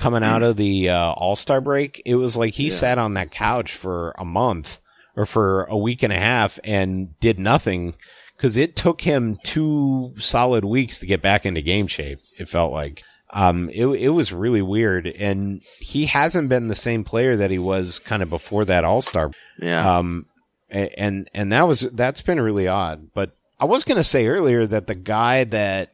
coming 0.00 0.22
out 0.24 0.42
of 0.42 0.56
the 0.56 0.88
uh, 0.88 1.12
All 1.12 1.36
Star 1.36 1.60
break. 1.60 2.02
It 2.04 2.16
was 2.16 2.36
like 2.36 2.54
he 2.54 2.68
Yeah. 2.68 2.74
sat 2.76 2.98
on 2.98 3.14
that 3.14 3.30
couch 3.30 3.74
for 3.74 4.14
a 4.18 4.24
month 4.24 4.78
or 5.16 5.26
for 5.26 5.64
a 5.64 5.76
week 5.76 6.02
and 6.02 6.12
a 6.12 6.18
half 6.18 6.58
and 6.64 7.18
did 7.20 7.38
nothing 7.38 7.94
because 8.36 8.56
it 8.56 8.74
took 8.76 9.00
him 9.02 9.38
two 9.44 10.14
solid 10.18 10.64
weeks 10.64 10.98
to 11.00 11.06
get 11.06 11.20
back 11.22 11.44
into 11.46 11.60
game 11.62 11.86
shape. 11.86 12.18
It 12.38 12.48
felt 12.48 12.72
like. 12.72 13.02
Um, 13.32 13.68
it 13.70 13.86
it 13.86 14.08
was 14.08 14.32
really 14.32 14.62
weird, 14.62 15.06
and 15.06 15.62
he 15.78 16.06
hasn't 16.06 16.48
been 16.48 16.66
the 16.66 16.74
same 16.74 17.04
player 17.04 17.36
that 17.36 17.52
he 17.52 17.60
was 17.60 18.00
kind 18.00 18.24
of 18.24 18.28
before 18.30 18.64
that 18.64 18.84
All 18.84 19.02
Star. 19.02 19.30
Yeah. 19.60 19.98
Um, 19.98 20.26
and 20.68 21.28
and 21.32 21.52
that 21.52 21.68
was 21.68 21.80
that's 21.92 22.22
been 22.22 22.40
really 22.40 22.66
odd. 22.66 23.10
But 23.14 23.30
I 23.60 23.66
was 23.66 23.84
going 23.84 23.98
to 23.98 24.04
say 24.04 24.26
earlier 24.26 24.66
that 24.66 24.88
the 24.88 24.94
guy 24.96 25.44
that 25.44 25.90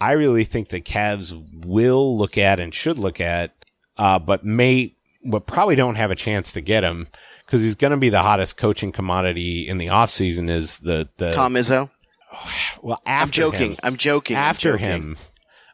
I 0.00 0.12
really 0.12 0.44
think 0.44 0.68
the 0.68 0.80
Cavs 0.80 1.32
will 1.64 2.16
look 2.16 2.38
at 2.38 2.58
and 2.58 2.74
should 2.74 2.98
look 2.98 3.20
at, 3.20 3.54
uh, 3.98 4.18
but 4.18 4.44
may 4.44 4.96
but 5.24 5.46
probably 5.46 5.76
don't 5.76 5.96
have 5.96 6.10
a 6.10 6.16
chance 6.16 6.52
to 6.52 6.60
get 6.60 6.82
him 6.82 7.08
because 7.44 7.62
he's 7.62 7.74
going 7.74 7.90
to 7.90 7.96
be 7.96 8.08
the 8.08 8.22
hottest 8.22 8.56
coaching 8.56 8.92
commodity 8.92 9.68
in 9.68 9.78
the 9.78 9.86
offseason 9.86 10.48
is 10.48 10.78
the 10.78 11.08
the 11.18 11.32
Tom 11.32 11.54
Izzo. 11.54 11.90
well 12.82 13.02
after 13.06 13.22
I'm 13.22 13.52
joking. 13.52 13.70
him. 13.72 13.78
I'm 13.82 13.96
joking. 13.96 14.36
I'm 14.36 14.42
after 14.42 14.72
joking. 14.72 14.86
him. 14.86 15.16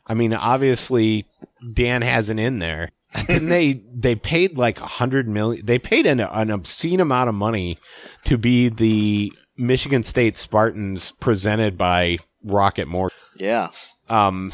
I 0.06 0.14
mean, 0.14 0.32
obviously 0.34 1.26
Dan 1.72 2.02
has 2.02 2.28
an 2.28 2.38
in 2.38 2.58
there. 2.58 2.90
Didn't 3.28 3.48
they? 3.48 3.82
They 3.94 4.14
paid 4.14 4.58
like 4.58 4.80
a 4.80 4.86
hundred 4.86 5.28
million. 5.28 5.64
They 5.64 5.78
paid 5.78 6.06
an, 6.06 6.20
an 6.20 6.50
obscene 6.50 7.00
amount 7.00 7.28
of 7.28 7.34
money 7.34 7.78
to 8.24 8.36
be 8.36 8.68
the 8.68 9.32
Michigan 9.56 10.02
State 10.02 10.36
Spartans 10.36 11.12
presented 11.12 11.78
by 11.78 12.18
Rocket 12.44 12.88
Mortgage. 12.88 13.16
Yeah. 13.36 13.70
Um. 14.08 14.52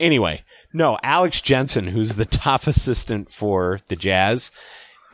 Anyway, 0.00 0.42
no, 0.72 0.98
Alex 1.02 1.40
Jensen, 1.40 1.86
who's 1.88 2.16
the 2.16 2.24
top 2.24 2.66
assistant 2.66 3.32
for 3.32 3.80
the 3.86 3.96
Jazz, 3.96 4.50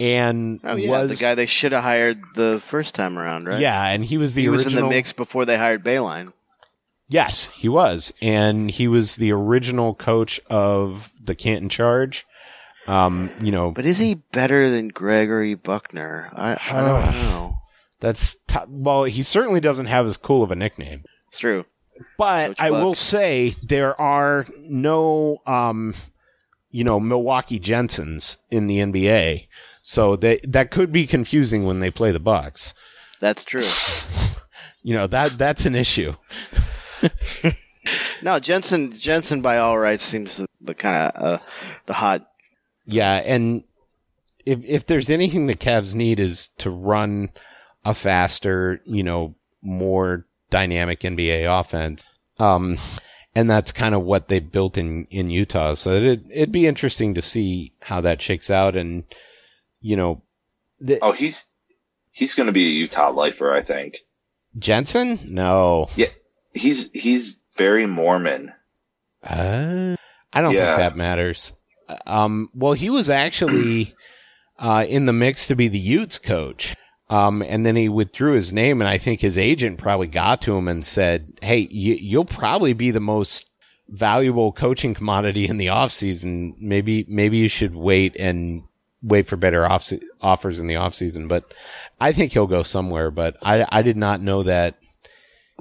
and 0.01 0.61
Oh 0.65 0.77
yeah, 0.77 0.91
was 1.03 1.11
the 1.11 1.17
guy 1.17 1.35
they 1.35 1.47
should 1.47 1.73
have 1.73 1.83
hired 1.85 2.21
the 2.35 2.61
first 2.65 2.95
time 2.95 3.19
around, 3.19 3.47
right? 3.47 3.61
Yeah, 3.61 3.87
and 3.87 4.05
he 4.05 4.17
was 4.17 4.35
the 4.35 4.43
he 4.43 4.49
was 4.49 4.67
in 4.67 4.75
the 4.75 4.89
mix 4.89 5.13
before 5.13 5.45
they 5.45 5.59
hired 5.59 5.85
Beilein. 5.85 6.33
Yes, 7.09 7.51
he 7.57 7.69
was, 7.69 8.13
and 8.23 8.71
he 8.71 8.87
was 8.87 9.17
the 9.17 9.33
original 9.33 9.95
coach 9.95 10.41
of 10.49 11.11
the 11.21 11.35
Canton 11.35 11.69
Charge. 11.69 12.25
Um, 12.87 13.31
you 13.43 13.51
know, 13.51 13.73
But 13.73 13.85
is 13.85 13.99
he 13.99 14.15
better 14.15 14.71
than 14.71 14.89
Gregory 14.89 15.55
Buckner? 15.55 16.31
I, 16.35 16.53
I 16.71 16.83
don't 16.83 17.13
know. 17.31 17.59
that's 17.99 18.37
top, 18.47 18.69
well, 18.69 19.05
he 19.05 19.23
certainly 19.25 19.61
doesn't 19.61 19.87
have 19.87 20.07
as 20.07 20.17
cool 20.17 20.43
of 20.43 20.51
a 20.53 20.57
nickname. 20.57 21.03
It's 21.29 21.39
true. 21.39 21.65
But 22.19 22.61
I 22.61 22.71
will 22.71 22.95
say 22.95 23.55
there 23.63 23.99
are 24.01 24.47
no, 24.59 25.39
um, 25.47 25.95
you 26.71 26.85
know, 26.85 27.01
Milwaukee 27.01 27.59
Jensens 27.59 28.39
in 28.51 28.67
the 28.67 28.79
NBA, 28.79 29.47
so 29.83 30.17
that 30.17 30.41
that 30.53 30.71
could 30.71 30.93
be 30.93 31.07
confusing 31.07 31.65
when 31.65 31.81
they 31.81 31.91
play 31.91 32.13
the 32.13 32.21
Bucks. 32.21 32.75
That's 33.21 33.45
true. 33.45 33.69
You 34.83 34.95
know 34.95 35.07
that 35.09 35.37
that's 35.37 35.67
an 35.67 35.75
issue. 35.75 36.15
No, 38.23 38.39
Jensen. 38.39 38.93
Jensen, 38.93 39.41
by 39.41 39.59
all 39.59 39.79
rights, 39.79 40.05
seems 40.05 40.37
the, 40.37 40.47
the 40.61 40.75
kind 40.75 40.97
of 40.97 41.23
uh, 41.23 41.39
the 41.87 41.95
hot. 41.95 42.27
Yeah, 42.85 43.15
and 43.25 43.65
if 44.45 44.61
if 44.65 44.87
there's 44.87 45.11
anything 45.11 45.47
the 45.47 45.55
Cavs 45.55 45.95
need 45.95 46.21
is 46.21 46.49
to 46.59 46.71
run 46.71 47.31
a 47.85 47.95
faster, 47.95 48.81
you 48.85 49.03
know, 49.03 49.35
more 49.63 50.27
dynamic 50.51 51.01
NBA 51.01 51.47
offense. 51.61 52.05
Um, 52.39 52.79
and 53.35 53.49
that's 53.49 53.71
kind 53.73 53.95
of 53.95 54.03
what 54.03 54.29
they 54.29 54.41
built 54.41 54.77
in 54.77 55.07
in 55.11 55.31
Utah. 55.31 55.75
So 55.75 55.91
it 55.93 56.21
it'd 56.31 56.53
be 56.53 56.67
interesting 56.67 57.15
to 57.15 57.23
see 57.23 57.73
how 57.81 58.01
that 58.01 58.21
shakes 58.23 58.51
out. 58.51 58.77
And 58.77 59.05
you 59.81 59.97
know, 59.97 60.23
the, 60.81 60.99
Oh, 61.03 61.13
he's 61.13 61.47
he's 62.11 62.35
going 62.35 62.47
to 62.49 62.53
be 62.53 62.67
a 62.67 62.71
Utah 62.71 63.11
lifer, 63.11 63.53
I 63.53 63.63
think. 63.63 63.99
Jensen, 64.59 65.21
no, 65.25 65.89
Yeah. 65.97 66.09
He's 66.53 66.91
he's 66.93 67.39
very 67.57 67.87
Mormon. 67.87 68.53
uh, 69.23 69.95
I 70.33 70.41
don't 70.43 70.55
Yeah. 70.55 70.67
think 70.67 70.79
that 70.79 70.97
matters. 70.97 71.53
Um, 72.07 72.51
well, 72.55 72.73
he 72.73 72.91
was 72.91 73.09
actually 73.11 73.95
uh, 74.59 74.85
in 74.89 75.07
the 75.07 75.13
mix 75.13 75.47
to 75.49 75.55
be 75.57 75.69
the 75.69 75.79
Utes 75.79 76.19
coach. 76.19 76.75
Um, 77.11 77.43
and 77.43 77.67
then 77.67 77.75
he 77.75 77.89
withdrew 77.89 78.35
his 78.35 78.53
name, 78.53 78.81
and 78.81 78.89
I 78.89 78.97
think 78.97 79.21
his 79.21 79.37
agent 79.37 79.79
probably 79.79 80.07
got 80.07 80.41
to 80.43 80.57
him 80.57 80.69
and 80.69 80.85
said, 80.85 81.33
"Hey, 81.43 81.67
you, 81.69 81.95
you'll 81.95 82.25
probably 82.25 82.73
be 82.73 82.93
the 82.93 83.01
most 83.01 83.47
valuable 83.89 84.53
coaching 84.53 84.95
commodity 84.95 85.49
in 85.49 85.59
the 85.59 85.67
offseason. 85.67 86.55
Maybe, 86.61 87.05
maybe 87.09 87.37
you 87.39 87.49
should 87.49 87.75
wait 87.75 88.15
and 88.17 88.63
wait 89.03 89.27
for 89.27 89.37
better 89.37 89.67
off 89.67 89.93
offers 90.21 90.61
in 90.61 90.69
the 90.69 90.75
offseason." 90.75 91.27
But 91.27 91.53
I 92.01 92.13
think 92.13 92.33
he'll 92.33 92.47
go 92.47 92.63
somewhere. 92.63 93.11
But 93.11 93.37
I, 93.43 93.67
I 93.69 93.83
did 93.83 93.97
not 93.97 94.21
know 94.21 94.45
that 94.45 94.79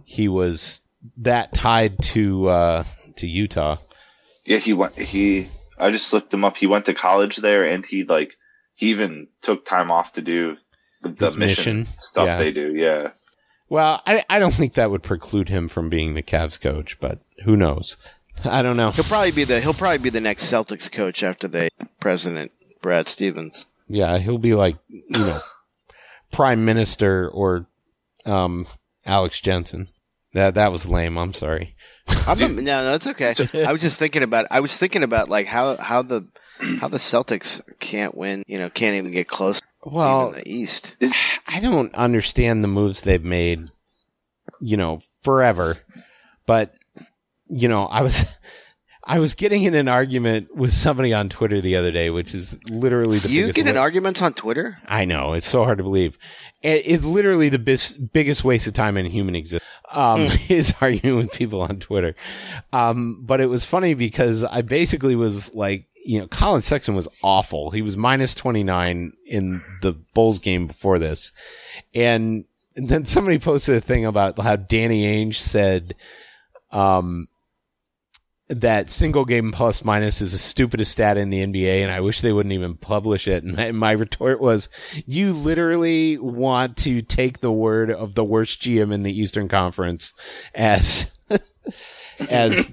he 0.05 0.27
was 0.27 0.81
that 1.17 1.51
tied 1.51 1.97
to 2.03 2.47
uh, 2.47 2.83
to 3.17 3.27
Utah. 3.27 3.77
Yeah, 4.45 4.59
he 4.59 4.73
went. 4.73 4.95
He. 4.95 5.49
I 5.79 5.89
just 5.89 6.13
looked 6.13 6.31
him 6.31 6.45
up. 6.45 6.57
He 6.57 6.67
went 6.67 6.85
to 6.85 6.93
college 6.93 7.37
there, 7.37 7.63
and 7.63 7.83
he 7.83 8.03
like 8.03 8.35
he 8.75 8.91
even 8.91 9.29
took 9.41 9.65
time 9.65 9.89
off 9.89 10.13
to 10.13 10.21
do 10.21 10.57
the 11.01 11.31
mission, 11.31 11.37
mission, 11.39 11.87
stuff 11.99 12.27
yeah. 12.27 12.37
they 12.37 12.51
do. 12.51 12.73
Yeah. 12.75 13.11
Well, 13.69 14.01
I, 14.05 14.25
I 14.29 14.39
don't 14.39 14.55
think 14.55 14.73
that 14.73 14.89
would 14.89 15.03
preclude 15.03 15.49
him 15.49 15.69
from 15.69 15.89
being 15.89 16.15
the 16.15 16.23
Cavs 16.23 16.59
coach, 16.59 16.99
but 16.99 17.19
who 17.45 17.55
knows? 17.55 17.97
I 18.43 18.61
don't 18.61 18.77
know. 18.77 18.91
He'll 18.91 19.03
probably 19.03 19.31
be 19.31 19.43
the 19.43 19.59
he'll 19.59 19.73
probably 19.73 19.97
be 19.99 20.09
the 20.09 20.21
next 20.21 20.45
Celtics 20.51 20.91
coach 20.91 21.23
after 21.23 21.47
the 21.47 21.69
president 21.99 22.51
Brad 22.81 23.07
Stevens. 23.07 23.65
Yeah, 23.87 24.17
he'll 24.17 24.37
be 24.37 24.55
like, 24.55 24.77
you 24.87 25.19
know, 25.19 25.39
prime 26.31 26.63
minister 26.63 27.27
or 27.29 27.67
um, 28.25 28.67
Alex 29.05 29.39
Jensen. 29.41 29.89
That 30.33 30.53
that 30.55 30.71
was 30.71 30.85
lame. 30.85 31.17
I'm 31.17 31.33
sorry. 31.33 31.75
I'm 32.07 32.39
not- 32.39 32.51
no, 32.51 32.83
no, 32.83 32.93
it's 32.93 33.07
okay. 33.07 33.33
I 33.65 33.71
was 33.71 33.81
just 33.81 33.97
thinking 33.97 34.23
about. 34.23 34.45
I 34.51 34.59
was 34.59 34.75
thinking 34.77 35.03
about 35.03 35.27
like 35.27 35.47
how 35.47 35.77
how 35.77 36.01
the 36.01 36.27
how 36.79 36.87
the 36.87 36.97
Celtics 36.97 37.61
can't 37.79 38.15
win. 38.15 38.43
You 38.47 38.57
know, 38.57 38.69
can't 38.69 38.95
even 38.97 39.11
get 39.11 39.27
close. 39.27 39.61
Well, 39.83 40.31
the 40.31 40.47
East. 40.47 40.95
I 41.47 41.59
don't 41.59 41.93
understand 41.95 42.63
the 42.63 42.67
moves 42.67 43.01
they've 43.01 43.23
made, 43.23 43.69
you 44.59 44.77
know, 44.77 45.01
forever. 45.23 45.77
But 46.45 46.73
you 47.47 47.67
know, 47.67 47.85
I 47.85 48.01
was 48.01 48.25
I 49.03 49.19
was 49.19 49.33
getting 49.33 49.63
in 49.63 49.73
an 49.73 49.87
argument 49.87 50.55
with 50.55 50.73
somebody 50.73 51.13
on 51.13 51.29
Twitter 51.29 51.61
the 51.61 51.75
other 51.75 51.91
day, 51.91 52.09
which 52.09 52.35
is 52.35 52.57
literally 52.69 53.19
the 53.19 53.29
You 53.29 53.43
biggest 53.43 53.55
get 53.55 53.67
in 53.67 53.77
arguments 53.77 54.21
on 54.21 54.33
Twitter? 54.33 54.77
I 54.85 55.05
know 55.05 55.33
it's 55.33 55.47
so 55.47 55.63
hard 55.63 55.79
to 55.79 55.83
believe. 55.83 56.17
It, 56.61 56.83
it's 56.85 57.05
literally 57.05 57.49
the 57.49 57.59
bis- 57.59 57.93
biggest 57.93 58.43
waste 58.43 58.67
of 58.67 58.73
time 58.73 58.97
in 58.97 59.05
human 59.05 59.35
existence. 59.35 59.63
Um, 59.91 60.29
is 60.49 60.73
arguing 60.81 61.17
with 61.17 61.31
people 61.31 61.61
on 61.61 61.79
Twitter. 61.79 62.15
Um, 62.73 63.21
but 63.21 63.41
it 63.41 63.47
was 63.47 63.65
funny 63.65 63.93
because 63.93 64.43
I 64.43 64.61
basically 64.61 65.15
was 65.15 65.53
like, 65.55 65.85
you 66.05 66.19
know, 66.19 66.27
Collin 66.27 66.61
Sexton 66.61 66.95
was 66.95 67.07
awful. 67.23 67.71
He 67.71 67.81
was 67.81 67.97
minus 67.97 68.33
twenty 68.33 68.63
nine 68.63 69.13
in 69.25 69.61
the 69.81 69.93
Bulls 70.13 70.39
game 70.39 70.67
before 70.67 70.97
this, 70.97 71.31
and, 71.93 72.45
and 72.75 72.87
then 72.87 73.05
somebody 73.05 73.37
posted 73.37 73.75
a 73.75 73.81
thing 73.81 74.05
about 74.05 74.39
how 74.39 74.55
Danny 74.55 75.03
Ainge 75.03 75.35
said, 75.35 75.95
um, 76.71 77.27
that 78.49 78.89
single 78.89 79.25
game 79.25 79.51
plus 79.51 79.83
minus 79.83 80.21
is 80.21 80.31
the 80.31 80.37
stupidest 80.39 80.91
stat 80.91 81.17
in 81.17 81.29
the 81.29 81.45
NBA, 81.45 81.81
and 81.83 81.91
I 81.91 81.99
wish 82.01 82.21
they 82.21 82.33
wouldn't 82.33 82.53
even 82.53 82.75
publish 82.75 83.27
it. 83.27 83.43
And 83.43 83.55
my, 83.55 83.71
my 83.71 83.91
retort 83.91 84.41
was, 84.41 84.69
you 85.05 85.31
literally 85.33 86.17
want 86.17 86.77
to 86.77 87.01
take 87.01 87.41
the 87.41 87.51
word 87.51 87.91
of 87.91 88.15
the 88.15 88.23
worst 88.23 88.61
GM 88.61 88.91
in 88.93 89.03
the 89.03 89.17
Eastern 89.17 89.47
Conference 89.47 90.13
as, 90.55 91.11
as, 92.29 92.71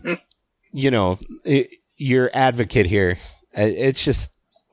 you 0.72 0.90
know, 0.90 1.18
i 1.46 1.68
your 1.98 2.30
advocate 2.34 2.84
here. 2.86 3.16
It's 3.52 4.04
just, 4.04 4.30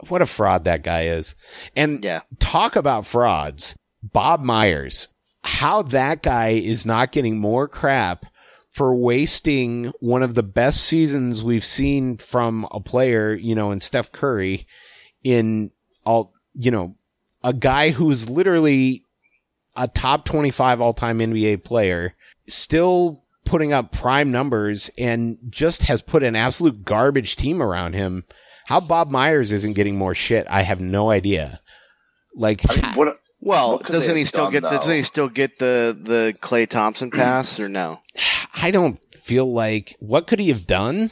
what 0.09 0.21
a 0.21 0.25
fraud 0.25 0.65
that 0.65 0.83
guy 0.83 1.05
is. 1.05 1.35
And 1.75 2.03
Yeah. 2.03 2.19
talk 2.39 2.75
about 2.75 3.07
frauds. 3.07 3.75
Bob 4.01 4.41
Myers, 4.41 5.07
how 5.43 5.83
that 5.83 6.21
guy 6.21 6.49
is 6.49 6.85
not 6.85 7.13
getting 7.13 7.37
more 7.39 7.69
crap 7.69 8.25
for 8.73 8.95
wasting 8.95 9.93
one 9.99 10.23
of 10.23 10.33
the 10.33 10.43
best 10.43 10.83
seasons 10.83 11.43
we've 11.43 11.65
seen 11.65 12.17
from 12.17 12.67
a 12.71 12.79
player, 12.79 13.33
you 13.33 13.53
know, 13.53 13.71
in 13.71 13.79
Steph 13.79 14.11
Curry 14.11 14.67
in 15.23 15.69
all, 16.05 16.33
you 16.55 16.71
know, 16.71 16.95
a 17.43 17.53
guy 17.53 17.91
who's 17.91 18.29
literally 18.29 19.03
a 19.75 19.87
top 19.87 20.25
25 20.25 20.81
all 20.81 20.93
time 20.93 21.19
NBA 21.19 21.63
player, 21.63 22.15
still 22.47 23.23
putting 23.45 23.73
up 23.73 23.91
prime 23.91 24.31
numbers 24.31 24.89
and 24.97 25.37
just 25.49 25.83
has 25.83 26.01
put 26.01 26.23
an 26.23 26.35
absolute 26.35 26.83
garbage 26.83 27.35
team 27.35 27.61
around 27.61 27.93
him. 27.93 28.23
How 28.65 28.79
Bob 28.79 29.09
Myers 29.09 29.51
isn't 29.51 29.73
getting 29.73 29.97
more 29.97 30.15
shit, 30.15 30.47
I 30.49 30.63
have 30.63 30.81
no 30.81 31.11
idea. 31.11 31.59
Like, 32.35 32.61
I 32.67 32.75
mean, 32.75 32.95
what? 32.95 33.19
Well, 33.45 33.73
What 33.73 33.83
could 33.83 33.93
they 33.93 33.99
doesn't 33.99 34.15
he 34.15 34.25
still 34.25 34.45
done, 34.45 34.51
get? 34.53 34.63
though? 34.63 34.69
Doesn't 34.69 34.95
he 34.95 35.03
still 35.03 35.29
get 35.29 35.59
the 35.59 35.97
the 35.99 36.33
Klay 36.41 36.67
Thompson 36.67 37.11
pass 37.11 37.59
or 37.59 37.67
no? 37.69 37.99
I 38.55 38.71
don't 38.71 38.99
feel 39.23 39.51
like 39.51 39.95
what 39.99 40.27
could 40.27 40.39
he 40.39 40.49
have 40.49 40.65
done? 40.67 41.11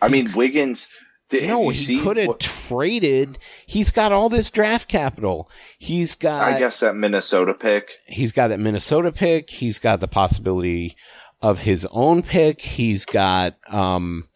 I 0.00 0.08
mean, 0.08 0.32
Wiggins. 0.32 0.88
Did, 1.28 1.48
No, 1.48 1.70
he 1.70 1.78
see 1.78 2.00
could 2.02 2.18
have 2.18 2.26
what- 2.28 2.40
traded. 2.40 3.38
He's 3.66 3.90
got 3.90 4.12
all 4.12 4.28
this 4.28 4.50
draft 4.50 4.88
capital. 4.88 5.48
He's 5.78 6.14
got 6.14 6.42
I 6.42 6.58
guess 6.58 6.80
that 6.80 6.94
Minnesota 6.94 7.54
pick. 7.54 7.92
he's 8.06 8.32
got 8.32 8.48
that 8.48 8.60
Minnesota 8.60 9.12
pick. 9.12 9.48
He's 9.48 9.78
got 9.78 10.00
the 10.00 10.08
possibility 10.08 10.94
of 11.40 11.60
his 11.60 11.86
own 11.90 12.22
pick. 12.22 12.60
He's 12.60 13.04
got 13.06 13.54
um 13.68 14.28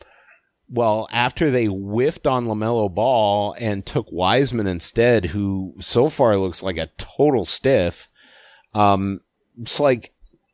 Well, 0.68 1.08
after 1.12 1.50
they 1.50 1.66
whiffed 1.66 2.26
on 2.26 2.46
LaMelo 2.46 2.92
Ball 2.92 3.54
and 3.58 3.86
took 3.86 4.10
Wiseman 4.10 4.66
instead, 4.66 5.26
who 5.26 5.74
so 5.80 6.08
far 6.08 6.36
looks 6.36 6.62
like 6.62 6.76
a 6.76 6.90
total 6.98 7.44
stiff, 7.44 8.08
um, 8.74 9.20
it's 9.60 9.78
like, 9.78 10.12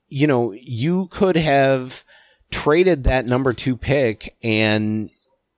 you 0.09 0.27
know, 0.27 0.53
you 0.53 1.09
could 1.09 1.37
have 1.37 2.05
traded 2.51 3.05
that 3.05 3.27
number 3.27 3.55
two 3.55 3.77
pick 3.77 4.37
and 4.43 5.09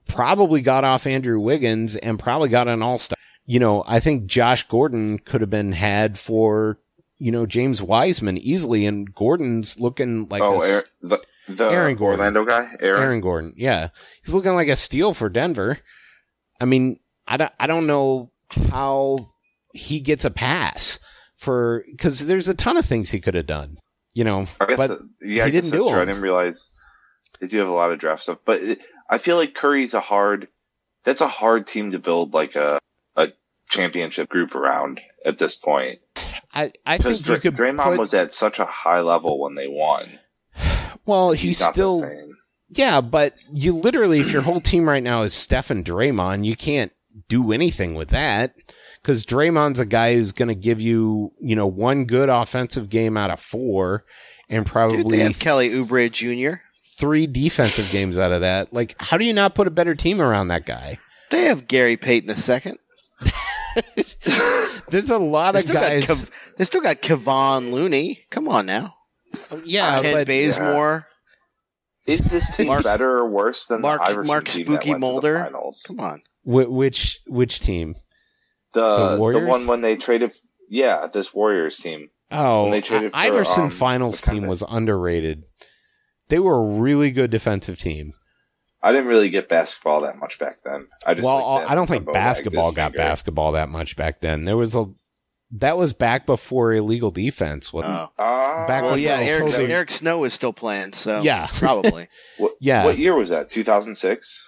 probably 0.07 0.61
got 0.61 0.85
off 0.85 1.07
Andrew 1.07 1.41
Wiggins 1.41 1.97
and 1.97 2.19
probably 2.19 2.49
got 2.49 2.69
an 2.69 2.83
all 2.83 2.99
star. 2.99 3.19
You 3.47 3.59
know, 3.59 3.85
I 3.87 4.01
think 4.01 4.27
Josh 4.27 4.67
Gordon 4.69 5.19
could 5.19 5.41
have 5.41 5.51
been 5.51 5.73
had 5.73 6.19
for, 6.19 6.79
you 7.19 7.31
know, 7.31 7.45
James 7.45 7.83
Wiseman 7.83 8.39
easily, 8.39 8.87
and 8.87 9.13
Gordon's 9.15 9.79
looking 9.79 10.29
like 10.29 10.43
oh, 10.43 10.63
a, 10.63 10.67
Aaron, 10.67 10.85
the 11.03 11.19
the 11.55 11.71
Aaron 11.71 11.97
Gordon. 11.97 12.21
Orlando 12.21 12.45
guy, 12.45 12.77
Aaron. 12.81 13.03
Aaron 13.03 13.21
Gordon. 13.21 13.55
Yeah. 13.57 13.89
He's 14.25 14.35
looking 14.35 14.55
like 14.55 14.69
a 14.69 14.77
steal 14.77 15.15
for 15.15 15.29
Denver. 15.29 15.79
I 16.61 16.65
mean, 16.65 17.01
I 17.27 17.37
don't, 17.37 17.53
I 17.59 17.67
don't 17.67 17.87
know 17.87 18.31
how 18.71 19.19
he 19.73 20.01
gets 20.01 20.25
a 20.25 20.31
pass 20.31 20.99
for, 21.37 21.85
cause 21.99 22.21
there's 22.21 22.49
a 22.49 22.55
ton 22.55 22.77
of 22.77 22.87
things 22.87 23.11
he 23.11 23.21
could 23.21 23.35
have 23.35 23.47
done, 23.47 23.79
you 24.13 24.25
know, 24.25 24.47
I 24.61 24.67
guess 24.67 24.77
but 24.77 25.01
yeah, 25.21 25.45
I 25.45 25.47
he 25.47 25.53
guess 25.53 25.65
didn't 25.65 25.79
that's 25.79 25.85
do 25.85 25.91
true. 25.91 26.03
I 26.03 26.05
didn't 26.05 26.23
realize 26.23 26.69
they 27.41 27.47
do 27.47 27.59
have 27.59 27.69
a 27.69 27.73
lot 27.73 27.93
of 27.93 27.99
draft 27.99 28.23
stuff, 28.23 28.39
but 28.45 28.61
it, 28.61 28.81
I 29.11 29.19
feel 29.19 29.37
like 29.37 29.55
Curry's 29.55 29.95
a 29.95 30.01
hard. 30.01 30.49
That's 31.05 31.21
a 31.21 31.29
hard 31.29 31.67
team 31.67 31.91
to 31.91 31.99
build 31.99 32.33
like 32.33 32.57
a 32.57 32.79
a 33.17 33.31
championship 33.69 34.29
group 34.31 34.55
around 34.55 35.01
at 35.27 35.39
this 35.39 35.55
point 35.55 35.99
I, 36.55 36.73
I 36.87 36.97
because 36.97 37.21
think 37.21 37.45
you 37.45 37.51
could 37.51 37.61
Draymond 37.61 37.85
put, 37.85 37.99
was 37.99 38.15
at 38.15 38.33
such 38.33 38.61
a 38.61 38.65
high 38.65 39.01
level 39.01 39.41
when 39.41 39.57
they 39.57 39.67
won. 39.67 40.21
Well, 41.07 41.33
he's, 41.33 41.61
not 41.61 41.69
the 41.69 41.73
still, 41.73 42.11
yeah, 42.71 43.01
but 43.01 43.35
you 43.53 43.73
literally, 43.75 44.21
if 44.21 44.31
your 44.31 44.43
whole 44.43 44.61
team 44.61 44.89
right 44.89 45.03
now 45.03 45.23
is 45.23 45.35
Steph 45.35 45.71
and 45.71 45.85
Draymond, 45.85 46.45
you 46.45 46.57
can't 46.57 46.93
do 47.29 47.53
anything 47.53 47.95
with 47.95 48.09
that. 48.09 48.55
Cause 49.03 49.25
Draymond's 49.27 49.79
a 49.81 49.85
guy 49.85 50.15
who's 50.15 50.33
going 50.33 50.49
to 50.49 50.55
give 50.55 50.81
you, 50.81 51.31
you 51.39 51.55
know, 51.55 51.67
one 51.67 52.07
good 52.07 52.31
offensive 52.31 52.89
game 52.89 53.19
out 53.19 53.31
of 53.31 53.39
four 53.39 54.05
and 54.49 54.65
Dude, 54.65 54.73
probably 54.73 55.19
they 55.19 55.23
have 55.25 55.39
Kelly 55.39 55.71
Oubre 55.71 56.11
Jr. 56.11 56.61
three 56.97 57.27
defensive 57.27 57.91
games 57.91 58.17
out 58.17 58.33
of 58.33 58.41
that. 58.41 58.73
Like, 58.73 58.95
how 58.99 59.19
do 59.19 59.27
you 59.27 59.35
not 59.35 59.55
put 59.55 59.67
a 59.67 59.71
better 59.71 59.95
team 59.95 60.23
around 60.23 60.49
that 60.49 60.65
guy? 60.65 60.99
They 61.31 61.43
have 61.45 61.69
Gary 61.69 61.97
Payton 61.99 62.29
the 62.29 62.37
second. 62.37 62.79
There's 64.89 65.11
a 65.11 65.19
lot 65.19 65.53
They 65.53 65.59
of 65.61 65.65
still, 65.65 65.75
guys. 65.75 66.07
got 66.07 66.17
Kev- 66.17 66.31
they 66.57 66.65
still 66.65 66.81
got 66.81 67.03
Kevon 67.03 67.73
Looney. 67.73 68.25
Come 68.31 68.49
on 68.49 68.67
now. 68.67 68.95
Yeah, 69.65 70.01
Ken 70.03 70.15
but 70.15 70.27
Bazemore. 70.27 71.07
Is 72.07 72.31
this 72.31 72.55
team 72.57 72.67
Mark- 72.67 72.85
better 72.85 73.19
or 73.19 73.29
worse 73.31 73.67
than 73.67 73.81
Mark- 73.81 74.01
the 74.01 74.07
Iverson 74.09 74.27
Mark 74.27 74.45
team 74.47 74.67
Spooky 74.67 74.85
that 74.87 74.91
went 74.91 75.01
Mulder? 75.01 75.33
To 75.35 75.39
the 75.39 75.45
finals? 75.45 75.85
Come 75.87 76.01
on. 76.01 76.23
wh- 76.43 76.71
which 76.71 77.21
which 77.27 77.61
team? 77.61 77.95
The 78.73 79.17
The 79.17 79.41
the, 79.41 79.47
one 79.47 79.67
when 79.67 79.81
they 79.81 79.97
traded, 79.97 80.33
yeah, 80.69 81.07
this 81.13 81.33
Warriors 81.33 81.79
team. 81.79 82.11
Oh, 82.31 82.63
When 82.65 82.73
they 82.73 82.81
traded 82.81 83.13
for, 83.13 83.17
I- 83.17 83.27
Iverson 83.29 83.65
um, 83.65 83.71
finals 83.71 84.21
team 84.21 84.47
was 84.47 84.63
underrated. 84.69 85.45
They 86.29 86.39
were 86.39 86.57
a 86.57 86.79
really 86.81 87.11
good 87.11 87.31
defensive 87.31 87.79
team. 87.79 88.13
I 88.83 88.93
didn't 88.93 89.07
really 89.07 89.31
get 89.31 89.49
basketball 89.49 90.03
that 90.03 90.17
much 90.19 90.39
back 90.39 90.59
then. 90.65 90.89
I 91.07 91.15
just 91.15 91.25
well, 91.25 91.55
like 91.55 91.71
I 91.71 91.75
don't 91.75 91.87
think 91.87 92.13
basketball 92.13 92.73
got 92.73 92.93
finger. 92.93 92.99
basketball 92.99 93.53
that 93.53 93.71
much 93.71 93.97
back 93.97 94.21
then. 94.21 94.45
There 94.45 94.57
was 94.59 94.75
a 94.75 94.87
that 95.55 95.77
was 95.79 95.93
back 95.93 96.27
before 96.27 96.73
illegal 96.75 97.11
defense, 97.11 97.73
wasn't 97.73 97.95
Oh. 97.95 98.23
Uh, 98.23 98.67
Back 98.67 98.83
Well, 98.83 98.93
when 98.93 99.01
yeah, 99.01 99.19
Eric, 99.21 99.43
Cozy- 99.45 99.65
Eric 99.73 99.91
Snow 99.91 100.25
is 100.25 100.33
still 100.33 100.53
playing, 100.53 100.93
so 100.93 101.21
Yeah. 101.23 101.47
probably. 101.55 102.09
What, 102.39 102.53
Yeah. 102.61 102.85
What 102.85 102.99
year 102.99 103.15
was 103.15 103.29
that? 103.31 103.51
2006? 103.51 104.45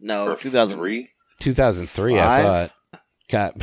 No, 0.00 0.34
2003. 0.36 0.76
three? 0.76 1.10
2003, 1.40 2.18
I 2.18 2.42
thought. 2.42 2.72
God, 3.28 3.60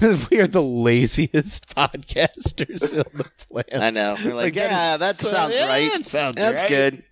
we 0.30 0.38
are 0.40 0.46
the 0.46 0.62
laziest 0.62 1.68
podcasters 1.76 2.82
on 2.96 3.04
the 3.18 3.30
planet. 3.48 3.74
I 3.82 3.90
know. 3.90 4.16
We're 4.24 4.32
like, 4.34 4.54
yeah, 4.54 4.96
that 4.96 5.20
is- 5.20 5.28
sounds 5.28 5.54
yeah, 5.54 5.66
right. 5.68 5.92
That 5.92 6.04
sounds 6.06 6.36
That's 6.36 6.62
right. 6.62 6.68
good. 6.68 7.04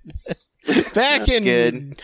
Back 0.95 1.27
That's 1.27 1.29
in 1.31 1.45
good. 1.45 2.03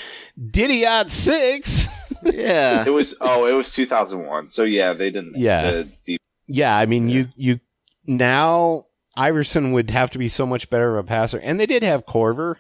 Didiot 0.51 1.11
six. 1.11 1.87
Yeah. 2.23 2.85
It 2.87 2.91
was 2.91 3.17
oh, 3.21 3.47
it 3.47 3.53
was 3.53 3.73
2001. 3.73 4.51
So 4.51 4.65
yeah, 4.65 4.93
they 4.93 5.11
didn't. 5.11 5.37
Yeah. 5.39 5.71
the- 5.71 5.89
the- 6.05 6.19
Yeah, 6.49 6.77
I 6.77 6.87
mean, 6.87 7.09
you 7.09 7.29
you 7.37 7.61
now 8.07 8.87
Iverson 9.17 9.73
would 9.73 9.91
have 9.91 10.11
to 10.11 10.19
be 10.19 10.29
so 10.29 10.47
much 10.47 10.71
better 10.71 10.97
of 10.99 11.05
a 11.05 11.09
passer, 11.09 11.39
and 11.39 11.59
they 11.59 11.67
did 11.67 11.83
have 11.83 12.07
Korver. 12.07 12.57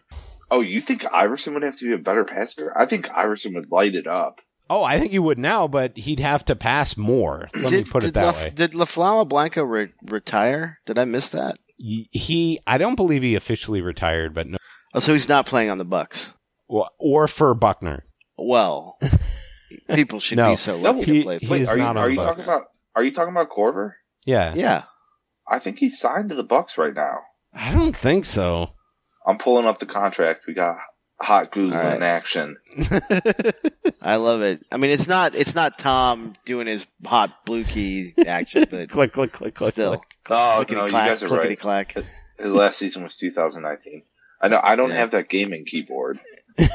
oh, 0.51 0.61
you 0.61 0.80
think 0.80 1.05
Iverson 1.12 1.55
would 1.55 1.62
have 1.62 1.78
to 1.78 1.84
be 1.87 1.93
a 1.95 1.99
better 1.99 2.24
passer? 2.24 2.72
I 2.76 2.87
think 2.87 3.11
Iverson 3.11 3.55
would 3.55 3.70
light 3.70 3.95
it 3.95 4.07
up. 4.07 4.41
Oh, 4.68 4.82
I 4.82 4.99
think 4.99 5.12
he 5.12 5.18
would 5.20 5.39
now, 5.39 5.68
but 5.68 5.97
he'd 5.97 6.18
have 6.18 6.45
to 6.47 6.57
pass 6.57 6.97
more. 6.97 7.49
Let 7.55 7.72
me 7.72 7.84
put 7.84 8.03
it 8.03 8.14
that 8.14 8.24
La, 8.24 8.32
way. 8.32 8.51
Did 8.53 8.74
La 8.74 8.84
Flama 8.84 9.28
Blanca 9.28 9.64
re- 9.64 9.93
retire? 10.03 10.80
Did 10.87 10.99
I 10.99 11.05
miss 11.05 11.28
that? 11.28 11.59
He, 11.78 12.59
I 12.66 12.76
don't 12.78 12.97
believe 12.97 13.22
he 13.22 13.34
officially 13.37 13.80
retired, 13.80 14.34
but 14.34 14.49
no, 14.49 14.57
Oh, 14.95 14.99
so 14.99 15.12
he's 15.12 15.28
not 15.28 15.47
playing 15.47 15.70
on 15.70 15.78
the 15.78 15.84
Bucks. 15.84 16.32
Well, 16.68 16.91
or 16.99 17.28
for 17.28 17.55
Buckner. 17.55 18.07
Well, 18.37 18.99
people 19.95 20.18
should 20.20 20.39
No. 20.39 20.51
be 20.51 20.57
so 20.57 20.76
lucky 20.76 21.05
He- 21.05 21.18
to 21.18 21.22
play. 21.22 21.39
Wait, 21.49 21.62
is 21.62 21.68
are 21.68 21.76
you 21.76 21.82
not 21.84 21.97
on 21.97 22.03
are 22.03 22.11
you 22.11 22.16
Bucks. 22.16 22.28
talking 22.30 22.45
about 22.45 22.66
are 22.97 23.05
you 23.05 23.12
talking 23.12 23.30
about 23.32 23.51
Korver? 23.51 23.92
Yeah, 24.24 24.55
yeah. 24.57 24.84
I 25.49 25.61
think 25.61 25.78
he's 25.78 25.99
signed 26.01 26.30
to 26.30 26.34
the 26.34 26.42
Bucks 26.42 26.76
right 26.76 26.94
now. 26.94 27.18
I 27.55 27.72
don't 27.72 27.97
think 27.97 28.24
so. 28.24 28.70
I'm 29.24 29.38
pulling 29.38 29.66
up 29.66 29.78
the 29.78 29.86
contract. 29.86 30.42
We 30.49 30.55
got 30.55 30.78
hot 31.20 31.53
Google 31.53 31.78
All 31.78 31.84
right. 31.84 31.97
in 31.97 32.03
action. 32.03 32.57
I 34.03 34.16
love 34.16 34.42
it. 34.42 34.64
I 34.72 34.76
mean, 34.76 34.90
it's 34.90 35.07
not 35.09 35.34
it's 35.34 35.55
not 35.55 35.78
Tom 35.78 36.34
doing 36.44 36.66
his 36.66 36.86
hot 37.05 37.44
blue 37.44 37.64
key 37.64 38.14
action, 38.26 38.66
but 38.70 38.88
click, 38.90 39.12
click, 39.12 39.32
click, 39.32 39.55
click. 39.55 39.70
still, 39.72 39.99
click. 39.99 40.03
Oh 40.30 40.55
clickety 40.57 40.74
no, 40.74 40.86
you 40.86 40.92
guys 40.92 41.22
are 41.22 41.28
clickety 41.28 41.49
right. 41.51 41.59
clack. 41.59 41.94
His 42.38 42.51
last 42.51 42.78
season 42.78 43.03
was 43.05 43.16
2019. 43.16 44.03
I 44.40 44.49
know. 44.49 44.61
I 44.62 44.76
don't 44.76 44.90
Yeah. 44.90 44.97
have 44.97 45.12
that 45.12 45.28
gaming 45.28 45.64
keyboard. 45.66 46.18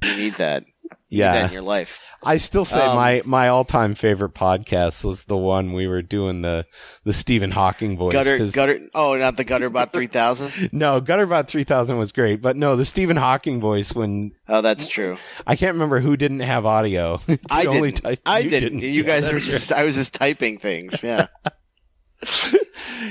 You 0.00 0.16
need 0.16 0.36
that. 0.36 0.62
You 1.10 1.20
Yeah, 1.20 1.46
in 1.46 1.52
your 1.52 1.62
life. 1.62 2.00
I 2.22 2.36
still 2.36 2.66
say 2.66 2.80
Um, 2.80 2.96
my 2.96 3.22
my 3.24 3.48
all 3.48 3.64
time 3.64 3.94
favorite 3.94 4.34
podcast 4.34 5.04
was 5.04 5.24
the 5.24 5.36
one 5.38 5.72
we 5.72 5.86
were 5.86 6.02
doing 6.02 6.42
the 6.42 6.66
the 7.04 7.14
Stephen 7.14 7.50
Hawking 7.50 7.96
voice. 7.96 8.12
Gutter, 8.12 8.46
gutter. 8.48 8.78
Oh, 8.94 9.16
not 9.16 9.36
the 9.38 9.44
Gutterbot 9.44 9.92
three 9.94 10.06
thousand. 10.06 10.70
No, 10.70 11.00
Gutterbot 11.00 11.48
three 11.48 11.64
thousand 11.64 11.96
was 11.96 12.12
great, 12.12 12.42
but 12.42 12.56
no, 12.56 12.76
the 12.76 12.84
Stephen 12.84 13.16
Hawking 13.16 13.58
voice 13.60 13.94
when 13.94 14.32
Oh, 14.48 14.60
that's 14.60 14.86
true. 14.86 15.16
I 15.46 15.56
can't 15.56 15.72
remember 15.74 16.00
who 16.00 16.16
didn't 16.18 16.40
have 16.40 16.66
audio. 16.66 17.20
I 17.50 17.64
didn't. 17.64 18.02
type- 18.02 18.20
I 18.26 18.40
you 18.40 18.50
didn't. 18.50 18.80
You 18.80 19.02
guys 19.02 19.22
that's 19.30 19.32
were 19.32 19.38
right. 19.38 19.58
just. 19.58 19.72
I 19.72 19.84
was 19.84 19.96
just 19.96 20.12
typing 20.12 20.58
things. 20.58 21.02
Yeah. 21.02 21.28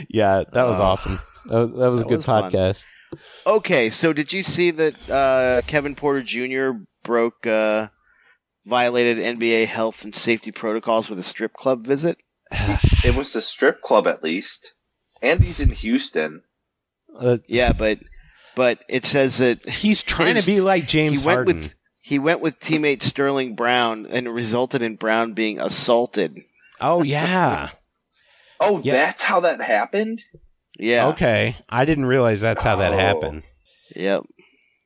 Yeah, 0.10 0.44
that 0.54 0.64
was 0.64 0.80
Oh. 0.80 0.84
awesome. 0.84 1.20
That, 1.46 1.74
that 1.78 1.90
was 1.90 2.02
a 2.02 2.04
That 2.04 2.10
good 2.10 2.18
was 2.18 2.26
fun. 2.26 2.52
podcast. 2.52 2.86
Okay, 3.46 3.90
so 3.90 4.12
did 4.12 4.34
you 4.34 4.44
see 4.44 4.70
that 4.72 5.10
uh, 5.10 5.62
Kevin 5.66 5.96
Porter 5.96 6.22
Jr. 6.22 6.72
broke 7.08 7.48
uh, 7.48 7.88
violated 8.66 9.18
NBA 9.18 9.66
health 9.68 10.04
and 10.04 10.14
safety 10.16 10.52
protocols 10.52 11.10
with 11.10 11.18
a 11.18 11.24
strip 11.24 11.54
club 11.54 11.86
visit? 11.88 12.18
It 13.04 13.16
was 13.16 13.32
the 13.34 13.42
strip 13.42 13.82
club 13.82 14.06
at 14.08 14.24
least, 14.24 14.74
and 15.22 15.42
he's 15.44 15.60
in 15.62 15.70
Houston. 15.70 16.42
Uh, 17.18 17.38
Yeah, 17.48 17.72
but 17.74 18.00
but 18.56 18.84
it 18.90 19.06
says 19.06 19.38
that 19.38 19.68
he's 19.70 20.02
trying 20.04 20.36
His- 20.36 20.46
to 20.46 20.52
be 20.52 20.60
like 20.62 20.88
James 20.88 21.22
he 21.22 21.26
went 21.26 21.38
Harden. 21.38 21.56
with 21.58 21.74
he 22.02 22.20
went 22.20 22.42
with 22.42 22.60
teammate 22.60 23.02
Sterling 23.04 23.56
Brown, 23.56 24.06
and 24.10 24.28
it 24.28 24.32
resulted 24.32 24.82
in 24.82 24.96
Brown 24.96 25.34
being 25.34 25.60
assaulted. 25.60 26.36
oh 26.82 27.02
yeah. 27.04 27.70
Oh, 28.60 28.82
Yeah. 28.84 28.94
that's 28.94 29.22
how 29.24 29.42
that 29.42 29.62
happened. 29.62 30.24
Yeah. 30.80 31.10
Okay, 31.10 31.58
I 31.70 31.86
didn't 31.86 32.08
realize 32.08 32.42
that's 32.42 32.64
how 32.64 32.78
that 32.78 32.92
Oh. 32.94 32.98
happened. 32.98 33.44
Yep. 33.96 34.24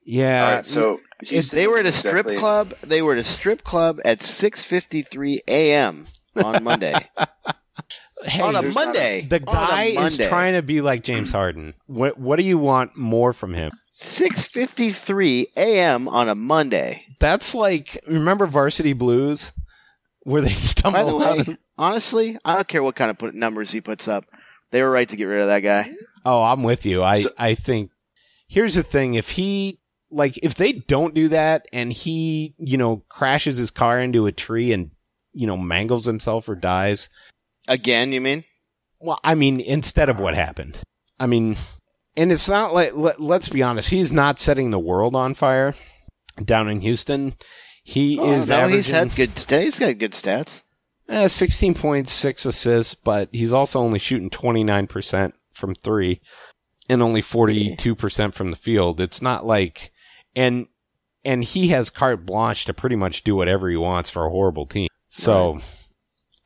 Yeah, 0.05 0.45
All 0.45 0.55
right, 0.55 0.65
so 0.65 0.99
Houston 1.23 1.57
They 1.57 1.67
were 1.67 1.77
at 1.79 1.85
a 1.85 1.91
strip 1.91 2.13
definitely- 2.15 2.37
club. 2.37 2.73
They 2.81 3.01
were 3.01 3.13
at 3.13 3.19
a 3.19 3.23
strip 3.23 3.63
club 3.63 3.99
at 4.05 4.19
6:53 4.19 5.39
a.m. 5.47 6.07
on 6.43 6.63
Monday. 6.63 6.93
hey, 8.23 8.41
on 8.41 8.55
a 8.55 8.61
there's 8.61 8.75
a- 8.75 8.79
Monday. 8.79 9.21
the 9.29 9.37
On 9.47 9.55
a 9.55 9.67
guy 9.67 9.83
is 10.05 10.17
trying 10.17 10.53
to 10.55 10.61
be 10.61 10.81
like 10.81 11.03
James 11.03 11.31
Harden. 11.31 11.73
What 11.87 12.17
What 12.19 12.37
do 12.37 12.43
you 12.43 12.57
want 12.57 12.95
more 12.95 13.33
from 13.33 13.53
him? 13.53 13.71
6:53 13.93 15.45
a.m. 15.55 16.07
on 16.07 16.29
a 16.29 16.35
Monday. 16.35 17.05
That's 17.19 17.53
like 17.53 18.01
remember 18.07 18.47
Varsity 18.47 18.93
Blues, 18.93 19.51
where 20.23 20.41
they 20.41 20.49
By 20.49 20.53
the 20.55 20.59
stumble 20.59 21.23
out. 21.23 21.47
way, 21.47 21.57
honestly, 21.77 22.37
I 22.43 22.55
don't 22.55 22.67
care 22.67 22.81
what 22.83 22.95
kind 22.95 23.11
of 23.11 23.17
put 23.17 23.35
numbers 23.35 23.71
he 23.71 23.81
puts 23.81 24.07
up. 24.07 24.25
They 24.71 24.81
were 24.81 24.89
right 24.89 25.07
to 25.09 25.15
get 25.15 25.25
rid 25.25 25.41
of 25.41 25.47
that 25.47 25.59
guy. 25.59 25.91
Oh, 26.25 26.41
I'm 26.41 26.63
with 26.63 26.85
you. 26.85 27.03
I 27.03 27.23
So- 27.23 27.31
I 27.37 27.55
think 27.55 27.91
here's 28.47 28.75
the 28.75 28.83
thing: 28.83 29.13
if 29.15 29.29
he 29.31 29.79
like 30.11 30.37
if 30.43 30.55
they 30.55 30.73
don't 30.73 31.13
do 31.15 31.29
that 31.29 31.65
and 31.73 31.91
he 31.93 32.53
you 32.57 32.77
know 32.77 33.03
crashes 33.09 33.57
his 33.57 33.71
car 33.71 33.99
into 33.99 34.27
a 34.27 34.31
tree 34.31 34.71
and 34.73 34.91
you 35.33 35.47
know 35.47 35.57
mangles 35.57 36.05
himself 36.05 36.47
or 36.49 36.55
dies, 36.55 37.09
Again, 37.67 38.11
you 38.11 38.21
mean? 38.21 38.43
well, 38.99 39.19
I 39.23 39.35
mean 39.35 39.59
instead 39.59 40.09
of 40.09 40.19
what 40.19 40.35
happened, 40.35 40.77
I 41.19 41.27
mean, 41.27 41.57
and 42.17 42.31
it's 42.31 42.49
not 42.49 42.73
like 42.73 42.93
let, 42.95 43.19
let's 43.21 43.49
be 43.49 43.63
honest, 43.63 43.89
he's 43.89 44.11
not 44.11 44.39
setting 44.39 44.71
the 44.71 44.79
world 44.79 45.15
on 45.15 45.33
fire. 45.33 45.75
down 46.43 46.69
in 46.69 46.81
Houston. 46.81 47.35
He 47.83 48.17
Oh, 48.19 48.33
is 48.41 48.49
no, 48.49 48.67
he's 48.67 48.89
had 48.91 49.15
good. 49.15 49.37
st- 49.39 49.63
He's 49.63 49.79
got 49.79 49.97
good 49.97 50.11
stats. 50.11 50.63
eh, 51.09 51.27
16 51.27 51.73
points, 51.73 52.11
six 52.11 52.45
assists, 52.45 52.93
but 52.93 53.29
he's 53.31 53.51
also 53.51 53.79
only 53.79 53.97
shooting 53.99 54.29
29% 54.29 55.33
from 55.53 55.73
three 55.75 56.21
and 56.89 57.01
only 57.01 57.21
42% 57.23 58.33
from 58.33 58.51
the 58.51 58.57
field. 58.57 58.99
It's 59.01 59.21
not 59.21 59.45
like, 59.45 59.91
and, 60.35 60.67
and 61.23 61.43
he 61.43 61.69
has 61.69 61.89
carte 61.89 62.25
blanche 62.25 62.65
to 62.65 62.73
pretty 62.73 62.95
much 62.95 63.23
do 63.23 63.35
whatever 63.35 63.69
he 63.69 63.77
wants 63.77 64.09
for 64.09 64.25
a 64.25 64.29
horrible 64.29 64.65
team. 64.65 64.87
So 65.09 65.59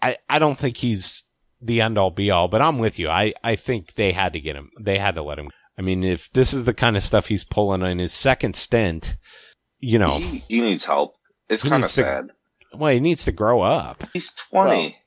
I, 0.02 0.18
I 0.30 0.40
don't 0.40 0.58
think 0.58 0.78
he's 0.78 1.24
the 1.62 1.82
end 1.82 1.98
all 1.98 2.12
be 2.12 2.32
all, 2.32 2.48
but 2.48 2.62
I'm 2.62 2.80
with 2.80 3.00
you. 3.00 3.10
I, 3.10 3.34
I 3.44 3.56
think 3.56 3.94
they 3.94 4.12
had 4.12 4.34
to 4.34 4.40
get 4.40 4.56
him. 4.56 4.72
They 4.80 4.98
had 4.98 5.16
to 5.16 5.22
let 5.24 5.40
him. 5.40 5.50
I 5.78 5.82
mean, 5.82 6.04
if 6.04 6.30
this 6.34 6.54
is 6.54 6.64
the 6.64 6.74
kind 6.74 6.96
of 6.98 7.04
stuff 7.04 7.28
he's 7.28 7.44
pulling 7.44 7.82
in 7.82 8.00
his 8.00 8.14
second 8.14 8.56
stint, 8.56 9.18
you 9.80 10.00
know, 10.00 10.20
He, 10.20 10.38
he 10.48 10.62
needs 10.62 10.86
help. 10.86 11.16
It's 11.50 11.64
He 11.64 11.70
kind 11.70 11.84
of 11.84 11.88
needs 11.88 11.96
to- 11.96 12.02
sad. 12.04 12.30
well, 12.74 12.94
he 12.94 13.00
needs 13.00 13.24
to 13.26 13.32
grow 13.32 13.62
up. 13.62 14.04
He's 14.14 14.32
20. 14.52 14.98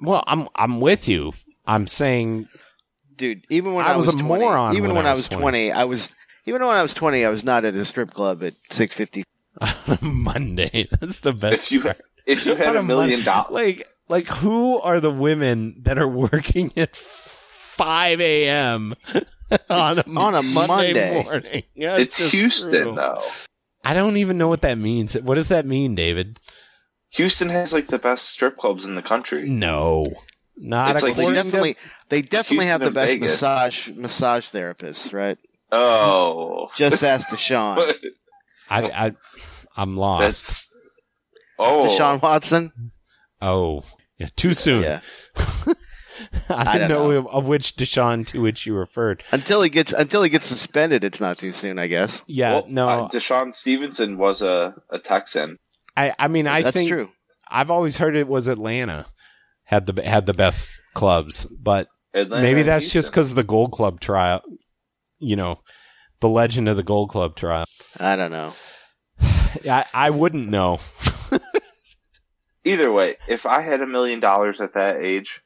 Well, 0.00 0.22
I'm 0.26 0.48
I'm 0.54 0.80
with 0.80 1.08
you. 1.08 1.32
I'm 1.66 1.86
saying 1.86 2.48
dude. 3.16 3.44
Even 3.48 3.74
when 3.74 3.84
I 3.86 3.92
I, 3.92 3.96
was 3.96 4.06
was, 4.06 4.14
a 4.14 4.18
20, 4.18 4.44
moron 4.44 4.76
even 4.76 4.90
when 4.90 4.96
when, 4.96 5.06
I 5.06 5.10
I 5.10 5.14
was 5.14 5.28
was 5.30 5.38
20. 5.38 5.42
20, 5.42 5.72
I 5.72 5.84
was 5.84 6.14
even 6.46 6.64
when 6.64 6.76
I 6.76 6.82
was 6.82 6.94
20, 6.94 7.24
I 7.24 7.28
was 7.28 7.44
not 7.44 7.64
at 7.64 7.74
a 7.74 7.84
strip 7.84 8.12
club 8.12 8.42
at 8.42 8.54
650. 8.70 9.24
Monday. 10.00 10.88
That's 11.00 11.20
the 11.20 11.32
best. 11.32 11.54
If 11.54 11.72
you 11.72 11.80
part. 11.82 12.00
if 12.26 12.46
you 12.46 12.54
had 12.56 12.76
a 12.76 12.82
million 12.82 13.22
dollars, 13.24 13.50
like 13.52 13.88
like 14.08 14.26
who 14.28 14.78
are 14.80 15.00
the 15.00 15.10
women 15.10 15.76
that 15.82 15.98
are 15.98 16.08
working 16.08 16.72
at 16.76 16.94
five 16.96 18.20
a.m. 18.20 18.94
on 19.70 19.98
a, 19.98 20.04
On 20.16 20.34
a 20.34 20.42
Monday, 20.42 20.92
Monday. 20.92 21.22
morning? 21.24 21.62
Yeah, 21.74 21.96
it's 21.96 22.18
just 22.18 22.32
Houston 22.32 22.70
brutal. 22.70 22.94
though. 22.96 23.22
I 23.84 23.94
don't 23.94 24.16
even 24.16 24.36
know 24.38 24.48
what 24.48 24.62
that 24.62 24.78
means. 24.78 25.14
What 25.14 25.36
does 25.36 25.48
that 25.48 25.64
mean, 25.64 25.94
David? 25.94 26.38
Houston 27.10 27.48
has 27.48 27.72
like 27.72 27.86
the 27.86 27.98
best 28.00 28.28
strip 28.28 28.58
clubs 28.58 28.84
in 28.84 28.94
the 28.96 29.02
country. 29.02 29.48
No, 29.48 30.04
not 30.56 30.96
It's 30.96 31.02
like 31.02 31.16
They 31.16 31.32
definitely, 31.32 31.76
they 32.08 32.20
definitely 32.20 32.66
have 32.66 32.80
the 32.80 32.90
best 32.90 33.12
Vegas. 33.12 33.32
massage 33.32 33.88
massage 33.90 34.48
therapists, 34.50 35.12
right? 35.14 35.38
Oh, 35.72 36.68
Just 36.76 37.02
ask 37.02 37.28
Deshaun. 37.28 37.92
I, 38.70 38.82
I 38.82 39.12
I'm 39.76 39.96
lost. 39.96 40.20
that's 40.22 40.68
oh 41.58 41.84
Deshaun 41.86 42.20
Watson. 42.22 42.92
oh, 43.42 43.82
yeah, 44.18 44.28
too 44.36 44.54
soon. 44.54 44.82
Yeah. 44.82 45.00
I 46.48 46.72
didn't 46.78 46.88
don't 46.88 47.08
know, 47.10 47.20
know. 47.22 47.28
of 47.28 47.46
which 47.46 47.76
Deshaun 47.76 48.26
to 48.28 48.40
which 48.40 48.64
you 48.64 48.74
referred. 48.74 49.22
Until 49.32 49.60
he 49.62 49.68
gets 49.68 49.92
until 49.92 50.22
he 50.22 50.30
gets 50.30 50.46
suspended, 50.46 51.04
it's 51.04 51.20
not 51.20 51.36
too 51.38 51.52
soon, 51.52 51.78
I 51.78 51.88
guess. 51.88 52.24
Yeah, 52.26 52.52
Well, 52.54 52.66
no, 52.68 52.88
uh, 52.88 53.08
Deshaun 53.08 53.54
Stevenson 53.54 54.16
was 54.16 54.40
a 54.42 54.74
a 54.90 54.98
Texan. 54.98 55.58
I 55.96 56.14
I 56.18 56.28
mean 56.28 56.46
I 56.46 56.62
That's 56.62 56.74
think 56.74 56.88
true. 56.88 57.10
I've 57.50 57.70
always 57.70 57.98
heard 57.98 58.16
it 58.16 58.28
was 58.28 58.46
Atlanta 58.46 59.06
had 59.64 59.86
the 59.86 60.02
had 60.02 60.24
the 60.26 60.32
best 60.34 60.68
clubs, 60.94 61.44
but 61.46 61.88
Atlanta 62.14 62.42
maybe 62.42 62.60
and 62.60 62.68
that's 62.70 62.90
just 62.90 63.10
because 63.10 63.34
the 63.34 63.44
Gold 63.44 63.72
Club 63.72 64.00
trial. 64.00 64.40
You 65.18 65.36
know, 65.36 65.60
the 66.20 66.28
legend 66.28 66.68
of 66.68 66.76
the 66.76 66.82
Gold 66.82 67.10
Club 67.10 67.36
trial. 67.36 67.64
I 67.98 68.16
don't 68.16 68.32
know. 68.32 68.52
I 69.20 69.84
I 69.92 70.10
wouldn't 70.10 70.48
know. 70.48 70.80
Either 72.64 72.90
way, 72.90 73.14
if 73.28 73.46
I 73.46 73.60
had 73.60 73.80
a 73.80 73.86
million 73.86 74.18
dollars 74.18 74.60
at 74.60 74.74
that 74.74 74.96
age, 74.96 75.40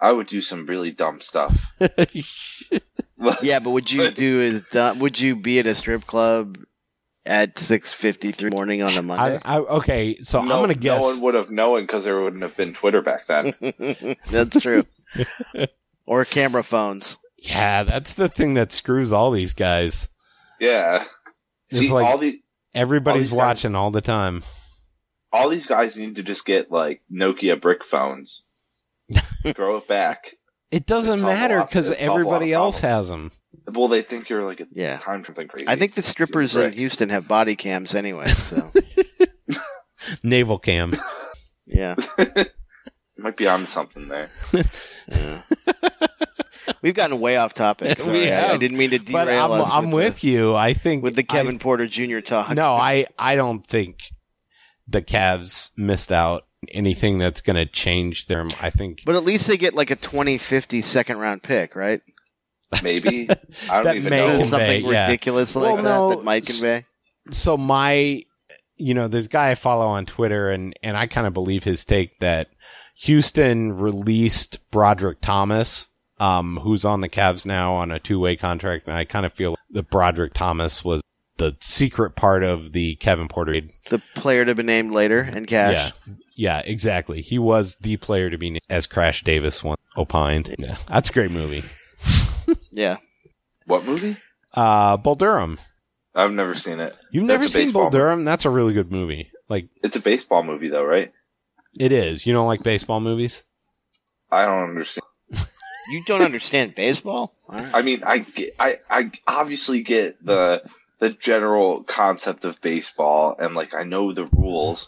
I 0.00 0.10
would 0.10 0.26
do 0.26 0.40
some 0.40 0.66
really 0.66 0.90
dumb 0.90 1.20
stuff. 1.20 1.72
Yeah, 3.42 3.58
but 3.58 3.70
would 3.70 3.90
you 3.90 4.10
do 4.10 4.40
is 4.40 4.62
done? 4.70 4.98
Would 4.98 5.18
you 5.18 5.36
be 5.36 5.58
at 5.58 5.66
a 5.66 5.74
strip 5.74 6.06
club 6.06 6.58
at 7.24 7.58
six 7.58 7.92
fifty 7.92 8.32
three 8.32 8.50
morning 8.50 8.82
on 8.82 8.96
a 8.96 9.02
Monday? 9.02 9.40
I, 9.44 9.58
okay, 9.58 10.18
so 10.22 10.42
no, 10.42 10.56
I'm 10.56 10.60
gonna 10.62 10.74
guess. 10.74 11.00
No 11.00 11.06
one 11.06 11.20
would 11.22 11.34
have 11.34 11.50
known 11.50 11.82
because 11.82 12.04
there 12.04 12.20
wouldn't 12.20 12.42
have 12.42 12.56
been 12.56 12.74
Twitter 12.74 13.02
back 13.02 13.26
then. 13.26 13.54
That's 14.30 14.60
true. 14.60 14.84
or 16.06 16.24
camera 16.24 16.62
phones. 16.62 17.18
Yeah, 17.44 17.82
that's 17.84 18.14
the 18.14 18.28
thing 18.28 18.54
that 18.54 18.72
screws 18.72 19.12
all 19.12 19.30
these 19.30 19.54
guys. 19.54 20.08
yeah. 20.60 21.04
It's 21.70 21.78
See, 21.80 21.90
like- 21.90 22.06
all 22.06 22.18
the 22.18 22.40
Everybody's 22.74 23.24
these 23.24 23.30
guys- 23.30 23.36
watching 23.36 23.74
all 23.74 23.90
the 23.90 24.00
time. 24.00 24.42
all 25.32 25.48
these 25.48 25.66
guys 25.66 25.96
need 25.96 26.16
to 26.16 26.22
just 26.22 26.44
get 26.44 26.70
like 26.70 27.02
Nokia 27.12 27.60
brick 27.60 27.84
phones. 27.84 28.42
Throw 29.54 29.76
it 29.76 29.86
back. 29.88 30.34
It 30.70 30.86
doesn't 30.86 31.14
It's 31.14 31.22
matter 31.22 31.60
because 31.60 31.90
everybody 31.92 32.52
else 32.52 32.78
has 32.80 33.08
them. 33.08 33.30
Well, 33.72 33.88
they 33.88 34.02
think 34.02 34.28
you're 34.28 34.42
like 34.42 34.60
a 34.60 34.66
Yeah. 34.72 34.98
time 34.98 35.24
something 35.24 35.46
crazy. 35.48 35.68
I 35.68 35.76
think 35.76 35.94
the 35.94 36.02
strippers 36.02 36.56
in 36.56 36.72
Houston 36.72 37.08
have 37.10 37.28
body 37.28 37.54
cams 37.56 37.94
anyway. 37.94 38.28
So 38.28 38.72
Naval 40.22 40.58
cam. 40.58 40.94
yeah, 41.66 41.94
might 43.16 43.36
be 43.36 43.46
on 43.46 43.66
something 43.66 44.08
there. 44.08 44.30
yeah. 45.08 45.42
We've 46.82 46.94
gotten 46.94 47.20
way 47.20 47.36
off 47.36 47.54
topic. 47.54 47.98
We 47.98 48.04
Sorry, 48.04 48.32
I, 48.32 48.52
I 48.54 48.56
didn't 48.56 48.76
mean 48.78 48.90
to 48.90 48.98
but 48.98 49.26
derail 49.26 49.52
I'm, 49.52 49.60
us. 49.60 49.70
I'm 49.72 49.90
with, 49.90 50.20
the, 50.20 50.28
you. 50.28 50.54
I 50.54 50.74
think 50.74 51.02
with 51.02 51.14
the 51.16 51.22
I- 51.28 51.32
Kevin 51.34 51.58
Porter 51.58 51.86
Jr. 51.86 52.20
talk. 52.20 52.50
no, 52.50 52.74
I 52.76 53.06
I 53.18 53.36
don't 53.36 53.66
think 53.66 54.10
the 54.88 55.02
Cavs 55.02 55.70
missed 55.76 56.12
out 56.12 56.44
anything 56.72 57.18
that's 57.18 57.40
going 57.40 57.56
to 57.56 57.66
change 57.66 58.26
their. 58.26 58.46
I 58.60 58.70
think 58.70 59.02
But 59.04 59.14
at 59.16 59.24
least 59.24 59.46
they 59.46 59.56
get 59.56 59.74
like 59.74 59.90
a 59.90 59.96
2050 59.96 60.80
second 60.82 61.18
round 61.18 61.42
pick, 61.42 61.74
right? 61.76 62.00
Maybe 62.82 63.28
I 63.70 63.74
don't 63.74 63.84
That 63.84 63.96
even 63.96 64.10
may 64.10 64.18
know. 64.18 64.28
convey- 64.32 64.42
Something 64.48 64.84
yeah. 64.86 65.02
ridiculous 65.06 65.54
Well, 65.54 65.74
like 65.76 65.84
no, 65.84 66.08
that 66.10 66.16
that 66.16 66.24
might 66.24 66.46
convey. 66.46 66.86
so. 67.30 67.56
My, 67.56 68.24
you 68.76 68.94
know, 68.94 69.06
there's 69.08 69.26
a 69.26 69.28
guy 69.30 69.50
I 69.50 69.54
follow 69.54 69.86
on 69.86 70.06
Twitter, 70.06 70.50
and 70.50 70.74
and 70.82 70.96
I 70.96 71.06
kind 71.06 71.26
of 71.26 71.32
believe 71.34 71.62
his 71.64 71.84
take 71.84 72.18
that 72.20 72.48
Houston 73.02 73.72
released 73.72 74.58
Brodric 74.72 75.16
Thomas. 75.20 75.86
Um, 76.20 76.58
who's 76.62 76.84
on 76.84 77.00
the 77.00 77.08
Cavs 77.08 77.44
now 77.44 77.74
on 77.74 77.90
a 77.90 77.98
two-way 77.98 78.36
contract, 78.36 78.86
and 78.86 78.96
I 78.96 79.04
kind 79.04 79.26
of 79.26 79.32
feel 79.32 79.56
that 79.70 79.90
Brodric 79.90 80.32
Thomas 80.32 80.84
was 80.84 81.02
the 81.38 81.56
secret 81.60 82.14
part 82.14 82.44
of 82.44 82.72
the 82.72 82.94
Kevin 82.96 83.26
Porter 83.26 83.52
trade. 83.52 83.70
The 83.90 84.00
player 84.14 84.44
to 84.44 84.54
be 84.54 84.62
named 84.62 84.92
later 84.92 85.18
and 85.18 85.46
cash. 85.48 85.92
Yeah, 86.06 86.14
yeah, 86.36 86.58
exactly. 86.64 87.20
He 87.20 87.38
was 87.40 87.76
the 87.80 87.96
player 87.96 88.30
to 88.30 88.38
be 88.38 88.50
named, 88.50 88.62
as 88.70 88.86
Crash 88.86 89.24
Davis 89.24 89.64
once 89.64 89.80
opined. 89.96 90.54
Yeah, 90.58 90.76
that's 90.88 91.10
a 91.10 91.12
great 91.12 91.30
movie. 91.32 91.64
Yeah. 92.70 92.98
What 93.66 93.84
movie? 93.84 94.16
Uh, 94.52 94.96
Bull 94.96 95.14
Durham. 95.14 95.58
I've 96.14 96.32
never 96.32 96.54
seen 96.54 96.80
it. 96.80 96.94
You've 97.10 97.24
never 97.24 97.48
seen 97.48 97.72
Bull 97.72 97.88
Durham? 97.88 98.24
That's 98.24 98.44
a 98.44 98.50
really 98.50 98.72
good 98.74 98.92
movie. 98.92 99.30
Like 99.48 99.68
It's 99.82 99.96
a 99.96 100.00
baseball 100.00 100.42
movie, 100.42 100.68
though, 100.68 100.84
right? 100.84 101.10
it 101.78 101.90
is. 101.92 102.26
You 102.26 102.32
don't 102.32 102.46
like 102.46 102.62
baseball 102.62 103.00
movies? 103.00 103.42
I 104.30 104.44
don't 104.44 104.68
understand. 104.68 105.04
You 105.90 106.02
don't 106.06 106.22
understand 106.22 106.74
baseball? 106.74 107.34
All 107.48 107.58
right. 107.58 107.74
I 107.74 107.82
mean, 107.82 108.02
I 108.04 108.18
get, 108.18 108.54
I, 108.58 108.78
I 108.90 109.12
obviously 109.26 109.82
get 109.82 110.24
the 110.24 110.62
the 111.00 111.10
general 111.10 111.82
concept 111.84 112.44
of 112.44 112.60
baseball, 112.60 113.36
and 113.38 113.54
like 113.54 113.74
I 113.74 113.84
know 113.84 114.12
the 114.12 114.26
rules, 114.26 114.86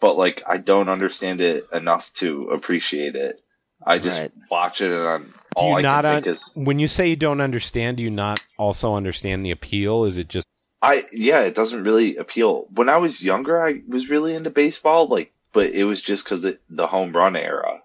but 0.00 0.16
like 0.16 0.42
I 0.46 0.56
don't 0.58 0.88
understand 0.88 1.40
it 1.40 1.64
enough 1.72 2.12
to 2.14 2.42
appreciate 2.50 3.14
it. 3.16 3.40
I 3.84 3.98
just 3.98 4.18
Right. 4.20 4.32
watch 4.50 4.80
it, 4.80 4.90
and 4.90 5.06
I'm, 5.06 5.24
Do 5.24 5.32
all 5.56 5.68
you 5.70 5.76
I 5.76 5.82
not 5.82 6.04
can 6.04 6.14
un- 6.16 6.22
think 6.22 6.34
is 6.36 6.50
when 6.54 6.78
you 6.78 6.88
say 6.88 7.08
you 7.08 7.16
don't 7.16 7.40
understand? 7.40 7.98
Do 7.98 8.02
you 8.02 8.10
not 8.10 8.40
also 8.56 8.94
understand 8.94 9.44
the 9.44 9.50
appeal? 9.50 10.04
Is 10.04 10.16
it 10.18 10.28
just 10.28 10.46
I 10.80 11.02
yeah, 11.12 11.42
it 11.42 11.54
doesn't 11.54 11.84
really 11.84 12.16
appeal. 12.16 12.66
When 12.74 12.88
I 12.88 12.96
was 12.98 13.22
younger, 13.22 13.60
I 13.60 13.82
was 13.88 14.08
really 14.08 14.34
into 14.34 14.50
baseball, 14.50 15.08
like, 15.08 15.32
but 15.52 15.70
it 15.70 15.84
was 15.84 16.00
just 16.00 16.24
because 16.24 16.46
the 16.70 16.86
home 16.86 17.12
run 17.12 17.36
era 17.36 17.80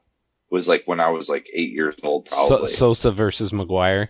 was 0.53 0.67
like 0.67 0.83
when 0.85 0.99
I 0.99 1.09
was 1.09 1.27
like 1.29 1.47
eight 1.53 1.71
years 1.73 1.95
old, 2.03 2.29
so- 2.29 2.47
probably. 2.47 2.67
Sosa 2.69 3.11
versus 3.11 3.51
McGwire? 3.51 4.09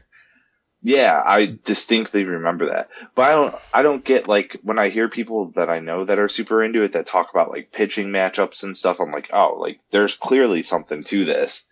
yeah, 0.85 1.23
I 1.25 1.57
distinctly 1.63 2.25
remember 2.25 2.65
that. 2.67 2.89
But 3.15 3.21
I 3.23 3.31
don't, 3.31 3.55
I 3.73 3.81
don't 3.83 4.03
get 4.03 4.27
like 4.27 4.57
when 4.63 4.77
I 4.77 4.89
hear 4.89 5.07
people 5.07 5.51
that 5.55 5.69
I 5.69 5.79
know 5.79 6.03
that 6.03 6.19
are 6.19 6.27
super 6.27 6.61
into 6.61 6.81
it 6.81 6.91
that 6.93 7.07
talk 7.07 7.29
about 7.33 7.49
like 7.51 7.71
pitching 7.71 8.07
matchups 8.09 8.63
and 8.63 8.75
stuff. 8.75 8.99
I'm 8.99 9.11
like, 9.11 9.29
oh, 9.31 9.55
like 9.57 9.79
there's 9.91 10.17
clearly 10.17 10.61
something 10.61 11.05
to 11.05 11.23
this, 11.23 11.65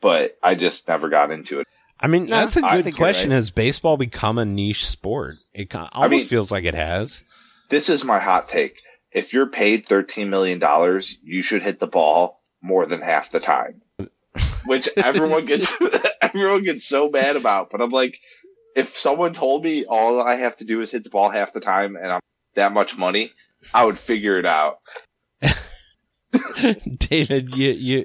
but 0.00 0.38
I 0.42 0.54
just 0.54 0.88
never 0.88 1.10
got 1.10 1.30
into 1.30 1.60
it. 1.60 1.66
I 2.00 2.06
mean, 2.08 2.26
No, 2.26 2.36
that's 2.36 2.56
a 2.56 2.62
good 2.62 2.96
question. 2.96 3.28
right. 3.30 3.36
Has 3.36 3.50
baseball 3.50 3.96
become 3.98 4.38
a 4.38 4.44
niche 4.46 4.86
sport? 4.86 5.36
It 5.52 5.68
kind 5.70 5.88
almost 5.92 6.10
mean- 6.10 6.26
feels 6.26 6.50
like 6.50 6.64
it 6.64 6.74
has. 6.74 7.22
This 7.68 7.88
is 7.90 8.04
my 8.04 8.18
hot 8.20 8.48
take. 8.48 8.80
If 9.12 9.32
you're 9.34 9.46
paid 9.48 9.86
$13 9.86 10.28
million, 10.28 10.60
you 11.22 11.42
should 11.42 11.62
hit 11.62 11.78
the 11.80 11.86
ball 11.86 12.42
more 12.62 12.86
than 12.86 13.00
half 13.02 13.30
the 13.30 13.40
time. 13.40 13.82
Which 14.66 14.88
everyone 14.96 15.44
gets 15.46 15.76
everyone 16.22 16.62
gets 16.64 16.84
so 16.84 17.08
mad 17.08 17.36
about. 17.36 17.70
But 17.70 17.80
I'm 17.80 17.90
like, 17.90 18.18
if 18.74 18.96
someone 18.96 19.32
told 19.32 19.64
me 19.64 19.84
all 19.84 20.20
I 20.20 20.36
have 20.36 20.56
to 20.56 20.64
do 20.64 20.80
is 20.80 20.90
hit 20.90 21.04
the 21.04 21.10
ball 21.10 21.28
half 21.30 21.52
the 21.52 21.60
time 21.60 21.96
and 21.96 22.06
I'm 22.12 22.20
that 22.54 22.72
much 22.72 22.96
money, 22.98 23.32
I 23.72 23.84
would 23.84 23.98
figure 23.98 24.38
it 24.38 24.46
out. 24.46 24.78
David, 26.98 27.54
you 27.54 27.70
you 27.70 28.04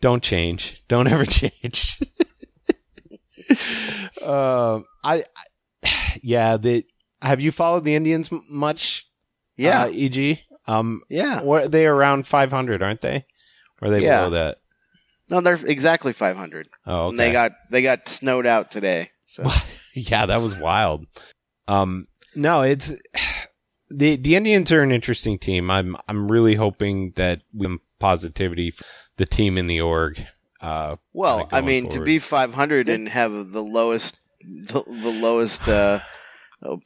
don't 0.00 0.22
change. 0.22 0.82
Don't 0.88 1.06
ever 1.06 1.24
change. 1.24 1.98
uh, 4.22 4.80
I, 5.02 5.24
I 5.84 5.90
yeah. 6.22 6.56
The 6.56 6.84
have 7.22 7.40
you 7.40 7.52
followed 7.52 7.84
the 7.84 7.94
Indians 7.94 8.28
m- 8.32 8.42
much 8.50 9.06
Yeah, 9.56 9.84
uh, 9.84 9.92
EG. 9.92 10.40
Um, 10.66 11.02
yeah. 11.10 11.42
what 11.42 11.70
they 11.72 11.84
around 11.86 12.26
500, 12.26 12.82
aren't 12.82 13.00
they? 13.02 13.26
Or 13.80 13.88
are 13.88 13.90
they 13.90 14.02
Yeah. 14.02 14.20
below 14.24 14.30
that? 14.30 14.58
No, 15.30 15.40
they're 15.40 15.58
exactly 15.66 16.12
500. 16.12 16.68
Oh, 16.86 17.08
And 17.08 17.18
they 17.18 17.32
got 17.32 17.52
they 17.70 17.82
got 17.82 18.08
snowed 18.08 18.46
out 18.46 18.70
today. 18.70 19.10
So 19.26 19.50
yeah, 19.94 20.26
that 20.26 20.38
was 20.42 20.54
wild. 20.56 21.06
Um, 21.66 22.04
no, 22.34 22.62
it's 22.62 22.92
the 23.90 24.16
the 24.16 24.36
Indians 24.36 24.70
are 24.72 24.80
an 24.82 24.92
interesting 24.92 25.38
team. 25.38 25.70
I'm 25.70 25.96
I'm 26.08 26.30
really 26.30 26.54
hoping 26.54 27.12
that 27.16 27.42
we 27.54 27.66
have 27.66 27.78
positivity 27.98 28.70
for 28.72 28.84
the 29.16 29.24
team 29.24 29.56
in 29.56 29.66
the 29.66 29.80
org. 29.80 30.24
Uh, 30.60 30.96
well, 31.12 31.48
I 31.52 31.60
mean, 31.60 31.90
to 31.90 32.00
be 32.00 32.18
500 32.18 32.88
and 32.88 33.08
have 33.08 33.52
the 33.52 33.62
lowest 33.62 34.16
the, 34.40 34.82
the 34.86 35.10
lowest 35.10 35.68
uh, 35.68 36.00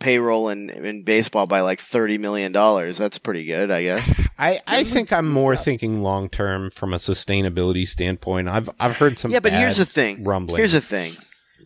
payroll 0.01 0.49
in 0.49 0.70
in 0.70 1.03
baseball 1.03 1.47
by 1.47 1.61
like 1.61 1.81
30 1.81 2.18
million 2.18 2.53
dollars. 2.53 2.99
That's 2.99 3.18
pretty 3.18 3.45
good, 3.45 3.70
I 3.70 3.83
guess. 3.83 4.20
I, 4.39 4.61
I 4.66 4.85
think 4.85 5.12
I'm 5.12 5.29
more 5.29 5.57
thinking 5.57 6.03
long 6.03 6.29
term 6.29 6.70
from 6.70 6.95
a 6.95 6.99
sustainability 6.99 7.89
standpoint. 7.89 8.49
I've 8.49 8.70
I've 8.81 8.97
heard 8.97 9.18
some 9.18 9.31
yeah, 9.31 9.41
but 9.41 9.53
here's 9.53 9.79
the 9.79 9.87
thing. 9.87 10.24
rumblings. 10.24 10.59
Here's 10.59 10.72
the 10.72 10.81
thing. 10.81 11.12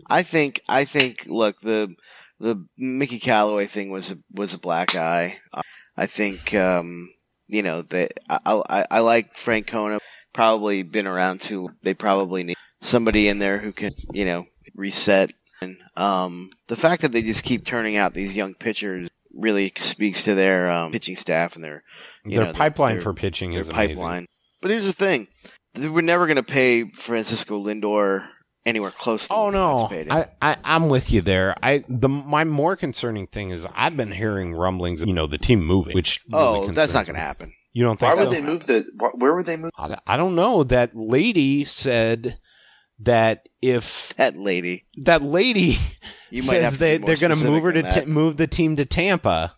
I 0.08 0.22
think 0.22 0.60
I 0.68 0.84
think 0.84 1.26
look 1.26 1.60
the 1.60 1.94
the 2.40 2.66
Mickey 2.76 3.18
Callaway 3.18 3.66
thing 3.66 3.90
was 3.90 4.10
a, 4.10 4.18
was 4.32 4.52
a 4.52 4.58
black 4.58 4.96
eye. 4.96 5.38
I 5.96 6.06
think 6.06 6.54
um, 6.54 7.10
you 7.48 7.62
know 7.62 7.82
that 7.82 8.18
I, 8.28 8.62
I 8.68 8.86
I 8.90 9.00
like 9.00 9.36
Francona. 9.36 9.98
Probably 10.32 10.82
been 10.82 11.06
around 11.06 11.42
too. 11.42 11.70
They 11.82 11.94
probably 11.94 12.42
need 12.42 12.56
somebody 12.80 13.28
in 13.28 13.38
there 13.38 13.58
who 13.58 13.72
can 13.72 13.92
you 14.12 14.24
know 14.24 14.46
reset. 14.74 15.32
And 15.62 15.76
um, 15.96 16.50
the 16.68 16.76
fact 16.76 17.02
that 17.02 17.12
they 17.12 17.22
just 17.22 17.44
keep 17.44 17.64
turning 17.64 17.96
out 17.96 18.14
these 18.14 18.36
young 18.36 18.54
pitchers 18.54 19.08
really 19.34 19.72
speaks 19.76 20.24
to 20.24 20.34
their 20.34 20.70
um, 20.70 20.92
pitching 20.92 21.16
staff 21.16 21.54
and 21.54 21.64
their 21.64 21.82
you 22.24 22.36
Their 22.38 22.46
know, 22.48 22.52
pipeline 22.52 22.96
their- 22.96 23.02
for 23.02 23.14
pitching 23.14 23.52
their 23.52 23.60
is 23.60 23.68
amazing. 23.68 23.96
pipeline. 23.96 24.26
But 24.60 24.70
here's 24.70 24.84
the 24.84 24.92
thing: 24.92 25.28
we're 25.76 26.02
never 26.02 26.26
going 26.26 26.36
to 26.36 26.42
pay 26.42 26.90
Francisco 26.90 27.62
Lindor 27.62 28.28
anywhere 28.64 28.92
close. 28.92 29.26
to 29.26 29.34
Oh 29.34 29.50
no, 29.50 29.86
paid. 29.88 30.08
I, 30.10 30.28
I 30.40 30.56
I'm 30.62 30.88
with 30.88 31.10
you 31.10 31.20
there. 31.20 31.56
I 31.62 31.84
the 31.88 32.08
my 32.08 32.44
more 32.44 32.76
concerning 32.76 33.26
thing 33.26 33.50
is 33.50 33.66
I've 33.74 33.96
been 33.96 34.12
hearing 34.12 34.54
rumblings. 34.54 35.02
Of, 35.02 35.08
you 35.08 35.14
know, 35.14 35.26
the 35.26 35.38
team 35.38 35.64
moving, 35.64 35.94
which 35.94 36.20
really 36.30 36.44
oh, 36.44 36.70
that's 36.70 36.94
not 36.94 37.06
going 37.06 37.16
to 37.16 37.20
happen. 37.22 37.52
You 37.72 37.84
don't 37.84 37.98
think? 37.98 38.14
Why 38.14 38.16
think? 38.24 38.28
would 38.28 38.36
so? 38.36 38.40
they 38.42 38.46
move 38.46 38.66
the? 38.66 39.10
Where 39.16 39.34
would 39.34 39.46
they 39.46 39.56
move? 39.56 39.70
I, 39.76 39.96
I 40.06 40.16
don't 40.16 40.34
know. 40.36 40.62
That 40.62 40.94
lady 40.94 41.64
said 41.64 42.38
that 43.04 43.48
if 43.60 44.12
That 44.16 44.36
lady, 44.36 44.84
that 44.98 45.22
lady 45.22 45.78
you 46.30 46.42
might 46.44 46.62
have 46.62 46.72
says 46.74 46.78
to 46.78 46.84
be 46.84 46.98
that 46.98 47.06
they're 47.06 47.28
going 47.28 47.36
to 47.38 47.44
move 47.44 47.62
her 47.62 47.72
to 47.72 47.90
t- 47.90 48.04
move 48.06 48.36
the 48.36 48.46
team 48.46 48.76
to 48.76 48.84
Tampa. 48.84 49.54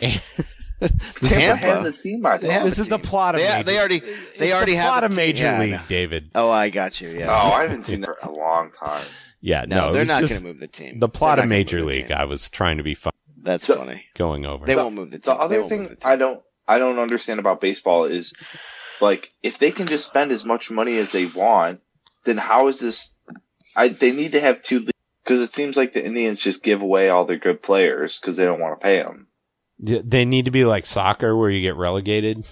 Tampa, 0.00 0.90
Tampa. 1.22 1.66
has 1.66 1.84
a 1.86 1.92
team. 1.92 2.24
I 2.24 2.36
They 2.36 2.48
thought. 2.48 2.64
this 2.64 2.78
a 2.78 2.82
is 2.82 2.88
the 2.88 2.98
plot 3.00 3.34
of 3.34 3.40
They- 3.40 3.48
Major- 3.48 3.62
they 3.64 3.78
already- 3.78 3.96
it's 3.96 4.38
they 4.38 4.52
already 4.52 4.72
the 4.72 4.78
have 4.78 4.88
plot 4.90 5.02
a 5.02 5.06
of. 5.06 5.16
Major 5.16 5.42
Yeah, 5.44 5.60
League, 5.60 5.70
know. 5.72 5.82
David. 5.88 6.30
Oh, 6.36 6.50
I 6.50 6.70
got 6.70 7.00
you. 7.00 7.08
Yeah. 7.10 7.24
Oh, 7.42 7.48
Yeah. 7.48 7.54
I 7.54 7.62
haven't 7.62 7.84
seen 7.84 8.00
that 8.02 8.10
for 8.22 8.28
a 8.28 8.32
long 8.32 8.70
time. 8.70 9.04
Yeah, 9.40 9.64
no, 9.66 9.86
no, 9.88 9.92
they're 9.92 10.04
not 10.04 10.22
going 10.22 10.34
to 10.40 10.40
move 10.40 10.60
the 10.60 10.68
team. 10.68 10.98
the 11.00 11.08
plot 11.08 11.36
They're 11.36 11.44
of 11.44 11.48
Major 11.48 11.82
League. 11.82 12.10
I 12.12 12.24
was 12.24 12.48
trying 12.50 12.76
to 12.78 12.82
be 12.84 12.94
fun 12.94 13.12
That's 13.42 13.66
The- 13.66 13.74
funny. 13.76 14.04
going 14.16 14.46
over. 14.46 14.66
They 14.66 14.74
The- 14.74 14.82
won't 14.84 14.94
move 14.94 15.10
the 15.10 15.18
team. 15.18 15.34
The 15.34 15.40
other 15.40 15.62
thing 15.68 15.82
the. 15.84 15.96
I 16.04 16.16
don't 16.16 16.42
I 16.68 16.78
don't 16.78 16.98
understand 16.98 17.40
about 17.40 17.60
baseball 17.60 18.04
is 18.04 18.32
like 19.00 19.30
if 19.42 19.58
they 19.58 19.70
can 19.72 19.86
just 19.88 20.06
spend 20.06 20.30
as 20.32 20.44
much 20.44 20.70
money 20.70 20.96
as 20.98 21.10
they 21.12 21.26
want, 21.26 21.80
then 22.24 22.36
how 22.36 22.68
is 22.68 22.80
this? 22.80 23.14
I 23.76 23.88
they 23.88 24.12
need 24.12 24.32
to 24.32 24.40
have 24.40 24.62
two 24.62 24.86
because 25.24 25.40
it 25.40 25.54
seems 25.54 25.76
like 25.76 25.92
the 25.92 26.04
Indians 26.04 26.40
just 26.40 26.62
give 26.62 26.82
away 26.82 27.08
all 27.08 27.24
their 27.24 27.38
good 27.38 27.62
players 27.62 28.18
because 28.18 28.36
they 28.36 28.44
don't 28.44 28.60
want 28.60 28.80
to 28.80 28.84
pay 28.84 28.98
them. 28.98 29.26
They 29.78 30.24
need 30.24 30.46
to 30.46 30.50
be 30.50 30.64
like 30.64 30.86
soccer, 30.86 31.36
where 31.36 31.50
you 31.50 31.62
get 31.62 31.76
relegated. 31.76 32.44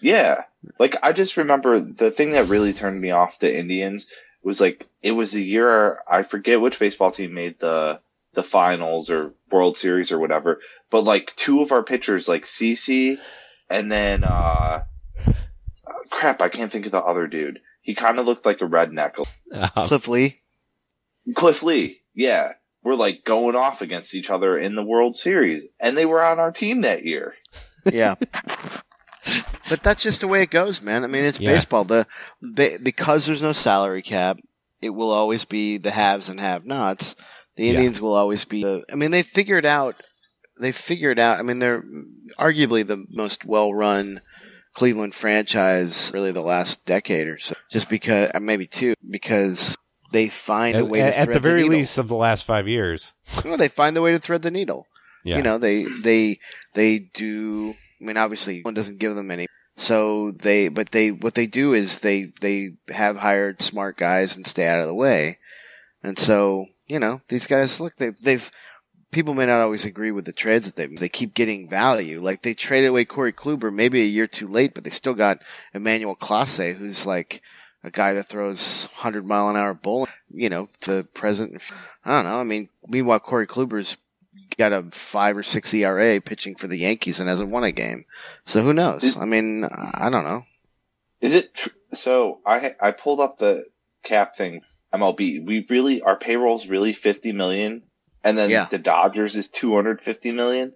Yeah, 0.00 0.44
like 0.78 0.96
I 1.02 1.12
just 1.12 1.36
remember 1.36 1.78
the 1.78 2.10
thing 2.10 2.32
that 2.32 2.48
really 2.48 2.72
turned 2.72 3.00
me 3.00 3.10
off 3.10 3.38
the 3.38 3.56
Indians 3.56 4.06
was 4.42 4.60
like 4.60 4.86
it 5.02 5.12
was 5.12 5.32
the 5.32 5.44
year 5.44 6.00
I 6.08 6.22
forget 6.22 6.60
which 6.60 6.78
baseball 6.78 7.10
team 7.10 7.34
made 7.34 7.58
the 7.60 8.00
the 8.34 8.42
finals 8.42 9.10
or 9.10 9.32
World 9.50 9.76
Series 9.76 10.12
or 10.12 10.18
whatever, 10.18 10.60
but 10.90 11.02
like 11.02 11.34
two 11.36 11.62
of 11.62 11.72
our 11.72 11.82
pitchers, 11.82 12.28
like 12.28 12.44
CC 12.44 13.18
and 13.70 13.90
then 13.90 14.24
uh, 14.24 14.82
uh, 15.26 15.32
crap, 16.10 16.42
I 16.42 16.48
can't 16.48 16.70
think 16.70 16.86
of 16.86 16.92
the 16.92 17.02
other 17.02 17.28
dude. 17.28 17.60
He 17.82 17.94
kind 17.94 18.18
of 18.18 18.26
looked 18.26 18.44
like 18.46 18.60
a 18.60 18.64
redneck. 18.66 19.24
Uh, 19.52 19.86
Cliff 19.86 20.06
Lee. 20.08 20.40
Cliff 21.34 21.62
Lee, 21.62 22.00
yeah, 22.14 22.52
were 22.82 22.96
like 22.96 23.24
going 23.24 23.56
off 23.56 23.82
against 23.82 24.14
each 24.14 24.30
other 24.30 24.58
in 24.58 24.74
the 24.74 24.82
World 24.84 25.16
Series, 25.16 25.64
and 25.78 25.96
they 25.96 26.06
were 26.06 26.22
on 26.22 26.38
our 26.38 26.52
team 26.52 26.82
that 26.82 27.04
year. 27.04 27.34
Yeah. 27.90 28.14
but 29.68 29.82
that's 29.82 30.02
just 30.02 30.20
the 30.20 30.28
way 30.28 30.42
it 30.42 30.50
goes, 30.50 30.82
man. 30.82 31.04
I 31.04 31.06
mean, 31.06 31.24
it's 31.24 31.38
Yeah. 31.40 31.52
baseball. 31.52 31.84
The, 31.84 32.06
the 32.40 32.78
because 32.82 33.26
there's 33.26 33.42
no 33.42 33.52
salary 33.52 34.02
cap, 34.02 34.38
it 34.80 34.90
will 34.90 35.10
always 35.10 35.44
be 35.44 35.76
the 35.78 35.90
haves 35.90 36.28
and 36.28 36.40
have-nots. 36.40 37.16
The 37.56 37.64
Yeah. 37.64 37.70
Indians 37.72 38.00
will 38.00 38.14
always 38.14 38.44
be. 38.44 38.62
The, 38.62 38.84
I 38.90 38.96
mean, 38.96 39.10
they 39.10 39.22
figured 39.22 39.66
out. 39.66 39.96
They 40.60 40.72
figured 40.72 41.18
out. 41.18 41.38
I 41.38 41.42
mean, 41.42 41.58
they're 41.58 41.82
arguably 42.38 42.86
the 42.86 43.04
most 43.10 43.44
well-run 43.44 44.20
Cleveland 44.80 45.14
franchise, 45.14 46.10
really, 46.14 46.32
the 46.32 46.40
last 46.40 46.86
decade 46.86 47.26
or 47.26 47.36
so. 47.36 47.54
Just 47.70 47.90
because, 47.90 48.30
uh, 48.34 48.40
maybe 48.40 48.66
two, 48.66 48.94
because 49.10 49.76
they 50.10 50.30
find 50.30 50.74
a 50.74 50.78
at, 50.78 50.88
way 50.88 51.00
to 51.00 51.04
at 51.04 51.12
thread 51.12 51.26
the 51.26 51.28
needle. 51.28 51.36
At 51.36 51.42
the 51.42 51.48
very 51.50 51.62
needle. 51.64 51.78
least 51.80 51.98
of 51.98 52.08
the 52.08 52.16
last 52.16 52.46
five 52.46 52.66
years. 52.66 53.12
Well, 53.44 53.58
they 53.58 53.68
find 53.68 53.94
the 53.94 54.00
way 54.00 54.12
to 54.12 54.18
thread 54.18 54.40
the 54.40 54.50
needle. 54.50 54.86
Yeah. 55.22 55.36
You 55.36 55.42
know, 55.42 55.58
they 55.58 55.84
they 55.84 56.38
they 56.72 56.98
do. 56.98 57.74
I 58.00 58.04
mean, 58.06 58.16
obviously, 58.16 58.62
one 58.62 58.72
doesn't 58.72 58.98
give 58.98 59.14
them 59.14 59.30
any. 59.30 59.48
So 59.76 60.30
they, 60.30 60.68
but 60.68 60.92
they, 60.92 61.10
what 61.10 61.34
they 61.34 61.46
do 61.46 61.74
is 61.74 61.98
they 61.98 62.32
they 62.40 62.70
have 62.88 63.18
hired 63.18 63.60
smart 63.60 63.98
guys 63.98 64.34
and 64.34 64.46
stay 64.46 64.66
out 64.66 64.80
of 64.80 64.86
the 64.86 64.94
way. 64.94 65.40
And 66.02 66.18
so, 66.18 66.64
you 66.86 66.98
know, 66.98 67.20
these 67.28 67.46
guys 67.46 67.80
look 67.80 67.96
they 67.96 68.12
they've 68.22 68.50
people 69.10 69.34
may 69.34 69.46
not 69.46 69.60
always 69.60 69.84
agree 69.84 70.10
with 70.10 70.24
the 70.24 70.32
trades 70.32 70.66
that 70.66 70.76
they 70.76 70.86
they 70.86 71.08
keep 71.08 71.34
getting 71.34 71.68
value. 71.68 72.20
Like 72.20 72.42
they 72.42 72.54
traded 72.54 72.90
away 72.90 73.04
Corey 73.04 73.32
Kluber 73.32 73.72
maybe 73.72 74.02
a 74.02 74.06
year 74.06 74.26
too 74.26 74.46
late, 74.46 74.74
but 74.74 74.84
they 74.84 74.90
still 74.90 75.14
got 75.14 75.42
Emmanuel 75.74 76.16
Clase, 76.16 76.74
who's 76.74 77.06
like 77.06 77.42
a 77.82 77.90
guy 77.90 78.12
that 78.14 78.26
throws 78.26 78.88
hundred 78.94 79.26
mile 79.26 79.48
an 79.48 79.56
hour 79.56 79.74
bull. 79.74 80.08
You 80.32 80.48
know, 80.48 80.68
to 80.82 81.04
present. 81.14 81.60
I 82.04 82.10
don't 82.10 82.24
know. 82.24 82.40
I 82.40 82.44
mean, 82.44 82.68
meanwhile, 82.88 83.20
Corey 83.20 83.46
Kluber's 83.46 83.96
got 84.56 84.72
a 84.72 84.84
five 84.90 85.36
or 85.36 85.42
six 85.42 85.72
ERA 85.74 86.20
pitching 86.20 86.54
for 86.54 86.66
the 86.66 86.78
Yankees 86.78 87.20
and 87.20 87.28
hasn't 87.28 87.50
won 87.50 87.64
a 87.64 87.72
game. 87.72 88.04
So 88.44 88.62
who 88.62 88.72
knows? 88.72 89.16
I 89.16 89.24
mean, 89.24 89.64
I 89.64 90.08
don't 90.10 90.24
know. 90.24 90.44
Is 91.20 91.32
it 91.32 91.54
tr- 91.54 91.68
so? 91.92 92.40
I 92.46 92.74
I 92.80 92.92
pulled 92.92 93.20
up 93.20 93.38
the 93.38 93.64
cap 94.02 94.36
thing. 94.36 94.62
MLB. 94.92 95.44
We 95.46 95.66
really 95.68 96.02
our 96.02 96.16
payroll's 96.16 96.66
really 96.66 96.92
fifty 96.92 97.32
million, 97.32 97.82
and 98.24 98.36
then 98.38 98.50
Yeah. 98.50 98.66
the 98.70 98.78
Dodgers 98.78 99.36
is 99.36 99.48
two 99.48 99.74
hundred 99.74 100.00
fifty 100.00 100.32
million. 100.32 100.72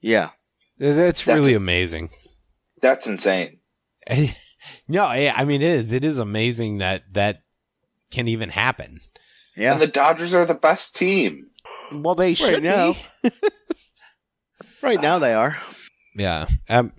Yeah. 0.00 0.30
That's 0.78 1.22
That's- 1.24 1.26
really 1.38 1.54
amazing. 1.54 2.10
That's 2.80 3.06
insane. 3.06 3.60
no, 4.88 5.10
yeah, 5.12 5.32
I 5.36 5.44
mean 5.44 5.62
it 5.62 5.70
is. 5.70 5.92
It 5.92 6.04
is 6.04 6.18
amazing 6.18 6.78
that 6.78 7.02
that 7.12 7.42
can 8.10 8.28
even 8.28 8.50
happen. 8.50 9.00
Yeah. 9.56 9.72
And 9.74 9.82
the 9.82 9.86
Dodgers 9.86 10.34
are 10.34 10.44
the 10.46 10.54
best 10.54 10.96
team. 10.96 11.46
Well, 11.92 12.14
they 12.14 12.34
should 12.34 12.62
now. 12.62 12.96
be. 13.22 13.30
right 14.82 15.00
now 15.00 15.18
they 15.18 15.32
are. 15.34 15.56
Yeah. 16.14 16.46
Um, 16.68 16.92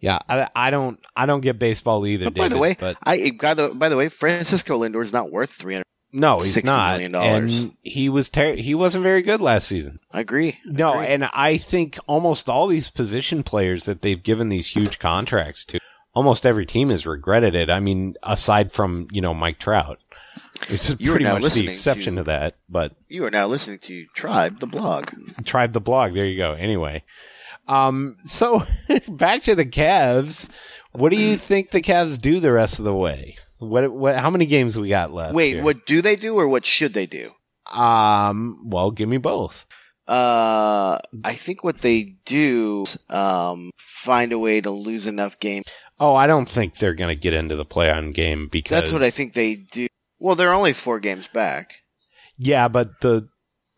yeah. 0.00 0.18
I, 0.28 0.48
I 0.54 0.70
don't. 0.70 0.98
I 1.16 1.26
don't 1.26 1.40
get 1.40 1.58
baseball 1.58 2.06
either. 2.06 2.26
But 2.26 2.34
by 2.34 2.48
the 2.48 2.58
way, 2.58 2.76
but 2.78 2.96
I 3.04 3.30
by 3.40 3.54
the 3.54 3.68
by 3.70 3.88
the 3.88 3.96
way, 3.96 4.08
Francisco 4.08 4.80
Lindor 4.80 5.02
is 5.02 5.12
not 5.12 5.30
worth 5.30 5.50
three 5.50 5.74
hundred. 5.74 5.84
No, 6.12 6.40
he's 6.40 6.54
60 6.54 6.66
not. 6.70 6.92
million 6.92 7.12
dollars. 7.12 7.62
And 7.62 7.76
he 7.82 8.08
was 8.08 8.28
ter- 8.28 8.56
he 8.56 8.74
wasn't 8.74 9.02
very 9.04 9.22
good 9.22 9.40
last 9.40 9.66
season. 9.66 9.98
I 10.12 10.20
agree. 10.20 10.58
No, 10.64 10.92
Agree. 10.94 11.06
and 11.08 11.24
I 11.32 11.56
think 11.58 11.98
almost 12.06 12.48
all 12.48 12.66
these 12.66 12.90
position 12.90 13.42
players 13.42 13.86
that 13.86 14.02
they've 14.02 14.22
given 14.22 14.48
these 14.48 14.68
huge 14.68 14.98
contracts 14.98 15.64
to, 15.66 15.80
almost 16.14 16.44
every 16.44 16.66
team 16.66 16.90
has 16.90 17.06
regretted 17.06 17.54
it. 17.54 17.70
I 17.70 17.80
mean, 17.80 18.14
aside 18.22 18.72
from 18.72 19.08
you 19.10 19.20
know 19.22 19.32
Mike 19.32 19.58
Trout, 19.58 19.98
which 20.68 20.90
is 20.90 20.96
You 20.98 21.10
pretty 21.12 21.24
much 21.24 21.54
the 21.54 21.68
exception 21.68 22.16
to- 22.16 22.20
to 22.22 22.24
that. 22.26 22.56
But 22.68 22.92
You 23.08 23.24
are 23.24 23.30
now 23.30 23.46
listening 23.46 23.78
to 23.80 24.06
Tribe, 24.14 24.60
the 24.60 24.66
blog. 24.66 25.10
Tribe 25.46 25.72
the 25.72 25.80
blog. 25.80 26.14
There 26.14 26.26
you 26.26 26.36
go. 26.36 26.52
Anyway, 26.52 27.04
um, 27.68 28.16
so 28.26 28.64
back 29.08 29.44
to 29.44 29.54
the 29.54 29.64
Cavs. 29.66 30.48
What 30.92 31.10
do 31.10 31.16
you 31.16 31.38
think 31.38 31.70
the 31.70 31.80
Cavs 31.80 32.20
do 32.20 32.38
the 32.38 32.52
rest 32.52 32.78
of 32.78 32.84
the 32.84 32.94
way? 32.94 33.38
What? 33.62 33.92
What? 33.92 34.16
How 34.16 34.30
many 34.30 34.46
games 34.46 34.78
we 34.78 34.88
got 34.88 35.12
left? 35.12 35.34
Wait, 35.34 35.54
here? 35.54 35.62
what 35.62 35.86
do 35.86 36.02
they 36.02 36.16
do 36.16 36.34
or 36.36 36.48
what 36.48 36.64
should 36.64 36.92
they 36.94 37.06
do? 37.06 37.32
Um. 37.70 38.62
Well, 38.64 38.90
give 38.90 39.08
me 39.08 39.18
both. 39.18 39.64
Uh, 40.08 40.98
I 41.24 41.34
think 41.34 41.62
what 41.62 41.80
they 41.80 42.16
do 42.26 42.82
is, 42.86 42.98
um, 43.08 43.70
find 43.78 44.32
a 44.32 44.38
way 44.38 44.60
to 44.60 44.70
lose 44.70 45.06
enough 45.06 45.38
games. 45.38 45.64
Oh, 46.00 46.14
I 46.14 46.26
don't 46.26 46.48
think 46.48 46.76
they're 46.76 46.92
going 46.94 47.14
to 47.14 47.20
get 47.20 47.34
into 47.34 47.54
the 47.54 47.64
play-on 47.64 48.10
game 48.10 48.48
because 48.50 48.70
That's 48.80 48.92
what 48.92 49.02
I 49.04 49.10
think 49.10 49.32
they 49.32 49.54
do. 49.54 49.86
Well, 50.18 50.34
they're 50.34 50.52
only 50.52 50.72
four 50.72 50.98
games 50.98 51.28
back, 51.28 51.76
Yeah, 52.36 52.66
but 52.68 53.00
the 53.00 53.28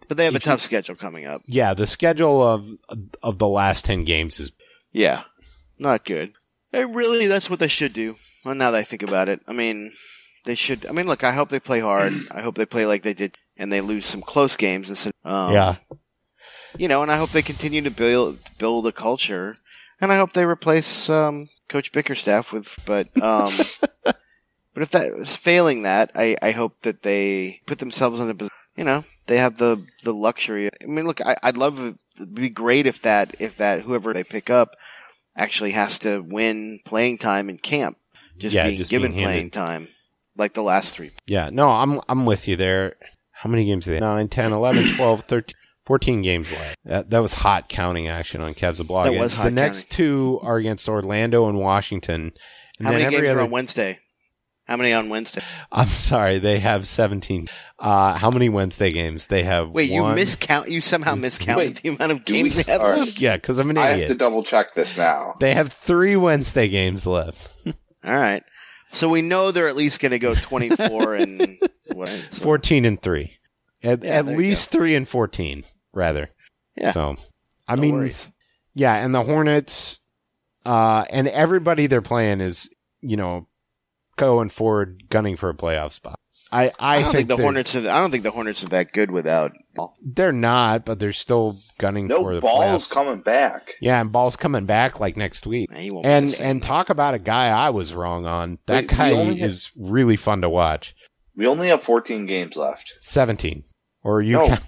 but 0.09 0.16
they 0.16 0.24
have 0.24 0.35
a 0.35 0.37
If 0.39 0.47
you- 0.47 0.53
tough 0.53 0.62
schedule 0.62 0.97
coming 0.97 1.26
up. 1.26 1.43
yeah 1.47 1.72
the 1.74 1.87
schedule 1.87 2.43
of 2.43 2.66
of 3.22 3.39
the 3.39 3.49
last 3.49 3.85
ten 3.85 4.05
games 4.05 4.41
is 4.41 4.53
Yeah, 4.93 5.24
not 5.78 6.05
good. 6.07 6.32
And 6.72 6.95
really, 6.97 7.26
that's 7.26 7.49
what 7.51 7.59
they 7.61 7.68
should 7.68 7.93
do. 7.93 8.16
Well, 8.45 8.55
now 8.55 8.70
that 8.70 8.78
I 8.78 8.82
think 8.84 9.03
about 9.03 9.28
it, 9.28 9.40
I 9.49 9.53
mean, 9.53 9.92
they 10.45 10.55
should. 10.55 10.86
I 10.86 10.92
mean, 10.92 11.07
look, 11.07 11.24
I 11.24 11.32
hope 11.32 11.49
they 11.49 11.61
play 11.61 11.80
hard. 11.80 12.12
I 12.30 12.42
hope 12.42 12.57
they 12.57 12.66
play 12.66 12.84
like 12.86 13.03
they 13.03 13.14
did, 13.14 13.36
and 13.57 13.72
they 13.72 13.80
lose 13.80 14.07
some 14.07 14.22
close 14.22 14.57
games 14.57 14.90
instead. 14.90 15.12
Um, 15.24 15.53
yeah. 15.53 15.76
you 16.78 16.88
know, 16.88 17.03
and 17.03 17.11
I 17.11 17.16
hope 17.16 17.30
they 17.30 17.42
continue 17.42 17.80
to 17.82 17.90
build 17.90 18.38
build 18.59 18.86
a 18.86 18.92
culture, 18.92 19.57
and 20.01 20.12
I 20.12 20.16
hope 20.16 20.32
they 20.34 20.45
replace 20.45 21.09
um, 21.09 21.49
Coach 21.68 21.92
Bickerstaff 21.92 22.53
with. 22.53 22.78
But 22.84 23.09
um, 23.22 23.53
but 24.05 24.82
if 24.82 24.90
that 24.90 25.07
is 25.14 25.36
failing 25.36 25.82
that, 25.82 26.11
I, 26.14 26.36
I 26.42 26.51
hope 26.51 26.82
that 26.82 27.03
they 27.03 27.61
put 27.66 27.78
themselves 27.78 28.20
in 28.20 28.28
a 28.28 28.34
posi- 28.34 28.49
you 28.76 28.84
know 28.84 29.05
they 29.26 29.38
have 29.38 29.57
the 29.57 29.86
the 30.03 30.12
luxury. 30.12 30.68
I 30.82 30.86
mean, 30.86 31.07
look, 31.07 31.20
I, 31.22 31.36
I'd 31.42 31.57
love 31.57 31.80
it- 31.82 31.97
it'd 32.16 32.34
be 32.34 32.49
great 32.49 32.86
if 32.86 33.01
that 33.03 33.34
if 33.40 33.57
that 33.57 33.80
whoever 33.80 34.12
they 34.12 34.22
pick 34.22 34.51
up 34.51 34.76
actually 35.36 35.72
has 35.72 35.99
to 36.01 36.20
win 36.20 36.78
playing 36.84 37.18
time 37.18 37.49
in 37.51 37.59
camp, 37.59 37.97
just 38.39 38.55
Yeah, 38.55 38.66
being 38.66 38.78
just 38.78 38.91
given 38.91 39.12
being 39.12 39.24
playing 39.24 39.51
time, 39.51 39.89
like 40.37 40.55
the 40.55 40.62
last 40.62 40.95
three. 40.95 41.11
Yeah, 41.26 41.51
no, 41.53 41.68
I'm 41.68 42.01
I'm 42.09 42.26
with 42.26 42.49
you 42.49 42.57
there. 42.57 42.97
How 43.32 43.51
many 43.51 43.64
games 43.64 43.87
are 43.89 43.93
they? 43.93 44.01
9, 44.01 44.28
10, 44.28 44.53
11, 44.53 44.95
12, 44.97 45.24
13, 45.28 45.55
14 45.87 46.22
games 46.22 46.51
left. 46.53 46.76
That, 46.85 47.11
that 47.11 47.18
was 47.18 47.35
hot 47.35 47.68
counting 47.68 48.09
action 48.09 48.41
on 48.41 48.55
Cavs 48.55 48.85
blog. 48.87 49.05
That 49.07 49.12
And 49.12 49.20
was 49.20 49.32
The 49.35 49.43
hot 49.43 49.53
next 49.53 49.91
two 49.91 50.39
are 50.43 50.57
against 50.57 50.89
Orlando 50.89 51.49
and 51.49 51.59
Washington. 51.59 52.32
And 52.78 52.87
How 52.87 52.93
many 52.93 53.05
games 53.11 53.28
other, 53.28 53.41
are 53.41 53.43
on 53.43 53.51
Wednesday? 53.51 53.99
How 54.66 54.78
many 54.78 54.95
on 54.95 55.11
Wednesday? 55.11 55.43
I'm 55.70 55.89
sorry, 55.89 56.39
they 56.39 56.59
have 56.59 56.87
17. 56.89 57.49
Uh, 57.78 58.16
how 58.16 58.30
many 58.30 58.49
Wednesday 58.49 58.91
games? 58.91 59.26
They 59.26 59.43
have 59.43 59.68
Wait, 59.70 59.91
you 59.91 60.01
miscount? 60.01 60.68
You 60.68 60.80
somehow 60.80 61.14
miscounted 61.16 61.57
Wait, 61.57 61.82
the 61.82 61.89
amount 61.91 62.12
of 62.12 62.24
games 62.24 62.57
we- 62.57 62.62
they 62.62 62.72
have 62.72 62.80
all 62.80 62.89
right. 62.89 63.01
left. 63.01 63.20
Yeah, 63.20 63.37
because 63.37 63.59
I'm 63.59 63.68
an 63.68 63.76
I 63.76 63.89
have 63.89 64.09
to 64.09 64.14
double 64.14 64.43
check 64.43 64.72
this 64.74 64.97
now. 64.97 65.35
They 65.39 65.53
have 65.53 65.70
three 65.70 66.16
Wednesday 66.16 66.68
games 66.68 67.07
left. 67.07 67.37
All 68.05 68.13
right, 68.13 68.43
so 68.93 69.09
we 69.09 69.23
know 69.23 69.51
they're 69.51 69.69
at 69.69 69.77
least 69.77 70.01
going 70.01 70.13
to 70.13 70.19
go 70.19 70.35
twenty-four 70.41 71.15
and 71.15 71.59
what? 71.93 72.11
so- 72.31 72.45
14 72.45 72.85
and 72.85 73.01
3. 73.01 73.31
At, 73.83 74.03
Yeah, 74.03 74.11
at 74.13 74.27
least 74.27 74.71
3 74.71 74.95
and 74.95 75.09
14, 75.09 75.65
rather. 75.93 76.31
Yeah. 76.77 76.93
So, 76.93 77.17
I 77.69 77.75
No 77.77 77.83
mean, 77.83 77.95
worries. 77.95 78.33
Yeah, 78.75 78.95
and 78.97 79.15
the 79.15 79.23
Hornets, 79.23 80.01
uh, 80.67 81.05
and 81.11 81.29
everybody 81.29 81.87
they're 81.87 82.01
playing 82.03 82.41
is, 82.41 82.69
you 83.03 83.17
know, 83.17 83.47
going 84.17 84.49
forward, 84.51 85.05
gunning 85.11 85.37
for 85.37 85.51
a 85.51 85.55
playoff 85.55 85.93
spot. 85.93 86.19
I, 86.55 86.67
I, 86.79 86.97
I, 86.99 87.03
don't 87.03 87.13
think, 87.13 87.29
the 87.29 87.37
Hornets. 87.37 87.75
Are, 87.75 87.81
I 87.81 87.99
don't 88.01 88.11
think 88.11 88.23
the 88.23 88.31
Hornets 88.31 88.63
are 88.65 88.69
that 88.69 88.93
good 88.93 89.11
without. 89.11 89.53
They're 90.03 90.33
not, 90.33 90.85
but 90.85 90.99
they're 91.01 91.13
still 91.13 91.59
gunning 91.79 92.09
for 92.09 92.15
No 92.31 92.35
the 92.37 92.41
balls 92.41 92.89
playoffs. 92.89 92.91
coming 92.93 93.21
back. 93.23 93.73
Yeah, 93.81 94.01
and 94.01 94.13
ball's 94.13 94.37
coming 94.37 94.65
back 94.65 95.01
like 95.01 95.17
next 95.17 95.47
week. 95.47 95.73
He 95.73 95.89
And 96.05 96.35
and 96.41 96.63
though. 96.63 96.67
talk 96.67 96.91
about 96.91 97.15
a 97.15 97.19
guy 97.19 97.49
I 97.49 97.71
was 97.71 97.93
wrong 97.95 98.27
on. 98.27 98.59
That 98.67 98.83
Wait, 98.85 98.97
guy 98.97 99.11
only 99.13 99.39
have- 99.39 99.51
is 99.51 99.71
really 99.77 100.17
fun 100.17 100.43
to 100.43 100.49
watch. 100.49 100.95
We 101.37 101.47
only 101.49 101.69
have 101.69 101.83
14 101.83 102.27
games 102.27 102.55
left. 102.57 102.93
Seventeen, 103.01 103.65
or 104.05 104.23
you? 104.23 104.35
No. 104.35 104.47
count- 104.49 104.61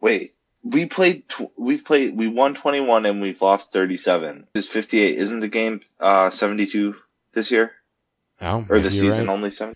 Wait, 0.00 0.32
we 0.62 0.86
played. 0.86 1.28
Tw- 1.28 1.50
we've 1.58 1.84
played. 1.84 2.16
We 2.16 2.28
won 2.28 2.54
21 2.54 3.06
and 3.06 3.20
we've 3.20 3.42
lost 3.42 3.72
37. 3.72 4.46
This 4.54 4.66
is 4.66 4.70
58. 4.70 5.18
Isn't 5.18 5.40
the 5.40 5.48
game 5.48 5.80
uh 6.00 6.30
72 6.30 6.94
this 7.34 7.50
year 7.50 7.72
Oh, 8.40 8.64
or 8.68 8.78
the 8.80 8.90
season 8.90 9.26
right. 9.26 9.32
only 9.32 9.50
7? 9.50 9.74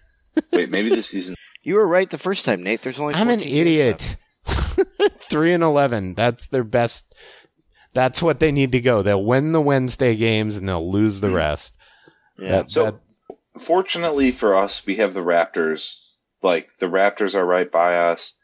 Wait, 0.52 0.70
maybe 0.70 0.90
the 0.90 1.02
season. 1.02 1.34
you 1.62 1.74
were 1.74 1.86
right 1.86 2.08
the 2.08 2.18
first 2.18 2.44
time, 2.44 2.62
Nate. 2.62 2.82
There's 2.82 3.00
only. 3.00 3.14
I'm 3.14 3.30
an 3.30 3.40
14 3.40 3.64
games 3.64 3.78
left. 3.78 4.18
idiot. 4.48 5.16
Three 5.30 5.52
and 5.52 5.62
eleven. 5.62 6.14
That's 6.14 6.46
their 6.48 6.64
best. 6.64 7.14
That's 7.94 8.20
what 8.22 8.40
they 8.40 8.52
need 8.52 8.72
to 8.72 8.80
go. 8.80 9.02
They'll 9.02 9.24
win 9.24 9.52
the 9.52 9.60
Wednesday 9.60 10.14
games 10.16 10.56
and 10.56 10.68
they'll 10.68 10.92
lose 10.92 11.20
the 11.20 11.28
hmm. 11.28 11.34
rest. 11.34 11.74
Yeah. 12.38 12.48
That- 12.50 12.70
So- 12.70 12.84
that- 12.84 13.00
Fortunately 13.58 14.32
for 14.32 14.54
us, 14.54 14.84
we 14.84 14.96
have 14.96 15.14
the 15.14 15.20
Raptors. 15.20 16.00
Like 16.42 16.68
the 16.78 16.86
Raptors 16.86 17.34
are 17.34 17.44
right 17.44 17.70
by 17.72 17.96
us. 17.96 18.34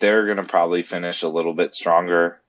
They're 0.00 0.26
gonna 0.26 0.48
probably 0.48 0.82
finish 0.82 1.22
a 1.22 1.28
little 1.28 1.54
bit 1.54 1.74
stronger. 1.76 2.40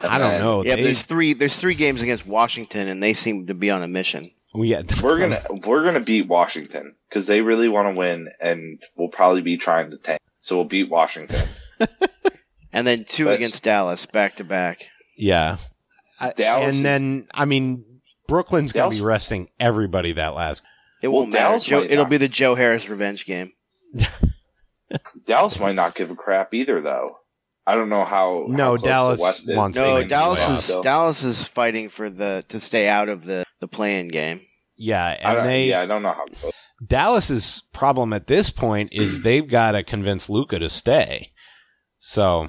I 0.00 0.18
don't 0.18 0.32
And 0.32 0.42
know. 0.42 0.64
yeah, 0.64 0.74
They- 0.74 0.82
there's 0.82 1.02
three. 1.02 1.34
There's 1.34 1.54
three 1.56 1.76
games 1.76 2.02
against 2.02 2.26
Washington, 2.26 2.88
and 2.88 3.00
they 3.00 3.12
seem 3.12 3.46
to 3.46 3.54
be 3.54 3.70
on 3.70 3.84
a 3.84 3.88
mission. 3.88 4.32
we 4.52 4.70
got- 4.70 5.00
We're 5.00 5.18
gonna 5.20 5.42
we're 5.64 5.84
gonna 5.84 6.00
beat 6.00 6.26
Washington 6.26 6.96
because 7.12 7.26
they 7.26 7.42
really 7.42 7.68
want 7.68 7.92
to 7.92 7.98
win, 7.98 8.28
and 8.40 8.78
we'll 8.96 9.08
probably 9.08 9.42
be 9.42 9.58
trying 9.58 9.90
to 9.90 9.98
tank. 9.98 10.20
So 10.40 10.56
we'll 10.56 10.64
beat 10.64 10.88
Washington. 10.88 11.46
And 12.74 12.86
then 12.86 13.04
two 13.04 13.24
That's- 13.24 13.38
against 13.38 13.62
Dallas, 13.62 14.06
back 14.06 14.36
to 14.36 14.44
back. 14.44 14.86
Yeah. 15.18 15.58
I- 16.18 16.32
Dallas 16.32 16.68
and 16.68 16.76
is- 16.76 16.82
then 16.82 17.26
I 17.34 17.44
mean 17.44 17.84
Brooklyn's 18.26 18.72
going 18.72 18.92
to 18.92 18.96
be 18.96 19.04
resting 19.04 19.50
everybody 19.60 20.12
that 20.14 20.34
last. 20.34 20.62
It 21.02 21.08
Well, 21.08 21.18
won't 21.22 21.32
matter. 21.32 21.44
Dallas 21.44 21.64
Joe, 21.64 21.82
it'll 21.82 22.04
not. 22.04 22.10
be 22.10 22.16
the 22.16 22.28
Joe 22.28 22.54
Harris 22.54 22.88
revenge 22.88 23.26
game. 23.26 23.52
Dallas 25.26 25.58
might 25.58 25.74
not 25.74 25.94
give 25.94 26.10
a 26.10 26.14
crap 26.14 26.52
either, 26.54 26.80
though. 26.80 27.18
I 27.66 27.74
don't 27.74 27.88
know 27.88 28.04
how. 28.04 28.46
No, 28.48 28.56
how 28.56 28.70
close 28.76 28.80
the 28.82 28.86
Dallas 28.88 29.20
West 29.20 29.48
is. 29.50 29.56
wants 29.56 29.76
No, 29.76 30.02
Dallas 30.04 30.48
is 30.48 30.70
out, 30.70 30.74
though. 30.76 30.82
Dallas 30.82 31.22
is 31.24 31.46
fighting 31.46 31.88
for 31.88 32.10
the 32.10 32.44
to 32.48 32.58
stay 32.58 32.88
out 32.88 33.08
of 33.08 33.24
the 33.24 33.44
the 33.60 33.68
playing 33.68 34.08
game. 34.08 34.40
Yeah, 34.76 35.04
I 35.04 35.12
and 35.12 35.36
don't, 35.36 35.46
they 35.46 35.68
yeah, 35.68 35.80
I 35.82 35.86
don't 35.86 36.02
know 36.02 36.12
how 36.12 36.26
close. 36.40 36.54
Dallas's 36.84 37.62
problem 37.72 38.12
at 38.12 38.26
this 38.26 38.50
point 38.50 38.90
is 38.92 39.20
they've 39.22 39.48
got 39.48 39.72
to 39.72 39.82
convince 39.82 40.28
Luka 40.28 40.58
to 40.58 40.68
stay. 40.68 41.32
So 42.00 42.48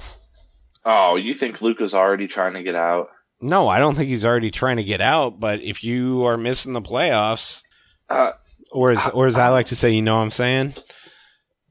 Oh, 0.84 1.16
you 1.16 1.32
think 1.34 1.62
Luka's 1.62 1.94
already 1.94 2.26
trying 2.28 2.54
to 2.54 2.62
get 2.62 2.74
out? 2.74 3.08
no, 3.40 3.68
I 3.68 3.78
don't 3.78 3.94
think 3.94 4.08
he's 4.08 4.24
already 4.24 4.50
trying 4.50 4.76
to 4.78 4.84
get 4.84 5.00
out. 5.00 5.38
But 5.40 5.60
if 5.62 5.84
you 5.84 6.24
are 6.24 6.36
missing 6.36 6.72
the 6.72 6.80
playoffs, 6.82 7.62
Uh, 8.08 8.32
or 8.72 8.90
as 8.92 9.08
or 9.10 9.26
as 9.26 9.36
I 9.38 9.48
like 9.48 9.68
to 9.68 9.76
say, 9.76 9.90
you 9.90 10.02
know 10.02 10.16
what 10.16 10.22
I'm 10.22 10.30
saying? 10.30 10.74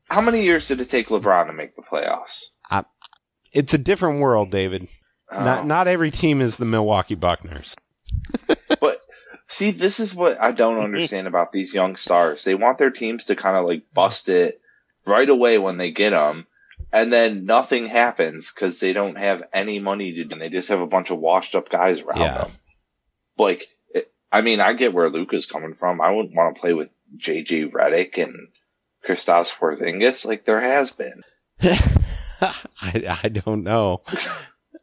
how 0.09 0.21
many 0.21 0.43
years 0.43 0.67
did 0.67 0.79
it 0.79 0.89
take 0.91 1.07
LeBron 1.07 1.47
to 1.47 1.53
make 1.53 1.75
the 1.75 1.81
playoffs? 1.81 2.43
It's 3.51 3.73
a 3.73 3.77
different 3.77 4.19
world, 4.19 4.49
David. 4.51 4.87
Oh. 5.31 5.43
Not 5.43 5.67
not 5.67 5.87
every 5.87 6.09
team 6.11 6.41
is 6.41 6.57
the 6.57 6.65
Milwaukee 6.65 7.15
Buckners. 7.15 7.75
But 8.47 8.97
see, 9.53 9.71
this 9.71 9.99
is 9.99 10.13
what 10.15 10.39
I 10.41 10.51
don't 10.51 10.79
understand 10.83 11.27
about 11.27 11.51
these 11.51 11.73
young 11.73 11.95
stars. 11.95 12.43
They 12.43 12.55
want 12.55 12.77
their 12.77 12.91
teams 12.91 13.25
to 13.25 13.35
kind 13.35 13.57
of 13.57 13.65
like 13.65 13.83
bust 13.93 14.29
it 14.29 14.59
right 15.05 15.29
away 15.29 15.57
when 15.57 15.77
they 15.77 15.91
get 15.91 16.11
them, 16.11 16.47
and 16.91 17.11
then 17.11 17.45
nothing 17.45 17.87
happens 17.87 18.51
because 18.51 18.79
they 18.79 18.93
don't 18.93 19.17
have 19.17 19.43
any 19.53 19.79
money 19.79 20.13
to 20.13 20.23
do. 20.23 20.33
And 20.33 20.41
they 20.41 20.49
just 20.49 20.69
have 20.69 20.81
a 20.81 20.87
bunch 20.87 21.09
of 21.11 21.19
washed 21.19 21.55
up 21.55 21.69
guys 21.69 22.01
around 22.01 22.19
Yeah. 22.21 22.37
them. 22.39 22.51
Like, 23.37 23.67
it, 23.93 24.11
I 24.31 24.41
mean, 24.41 24.59
I 24.59 24.73
get 24.73 24.93
where 24.93 25.09
Luka's 25.09 25.45
coming 25.45 25.73
from. 25.75 26.01
I 26.01 26.11
wouldn't 26.11 26.35
want 26.35 26.55
to 26.55 26.61
play 26.61 26.73
with 26.73 26.89
JJ 27.17 27.71
Redick 27.71 28.21
and 28.21 28.35
Kristaps 29.07 29.53
Porzingis 29.53 30.25
like 30.25 30.45
there 30.45 30.61
has 30.61 30.91
been. 30.91 31.23
I 32.41 33.17
I 33.23 33.29
don't 33.29 33.63
know. 33.63 34.01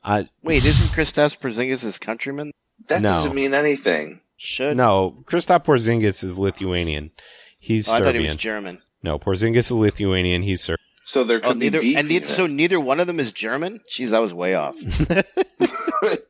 I 0.03 0.29
Wait, 0.43 0.65
isn't 0.65 0.89
Kristaps 0.89 1.39
Porzingis 1.39 1.83
his 1.83 1.99
countryman? 1.99 2.53
That 2.89 3.03
No. 3.03 3.11
doesn't 3.11 3.35
mean 3.35 3.55
anything. 3.55 4.21
Should 4.43 4.77
no. 4.79 5.23
Kristaps 5.27 5.65
Porzingis 5.67 6.25
is 6.25 6.39
Lithuanian. 6.39 7.11
He's 7.59 7.87
Oh, 7.89 7.93
I 7.93 7.99
thought 7.99 8.15
he 8.15 8.21
Serbian. 8.21 8.27
was 8.29 8.37
German. 8.37 8.83
no, 9.03 9.19
Porzingis 9.19 9.57
is 9.59 9.71
Lithuanian. 9.71 10.43
He's 10.43 10.63
Serbian. 10.63 10.79
So 11.05 11.25
there 11.25 11.41
could 11.41 11.51
Oh, 11.51 11.55
be 11.55 11.59
neither 11.61 11.81
beef 11.81 11.97
and 11.99 12.09
neither, 12.09 12.25
even. 12.25 12.35
so 12.35 12.47
neither 12.47 12.81
one 12.81 13.01
of 13.01 13.07
them 13.07 13.21
is 13.21 13.33
German. 13.33 13.81
Jeez, 13.91 14.15
I 14.15 14.19
was 14.21 14.33
way 14.33 14.55
off. 14.55 14.77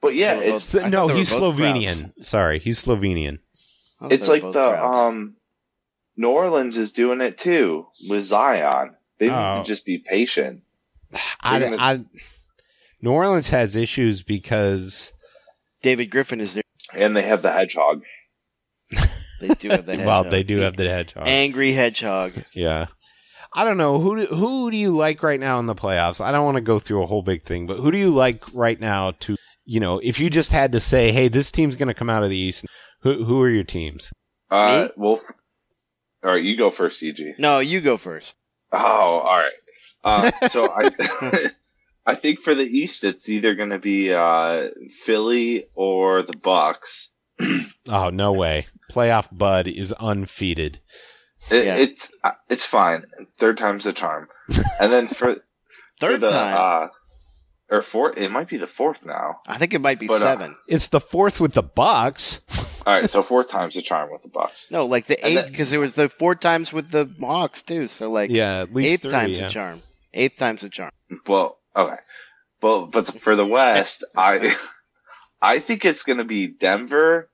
But 0.00 0.14
yeah, 0.14 0.38
They 0.38 0.50
were 0.50 0.56
it's 0.56 0.72
both- 0.72 0.84
I 0.84 0.88
no, 0.90 1.08
they 1.08 1.14
were 1.14 1.18
he's 1.18 1.30
both 1.30 1.56
Slovenian. 1.56 2.12
Sorry, 2.22 2.60
he's 2.60 2.80
Slovenian. 2.84 3.38
I 4.00 4.04
thought 4.04 4.12
it's 4.12 4.26
they 4.28 4.30
were 4.30 4.34
like 4.36 4.42
both 4.42 4.54
the 4.54 4.60
Krauts. 4.60 4.94
um 5.08 5.36
New 6.16 6.28
Orleans 6.28 6.76
is 6.78 6.92
doing 6.92 7.20
it 7.20 7.36
too 7.38 7.86
with 8.08 8.22
Zion. 8.24 8.94
They 9.18 9.26
need 9.26 9.34
Oh. 9.34 9.62
to 9.62 9.66
just 9.66 9.84
be 9.84 9.98
patient. 9.98 10.62
I, 11.40 11.58
gonna- 11.58 11.76
I, 11.80 12.04
New 13.02 13.10
Orleans 13.10 13.48
has 13.48 13.74
issues 13.74 14.22
because 14.22 15.12
David 15.82 16.10
Griffin 16.10 16.40
is 16.40 16.54
there. 16.54 16.62
And 16.94 17.16
they 17.16 17.22
have 17.22 17.42
the 17.42 17.52
hedgehog. 17.52 18.02
They 19.40 19.54
do 19.54 19.68
have 19.68 19.86
the 19.86 19.92
hedgehog. 19.92 20.06
well, 20.06 20.24
they 20.28 20.42
do 20.42 20.58
have 20.58 20.76
the 20.76 20.88
hedgehog. 20.88 21.28
angry 21.28 21.72
hedgehog. 21.72 22.32
yeah, 22.54 22.86
I 23.52 23.64
don't 23.64 23.76
know 23.76 24.00
who 24.00 24.26
do, 24.26 24.34
who 24.34 24.68
do 24.68 24.76
you 24.76 24.96
like 24.96 25.22
right 25.22 25.38
now 25.38 25.60
in 25.60 25.66
the 25.66 25.76
playoffs. 25.76 26.20
I 26.20 26.32
don't 26.32 26.44
want 26.44 26.56
to 26.56 26.60
go 26.60 26.80
through 26.80 27.04
a 27.04 27.06
whole 27.06 27.22
big 27.22 27.44
thing, 27.44 27.68
but 27.68 27.76
who 27.76 27.92
do 27.92 27.98
you 27.98 28.10
like 28.10 28.42
right 28.52 28.80
now 28.80 29.12
to 29.20 29.36
you 29.64 29.78
know 29.78 30.00
if 30.02 30.18
you 30.18 30.28
just 30.28 30.50
had 30.50 30.72
to 30.72 30.80
say, 30.80 31.12
hey, 31.12 31.28
this 31.28 31.52
team's 31.52 31.76
going 31.76 31.86
to 31.86 31.94
come 31.94 32.10
out 32.10 32.24
of 32.24 32.30
the 32.30 32.36
East. 32.36 32.66
Who 33.02 33.24
who 33.24 33.40
are 33.40 33.48
your 33.48 33.62
teams? 33.62 34.10
Uh 34.50 34.88
Me? 34.88 34.92
well 34.96 35.22
all 36.24 36.32
right, 36.32 36.42
you 36.42 36.56
go 36.56 36.70
first, 36.70 37.00
EG. 37.02 37.34
No, 37.38 37.60
you 37.60 37.80
go 37.80 37.96
first. 37.96 38.34
Oh, 38.72 38.78
all 38.78 39.38
right. 39.38 39.52
Uh, 40.02 40.48
so 40.48 40.68
I 40.68 40.90
I 42.08 42.14
think 42.14 42.40
for 42.40 42.54
the 42.54 42.64
East 42.64 43.04
it's 43.04 43.28
either 43.28 43.54
gonna 43.54 43.78
be 43.78 44.12
uh 44.14 44.68
Philly 45.04 45.66
or 45.74 46.22
the 46.22 46.36
Bucks. 46.36 47.10
Oh 47.90 48.10
no 48.10 48.32
way! 48.32 48.66
Playoff 48.92 49.28
Bud 49.32 49.66
is 49.66 49.92
undefeated. 49.92 50.80
It, 51.50 51.64
Yeah. 51.64 51.76
It's 51.76 52.10
uh, 52.22 52.32
it's 52.50 52.64
fine. 52.64 53.04
Third 53.38 53.56
time's 53.56 53.84
the 53.84 53.92
charm. 53.94 54.28
And 54.80 54.92
then 54.92 55.08
for 55.08 55.34
for 55.34 55.42
Third 56.00 56.20
the, 56.20 56.30
time. 56.30 56.54
Uh, 56.58 56.88
or 57.70 57.82
fourth. 57.82 58.16
It 58.18 58.30
might 58.30 58.48
be 58.48 58.56
the 58.58 58.66
fourth 58.66 59.04
now. 59.06 59.40
I 59.46 59.56
think 59.58 59.72
it 59.74 59.80
might 59.80 59.98
be 59.98 60.06
But, 60.06 60.16
uh, 60.16 60.18
seven. 60.24 60.56
It's 60.66 60.88
the 60.88 61.00
fourth 61.00 61.38
with 61.40 61.52
the 61.54 61.62
Bucks. 61.62 62.40
All 62.86 62.94
right, 62.94 63.10
so 63.10 63.22
fourth 63.22 63.48
time's 63.50 63.74
the 63.74 63.82
charm 63.82 64.10
with 64.10 64.22
the 64.22 64.28
Bucks. 64.28 64.70
no, 64.70 64.84
like 64.86 65.06
the 65.06 65.26
eighth 65.26 65.48
because 65.48 65.70
there 65.70 65.80
was 65.80 65.94
the 65.94 66.08
four 66.08 66.34
times 66.34 66.72
with 66.72 66.90
the 66.90 67.10
Hawks 67.20 67.62
too. 67.62 67.86
So 67.86 68.10
like 68.10 68.30
Yeah, 68.30 68.60
at 68.60 68.72
least 68.74 68.86
eighth 68.88 69.02
three, 69.02 69.10
time's 69.10 69.38
yeah. 69.38 69.46
a 69.46 69.48
charm. 69.48 69.82
Eighth 70.14 70.36
time's 70.38 70.62
a 70.62 70.68
charm. 70.70 70.90
Well, 71.26 71.57
okay, 71.76 71.96
well, 72.62 72.86
but 72.86 73.06
the, 73.06 73.12
for 73.12 73.36
the 73.36 73.46
West, 73.46 74.04
I 74.16 74.54
I 75.40 75.58
think 75.58 75.84
it's 75.84 76.02
going 76.02 76.18
to 76.18 76.24
be 76.24 76.46
Denver 76.48 77.28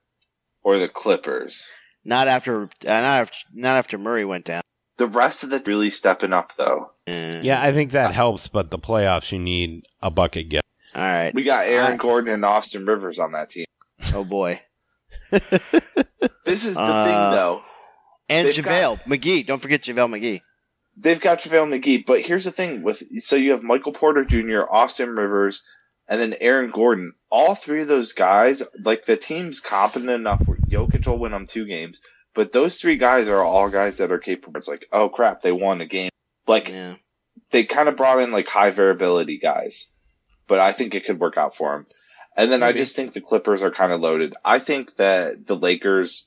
or 0.63 0.79
the 0.79 0.89
Clippers. 0.89 1.65
Not 2.05 2.29
after 2.29 2.65
uh, 2.65 2.67
not 2.85 3.05
after 3.05 3.39
not 3.55 3.77
after 3.77 3.97
Murray 3.99 4.25
went 4.25 4.45
down. 4.45 4.63
The 4.97 5.07
rest 5.07 5.43
of 5.43 5.51
the 5.51 5.63
really 5.67 5.91
stepping 5.91 6.33
up 6.33 6.53
though. 6.57 6.91
Yeah, 7.07 7.61
I 7.61 7.73
think 7.73 7.91
that 7.93 8.15
helps, 8.15 8.47
but 8.49 8.71
the 8.71 8.79
playoffs 8.79 9.33
you 9.33 9.39
need 9.39 9.87
a 10.01 10.11
bucket 10.11 10.49
get. 10.49 10.63
All 10.95 11.03
right. 11.03 11.35
We 11.35 11.43
got 11.43 11.67
Aaron 11.67 11.95
I- 11.95 11.97
Gordon 11.97 12.33
and 12.33 12.45
Austin 12.45 12.87
Rivers 12.87 13.19
on 13.19 13.33
that 13.33 13.51
team. 13.51 13.65
Oh 14.15 14.25
boy. 14.25 14.61
This 16.45 16.65
is 16.67 16.75
the 16.75 16.81
Uh, 16.81 17.05
thing 17.05 17.37
though. 17.37 17.63
And 18.29 18.47
They've 18.49 18.55
JaVale 18.65 19.03
McGee. 19.05 19.47
Don't 19.47 19.61
forget 19.61 19.83
JaVale 19.83 20.09
McGee. 20.19 20.41
They've 20.97 21.21
got 21.21 21.41
JaVale 21.41 21.81
McGee, 21.81 22.07
but 22.07 22.21
here's 22.21 22.45
the 22.45 22.51
thing 22.53 22.83
with 22.83 23.03
so 23.19 23.37
you 23.37 23.53
have 23.53 23.63
Michael 23.63 23.93
Porter 23.93 24.25
Jr., 24.25 24.63
Austin 24.71 25.11
Rivers, 25.11 25.65
and 26.09 26.21
then 26.21 26.37
Aaron 26.41 26.71
Gordon. 26.71 27.13
All 27.31 27.55
three 27.55 27.83
of 27.83 27.89
those 27.89 28.13
guys, 28.13 28.63
like 28.83 29.05
the 29.05 29.17
team's 29.17 29.61
competent 29.61 30.11
enough 30.11 30.41
where 30.47 30.59
Jokic 30.59 31.07
will 31.07 31.19
win 31.19 31.33
them 31.33 31.47
two 31.49 31.67
games, 31.67 32.01
but 32.33 32.53
those 32.53 32.77
three 32.77 32.97
guys 32.97 33.29
are 33.29 33.43
all 33.43 33.71
guys 33.71 33.97
that 33.99 34.13
are 34.13 34.19
capable. 34.19 34.57
It's 34.59 34.69
like, 34.69 34.87
oh 34.93 35.09
crap, 35.09 35.41
they 35.41 35.53
won 35.53 35.81
a 35.81 35.87
game. 35.87 36.11
Like 36.47 36.69
Yeah. 36.69 36.97
they 37.51 37.65
kind 37.65 37.89
of 37.89 37.97
brought 37.97 38.23
in 38.23 38.31
like 38.31 38.47
high 38.47 38.71
variability 38.71 39.39
guys, 39.39 39.89
but 40.47 40.61
I 40.61 40.73
think 40.73 40.95
it 40.95 41.07
could 41.07 41.19
work 41.19 41.37
out 41.37 41.57
for 41.57 41.73
them. 41.73 41.87
And 42.37 42.51
then 42.51 42.63
I 42.63 42.73
just 42.73 42.97
think 42.97 43.13
the 43.13 43.21
Clippers 43.21 43.63
are 43.63 43.71
kind 43.71 43.93
of 43.93 44.01
loaded. 44.01 44.35
I 44.45 44.59
think 44.59 44.97
that 44.97 45.47
the 45.47 45.57
Lakers, 45.57 46.27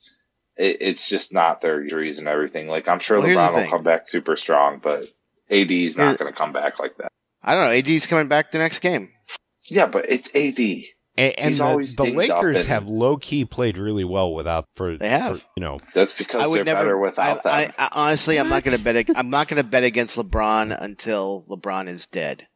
it, 0.58 0.78
it's 0.80 1.08
just 1.08 1.32
not 1.32 1.60
their 1.60 1.80
injuries 1.82 2.18
and 2.18 2.28
everything. 2.28 2.68
Like 2.68 2.88
I'm 2.88 2.98
sure 2.98 3.18
Well, 3.18 3.26
the 3.28 3.34
LeBron 3.34 3.54
will 3.64 3.70
come 3.70 3.82
back 3.84 4.08
super 4.08 4.36
strong, 4.36 4.78
but 4.82 5.04
AD 5.50 5.70
is 5.70 5.96
not 5.96 6.18
going 6.18 6.30
to 6.32 6.36
come 6.36 6.52
back 6.52 6.78
like 6.78 6.96
that. 6.98 7.10
I 7.42 7.54
don't 7.54 7.64
know. 7.64 7.70
AD 7.70 7.88
is 7.88 8.06
coming 8.06 8.28
back 8.28 8.50
the 8.50 8.58
next 8.58 8.80
game. 8.80 9.10
Yeah, 9.64 9.86
but 9.86 10.06
it's 10.10 10.28
AD. 10.34 10.58
And, 11.16 11.38
and 11.38 11.54
the, 11.56 11.64
always 11.64 11.96
the 11.96 12.04
dinged 12.04 12.30
up 12.30 12.42
Lakers 12.42 12.58
and- 12.60 12.68
have 12.68 12.86
low 12.88 13.16
key 13.16 13.44
played 13.44 13.76
really 13.78 14.04
well 14.04 14.32
without 14.34 14.66
for 14.76 14.96
They 14.96 15.08
have. 15.08 15.40
for, 15.40 15.46
you 15.56 15.62
know 15.62 15.80
That's 15.94 16.12
because 16.12 16.36
I 16.36 16.44
they're 16.44 16.48
would 16.50 16.66
never. 16.66 16.80
better 16.80 16.98
without 16.98 17.44
I, 17.46 17.64
them. 17.64 17.72
I, 17.78 17.84
I, 17.84 17.88
honestly, 17.92 18.38
I'm 18.38 18.48
not 18.48 18.62
going 18.62 18.76
to 18.76 18.82
bet. 18.84 18.96
ag- 18.96 19.12
I'm 19.16 19.30
not 19.30 19.48
going 19.48 19.56
to 19.62 19.68
bet 19.68 19.82
against 19.84 20.16
LeBron 20.16 20.80
until 20.80 21.44
LeBron 21.48 21.88
is 21.88 22.06
dead. 22.06 22.46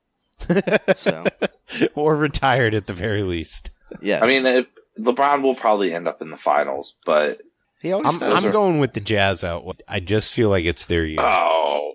So 0.96 1.24
or 1.94 2.16
retired 2.16 2.74
at 2.74 2.86
the 2.86 2.92
very 2.94 3.22
least. 3.22 3.70
yes, 4.00 4.22
I 4.22 4.26
mean, 4.26 4.46
it, 4.46 4.68
LeBron 4.98 5.42
will 5.42 5.54
probably 5.54 5.94
end 5.94 6.06
up 6.08 6.20
in 6.22 6.30
the 6.30 6.36
finals, 6.36 6.94
but 7.04 7.40
he 7.82 7.92
always 7.92 8.14
I'm, 8.14 8.18
does. 8.18 8.44
I'm 8.44 8.52
going 8.52 8.78
with 8.78 8.94
the 8.94 9.00
Jazz 9.00 9.44
out. 9.44 9.80
I 9.88 10.00
just 10.00 10.32
feel 10.32 10.48
like 10.48 10.64
it's 10.64 10.86
their 10.86 11.04
year. 11.04 11.20
oh, 11.20 11.94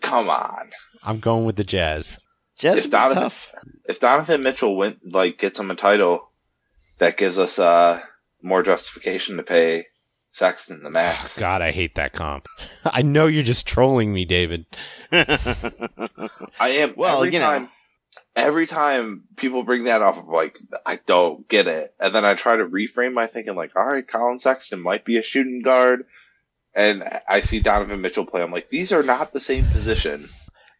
come 0.00 0.28
on. 0.30 0.70
I'm 1.02 1.20
going 1.20 1.44
with 1.44 1.56
the 1.56 1.64
Jazz. 1.64 2.18
Jazz 2.56 2.78
if 2.78 2.84
would 2.84 2.90
Donovan- 2.92 3.22
tough. 3.22 3.52
if 3.86 4.00
Donovan 4.00 4.42
Mitchell 4.42 4.76
win, 4.76 4.98
like 5.04 5.38
gets 5.38 5.58
him 5.58 5.70
a 5.70 5.74
title, 5.74 6.30
that 6.98 7.16
gives 7.16 7.38
us 7.38 7.58
uh 7.58 8.00
more 8.42 8.62
justification 8.62 9.36
to 9.36 9.42
pay 9.42 9.86
Sexton 10.32 10.82
the 10.82 10.90
max. 10.90 11.38
God, 11.40 11.62
I 11.62 11.72
hate 11.72 11.96
that 11.96 12.12
comp. 12.12 12.46
I 12.84 13.02
know 13.02 13.26
you're 13.26 13.42
just 13.42 13.66
trolling 13.66 14.12
me, 14.14 14.24
David. 14.24 14.66
I 15.12 15.88
am 16.60 16.94
Well, 16.96 17.18
every 17.18 17.32
you 17.32 17.38
know. 17.40 17.68
Time. 18.36 18.46
Every 18.46 18.66
time 18.66 19.24
people 19.36 19.62
bring 19.62 19.84
that 19.84 20.02
up, 20.02 20.16
I'm 20.18 20.28
like, 20.28 20.58
I 20.84 20.98
don't 21.06 21.48
get 21.48 21.68
it, 21.68 21.94
and 22.00 22.14
then 22.14 22.24
I 22.24 22.34
try 22.34 22.56
to 22.56 22.64
reframe 22.64 23.12
my 23.14 23.26
thinking, 23.26 23.54
like, 23.54 23.76
all 23.76 23.84
right, 23.84 24.06
Collin 24.06 24.38
Sexton 24.38 24.80
might 24.80 25.04
be 25.04 25.18
a 25.18 25.22
shooting 25.22 25.62
guard, 25.62 26.04
and 26.74 27.04
I 27.28 27.42
see 27.42 27.60
Donovan 27.60 28.00
Mitchell 28.00 28.26
play. 28.26 28.42
I'm 28.42 28.50
like, 28.50 28.70
these 28.70 28.92
are 28.92 29.02
not 29.02 29.32
the 29.32 29.40
same 29.40 29.66
position. 29.70 30.28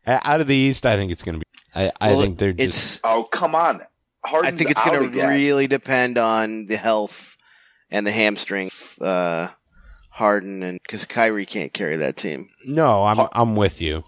Out 0.07 0.41
of 0.41 0.47
the 0.49 0.57
East, 0.57 0.85
I 0.85 0.97
think 0.97 1.13
it's 1.13 1.23
going 1.23 1.35
to 1.35 1.39
be. 1.41 1.45
I, 1.75 1.93
I 2.01 2.11
Well, 2.11 2.23
think 2.23 2.39
they're 2.39 2.53
just. 2.53 3.01
Oh, 3.05 3.25
come 3.25 3.55
on, 3.55 3.83
Harden's 4.25 4.55
I 4.55 4.57
think 4.57 4.71
it's 4.71 4.81
going 4.83 5.13
to 5.13 5.27
really 5.29 5.67
depend 5.67 6.19
on 6.19 6.67
the 6.67 6.77
health 6.77 7.37
and 7.91 8.07
the 8.07 8.13
hamstring. 8.13 8.71
Uh, 9.01 9.49
Harden 10.11 10.63
and 10.63 10.81
because 10.83 11.05
Kyrie 11.07 11.47
can't 11.47 11.73
carry 11.73 11.97
that 11.97 12.17
team. 12.17 12.49
No, 12.65 13.05
I'm 13.05 13.17
Har- 13.17 13.31
I'm 13.33 13.57
with 13.57 13.81
you. 13.81 14.05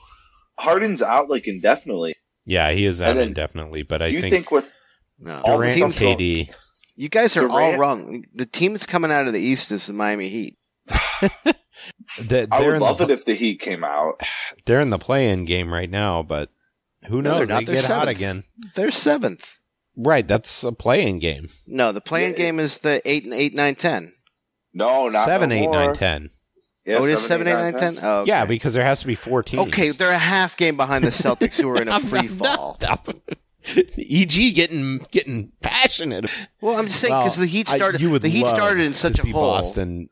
Harden's 0.57 1.03
out 1.03 1.29
like 1.29 1.49
indefinitely. 1.49 2.15
Yeah, 2.47 2.71
he 2.73 2.87
is 2.87 3.01
out 3.03 3.17
then 3.17 3.29
indefinitely, 3.29 3.83
but 3.83 4.01
I 4.01 4.07
you 4.07 4.21
think, 4.23 4.33
think 4.33 4.51
with 4.53 4.65
No, 5.19 5.41
all 5.45 5.59
the 5.59 5.67
Durant, 5.67 5.95
teams- 5.95 6.17
KD. 6.19 6.51
you 6.95 7.09
guys 7.11 7.37
are 7.37 7.51
all 7.51 7.77
wrong. 7.77 8.25
The 8.35 8.47
team 8.47 8.73
that's 8.73 8.87
coming 8.87 9.11
out 9.13 9.27
of 9.27 9.33
the 9.35 9.41
East 9.41 9.71
is 9.73 9.87
the 9.87 9.93
Miami 9.93 10.29
Heat. 10.29 10.57
The, 12.19 12.49
I 12.51 12.67
would 12.67 12.81
love 12.81 12.99
the, 12.99 13.05
it 13.05 13.11
if 13.11 13.25
the 13.27 13.35
Heat 13.35 13.61
came 13.61 13.85
out. 13.85 14.21
they're 14.65 14.81
in 14.81 14.91
the 14.91 14.99
play-in 14.99 15.45
game 15.45 15.73
right 15.73 15.91
now, 15.91 16.23
but 16.23 16.49
who 17.09 17.21
No, 17.21 17.31
they're 17.37 17.41
knows? 17.41 17.49
not. 17.49 17.59
they 17.67 17.73
They're 17.75 17.83
get 17.83 17.91
hot 17.91 18.09
again. 18.09 18.45
They're 18.75 18.91
seventh. 18.91 19.59
Right, 19.95 20.27
that's 20.27 20.65
a 20.65 20.73
play-in 20.73 21.19
game. 21.19 21.49
No, 21.67 21.93
the 21.93 22.01
playing 22.01 22.33
Yeah. 22.33 22.37
game 22.39 22.61
is 22.61 22.79
the 22.79 23.01
eight 23.09 23.25
and 23.25 23.35
eight, 23.35 23.55
nine, 23.55 23.75
ten. 23.77 24.15
No, 24.75 25.09
not 25.09 25.27
Seven, 25.27 25.51
no 25.51 25.55
eight, 25.55 25.63
more. 25.63 25.73
nine, 25.75 25.95
ten. 25.95 26.31
Yeah, 26.87 26.99
oh, 26.99 27.05
it 27.05 27.11
is 27.11 27.27
seven, 27.27 27.49
eight, 27.49 27.53
nine, 27.53 27.75
ten. 27.75 27.99
Oh, 28.01 28.21
okay. 28.21 28.29
Yeah, 28.29 28.45
because 28.45 28.73
there 28.73 28.85
has 28.85 29.01
to 29.01 29.07
be 29.09 29.17
four 29.17 29.43
teams. 29.43 29.67
okay, 29.69 29.91
they're 29.91 30.11
a 30.11 30.19
half 30.19 30.57
game 30.57 30.77
behind 30.77 31.03
the 31.05 31.09
Celtics, 31.09 31.61
who 31.61 31.69
are 31.69 31.83
in 31.83 31.89
a 31.89 31.99
free 32.13 32.29
fall. 32.29 32.79
EG 33.99 34.55
getting 34.55 34.99
getting 35.11 35.51
passionate. 35.61 36.31
Well, 36.61 36.77
I'm 36.77 36.87
just 36.87 37.01
saying 37.01 37.11
Well, 37.13 37.23
because 37.25 37.37
the 37.37 37.47
Heat 37.47 37.69
started. 37.69 38.01
would 38.01 38.23
the 38.23 38.29
Heat 38.29 38.47
started 38.47 38.85
in 38.85 38.95
such 38.95 39.19
a 39.19 39.23
hole. 39.27 39.33
Boston. 39.43 40.09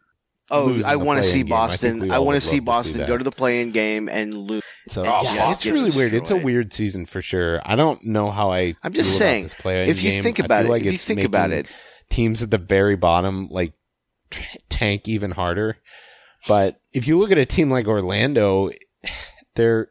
oh, 0.51 0.83
I 0.85 0.97
want 0.97 1.23
to 1.23 1.25
see 1.25 1.45
game. 1.45 1.53
I 1.53 1.57
Boston. 1.57 1.99
we 2.01 2.11
I, 2.11 2.19
want 2.19 2.35
to 2.35 2.41
see 2.41 2.59
Boston 2.59 3.07
go 3.07 3.17
to 3.17 3.23
the 3.23 3.31
play-in 3.31 3.71
game 3.71 4.09
and 4.09 4.35
lose. 4.35 4.65
So 4.89 5.05
Oh, 5.07 5.21
it's 5.53 5.65
really 5.65 5.85
gets 5.85 5.97
weird. 5.97 6.15
It's 6.15 6.31
a 6.31 6.37
weird 6.37 6.73
season 6.73 7.07
for 7.07 7.23
sure. 7.23 7.63
I 7.65 7.77
don't 7.77 8.05
know 8.05 8.33
how 8.33 8.51
I. 8.53 8.75
I'm 8.83 8.93
just 8.93 9.17
saying, 9.17 9.51
If 9.65 10.03
you 10.03 10.11
game. 10.11 10.25
think 10.25 10.41
about 10.41 10.67
it, 10.67 10.71
like 10.71 10.83
if 10.83 10.93
you 10.93 10.99
think 10.99 11.23
about 11.23 11.53
it, 11.53 11.69
teams 12.11 12.43
at 12.43 12.51
the 12.51 12.59
very 12.59 12.97
bottom 12.97 13.47
like 13.53 13.73
tank 14.69 15.09
even 15.09 15.31
harder. 15.31 15.77
But 16.47 16.81
if 16.93 17.07
you 17.07 17.19
look 17.19 17.31
at 17.31 17.39
a 17.39 17.47
team 17.47 17.71
like 17.71 17.87
Orlando, 17.87 18.71
they're 19.55 19.89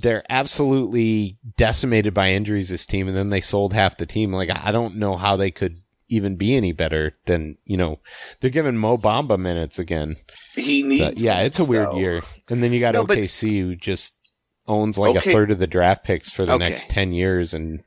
they're 0.00 0.24
absolutely 0.28 1.38
decimated 1.56 2.14
by 2.14 2.32
injuries. 2.32 2.68
This 2.68 2.86
team, 2.86 3.06
and 3.08 3.16
then 3.16 3.30
they 3.30 3.40
sold 3.40 3.72
half 3.72 3.96
the 3.96 4.06
team. 4.06 4.32
Like 4.32 4.50
I 4.52 4.72
don't 4.72 4.96
know 4.96 5.16
how 5.16 5.36
they 5.36 5.50
could 5.50 5.80
even 6.08 6.36
be 6.36 6.54
any 6.56 6.72
better 6.72 7.16
than 7.26 7.56
you 7.64 7.76
know. 7.76 8.00
They're 8.40 8.50
giving 8.50 8.76
Mo 8.76 8.96
Bamba 8.98 9.38
minutes 9.38 9.78
again. 9.78 10.16
He 10.54 10.82
So, 10.82 10.88
needs. 10.88 11.20
yeah, 11.20 11.40
it's 11.40 11.58
a 11.58 11.64
weird 11.64 11.90
so. 11.92 11.98
year. 11.98 12.22
And 12.48 12.62
then 12.62 12.72
you 12.72 12.80
got 12.80 12.94
No, 12.94 13.04
but- 13.04 13.18
OKC 13.18 13.60
who 13.60 13.76
just 13.76 14.12
owns 14.66 14.98
like 14.98 15.16
Okay. 15.16 15.30
a 15.30 15.32
third 15.34 15.50
of 15.50 15.58
the 15.58 15.66
draft 15.66 16.04
picks 16.04 16.30
for 16.30 16.44
the 16.44 16.52
Okay. 16.54 16.68
next 16.68 16.88
ten 16.90 17.12
years, 17.12 17.54
and 17.54 17.82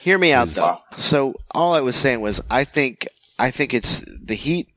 hear 0.00 0.18
me 0.18 0.32
out 0.32 0.48
though. 0.48 0.78
So 0.96 1.34
all 1.50 1.74
I 1.74 1.80
was 1.80 1.96
saying 1.96 2.20
was, 2.20 2.40
I 2.50 2.64
think, 2.64 3.08
I 3.38 3.50
think 3.50 3.74
it's 3.74 4.04
the 4.22 4.34
Heat. 4.34 4.68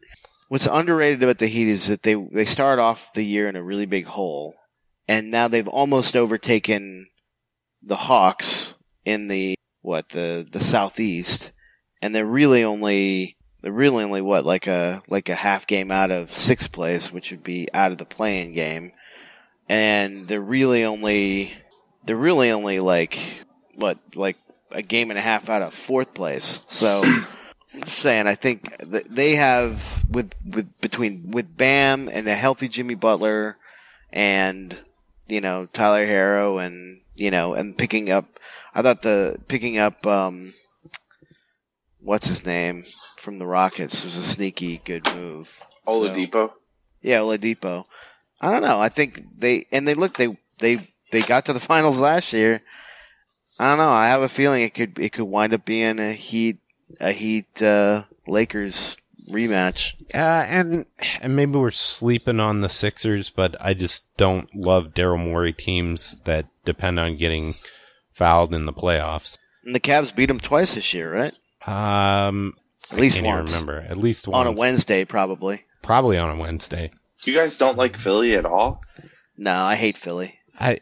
What's 0.51 0.67
underrated 0.67 1.23
about 1.23 1.37
the 1.37 1.47
Heat 1.47 1.69
is 1.69 1.87
that 1.87 2.03
they 2.03 2.13
they 2.13 2.43
start 2.43 2.77
off 2.77 3.13
the 3.13 3.23
year 3.23 3.47
in 3.47 3.55
a 3.55 3.63
really 3.63 3.85
big 3.85 4.05
hole, 4.05 4.55
and 5.07 5.31
now 5.31 5.47
they've 5.47 5.65
almost 5.65 6.17
overtaken 6.17 7.07
the 7.81 7.95
Hawks 7.95 8.73
in 9.05 9.29
the 9.29 9.55
what 9.81 10.09
the 10.09 10.45
the 10.51 10.59
Southeast, 10.59 11.53
and 12.01 12.13
they're 12.13 12.25
really 12.25 12.65
only 12.65 13.37
they're 13.61 13.71
really 13.71 14.03
only 14.03 14.19
what 14.19 14.45
like 14.45 14.67
a 14.67 15.01
like 15.07 15.29
a 15.29 15.35
half 15.35 15.67
game 15.67 15.89
out 15.89 16.11
of 16.11 16.37
sixth 16.37 16.73
place, 16.73 17.13
which 17.13 17.31
would 17.31 17.43
be 17.43 17.69
out 17.73 17.93
of 17.93 17.97
the 17.97 18.03
playing 18.03 18.51
game, 18.51 18.91
and 19.69 20.27
they're 20.27 20.41
really 20.41 20.83
only 20.83 21.53
they're 22.03 22.17
really 22.17 22.51
only 22.51 22.81
like 22.81 23.17
what 23.75 23.99
like 24.15 24.35
a 24.69 24.81
game 24.81 25.11
and 25.11 25.17
a 25.17 25.21
half 25.21 25.49
out 25.49 25.61
of 25.61 25.73
fourth 25.73 26.13
place. 26.13 26.59
So 26.67 27.05
saying, 27.85 28.27
I 28.27 28.35
think 28.35 28.75
they 28.81 29.35
have 29.35 30.03
with 30.09 30.31
with 30.45 30.69
between 30.81 31.31
with 31.31 31.55
Bam 31.57 32.07
and 32.07 32.27
a 32.27 32.35
healthy 32.35 32.67
Jimmy 32.67 32.95
Butler, 32.95 33.57
and 34.11 34.77
you 35.27 35.41
know 35.41 35.67
Tyler 35.67 36.05
Herro, 36.05 36.63
and 36.63 37.01
you 37.15 37.31
know 37.31 37.53
and 37.53 37.77
picking 37.77 38.09
up. 38.11 38.25
I 38.73 38.81
thought 38.81 39.01
the 39.01 39.37
picking 39.47 39.77
up 39.77 40.05
um, 40.07 40.53
what's 41.99 42.27
his 42.27 42.45
name 42.45 42.85
from 43.17 43.39
the 43.39 43.45
Rockets 43.45 44.03
was 44.03 44.15
a 44.17 44.23
sneaky 44.23 44.81
good 44.83 45.05
move. 45.15 45.59
So- 45.87 46.01
Oladipo. 46.01 46.51
yeah, 47.01 47.19
Oladipo. 47.19 47.85
I 48.39 48.51
don't 48.51 48.61
know. 48.63 48.79
I 48.79 48.89
think 48.89 49.39
they 49.39 49.65
and 49.71 49.87
they 49.87 49.93
look 49.93 50.17
they 50.17 50.37
they 50.59 50.89
they 51.11 51.21
got 51.21 51.45
to 51.45 51.53
the 51.53 51.59
finals 51.71 51.99
last 51.99 52.33
year. 52.33 52.61
I 53.59 53.69
don't 53.69 53.77
know. 53.77 53.91
I 53.91 54.07
have 54.07 54.21
a 54.21 54.29
feeling 54.29 54.63
it 54.63 54.73
could 54.73 54.97
it 54.97 55.11
could 55.11 55.25
wind 55.25 55.53
up 55.53 55.65
being 55.65 55.99
a 55.99 56.13
Heat 56.13 56.57
a 56.99 57.11
Heat 57.11 57.61
uh, 57.61 58.03
Lakers 58.27 58.97
rematch. 59.29 59.93
uh, 60.13 60.17
and 60.17 60.85
and 61.21 61.35
maybe 61.35 61.57
we're 61.57 61.71
sleeping 61.71 62.39
on 62.39 62.61
the 62.61 62.69
Sixers, 62.69 63.29
but 63.29 63.55
I 63.59 63.73
just 63.73 64.03
don't 64.17 64.53
love 64.55 64.93
Daryl 64.93 65.23
Morey 65.23 65.53
teams 65.53 66.17
that 66.25 66.47
depend 66.65 66.99
on 66.99 67.17
getting 67.17 67.55
fouled 68.13 68.53
in 68.53 68.65
the 68.65 68.73
playoffs. 68.73 69.37
And 69.65 69.73
the 69.75 69.79
Cavs 69.79 70.13
beat 70.15 70.25
them 70.27 70.39
twice 70.39 70.75
this 70.75 70.93
year, 70.93 71.13
right? 71.13 71.33
Um, 71.67 72.55
At 72.91 72.99
least 72.99 73.15
can't 73.15 73.27
even 73.27 73.39
once. 73.39 73.51
remember. 73.53 73.79
At 73.87 73.97
least 73.97 74.27
once. 74.27 74.35
On 74.35 74.47
a 74.47 74.51
Wednesday, 74.57 75.05
probably. 75.05 75.65
Probably 75.83 76.17
on 76.17 76.29
a 76.35 76.39
Wednesday. 76.39 76.91
You 77.23 77.33
guys 77.35 77.57
don't 77.57 77.77
like 77.77 77.97
Philly 77.99 78.35
at 78.35 78.45
all? 78.45 78.81
No, 79.37 79.63
I 79.63 79.75
hate 79.75 79.97
Philly. 79.97 80.35
I, 80.59 80.79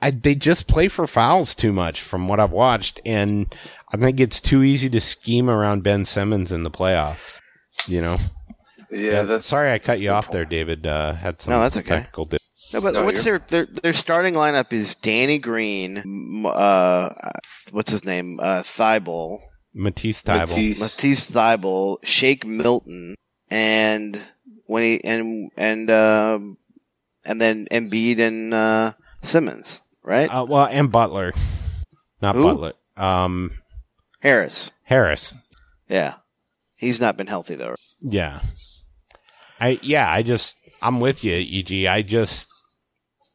I 0.00 0.10
they 0.10 0.34
just 0.34 0.66
play 0.66 0.88
for 0.88 1.06
fouls 1.06 1.54
too 1.54 1.72
much 1.72 2.00
from 2.02 2.28
what 2.28 2.40
I've 2.40 2.50
watched, 2.52 3.00
and 3.06 3.54
I 3.92 3.96
think 3.98 4.20
it's 4.20 4.40
too 4.40 4.62
easy 4.62 4.88
to 4.90 5.00
scheme 5.00 5.50
around 5.50 5.82
Ben 5.82 6.04
Simmons 6.04 6.50
in 6.52 6.62
the 6.64 6.70
playoffs. 6.70 7.38
You 7.86 8.00
know. 8.02 8.18
Yeah, 8.90 9.22
that's 9.22 9.46
sorry 9.46 9.72
I 9.72 9.78
cut 9.78 10.00
you 10.00 10.08
good 10.08 10.14
off 10.14 10.30
there. 10.30 10.44
David. 10.44 10.86
Uh, 10.86 11.14
had 11.14 11.40
some 11.40 11.52
No, 11.52 11.60
that's 11.60 11.74
some 11.74 11.80
okay. 11.82 11.96
technical 11.96 12.26
di- 12.26 12.38
No, 12.74 12.80
but 12.80 12.94
No, 12.94 13.04
what's 13.04 13.24
their, 13.24 13.38
their 13.48 13.64
their 13.66 13.92
starting 13.94 14.34
lineup 14.34 14.72
is 14.72 14.94
Danny 14.94 15.38
Green, 15.38 16.44
uh, 16.46 17.08
what's 17.70 17.90
his 17.90 18.04
name, 18.04 18.38
uh, 18.42 18.62
Thibault, 18.62 19.40
Matisse 19.74 20.22
Thybulle. 20.22 20.48
Matisse. 20.48 20.80
Matisse 20.80 21.30
Thibault, 21.30 22.00
Shake 22.04 22.46
Milton, 22.46 23.14
and 23.50 24.20
when 24.66 24.82
he 24.82 25.02
and 25.04 25.50
and 25.56 25.90
um 25.90 26.58
and 27.24 27.40
then 27.40 27.66
Embiid 27.70 28.18
and 28.20 28.52
uh, 28.52 28.92
Simmons, 29.22 29.80
right? 30.02 30.28
Uh, 30.28 30.44
well, 30.46 30.66
and 30.66 30.92
Butler, 30.92 31.32
not 32.20 32.34
Who? 32.34 32.42
Butler. 32.44 32.72
Um, 32.98 33.52
Harris, 34.22 34.70
Harris. 34.84 35.34
yeah, 35.88 36.14
he's 36.76 37.00
not 37.00 37.16
been 37.16 37.26
healthy 37.26 37.54
though. 37.54 37.74
Yeah. 38.00 38.40
I 39.60 39.78
yeah, 39.82 40.10
I 40.10 40.22
just 40.22 40.56
I'm 40.80 41.00
with 41.00 41.22
you, 41.24 41.34
EG. 41.34 41.86
I 41.86 42.02
just 42.02 42.48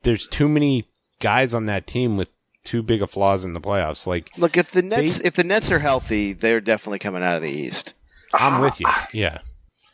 there's 0.04 0.28
too 0.28 0.48
many 0.50 0.86
guys 1.20 1.54
on 1.54 1.66
that 1.68 1.88
team 1.88 2.16
with 2.18 2.28
too 2.64 2.84
big 2.84 3.02
of 3.02 3.10
flaws 3.12 3.46
in 3.46 3.54
the 3.54 3.62
playoffs. 3.62 4.06
Like 4.06 4.30
Look, 4.38 4.58
if 4.58 4.72
the 4.72 4.82
Nets 4.82 5.20
They- 5.20 5.28
if 5.28 5.36
the 5.36 5.44
Nets 5.44 5.72
are 5.72 5.80
healthy, 5.80 6.34
they're 6.34 6.62
definitely 6.62 7.00
coming 7.00 7.24
out 7.24 7.36
of 7.38 7.42
the 7.42 7.50
East, 7.52 7.94
I'm 8.34 8.62
with 8.62 8.80
you. 8.80 8.88
Yeah. 9.14 9.40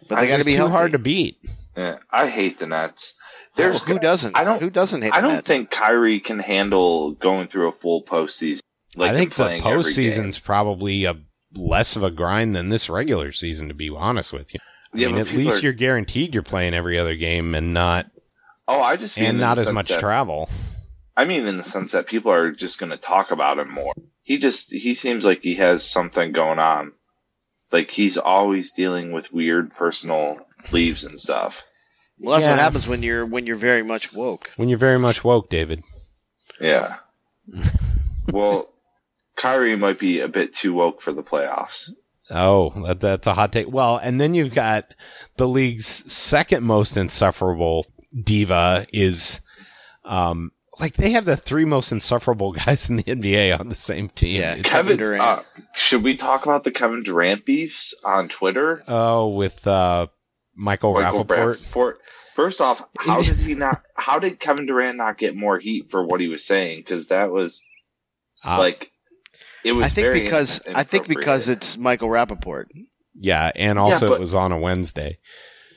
but 0.10 0.20
they 0.20 0.28
got 0.28 0.38
to 0.39 0.44
be 0.46 0.52
Too 0.54 0.58
healthy. 0.58 0.72
hard 0.72 0.91
to 0.94 1.00
beat. 1.00 1.38
Yeah, 1.78 2.00
I 2.12 2.28
hate 2.28 2.60
the 2.60 2.68
Nets. 2.68 3.16
Oh, 3.20 3.52
There's 3.56 3.82
who 3.84 4.00
doesn't? 4.00 4.36
I 4.36 4.44
don't- 4.44 4.60
Who 4.62 4.70
doesn't 4.72 5.02
hate? 5.04 5.14
I 5.14 5.22
the 5.22 5.28
don't 5.28 5.46
think 5.46 5.70
Kyrie 5.70 6.20
can 6.20 6.39
handle 6.39 7.12
going 7.14 7.48
through 7.48 7.70
a 7.70 7.72
full 7.72 8.04
postseason. 8.04 8.62
Like 8.96 9.12
I 9.12 9.14
think 9.16 9.36
the 9.36 9.60
postseason's 9.60 10.39
probably 10.39 11.06
a 11.06 11.16
less 11.56 11.96
of 11.96 12.04
a 12.04 12.12
grind 12.12 12.56
than 12.56 12.70
this 12.70 12.89
regular 12.89 13.32
season, 13.32 13.68
to 13.68 13.74
be 13.74 13.89
honest 13.89 14.34
with 14.34 14.54
you. 14.54 14.60
I. 14.94 14.98
Yeah, 14.98 15.08
mean, 15.08 15.18
at 15.18 15.32
least 15.32 15.58
are- 15.58 15.62
you're 15.62 15.74
guaranteed 15.74 16.34
you're 16.34 16.44
playing 16.44 16.74
every 16.76 17.00
other 17.00 17.16
game 17.16 17.56
and 17.56 17.74
not 17.74 18.08
Oh, 18.68 18.82
I 18.82 18.96
just 18.96 19.18
mean 19.18 19.30
and 19.30 19.39
not 19.39 19.58
as 19.60 19.70
much 19.70 19.88
that- 19.89 20.00
travel. 20.00 20.50
I 21.16 21.26
mean, 21.26 21.48
in 21.48 21.58
the 21.58 21.64
sense 21.64 21.91
that 21.91 22.08
people 22.08 22.32
are 22.32 22.52
just 22.52 22.80
going 22.80 22.91
to 22.91 22.98
talk 22.98 23.30
about 23.32 23.60
him 23.60 23.70
more. 23.70 23.94
He 24.24 24.38
just 24.38 24.72
he 24.72 24.96
seems 24.96 25.26
like 25.26 25.41
he 25.44 25.56
has 25.56 25.84
something 25.84 26.32
going 26.32 26.60
on. 26.60 26.94
Like 27.72 27.91
he's 27.91 28.18
always 28.18 28.72
dealing 28.72 29.12
with 29.12 29.34
weird 29.34 29.76
personal 29.76 30.39
leaves 30.72 31.04
and 31.04 31.20
stuff. 31.20 31.64
Well, 32.20 32.39
that's 32.39 32.50
what 32.50 32.60
happens 32.60 32.88
when 32.88 33.04
you're 33.04 33.26
when 33.26 33.46
you're 33.46 33.56
very 33.58 33.84
much 33.84 34.14
woke. 34.14 34.52
When 34.56 34.70
you're 34.70 34.78
very 34.78 34.98
much 35.00 35.24
woke, 35.24 35.50
David. 35.50 35.84
Yeah. 36.62 36.96
well, 38.32 38.72
Kyrie 39.36 39.75
might 39.75 39.99
be 39.99 40.19
a 40.19 40.27
bit 40.27 40.53
too 40.53 40.73
woke 40.73 41.01
for 41.01 41.11
the 41.13 41.23
playoffs. 41.23 41.89
Oh, 42.29 42.71
that, 42.86 42.99
that's 42.99 43.27
a 43.27 43.34
hot 43.34 43.51
take. 43.51 43.67
Well, 43.71 43.97
and 43.97 44.19
then 44.21 44.34
you've 44.34 44.53
got 44.53 44.93
the 45.38 45.47
league's 45.47 45.88
second 46.11 46.63
most 46.63 46.95
insufferable 46.95 47.86
diva 48.23 48.88
is, 48.93 49.41
um, 50.05 50.51
like 50.79 50.93
they 50.95 51.11
have 51.11 51.25
the 51.25 51.36
three 51.38 51.65
most 51.65 51.91
insufferable 51.91 52.51
guys 52.65 52.89
in 52.89 52.95
the 52.97 53.03
NBA 53.03 53.59
on 53.59 53.69
the 53.69 53.75
same 53.75 54.09
team. 54.09 54.39
Yeah, 54.39 54.55
It's- 54.55 54.65
Kevin 54.71 54.97
Kevin, 54.97 55.05
Durant. 55.05 55.21
uh, 55.21 55.43
should 55.75 56.03
we 56.03 56.15
talk 56.15 56.45
about 56.45 56.63
the 56.63 56.71
Kevin 56.71 57.03
Durant 57.03 57.45
beefs 57.45 57.93
on 58.03 58.29
Twitter? 58.29 58.84
oh, 58.88 59.27
with 59.29 59.65
uh, 59.67 60.07
Michael, 60.55 60.93
Michael 60.93 61.25
Rapaport. 61.25 61.57
Rapaport. 61.57 61.93
First 62.36 62.61
off, 62.61 62.84
how 62.97 63.21
did 63.21 63.38
he 63.38 63.53
not? 63.53 63.84
How 63.95 64.17
did 64.17 64.39
Kevin 64.39 64.65
Durant 64.65 64.97
not 64.97 65.17
get 65.19 65.36
more 65.36 65.59
heat 65.59 65.91
for 65.91 66.03
what 66.03 66.19
he 66.19 66.27
was 66.29 66.43
saying? 66.43 66.79
Because 66.79 67.09
that 67.09 67.31
was 67.31 67.63
Uh, 68.43 68.57
like 68.57 68.91
it 69.64 69.74
was. 69.74 69.86
I 69.86 69.89
think 69.89 70.05
very 70.07 70.20
because 70.22 70.61
I 70.74 70.84
think 70.84 71.07
because 71.07 71.49
it's 71.49 71.78
Michael 71.78 72.09
Rapaport. 72.09 72.66
yeah, 73.16 73.51
and 73.55 73.78
also 73.80 74.07
but- 74.07 74.16
it 74.16 74.20
was 74.20 74.34
on 74.34 74.51
a 74.51 74.59
Wednesday. 74.59 75.18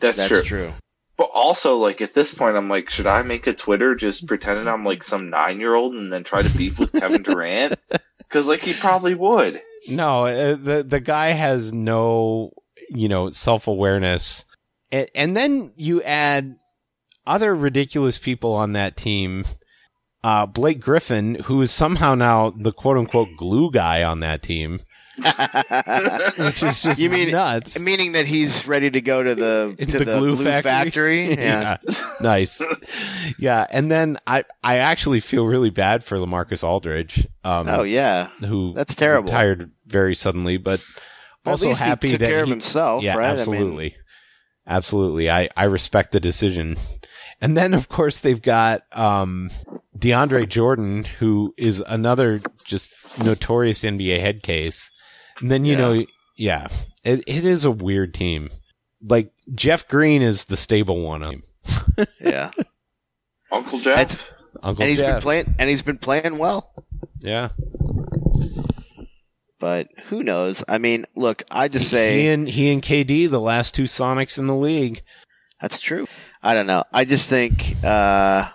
that's, 0.00 0.18
That's 0.18 0.28
true. 0.28 0.42
true. 0.42 0.72
But 1.16 1.30
also, 1.32 1.76
like 1.76 2.02
at 2.02 2.12
this 2.12 2.34
point, 2.34 2.56
I'm 2.58 2.68
like, 2.68 2.90
should 2.90 3.06
I 3.06 3.22
make 3.22 3.46
a 3.46 3.54
Twitter 3.54 3.94
just 3.94 4.26
pretending 4.26 4.68
I'm 4.68 4.84
like 4.84 5.02
some 5.02 5.30
nine 5.30 5.60
year 5.60 5.74
old 5.74 5.94
and 5.94 6.12
then 6.12 6.24
try 6.24 6.42
to 6.42 6.50
beef 6.50 6.78
with 6.78 6.92
Kevin 6.92 7.22
Durant? 7.22 7.78
Because 8.28 8.48
like 8.48 8.60
he 8.60 8.74
probably 8.74 9.14
would. 9.14 9.62
No, 9.88 10.26
uh, 10.26 10.56
the 10.56 10.84
the 10.86 10.98
guy 10.98 11.28
has 11.28 11.72
no, 11.72 12.50
you 12.90 13.08
know, 13.08 13.30
self 13.30 13.68
awareness, 13.68 14.44
and, 14.90 15.08
and 15.14 15.36
then 15.36 15.72
you 15.76 16.02
add 16.02 16.56
other 17.24 17.54
ridiculous 17.54 18.18
people 18.18 18.52
on 18.52 18.72
that 18.72 18.96
team. 18.96 19.44
Uh, 20.26 20.44
Blake 20.44 20.80
Griffin, 20.80 21.36
who 21.44 21.62
is 21.62 21.70
somehow 21.70 22.14
now 22.16 22.50
the 22.50 22.72
quote 22.72 22.96
unquote 22.96 23.28
glue 23.36 23.70
guy 23.70 24.02
on 24.02 24.18
that 24.20 24.42
team, 24.42 24.80
which 26.38 26.62
is 26.62 26.80
just 26.82 26.98
You 26.98 27.10
mean- 27.10 27.30
nuts. 27.30 27.78
Meaning 27.78 28.10
that 28.12 28.26
he's 28.26 28.66
ready 28.66 28.90
to 28.90 29.00
go 29.00 29.22
to 29.22 29.34
the 29.36 29.76
to 29.86 29.98
the 29.98 30.04
the, 30.04 30.18
glue 30.18 30.34
glue, 30.36 30.44
factory? 30.44 31.26
factory. 31.28 31.34
Yeah. 31.44 31.76
nice. 32.20 32.60
Yeah, 33.38 33.66
and 33.70 33.90
then 33.90 34.18
I 34.26 34.44
I 34.64 34.78
actually 34.78 35.20
feel 35.20 35.46
really 35.46 35.70
bad 35.70 36.02
for 36.04 36.18
LaMarcus 36.18 36.64
Aldridge. 36.64 37.26
Um, 37.44 37.68
Oh 37.68 37.82
yeah. 37.84 38.30
who 38.40 38.72
That's 38.72 38.94
terrible. 38.96 39.28
Retired 39.30 39.70
very 39.86 40.16
suddenly, 40.16 40.56
but 40.56 40.82
Well, 41.44 41.52
also 41.52 41.72
happy 41.72 42.08
he 42.08 42.12
took 42.14 42.20
that 42.20 42.30
care 42.30 42.40
of 42.40 42.46
he- 42.48 42.52
himself, 42.52 43.04
yeah, 43.04 43.16
right? 43.16 43.38
absolutely, 43.38 43.94
absolutely. 44.66 45.30
I 45.30 45.48
I 45.56 45.66
respect 45.66 46.10
the 46.10 46.20
decision. 46.20 46.76
And 47.40 47.56
then 47.56 47.74
of 47.74 47.88
course 47.88 48.18
they've 48.18 48.40
got 48.40 48.82
um, 48.92 49.50
DeAndre 49.98 50.48
Jordan, 50.48 51.04
who 51.04 51.54
is 51.56 51.82
another 51.86 52.40
just 52.64 52.90
notorious 53.22 53.82
NBA 53.82 54.20
head 54.20 54.42
case. 54.42 54.90
And 55.40 55.50
then 55.50 55.64
you 55.64 55.72
Yeah. 55.72 55.78
know, 55.78 56.06
yeah, 56.36 56.68
it, 57.04 57.20
it 57.26 57.44
is 57.44 57.64
a 57.64 57.70
weird 57.70 58.14
team. 58.14 58.50
Like 59.02 59.32
Jeff 59.54 59.86
Green 59.88 60.22
is 60.22 60.46
the 60.46 60.56
stable 60.56 61.02
one 61.02 61.22
of 61.22 61.30
them. 61.30 62.06
Yeah. 62.20 62.50
Uncle 63.52 63.78
Jeff. 63.80 63.96
That's- 63.96 64.18
Uncle 64.62 64.82
and 64.82 64.88
he's 64.90 64.98
Jeff. 65.00 65.16
been 65.16 65.22
playing 65.22 65.54
and 65.58 65.68
he's 65.68 65.82
been 65.82 65.98
playing 65.98 66.38
well. 66.38 66.72
yeah. 67.20 67.50
But 69.58 69.88
who 70.08 70.22
knows? 70.22 70.62
I 70.68 70.78
mean, 70.78 71.06
look, 71.16 71.42
I 71.50 71.68
just 71.68 71.84
He 71.86 71.88
say 71.90 72.26
and 72.28 72.48
he 72.48 72.70
and 72.72 72.82
KD, 72.82 73.30
the 73.30 73.40
last 73.40 73.74
two 73.74 73.84
Sonics 73.84 74.38
in 74.38 74.46
the 74.46 74.54
league. 74.54 75.02
that's 75.60 75.80
true. 75.80 76.06
I 76.46 76.54
don't 76.54 76.68
know. 76.68 76.84
I 76.92 77.04
just 77.04 77.28
think 77.28 77.74
uh 77.82 78.48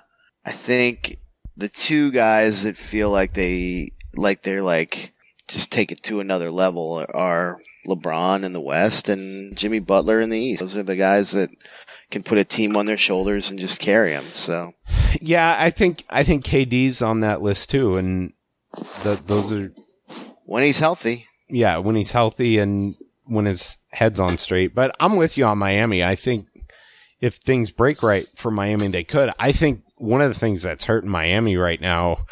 I 0.46 0.52
think 0.54 1.18
the 1.58 1.68
two 1.68 2.12
guys 2.12 2.64
that 2.64 2.78
feel 2.78 3.10
like 3.10 3.34
they 3.34 3.92
like 4.16 4.44
they're 4.44 4.64
like 4.64 5.12
just 5.50 5.72
take 5.72 5.92
it 5.92 6.02
to 6.04 6.22
another 6.22 6.52
level 6.52 7.06
are 7.14 7.60
LeBron 7.86 8.44
in 8.44 8.54
the 8.54 8.62
West 8.62 9.10
and 9.10 9.58
Jimmy 9.58 9.80
Butler 9.80 10.22
in 10.22 10.30
the 10.30 10.40
East. 10.40 10.62
Those 10.62 10.78
are 10.78 10.84
the 10.84 10.96
guys 10.96 11.32
that 11.32 11.50
can 12.10 12.24
put 12.24 12.38
a 12.38 12.46
team 12.46 12.78
on 12.78 12.86
their 12.86 12.98
shoulders 12.98 13.50
and 13.50 13.60
just 13.60 13.82
carry 13.82 14.12
them. 14.12 14.28
So 14.34 14.72
Yeah, 15.20 15.54
I 15.60 15.70
think 15.70 16.06
I 16.10 16.24
think 16.24 16.46
KD's 16.46 17.02
on 17.02 17.20
that 17.20 17.42
list 17.42 17.70
too, 17.72 17.98
and 17.98 18.32
the, 19.04 19.20
those 19.28 19.52
are 19.52 19.74
when 20.46 20.64
he's 20.64 20.80
healthy, 20.80 21.26
yeah 21.50 21.78
when 21.80 21.98
he's 21.98 22.12
healthy 22.12 22.58
and 22.58 22.96
when 23.26 23.44
his 23.44 23.78
head's 23.92 24.22
on 24.22 24.38
straight. 24.38 24.74
But 24.74 24.96
I'm 24.98 25.18
with 25.18 25.38
you 25.38 25.44
on 25.44 25.58
Miami. 25.58 26.06
I 26.06 26.16
think 26.16 26.48
if 27.22 27.36
things 27.36 27.72
break 27.72 28.04
right 28.04 28.28
for 28.36 28.52
Miami, 28.52 28.88
they 28.88 29.04
could. 29.04 29.32
I 29.40 29.52
think 29.52 29.84
one 29.96 30.22
of 30.22 30.34
the 30.34 30.40
things 30.40 30.64
that's 30.64 30.86
hurting 30.86 31.10
Miami 31.10 31.56
right 31.56 31.80
now 31.80 32.26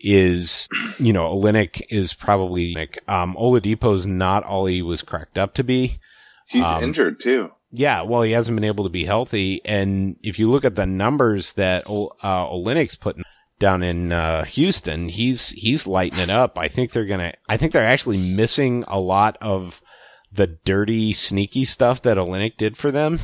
is 0.00 0.68
you 0.98 1.12
know 1.12 1.28
Olynyk 1.28 1.82
is 1.90 2.12
probably 2.12 2.74
um, 3.06 3.36
Oladipo's 3.36 4.06
not 4.06 4.44
all 4.44 4.66
he 4.66 4.82
was 4.82 5.02
cracked 5.02 5.38
up 5.38 5.54
to 5.54 5.64
be. 5.64 6.00
He's 6.48 6.66
um, 6.66 6.82
injured 6.82 7.20
too. 7.20 7.50
Yeah, 7.70 8.02
well, 8.02 8.22
he 8.22 8.32
hasn't 8.32 8.56
been 8.56 8.64
able 8.64 8.84
to 8.84 8.90
be 8.90 9.04
healthy, 9.04 9.62
and 9.64 10.16
if 10.22 10.38
you 10.38 10.50
look 10.50 10.64
at 10.64 10.74
the 10.74 10.86
numbers 10.86 11.52
that 11.52 11.84
O- 11.88 12.12
uh, 12.22 12.46
Olynyk's 12.46 12.96
putting 12.96 13.24
down 13.58 13.82
in 13.82 14.12
uh, 14.12 14.44
Houston, 14.44 15.08
he's 15.08 15.50
he's 15.50 15.86
lighting 15.86 16.18
it 16.18 16.30
up. 16.30 16.58
I 16.58 16.68
think 16.68 16.92
they're 16.92 17.06
gonna. 17.06 17.32
I 17.48 17.56
think 17.56 17.72
they're 17.72 17.84
actually 17.84 18.34
missing 18.34 18.84
a 18.88 18.98
lot 18.98 19.38
of 19.40 19.80
the 20.32 20.46
dirty, 20.46 21.12
sneaky 21.12 21.64
stuff 21.64 22.02
that 22.02 22.16
Olynyk 22.16 22.56
did 22.56 22.76
for 22.76 22.90
them. 22.90 23.20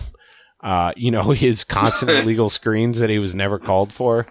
Uh, 0.63 0.93
you 0.97 1.11
know, 1.11 1.31
his 1.33 1.65
constant 1.65 2.11
illegal 2.23 2.51
screens 2.51 2.99
that 2.99 3.11
he 3.11 3.19
was 3.19 3.35
never 3.35 3.59
called 3.59 3.93
for, 3.93 4.27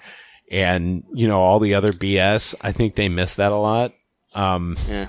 and 0.51 1.03
you 1.13 1.27
know 1.27 1.39
all 1.39 1.59
the 1.59 1.73
other 1.73 1.93
BS. 1.93 2.53
I 2.61 2.71
think 2.71 2.95
they 2.95 3.09
miss 3.09 3.35
that 3.35 3.51
a 3.51 3.57
lot. 3.57 3.93
Um, 4.33 4.77
Yeah. 4.87 5.07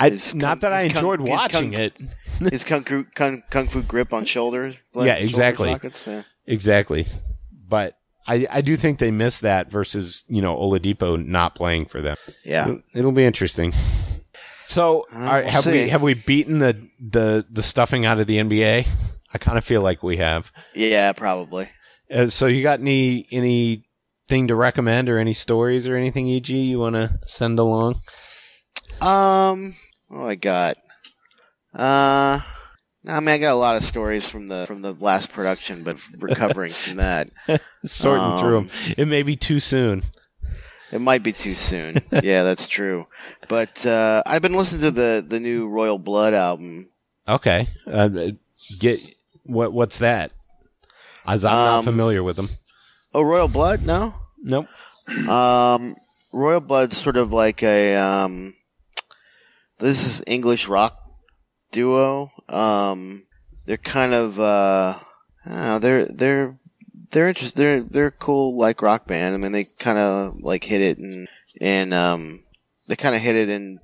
I, 0.00 0.10
His 0.10 0.32
not 0.32 0.60
that 0.60 0.72
I 0.72 0.84
his 0.84 0.92
kung- 0.92 1.00
enjoyed 1.02 1.20
his 1.20 1.28
watching 1.30 1.72
kung- 1.72 1.82
it. 1.82 1.96
his 2.52 2.62
kung 2.62 2.84
fu, 2.84 3.02
kung, 3.16 3.42
kung 3.50 3.66
fu 3.68 3.82
grip 3.82 4.12
on 4.12 4.24
shoulders. 4.24 4.76
Yeah, 4.94 5.14
exactly. 5.14 5.70
sockets, 5.70 6.06
yeah. 6.06 6.22
Exactly. 6.46 7.08
But 7.68 7.96
I, 8.24 8.46
I 8.48 8.60
do 8.60 8.76
think 8.76 9.00
they 9.00 9.10
miss 9.10 9.40
that 9.40 9.72
versus, 9.72 10.22
you 10.28 10.40
know, 10.40 10.54
Oladipo 10.54 11.16
not 11.26 11.56
playing 11.56 11.86
for 11.86 12.00
them. 12.00 12.14
Yeah. 12.44 12.68
It'll, 12.68 12.80
it'll 12.94 13.12
be 13.12 13.24
interesting. 13.24 13.72
So, 14.66 15.06
Uh, 15.12 15.40
we'll 15.42 15.50
have 15.50 15.66
we 15.66 15.88
have 15.88 16.02
we 16.02 16.14
beaten 16.14 16.58
the 16.60 16.80
the 17.00 17.44
the 17.50 17.62
stuffing 17.64 18.04
out 18.06 18.20
of 18.20 18.26
the 18.28 18.36
NBA? 18.38 18.86
I 19.32 19.38
kind 19.38 19.58
of 19.58 19.64
feel 19.64 19.82
like 19.82 20.02
we 20.02 20.16
have. 20.18 20.50
Yeah, 20.74 21.12
probably. 21.12 21.68
Uh, 22.12 22.28
so, 22.30 22.46
you 22.46 22.62
got 22.62 22.80
any 22.80 23.26
anything 23.30 24.48
to 24.48 24.54
recommend 24.54 25.08
or 25.08 25.18
any 25.18 25.34
stories 25.34 25.86
or 25.86 25.96
anything, 25.96 26.28
EG, 26.30 26.48
you 26.48 26.78
want 26.78 26.94
to 26.94 27.18
send 27.26 27.58
along? 27.58 28.00
Um, 29.00 29.76
what 30.08 30.18
do 30.18 30.26
I 30.28 30.34
got? 30.34 30.76
Uh, 31.74 32.40
I 33.06 33.20
mean, 33.20 33.28
I 33.28 33.38
got 33.38 33.52
a 33.52 33.54
lot 33.54 33.76
of 33.76 33.84
stories 33.84 34.28
from 34.28 34.46
the 34.48 34.64
from 34.66 34.82
the 34.82 34.92
last 34.94 35.30
production, 35.32 35.82
but 35.84 35.98
recovering 36.18 36.72
from 36.72 36.96
that, 36.96 37.28
Sorting 37.84 38.38
through 38.38 38.56
'em. 38.58 38.64
Um, 38.64 38.70
It 38.96 39.06
may 39.08 39.22
be 39.22 39.36
too 39.36 39.60
soon. 39.60 40.02
it 40.90 41.00
might 41.00 41.22
be 41.22 41.32
too 41.32 41.54
soon. 41.54 42.02
yeah, 42.22 42.42
that's 42.42 42.66
true. 42.66 43.06
But 43.48 43.84
uh, 43.86 44.22
I've 44.26 44.42
been 44.42 44.54
listening 44.54 44.82
to 44.82 44.90
the 44.90 45.24
the 45.26 45.38
new 45.40 45.68
Royal 45.68 45.98
Blood 45.98 46.34
album. 46.34 46.88
Okay. 47.28 47.68
Uh, 47.86 48.08
get 48.80 48.98
what? 49.48 49.72
What's 49.72 49.98
that? 49.98 50.32
As 51.26 51.44
I'm 51.44 51.52
not 51.52 51.78
Um, 51.80 51.84
familiar 51.84 52.22
with 52.22 52.36
them. 52.36 52.48
Oh, 53.12 53.22
Royal 53.22 53.48
Blood? 53.48 53.84
No. 53.84 54.14
Nope. 54.42 54.66
Um, 55.28 55.96
Royal 56.32 56.60
Blood's 56.60 56.96
sort 56.96 57.16
of 57.16 57.32
like 57.32 57.62
a 57.62 57.96
um, 57.96 58.54
this 59.78 60.04
is 60.06 60.22
English 60.26 60.68
rock 60.68 60.96
duo. 61.72 62.30
Um, 62.48 63.26
they're 63.66 63.76
kind 63.78 64.14
of 64.14 64.38
uh, 64.38 64.98
I 65.44 65.48
don't 65.48 65.56
know, 65.64 65.78
they're 65.78 66.06
they're 66.06 66.58
they're 67.10 67.28
interesting. 67.28 67.58
They're 67.62 67.80
they're 67.82 68.10
cool 68.10 68.56
like 68.56 68.82
rock 68.82 69.06
band. 69.06 69.34
I 69.34 69.38
mean, 69.38 69.52
they 69.52 69.64
kind 69.64 69.98
of 69.98 70.36
like 70.40 70.64
hit 70.64 70.80
it 70.80 70.98
and 70.98 71.28
and 71.60 71.92
um, 71.94 72.44
they 72.88 72.96
kind 72.96 73.14
of 73.14 73.20
hit 73.22 73.36
it. 73.36 73.48
And 73.48 73.80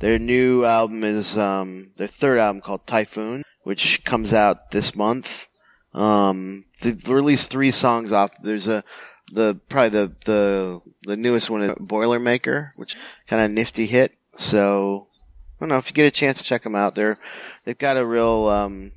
their 0.00 0.18
new 0.18 0.64
album 0.64 1.02
is 1.04 1.36
um, 1.36 1.92
their 1.96 2.06
third 2.06 2.38
album 2.38 2.62
called 2.62 2.86
Typhoon, 2.86 3.42
which 3.68 4.02
comes 4.04 4.32
out 4.32 4.70
this 4.70 4.94
month. 4.96 5.46
Um, 5.92 6.64
they've 6.80 7.06
released 7.06 7.50
three 7.50 7.70
songs 7.70 8.12
off. 8.12 8.30
There's 8.42 8.66
a 8.66 8.82
the 9.30 9.60
probably 9.68 9.90
the 9.90 10.12
the 10.24 10.80
the 11.02 11.16
newest 11.18 11.50
one 11.50 11.62
is 11.62 11.70
Boilermaker, 11.72 12.70
which 12.76 12.96
kind 13.26 13.42
of 13.44 13.50
nifty 13.50 13.84
hit. 13.84 14.12
So 14.36 15.08
I 15.10 15.56
don't 15.60 15.68
know 15.68 15.76
if 15.76 15.90
you 15.90 15.94
get 15.94 16.06
a 16.06 16.10
chance 16.10 16.38
to 16.38 16.44
check 16.44 16.62
them 16.62 16.74
out. 16.74 16.94
They're 16.94 17.18
they've 17.64 17.76
got 17.76 17.98
a 17.98 18.06
real 18.06 18.46
um, 18.48 18.92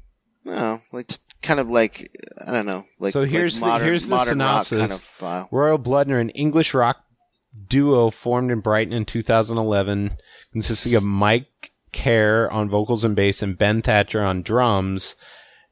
don't 0.45 0.55
know, 0.55 0.81
like 0.93 1.11
kind 1.41 1.59
of 1.59 1.69
like 1.69 2.09
I 2.47 2.51
don't 2.53 2.65
know, 2.65 2.85
like 2.97 3.11
So 3.11 3.21
like 3.21 3.29
here's 3.29 3.59
the- 3.59 3.79
here's 3.79 4.03
the 4.03 4.09
modern 4.09 4.39
rock 4.39 4.67
synopsis. 4.67 4.79
kind 4.79 4.91
of 4.93 5.01
file. 5.01 5.49
Royal 5.51 5.77
Blood 5.79 6.09
are 6.11 6.19
an 6.19 6.29
English 6.29 6.73
rock 6.73 7.03
duo 7.67 8.09
formed 8.09 8.51
in 8.51 8.61
Brighton 8.61 8.93
in 8.93 9.03
2011, 9.03 10.17
consisting 10.53 10.95
of 10.95 11.03
Mike 11.03 11.70
Kerr 11.93 12.49
on 12.51 12.69
vocals 12.69 13.03
and 13.03 13.15
bass 13.15 13.41
and 13.41 13.57
Ben 13.57 13.81
Thatcher 13.81 14.21
on 14.23 14.41
drums. 14.43 15.15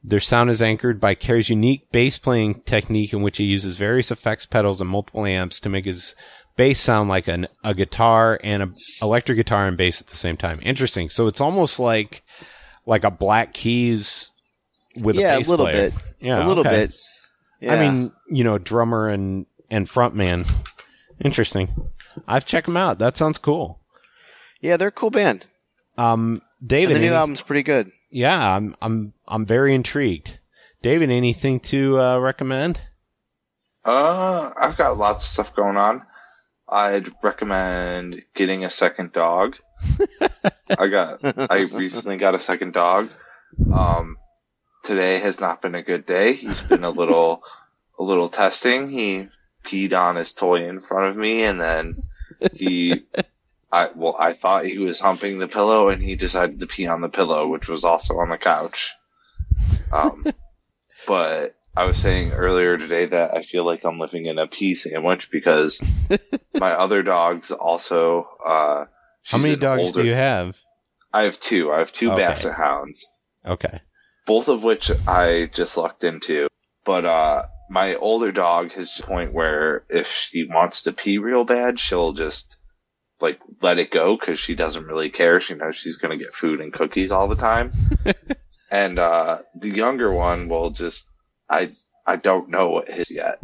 Their 0.02 0.20
sound 0.20 0.50
is 0.50 0.62
anchored 0.62 0.98
by 1.00 1.14
Kerr's 1.14 1.50
unique 1.50 1.90
bass 1.92 2.16
playing 2.16 2.62
technique 2.62 3.12
in 3.12 3.22
which 3.22 3.36
he 3.36 3.44
uses 3.44 3.76
various 3.76 4.10
effects 4.10 4.46
pedals 4.46 4.80
and 4.80 4.88
multiple 4.88 5.26
amps 5.26 5.60
to 5.60 5.68
make 5.68 5.84
his 5.84 6.14
bass 6.56 6.80
sound 6.80 7.08
like 7.08 7.28
an, 7.28 7.46
a 7.64 7.74
guitar 7.74 8.40
and 8.42 8.62
a 8.62 8.72
electric 9.02 9.36
guitar 9.36 9.66
and 9.66 9.76
bass 9.76 10.00
at 10.00 10.06
the 10.06 10.16
same 10.16 10.36
time. 10.38 10.58
Interesting. 10.62 11.10
So 11.10 11.26
it's 11.26 11.40
almost 11.40 11.78
like 11.78 12.22
like 12.86 13.04
a 13.04 13.10
Black 13.10 13.52
Keys 13.52 14.32
with 14.96 15.16
yeah, 15.16 15.36
a 15.36 15.40
a 15.40 15.40
little 15.40 15.66
player. 15.66 15.90
bit, 15.90 15.94
Yeah, 16.20 16.44
a 16.44 16.48
little 16.48 16.66
okay. 16.66 16.86
bit. 16.86 16.94
Yeah. 17.60 17.74
I 17.74 17.80
mean, 17.80 18.10
you 18.30 18.42
know, 18.42 18.56
drummer 18.56 19.08
and 19.10 19.44
and 19.70 19.86
frontman. 19.88 20.50
Interesting. 21.22 21.90
I've 22.26 22.46
checked 22.46 22.66
them 22.66 22.76
out. 22.78 22.98
That 22.98 23.16
sounds 23.18 23.36
cool. 23.38 23.78
yeah, 24.60 24.76
they're 24.78 24.88
a 24.88 24.92
cool 24.92 25.10
band. 25.10 25.46
Um, 26.00 26.42
And 26.60 26.68
David, 26.68 26.96
the 26.96 27.00
new 27.00 27.06
any- 27.08 27.16
album's 27.16 27.42
pretty 27.42 27.62
good. 27.62 27.90
yeah, 28.10 28.56
I'm 28.56 28.74
I'm 28.80 29.12
I'm 29.28 29.46
very 29.46 29.74
intrigued. 29.74 30.38
David, 30.82 31.10
anything 31.10 31.60
to 31.60 32.00
uh, 32.00 32.18
recommend? 32.18 32.80
Uh, 33.84 34.50
I've 34.58 34.76
got 34.76 34.96
lots 34.98 35.24
of 35.24 35.30
stuff 35.30 35.54
going 35.54 35.76
on. 35.76 36.02
I'd 36.68 37.10
recommend 37.22 38.22
getting 38.34 38.64
a 38.64 38.70
second 38.70 39.12
dog. 39.12 39.56
I 40.78 40.88
got, 40.88 41.20
I 41.50 41.62
recently 41.72 42.16
got 42.16 42.34
a 42.34 42.40
second 42.40 42.72
dog. 42.74 43.10
Um, 43.74 44.16
today 44.84 45.18
has 45.18 45.40
not 45.40 45.60
been 45.62 45.74
a 45.74 45.82
good 45.82 46.06
day. 46.06 46.34
He's 46.34 46.60
been 46.60 46.84
a 46.84 46.90
little, 46.90 47.42
a 47.98 48.02
little 48.02 48.28
testing. 48.28 48.88
He 48.90 49.28
peed 49.64 49.92
on 49.94 50.16
his 50.16 50.32
toy 50.32 50.68
in 50.68 50.80
front 50.80 51.10
of 51.10 51.16
me 51.16 51.42
and 51.42 51.60
then 51.60 52.02
he, 52.54 53.04
I, 53.72 53.90
well, 53.94 54.16
I 54.18 54.32
thought 54.32 54.64
he 54.64 54.78
was 54.78 54.98
humping 55.00 55.38
the 55.38 55.48
pillow 55.48 55.88
and 55.90 56.02
he 56.02 56.16
decided 56.16 56.58
to 56.60 56.66
pee 56.66 56.86
on 56.86 57.00
the 57.00 57.08
pillow, 57.08 57.46
which 57.48 57.68
was 57.68 57.84
also 57.84 58.14
on 58.18 58.28
the 58.30 58.38
couch. 58.38 58.92
Um, 59.92 60.24
but 61.06 61.54
I 61.76 61.84
was 61.84 61.96
saying 61.98 62.32
earlier 62.32 62.76
today 62.78 63.06
that 63.06 63.34
I 63.34 63.42
feel 63.42 63.64
like 63.64 63.84
I'm 63.84 63.98
living 63.98 64.26
in 64.26 64.38
a 64.38 64.46
pea 64.46 64.74
sandwich 64.74 65.30
because 65.30 65.80
my 66.54 66.72
other 66.72 67.02
dogs 67.02 67.52
also. 67.52 68.28
Uh, 68.44 68.84
How 69.24 69.38
many 69.38 69.56
dogs 69.56 69.88
older- 69.88 70.02
do 70.02 70.08
you 70.08 70.14
have? 70.14 70.56
I 71.12 71.24
have 71.24 71.40
two. 71.40 71.72
I 71.72 71.78
have 71.78 71.92
two 71.92 72.12
Okay. 72.12 72.22
basset 72.22 72.54
hounds, 72.54 73.04
Okay. 73.44 73.80
both 74.26 74.46
of 74.48 74.62
which 74.62 74.90
I 75.08 75.50
just 75.52 75.76
lucked 75.76 76.04
into. 76.04 76.46
But 76.84 77.04
uh, 77.04 77.42
my 77.68 77.96
older 77.96 78.30
dog 78.32 78.72
has 78.72 78.94
to 78.94 79.02
the 79.02 79.06
point 79.08 79.32
where 79.32 79.84
if 79.88 80.08
she 80.12 80.46
wants 80.48 80.82
to 80.82 80.92
pee 80.92 81.18
real 81.18 81.44
bad, 81.44 81.80
she'll 81.80 82.12
just 82.12 82.56
like 83.20 83.40
let 83.60 83.78
it 83.78 83.90
go 83.90 84.16
because 84.16 84.38
she 84.38 84.54
doesn't 84.54 84.86
really 84.86 85.10
care. 85.10 85.40
She 85.40 85.54
knows 85.54 85.76
she's 85.76 85.96
gonna 85.96 86.16
get 86.16 86.34
food 86.34 86.60
and 86.60 86.72
cookies 86.72 87.10
all 87.10 87.28
the 87.28 87.36
time. 87.36 87.72
and 88.70 88.98
uh, 88.98 89.42
the 89.54 89.70
younger 89.70 90.12
one 90.12 90.48
will 90.48 90.70
just 90.70 91.10
I 91.48 91.72
I 92.06 92.16
don't 92.16 92.48
know 92.48 92.70
what 92.70 92.88
his 92.88 93.10
yet. 93.10 93.40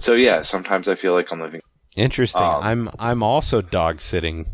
So 0.00 0.14
yeah, 0.14 0.42
sometimes 0.42 0.88
I 0.88 0.94
feel 0.94 1.12
like 1.12 1.30
I'm 1.30 1.40
living. 1.40 1.60
Interesting. 1.96 2.42
Um, 2.42 2.62
I'm 2.62 2.90
I'm 2.98 3.22
also 3.22 3.60
dog 3.60 4.00
sitting 4.00 4.46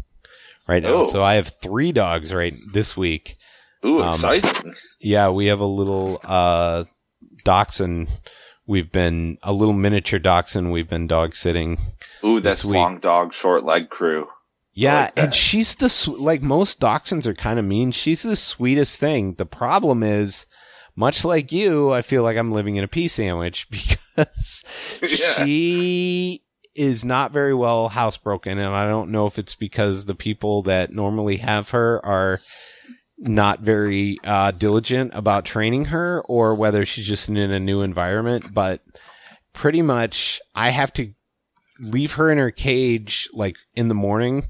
right 0.66 0.82
now. 0.82 0.94
Oh. 0.94 1.12
So 1.12 1.22
I 1.22 1.34
have 1.34 1.52
three 1.62 1.92
dogs 1.92 2.32
right 2.32 2.54
this 2.72 2.96
week. 2.96 3.36
Ooh, 3.84 4.02
Um, 4.02 4.10
exciting! 4.10 4.74
Yeah, 5.00 5.30
we 5.30 5.46
have 5.46 5.60
a 5.60 5.66
little 5.66 6.20
uh 6.24 6.84
dachshund. 7.44 8.08
We've 8.68 8.92
been 8.92 9.38
a 9.42 9.52
little 9.52 9.72
miniature 9.72 10.18
dachshund. 10.18 10.70
We've 10.70 10.88
been 10.88 11.06
dog 11.06 11.34
sitting. 11.34 11.78
Ooh, 12.22 12.38
that's 12.38 12.66
long 12.66 12.98
dog, 13.00 13.32
short 13.32 13.64
leg 13.64 13.88
crew. 13.88 14.28
Yeah, 14.74 15.04
like 15.04 15.12
and 15.16 15.34
she's 15.34 15.74
the 15.74 16.14
like 16.18 16.42
most 16.42 16.78
dachshunds 16.78 17.24
are 17.26 17.34
kind 17.34 17.58
of 17.58 17.64
mean. 17.64 17.92
She's 17.92 18.22
the 18.22 18.36
sweetest 18.36 19.00
thing. 19.00 19.34
The 19.34 19.46
problem 19.46 20.02
is, 20.02 20.44
much 20.94 21.24
like 21.24 21.50
you, 21.50 21.92
I 21.92 22.02
feel 22.02 22.22
like 22.22 22.36
I'm 22.36 22.52
living 22.52 22.76
in 22.76 22.84
a 22.84 22.88
pea 22.88 23.08
sandwich 23.08 23.66
because 23.70 24.62
Yeah. 25.02 25.44
she 25.44 26.44
is 26.74 27.04
not 27.04 27.32
very 27.32 27.54
well 27.54 27.88
housebroken, 27.90 28.52
and 28.52 28.60
I 28.66 28.86
don't 28.86 29.10
know 29.10 29.26
if 29.26 29.38
it's 29.38 29.54
because 29.54 30.04
the 30.04 30.14
people 30.14 30.62
that 30.64 30.92
normally 30.92 31.38
have 31.38 31.70
her 31.70 32.04
are 32.04 32.38
not 33.18 33.60
very 33.60 34.18
uh, 34.24 34.52
diligent 34.52 35.12
about 35.14 35.44
training 35.44 35.86
her, 35.86 36.22
or 36.26 36.54
whether 36.54 36.86
she's 36.86 37.06
just 37.06 37.28
in 37.28 37.36
a 37.36 37.60
new 37.60 37.82
environment. 37.82 38.54
But 38.54 38.80
pretty 39.52 39.82
much, 39.82 40.40
I 40.54 40.70
have 40.70 40.92
to 40.94 41.12
leave 41.80 42.12
her 42.12 42.30
in 42.30 42.38
her 42.38 42.50
cage 42.50 43.28
like 43.32 43.56
in 43.74 43.88
the 43.88 43.94
morning 43.94 44.48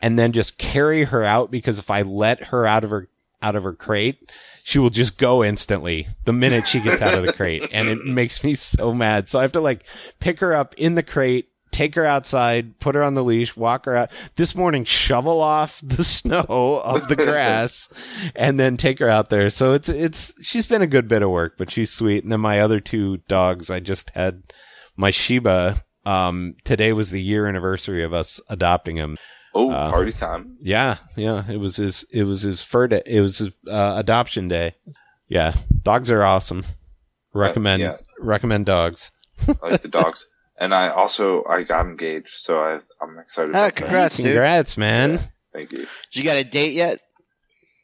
and 0.00 0.18
then 0.18 0.32
just 0.32 0.58
carry 0.58 1.04
her 1.04 1.24
out 1.24 1.50
because 1.50 1.78
if 1.78 1.90
I 1.90 2.02
let 2.02 2.44
her 2.44 2.66
out 2.66 2.84
of 2.84 2.90
her 2.90 3.08
out 3.40 3.54
of 3.54 3.62
her 3.62 3.72
crate, 3.72 4.18
she 4.64 4.78
will 4.78 4.90
just 4.90 5.16
go 5.16 5.44
instantly 5.44 6.08
the 6.24 6.32
minute 6.32 6.66
she 6.66 6.80
gets 6.80 7.00
out 7.00 7.14
of 7.14 7.24
the 7.24 7.32
crate. 7.32 7.62
And 7.72 7.88
it 7.88 8.04
makes 8.04 8.42
me 8.42 8.54
so 8.54 8.92
mad. 8.92 9.28
So 9.28 9.38
I 9.38 9.42
have 9.42 9.52
to 9.52 9.60
like 9.60 9.84
pick 10.18 10.40
her 10.40 10.54
up 10.54 10.74
in 10.74 10.96
the 10.96 11.02
crate, 11.02 11.48
take 11.70 11.94
her 11.94 12.04
outside, 12.04 12.78
put 12.80 12.94
her 12.94 13.02
on 13.02 13.14
the 13.14 13.24
leash, 13.24 13.56
walk 13.56 13.84
her 13.86 13.96
out. 13.96 14.10
This 14.36 14.54
morning, 14.54 14.84
shovel 14.84 15.40
off 15.40 15.80
the 15.82 16.04
snow 16.04 16.80
of 16.84 17.08
the 17.08 17.16
grass 17.16 17.88
and 18.36 18.58
then 18.58 18.76
take 18.76 18.98
her 18.98 19.08
out 19.08 19.30
there. 19.30 19.50
So 19.50 19.72
it's, 19.72 19.88
it's, 19.88 20.32
she's 20.42 20.66
been 20.66 20.82
a 20.82 20.86
good 20.86 21.08
bit 21.08 21.22
of 21.22 21.30
work, 21.30 21.54
but 21.58 21.70
she's 21.70 21.90
sweet. 21.92 22.22
And 22.22 22.32
then 22.32 22.40
my 22.40 22.60
other 22.60 22.80
two 22.80 23.18
dogs, 23.28 23.70
I 23.70 23.80
just 23.80 24.10
had 24.10 24.42
my 24.96 25.10
Shiba. 25.10 25.84
Um, 26.04 26.54
today 26.64 26.92
was 26.92 27.10
the 27.10 27.20
year 27.20 27.46
anniversary 27.46 28.02
of 28.04 28.12
us 28.14 28.40
adopting 28.48 28.96
him. 28.96 29.16
Oh, 29.54 29.70
Uh, 29.70 29.90
party 29.90 30.12
time! 30.12 30.56
Yeah, 30.60 30.98
yeah. 31.16 31.50
It 31.50 31.56
was 31.56 31.76
his. 31.76 32.04
It 32.12 32.24
was 32.24 32.42
his 32.42 32.62
fur 32.62 32.86
day. 32.86 33.02
It 33.06 33.20
was 33.20 33.38
his 33.38 33.48
uh, 33.68 33.94
adoption 33.96 34.46
day. 34.46 34.74
Yeah, 35.26 35.54
dogs 35.82 36.10
are 36.10 36.22
awesome. 36.22 36.64
Recommend 37.34 37.82
yeah. 37.82 37.96
recommend 38.20 38.66
dogs. 38.66 39.10
I 39.46 39.70
like 39.70 39.82
the 39.82 39.88
dogs, 39.88 40.26
and 40.60 40.74
I 40.74 40.88
also 40.88 41.44
I 41.48 41.62
got 41.62 41.86
engaged, 41.86 42.30
so 42.40 42.58
I 42.58 42.80
I'm 43.00 43.18
excited. 43.18 43.54
Ah, 43.54 43.58
about 43.58 43.74
that. 43.74 43.76
congrats, 43.76 44.16
dude. 44.16 44.26
Congrats, 44.26 44.76
man. 44.76 45.10
Yeah, 45.12 45.20
thank 45.52 45.72
you. 45.72 45.78
Did 45.78 45.88
you 46.12 46.24
got 46.24 46.36
a 46.36 46.44
date 46.44 46.72
yet? 46.74 47.00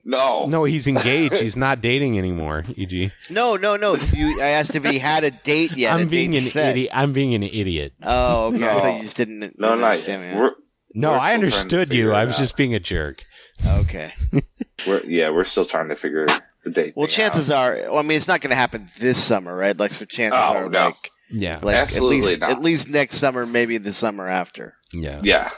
No, 0.07 0.45
No, 0.47 0.65
he's 0.65 0.87
engaged. 0.87 1.33
he's 1.35 1.57
not 1.57 1.81
dating 1.81 2.19
anymore. 2.19 2.63
Eg. 2.79 3.11
No, 3.31 3.57
no, 3.57 3.77
no. 3.77 3.95
You, 3.97 4.39
I 4.43 4.49
asked 4.51 4.75
if 4.75 4.85
he 4.85 4.99
had 4.99 5.25
a 5.25 5.31
date 5.31 5.79
yet. 5.79 5.95
I'm 5.95 6.03
a 6.03 6.07
being 6.07 6.35
an 6.35 6.43
set. 6.43 6.73
idiot. 6.73 6.91
I'm 6.93 7.15
being 7.15 7.35
an 7.35 7.43
idiot. 7.43 7.95
Oh, 8.03 8.49
okay. 8.49 8.69
I 8.69 8.75
No. 8.75 8.81
thought 8.81 8.97
you 8.99 9.03
just 9.05 9.17
didn't. 9.17 9.41
no, 9.59 9.69
didn't 9.71 9.85
understand 9.85 10.23
yet. 10.23 10.37
We're 10.37 10.51
No, 10.95 11.13
We're 11.13 11.17
I 11.17 11.19
still 11.19 11.21
trying 11.21 11.41
to 11.41 11.47
understood 11.47 11.93
you. 11.95 12.13
I 12.13 12.25
was 12.27 12.35
out. 12.35 12.39
just 12.41 12.57
being 12.59 12.75
a 12.75 12.81
jerk. 12.81 13.23
Okay. 13.67 14.13
We're 14.87 15.03
yeah, 15.07 15.31
we're 15.31 15.45
still 15.45 15.65
trying 15.65 15.89
to 15.89 15.97
figure 15.97 16.27
the 16.65 16.71
date. 16.71 16.93
Well, 16.97 17.07
thing 17.07 17.15
chances 17.15 17.51
out. 17.51 17.63
are, 17.63 17.75
well, 17.91 17.99
I 17.99 18.03
mean, 18.03 18.17
it's 18.19 18.29
not 18.29 18.43
going 18.43 18.51
to 18.51 18.57
happen 18.57 18.89
this 18.99 19.17
summer, 19.23 19.57
right? 19.57 19.75
Like, 19.79 19.93
so 19.93 20.05
chances 20.05 20.39
Oh, 20.39 20.55
are, 20.57 20.69
no. 20.69 20.87
like, 20.87 21.11
Yeah. 21.37 21.59
like 21.63 21.77
Absolutely 21.77 22.19
at 22.19 22.23
least 22.25 22.41
not. 22.41 22.51
at 22.51 22.61
least 22.63 22.89
next 22.89 23.17
summer, 23.17 23.45
maybe 23.47 23.79
the 23.79 23.93
summer 23.93 24.29
after. 24.29 24.75
Yeah. 24.93 25.21
Yeah. 25.23 25.51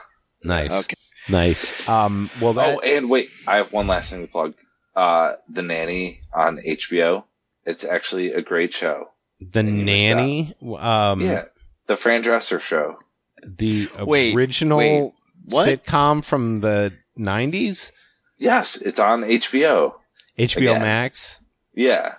Nice. 0.43 0.71
Okay. 0.73 0.95
Nice. 1.29 1.89
Um. 1.89 2.31
Well, 2.41 2.53
that. 2.55 2.77
Oh, 2.77 2.81
and 2.81 3.11
wait, 3.11 3.31
I 3.47 3.57
have 3.57 3.73
one 3.73 3.87
last 3.87 4.11
thing 4.11 4.23
to 4.27 4.31
plug. 4.31 4.55
Uh, 4.95 5.35
The 5.49 5.63
Nanny 5.63 6.21
on 6.33 6.59
HBO. 6.59 7.25
It's 7.65 7.85
actually 7.85 8.33
a 8.33 8.43
great 8.43 8.73
show. 8.73 9.09
the 9.41 9.61
and 9.61 9.69
you 9.81 9.85
missed 9.85 9.87
nanny. 9.87 10.55
Um. 10.79 11.21
yeah, 11.21 11.45
the 11.89 11.97
Fran 11.97 12.23
Drescher 12.23 12.61
show. 12.61 12.97
The 13.45 13.89
Wait, 14.01 14.35
original 14.35 14.79
wait, 14.79 15.13
what? 15.47 15.69
sitcom 15.69 16.25
from 16.25 16.61
the 16.61 16.93
'90s. 17.19 17.91
Yes, 18.39 18.81
it's 18.81 18.99
on 19.01 19.23
HBO. 19.23 19.95
HBO 20.39 20.57
Again. 20.57 20.81
Max. 20.83 21.41
Yeah, 21.75 22.15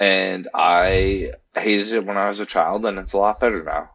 and 0.00 0.48
I 0.54 1.30
hated 1.54 1.92
it 1.92 2.04
when 2.06 2.16
I 2.16 2.28
was 2.28 2.40
a 2.40 2.46
child, 2.46 2.84
and 2.86 2.98
it's 2.98 3.12
a 3.12 3.18
lot 3.18 3.38
better 3.38 3.62
now. 3.62 3.90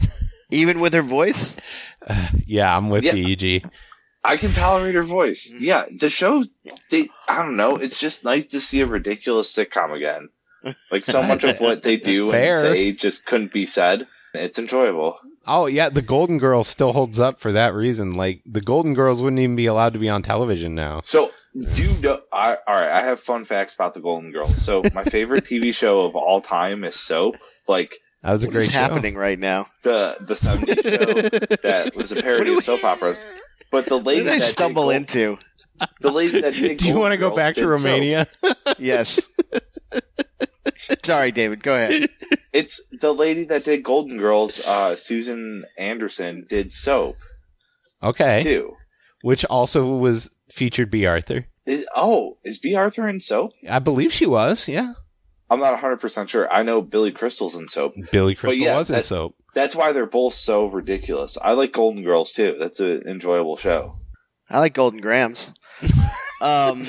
Even 0.50 0.80
with 0.80 0.94
her 0.94 1.02
voice? 1.02 1.56
Uh, 2.04 2.28
yeah, 2.46 2.76
I'm 2.76 2.88
with 2.90 3.04
Yeah. 3.04 3.14
you, 3.14 3.32
EG. 3.58 3.70
I 4.24 4.38
can 4.38 4.54
tolerate 4.54 4.94
her 4.94 5.02
voice. 5.04 5.52
Yeah, 5.56 5.84
the 6.00 6.08
show. 6.08 6.44
They, 6.90 7.08
I 7.28 7.42
don't 7.42 7.56
know. 7.56 7.76
It's 7.76 8.00
just 8.00 8.24
nice 8.24 8.46
to 8.48 8.60
see 8.60 8.80
a 8.80 8.86
ridiculous 8.86 9.54
sitcom 9.54 9.94
again. 9.94 10.30
Like 10.90 11.04
so 11.04 11.22
much 11.22 11.44
of 11.44 11.58
what 11.60 11.82
they 11.82 11.98
do 11.98 12.30
Fair. 12.30 12.52
and 12.54 12.60
say 12.62 12.92
just 12.92 13.26
couldn't 13.26 13.52
be 13.52 13.66
said. 13.66 14.06
It's 14.32 14.58
enjoyable. 14.58 15.18
Oh 15.46 15.66
yeah, 15.66 15.88
the 15.88 16.02
Golden 16.02 16.38
Girls 16.38 16.68
still 16.68 16.92
holds 16.92 17.18
up 17.18 17.40
for 17.40 17.52
that 17.52 17.74
reason. 17.74 18.14
Like 18.14 18.42
the 18.46 18.60
Golden 18.60 18.94
Girls 18.94 19.20
wouldn't 19.20 19.40
even 19.40 19.56
be 19.56 19.66
allowed 19.66 19.92
to 19.94 19.98
be 19.98 20.08
on 20.08 20.22
television 20.22 20.74
now. 20.74 21.00
So, 21.04 21.30
do 21.72 21.82
you 21.84 22.00
know? 22.00 22.20
I, 22.32 22.56
all 22.66 22.74
right, 22.74 22.90
I 22.90 23.00
have 23.02 23.20
fun 23.20 23.44
facts 23.44 23.74
about 23.74 23.94
the 23.94 24.00
Golden 24.00 24.32
Girls. 24.32 24.60
So, 24.62 24.82
my 24.94 25.04
favorite 25.04 25.44
TV 25.50 25.74
show 25.74 26.02
of 26.02 26.16
all 26.16 26.40
time 26.40 26.84
is 26.84 26.98
Soap. 26.98 27.36
Like 27.68 27.94
That 28.22 28.32
was 28.32 28.44
a 28.44 28.48
great 28.48 28.64
is 28.64 28.70
show. 28.72 28.78
happening 28.78 29.16
right 29.16 29.38
now? 29.38 29.66
the 29.82 30.16
the 30.20 30.34
'70s 30.34 30.82
show 30.82 31.56
that 31.62 31.94
was 31.94 32.12
a 32.12 32.16
parody 32.22 32.50
What 32.50 32.58
of 32.58 32.64
soap 32.64 32.84
operas. 32.84 33.18
But 33.70 33.86
the 33.86 33.96
What 33.96 34.06
lady 34.06 34.24
did 34.24 34.32
I 34.34 34.38
that 34.38 34.44
stumble 34.50 34.88
did 34.88 34.96
into? 34.96 35.38
The 36.00 36.10
lady 36.12 36.40
that 36.40 36.54
did 36.54 36.78
Do 36.78 36.86
you 36.88 36.94
want 36.94 37.12
to 37.12 37.16
go 37.18 37.34
back 37.34 37.56
to 37.56 37.60
did 37.62 37.76
Soap. 37.76 37.84
Romania? 37.84 38.28
Yes. 38.78 39.20
Sorry, 41.04 41.32
David. 41.32 41.62
Go 41.62 41.74
ahead. 41.74 42.08
It's 42.54 42.80
the 43.00 43.12
lady 43.12 43.42
that 43.46 43.64
did 43.64 43.82
Golden 43.82 44.16
Girls. 44.16 44.60
Uh, 44.60 44.94
Susan 44.94 45.64
Anderson 45.76 46.46
did 46.48 46.70
Soap 46.70 47.16
Okay. 48.00 48.44
too. 48.44 48.76
Which 49.22 49.44
also 49.46 49.84
was 49.96 50.30
featured 50.52 50.88
Bea 50.88 51.06
Arthur. 51.06 51.46
Is, 51.66 51.84
oh, 51.96 52.38
is 52.44 52.58
Bea 52.58 52.76
Arthur 52.76 53.08
in 53.08 53.20
Soap? 53.20 53.50
I 53.68 53.80
believe 53.80 54.12
she 54.12 54.26
was. 54.26 54.68
Yeah. 54.68 54.92
I'm 55.50 55.58
not 55.58 55.72
100 55.72 55.96
percent 55.96 56.30
sure. 56.30 56.48
I 56.48 56.62
know 56.62 56.80
Billy 56.80 57.10
Crystal's 57.10 57.56
in 57.56 57.66
Soap. 57.68 57.94
Billy 58.12 58.36
Crystal 58.36 58.54
yeah, 58.64 58.78
was 58.78 58.88
in 58.88 58.94
that- 58.94 59.04
soap. 59.04 59.34
That's 59.54 59.74
why 59.74 59.90
they're 59.90 60.06
both 60.06 60.34
so 60.34 60.66
ridiculous. 60.66 61.36
I 61.42 61.54
like 61.54 61.72
Golden 61.72 62.04
Girls 62.04 62.32
too. 62.32 62.54
That's 62.56 62.78
an 62.78 63.02
enjoyable 63.08 63.56
show. 63.56 63.96
I 64.48 64.60
like 64.60 64.74
Golden 64.74 65.00
Grams. 65.00 65.50
Um, 66.40 66.86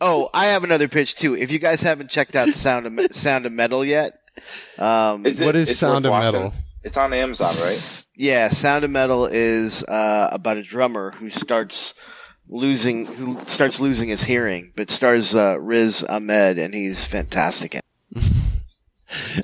oh, 0.00 0.28
I 0.34 0.46
have 0.46 0.64
another 0.64 0.88
pitch 0.88 1.14
too. 1.16 1.34
If 1.36 1.50
you 1.52 1.58
guys 1.58 1.82
haven't 1.82 2.10
checked 2.10 2.36
out 2.36 2.48
Sound 2.52 2.86
of 2.86 2.92
Me- 2.92 3.08
Sound 3.12 3.46
of 3.46 3.52
Metal 3.52 3.84
yet, 3.84 4.18
um, 4.78 5.26
Is 5.26 5.40
it- 5.40 5.44
What 5.46 5.56
is 5.56 5.78
Sound 5.78 6.06
of 6.06 6.10
watching? 6.10 6.40
Metal? 6.42 6.54
It's 6.82 6.96
on 6.96 7.12
Amazon, 7.12 7.46
right? 7.46 8.04
Yeah, 8.16 8.48
Sound 8.48 8.84
of 8.84 8.90
Metal 8.90 9.26
is 9.26 9.82
uh, 9.84 10.28
about 10.32 10.56
a 10.56 10.62
drummer 10.62 11.12
who 11.18 11.28
starts 11.28 11.92
losing 12.48 13.04
who 13.06 13.38
starts 13.46 13.80
losing 13.80 14.08
his 14.08 14.24
hearing, 14.24 14.72
but 14.76 14.90
stars 14.90 15.34
uh, 15.34 15.58
Riz 15.60 16.02
Ahmed, 16.04 16.58
and 16.58 16.74
he's 16.74 17.04
fantastic. 17.04 17.74
in. 17.74 17.80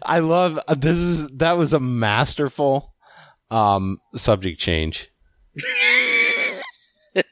I 0.03 0.21
love 0.21 0.59
uh, 0.67 0.75
this 0.75 0.97
is 0.97 1.29
that 1.29 1.59
was 1.59 1.73
a 1.75 1.81
masterful 1.81 2.95
um 3.51 3.99
subject 4.17 4.59
change. 4.61 5.11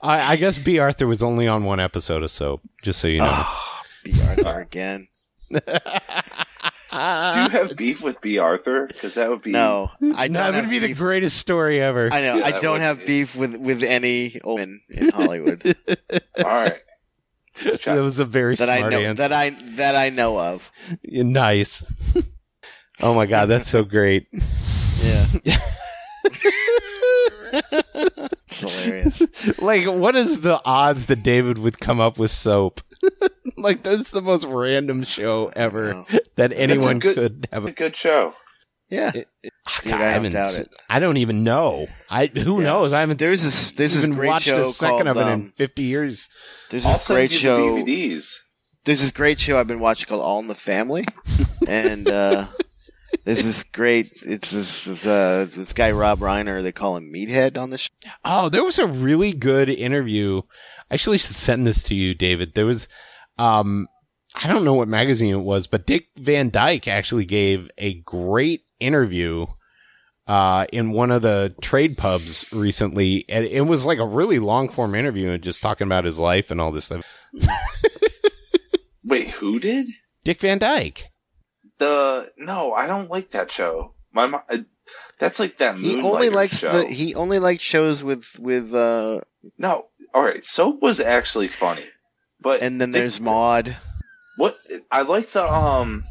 I, 0.00 0.32
I 0.32 0.36
guess 0.36 0.58
Bea 0.58 0.78
Arthur 0.78 1.06
was 1.06 1.22
only 1.22 1.46
on 1.48 1.64
one 1.64 1.80
episode 1.80 2.22
of 2.22 2.30
Soap, 2.30 2.62
just 2.82 3.00
so 3.00 3.08
you 3.08 3.18
know. 3.18 3.30
Oh, 3.32 3.80
Bea 4.04 4.22
Arthur 4.22 4.60
again. 4.72 5.08
Do 5.50 7.40
you 7.40 7.48
have 7.48 7.76
beef 7.76 8.04
with 8.04 8.20
Bea 8.20 8.38
Arthur? 8.38 8.86
Because 8.86 9.14
that 9.14 9.28
would 9.28 9.42
be 9.42 9.50
No, 9.50 9.90
mm-hmm. 10.00 10.12
I 10.16 10.28
no, 10.28 10.34
don't 10.34 10.34
that 10.34 10.46
would 10.46 10.54
have 10.54 10.70
be 10.70 10.78
the 10.78 10.94
greatest 10.94 11.38
story 11.38 11.82
ever. 11.82 12.08
I 12.12 12.20
know. 12.20 12.36
Yeah, 12.36 12.46
I 12.46 12.60
don't 12.60 12.80
have 12.80 13.00
be. 13.00 13.06
beef 13.06 13.34
with 13.34 13.56
with 13.56 13.82
any 13.82 14.38
woman 14.44 14.80
in 14.90 15.10
Hollywood 15.10 15.76
all 16.38 16.44
right. 16.44 16.80
that 17.64 17.86
was 18.00 18.20
a 18.20 18.24
very 18.24 18.54
that 18.56 18.70
I 18.70 18.78
smart 18.78 18.92
know 18.92 19.00
answer. 19.00 19.14
that 19.28 19.32
I 19.32 19.50
that 19.76 19.96
I 19.96 20.10
know 20.10 20.38
of. 20.38 20.70
nice. 21.02 21.84
oh 23.00 23.14
my 23.14 23.26
god, 23.26 23.46
that's 23.46 23.68
so 23.68 23.82
great. 23.82 24.28
Yeah. 25.02 25.26
It's 28.62 28.74
hilarious. 28.74 29.22
Like, 29.58 29.86
what 29.86 30.16
is 30.16 30.40
the 30.40 30.60
odds 30.64 31.06
that 31.06 31.22
David 31.22 31.58
would 31.58 31.80
come 31.80 32.00
up 32.00 32.18
with 32.18 32.30
soap? 32.30 32.80
like, 33.56 33.82
that's 33.82 34.10
the 34.10 34.22
most 34.22 34.44
random 34.44 35.04
show 35.04 35.52
ever 35.54 36.04
that 36.36 36.52
anyone 36.54 36.98
good- 36.98 37.14
could 37.16 37.48
have. 37.52 37.62
It's 37.64 37.72
a 37.72 37.74
good 37.74 37.96
show. 37.96 38.34
Yeah. 38.90 39.10
Dude, 39.12 39.26
Dude, 39.82 39.92
I 39.92 39.98
don't 39.98 40.00
haven't 40.00 40.32
doubt 40.32 40.54
it. 40.54 40.68
I 40.90 41.00
don't 41.00 41.16
even 41.16 41.42
know. 41.42 41.86
I 42.10 42.26
who 42.26 42.58
Yeah. 42.60 42.64
knows? 42.66 42.92
I 42.92 43.00
haven't 43.00 43.18
There's 43.18 43.42
this 43.42 43.70
there's 43.72 43.94
this 43.94 44.02
even 44.04 44.14
great 44.14 44.28
watched 44.28 44.44
show 44.44 44.68
a 44.68 44.72
second 44.72 45.04
called 45.06 45.08
of 45.08 45.16
it 45.16 45.26
in 45.26 45.32
um, 45.32 45.52
fifty 45.56 45.84
years. 45.84 46.28
there's 46.70 46.84
I'll 46.86 46.94
this 46.94 47.08
great 47.08 47.32
show 47.32 47.74
the 47.76 47.82
DVDs. 47.82 48.36
there's 48.84 49.00
this 49.00 49.10
great 49.10 49.40
show 49.40 49.58
I've 49.58 49.66
been 49.66 49.80
watching 49.80 50.06
called 50.06 50.20
All 50.20 50.38
in 50.38 50.48
the 50.48 50.54
Family, 50.54 51.06
and 51.66 52.08
uh, 52.08 52.48
there's 53.24 53.44
this 53.44 53.62
great 53.62 54.12
it's 54.22 54.50
this 54.50 54.84
this, 54.84 55.06
uh, 55.06 55.46
this 55.54 55.72
guy 55.72 55.90
Rob 55.90 56.20
Reiner 56.20 56.62
they 56.62 56.72
call 56.72 56.96
him 56.96 57.12
Meathead 57.12 57.58
on 57.58 57.70
the 57.70 57.78
show. 57.78 57.90
Oh, 58.24 58.48
there 58.48 58.64
was 58.64 58.78
a 58.78 58.86
really 58.86 59.32
good 59.32 59.68
interview. 59.68 60.42
I 60.90 60.94
actually 60.94 61.18
should 61.18 61.36
send 61.36 61.66
this 61.66 61.82
to 61.84 61.94
you, 61.94 62.14
David. 62.14 62.54
There 62.54 62.66
was, 62.66 62.88
um, 63.38 63.88
I 64.34 64.48
don't 64.48 64.64
know 64.64 64.74
what 64.74 64.88
magazine 64.88 65.34
it 65.34 65.40
was, 65.40 65.66
but 65.66 65.86
Dick 65.86 66.08
Van 66.16 66.50
Dyke 66.50 66.86
actually 66.86 67.24
gave 67.24 67.70
a 67.78 67.94
great 67.94 68.64
interview 68.80 69.46
uh, 70.26 70.66
in 70.72 70.92
one 70.92 71.10
of 71.10 71.22
the 71.22 71.54
trade 71.60 71.96
pubs 71.96 72.44
recently. 72.52 73.24
And 73.28 73.44
it 73.44 73.62
was 73.62 73.84
like 73.84 73.98
a 73.98 74.06
really 74.06 74.38
long 74.38 74.68
form 74.68 74.94
interview 74.94 75.30
and 75.30 75.42
just 75.42 75.62
talking 75.62 75.86
about 75.86 76.04
his 76.04 76.18
life 76.18 76.50
and 76.50 76.60
all 76.60 76.72
this 76.72 76.86
stuff. 76.86 77.04
Wait, 79.04 79.28
who 79.28 79.58
did? 79.58 79.88
Dick 80.22 80.40
Van 80.40 80.58
Dyke. 80.58 81.08
The 81.78 82.30
no, 82.38 82.72
I 82.72 82.86
don't 82.86 83.10
like 83.10 83.32
that 83.32 83.50
show. 83.50 83.94
My 84.12 84.26
mo- 84.26 84.42
uh, 84.48 84.58
that's 85.18 85.40
like 85.40 85.56
that 85.58 85.76
He 85.76 86.00
only 86.00 86.30
likes 86.30 86.58
show. 86.58 86.72
the 86.72 86.86
he 86.86 87.14
only 87.14 87.38
likes 87.38 87.62
shows 87.62 88.02
with 88.04 88.38
with 88.38 88.74
uh, 88.74 89.20
no, 89.58 89.86
all 90.12 90.22
right. 90.22 90.44
Soap 90.44 90.80
was 90.82 91.00
actually 91.00 91.48
funny, 91.48 91.84
but 92.40 92.62
and 92.62 92.80
then 92.80 92.90
Dick- 92.92 93.00
there's 93.02 93.20
Maude. 93.20 93.76
what 94.36 94.56
I 94.90 95.02
like 95.02 95.30
the 95.32 95.44
um, 95.52 96.04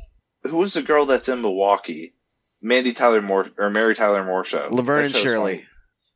who 0.44 0.57
was 0.57 0.73
the 0.73 0.81
girl 0.81 1.06
that's 1.06 1.30
in 1.30 1.41
Milwaukee? 1.41 2.14
Mandy 2.61 2.94
Tyler 2.94 3.22
Moore 3.22 3.48
or 3.57 3.69
Mary 3.69 3.94
Tyler 3.95 4.23
Moore 4.23 4.45
show. 4.45 4.69
Laverne 4.72 5.06
and 5.06 5.14
Shirley. 5.14 5.56
funny. 5.57 5.68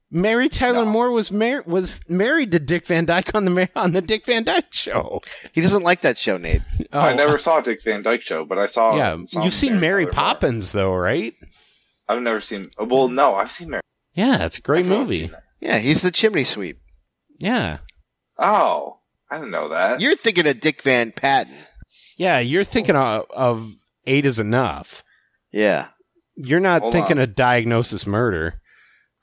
Mary 0.10 0.48
Tyler 0.48 0.86
No. 0.86 0.92
Moore 0.92 1.12
was 1.12 1.32
mar- 1.32 1.64
was 1.66 2.00
married 2.08 2.52
to 2.52 2.60
Dick 2.60 2.88
Van 2.88 3.06
Dyke 3.06 3.36
on 3.36 3.44
the 3.46 3.52
Ma- 3.52 3.66
on 3.76 3.92
the 3.92 4.02
Dick 4.02 4.26
Van 4.26 4.44
Dyke 4.44 4.72
show. 4.72 5.22
He 5.52 5.60
doesn't 5.62 5.84
like 5.84 6.02
that 6.02 6.18
show, 6.18 6.38
Nate. 6.38 6.62
Oh, 6.94 7.00
I 7.00 7.14
never 7.14 7.38
saw 7.38 7.60
Dick 7.60 7.84
Van 7.84 8.04
Dyke 8.04 8.22
show, 8.22 8.46
but 8.46 8.58
I 8.58 8.68
saw. 8.68 8.96
Yeah, 8.96 9.18
some 9.26 9.44
you've 9.44 9.54
seen 9.54 9.80
Mary 9.82 10.06
Tyler 10.06 10.14
Moore. 10.16 10.34
Poppins 10.34 10.72
though, 10.72 10.96
right? 10.96 11.34
I've 12.08 12.22
never 12.22 12.40
seen. 12.40 12.70
Well, 12.80 13.10
no, 13.10 13.36
I've 13.36 13.52
seen 13.52 13.70
Mary. 13.70 13.82
Yeah, 14.14 14.46
it's 14.46 14.58
a 14.58 14.62
great 14.62 14.86
I've 14.86 14.92
movie. 14.92 15.30
Yeah, 15.60 15.80
he's 15.80 16.02
the 16.04 16.12
chimney 16.12 16.46
sweep. 16.46 16.80
Yeah. 17.38 17.80
Oh, 18.40 19.00
I 19.30 19.36
didn't 19.38 19.52
know 19.52 19.70
that. 19.70 20.00
You're 20.00 20.16
thinking 20.16 20.48
of 20.48 20.60
Dick 20.60 20.82
Van 20.84 21.12
Patten. 21.12 21.56
Yeah, 22.18 22.40
you're 22.40 22.64
thinking 22.64 22.96
of, 22.96 23.26
of 23.30 23.74
eight 24.06 24.26
is 24.26 24.40
enough. 24.40 25.04
Yeah. 25.52 25.88
You're 26.36 26.60
not 26.60 26.82
Hold 26.82 26.94
thinking 26.94 27.18
on. 27.18 27.24
of 27.24 27.36
diagnosis 27.36 28.06
murder. 28.08 28.62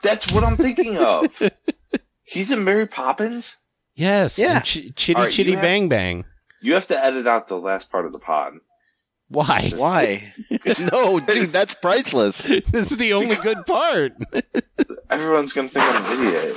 That's 0.05 0.31
what 0.32 0.44
I'm 0.44 0.56
thinking 0.56 0.98
of. 0.98 1.26
He's 2.22 2.52
in 2.52 2.62
Mary 2.62 2.86
Poppins. 2.86 3.56
Yes. 3.97 4.39
Yeah. 4.39 4.60
Ch- 4.60 4.93
Chitty 4.94 5.14
All 5.16 5.22
right, 5.24 5.32
Chitty 5.32 5.51
you 5.51 5.56
have- 5.56 5.62
Bang 5.62 5.89
Bang. 5.89 6.24
You 6.60 6.74
have 6.74 6.86
to 6.89 7.05
edit 7.05 7.26
out 7.26 7.48
the 7.48 7.59
last 7.59 7.90
part 7.90 8.06
of 8.06 8.12
the 8.12 8.18
pod. 8.18 8.55
Why? 9.28 9.72
Why? 9.76 10.32
no, 10.93 11.18
dude, 11.20 11.51
that's 11.51 11.74
priceless. 11.74 12.44
this 12.44 12.90
is 12.93 12.97
the 12.97 13.12
only 13.14 13.35
good 13.36 13.66
part. 13.66 14.12
Everyone's 15.10 15.52
gonna 15.52 15.68
think 15.68 15.85
I'm 15.85 16.05
an 16.20 16.26
idiot. 16.26 16.56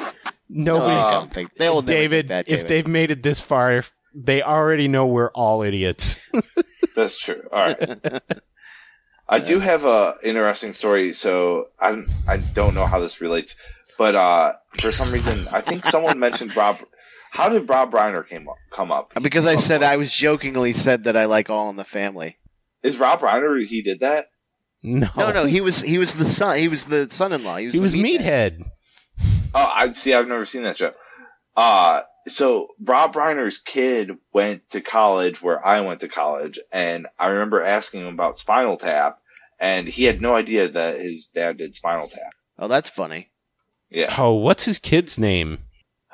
Nobody. 0.50 0.94
I 0.94 1.16
Um, 1.16 1.30
think 1.30 1.56
they'll 1.56 1.82
David, 1.82 2.28
think 2.28 2.48
that, 2.48 2.48
if 2.48 2.60
David. 2.62 2.68
they've 2.68 2.88
made 2.88 3.12
it 3.12 3.24
this 3.24 3.40
far, 3.42 3.84
they 4.14 4.42
already 4.42 4.88
know 4.88 5.08
we're 5.08 5.32
all 5.32 5.62
idiots. 5.64 6.16
That's 6.96 7.18
true. 7.20 7.44
All 7.52 7.66
right. 7.66 8.22
I 9.30 9.40
do 9.40 9.60
have 9.60 9.84
a 9.86 10.16
interesting 10.24 10.74
story. 10.74 11.14
So 11.14 11.68
I 11.80 12.04
I 12.28 12.38
don't 12.38 12.74
know 12.74 12.86
how 12.86 13.00
this 13.00 13.20
relates, 13.22 13.56
But 13.98 14.16
uh, 14.16 14.54
for 14.80 14.92
some 14.92 15.12
reason, 15.12 15.48
I 15.52 15.62
think 15.62 15.86
someone 15.86 16.20
mentioned 16.28 16.56
Rob. 16.56 16.78
How 17.32 17.50
did 17.50 17.68
Rob 17.70 17.92
Reiner 17.92 18.28
came 18.28 18.48
up, 18.48 18.56
come 18.72 18.92
up? 18.92 19.14
Because 19.22 19.46
I 19.46 19.58
said 19.58 19.84
I 19.84 19.98
was 19.98 20.12
jokingly 20.12 20.74
said 20.74 21.04
that 21.04 21.18
I 21.18 21.26
like 21.26 21.50
All 21.50 21.70
in 21.70 21.76
the 21.76 21.84
Family. 21.84 22.38
Is 22.84 22.98
Rob 22.98 23.20
Reiner? 23.20 23.66
He 23.68 23.82
did 23.82 24.00
that. 24.00 24.28
No, 24.82 25.10
No, 25.18 25.32
no, 25.32 25.46
he 25.46 25.60
was 25.60 25.82
he 25.82 25.98
was 25.98 26.16
the 26.16 26.26
son. 26.26 26.58
He 26.60 26.68
was 26.68 26.86
the 26.86 27.08
son-in-law. 27.10 27.58
He 27.58 27.66
was, 27.66 27.74
he 27.74 27.80
the 27.80 27.84
was 27.84 27.94
meathead. 27.94 28.64
Oh, 29.54 29.72
I 29.76 29.92
see. 29.92 30.14
I've 30.14 30.28
never 30.28 30.46
seen 30.46 30.64
that 30.64 30.78
show. 30.78 30.94
Uh, 31.56 32.04
so 32.28 32.70
Rob 32.84 33.14
Reiner's 33.14 33.60
kid 33.60 34.18
went 34.34 34.70
to 34.72 34.82
college 34.82 35.42
where 35.42 35.66
I 35.66 35.82
went 35.82 36.02
to 36.02 36.08
college, 36.08 36.60
and 36.72 37.08
I 37.20 37.28
remember 37.28 37.64
asking 37.64 38.02
him 38.02 38.14
about 38.14 38.38
Spinal 38.38 38.78
Tap, 38.78 39.20
and 39.60 39.88
he 39.88 40.04
had 40.04 40.22
no 40.22 40.36
idea 40.36 40.68
that 40.68 41.00
his 41.00 41.28
dad 41.28 41.58
did 41.58 41.76
Spinal 41.76 42.08
Tap. 42.08 42.32
Oh, 42.60 42.68
that's 42.68 42.90
funny. 42.90 43.30
Yeah, 43.90 44.14
Oh, 44.18 44.34
what's 44.34 44.66
his 44.66 44.80
kid's 44.80 45.18
name? 45.18 45.60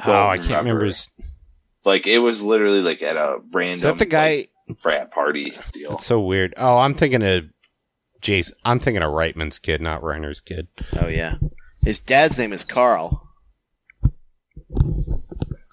Don't 0.05 0.15
oh, 0.15 0.27
I 0.27 0.37
can't 0.37 0.49
remember. 0.49 0.69
remember 0.69 0.85
his. 0.87 1.07
like 1.85 2.05
it 2.07 2.19
was 2.19 2.43
literally 2.43 2.81
like 2.81 3.01
at 3.01 3.15
a 3.17 3.37
random 3.51 3.75
Is 3.75 3.81
that 3.81 3.97
the 3.97 4.05
guy? 4.05 4.47
like, 4.67 4.79
frat 4.79 5.11
party 5.11 5.53
deal. 5.71 5.91
That's 5.91 6.05
so 6.05 6.19
weird. 6.21 6.53
Oh, 6.57 6.77
I'm 6.77 6.93
thinking 6.93 7.23
of 7.23 7.45
Jason. 8.21 8.55
I'm 8.63 8.79
thinking 8.79 9.01
of 9.01 9.11
Reitman's 9.11 9.59
kid, 9.59 9.81
not 9.81 10.01
Reiner's 10.01 10.39
kid. 10.39 10.67
Oh 10.99 11.07
yeah. 11.07 11.35
His 11.81 11.99
dad's 11.99 12.37
name 12.37 12.53
is 12.53 12.63
Carl. 12.63 13.22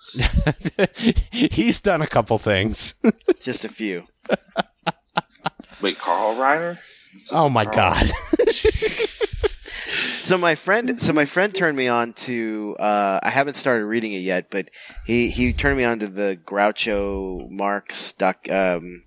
He's 1.31 1.81
done 1.81 2.03
a 2.03 2.07
couple 2.07 2.39
things. 2.39 2.95
Just 3.41 3.65
a 3.65 3.69
few. 3.69 4.05
Wait, 5.81 5.99
Carl 5.99 6.37
Reiner? 6.37 6.79
Oh 7.33 7.49
my 7.49 7.65
Carl. 7.65 7.95
god. 8.07 8.11
So 10.19 10.37
my 10.39 10.55
friend, 10.55 11.01
so 11.01 11.13
my 11.15 11.25
friend 11.25 11.53
turned 11.53 11.77
me 11.77 11.89
on 11.89 12.13
to. 12.13 12.77
Uh, 12.79 13.19
I 13.23 13.31
haven't 13.31 13.55
started 13.55 13.87
reading 13.87 14.13
it 14.13 14.19
yet, 14.19 14.49
but 14.51 14.69
he 15.07 15.31
he 15.31 15.53
turned 15.53 15.79
me 15.79 15.85
on 15.85 15.99
to 16.01 16.07
the 16.07 16.39
Groucho 16.47 17.51
Marx 17.51 18.13
doc 18.13 18.49
um, 18.51 19.05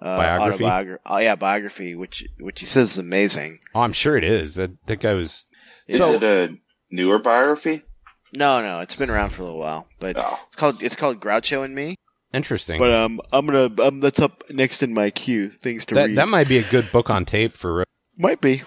uh, 0.00 0.16
Biography? 0.16 0.64
autobiogra- 0.64 0.98
Oh 1.06 1.18
yeah, 1.18 1.36
biography, 1.36 1.94
which 1.94 2.26
which 2.40 2.60
he 2.60 2.66
says 2.66 2.92
is 2.92 2.98
amazing. 2.98 3.58
Oh, 3.74 3.82
I'm 3.82 3.92
sure 3.92 4.16
it 4.16 4.24
is. 4.24 4.54
That 4.54 4.70
that 4.86 5.00
guy 5.00 5.12
was. 5.12 5.44
Is 5.86 5.98
So- 5.98 6.14
it 6.14 6.24
a 6.24 6.56
newer 6.90 7.18
biography? 7.20 7.82
No, 8.34 8.62
no, 8.62 8.80
it's 8.80 8.96
been 8.96 9.10
around 9.10 9.30
for 9.30 9.42
a 9.42 9.44
little 9.44 9.58
while, 9.58 9.86
but 9.98 10.16
Oh. 10.16 10.38
it's 10.46 10.56
called 10.56 10.82
it's 10.82 10.96
called 10.96 11.20
Groucho 11.20 11.64
and 11.64 11.74
Me. 11.74 11.96
Interesting. 12.32 12.78
But 12.78 12.92
um, 12.92 13.20
I'm 13.32 13.46
gonna 13.46 13.70
um, 13.82 14.00
that's 14.00 14.20
up 14.20 14.44
next 14.50 14.82
in 14.82 14.94
my 14.94 15.10
queue. 15.10 15.50
Things 15.50 15.84
to 15.86 15.94
that 15.96 16.06
read. 16.08 16.16
that 16.18 16.28
might 16.28 16.46
be 16.48 16.58
a 16.58 16.62
good 16.70 16.90
book 16.92 17.10
on 17.10 17.24
tape 17.24 17.56
for 17.56 17.84
might 18.16 18.40
be. 18.40 18.62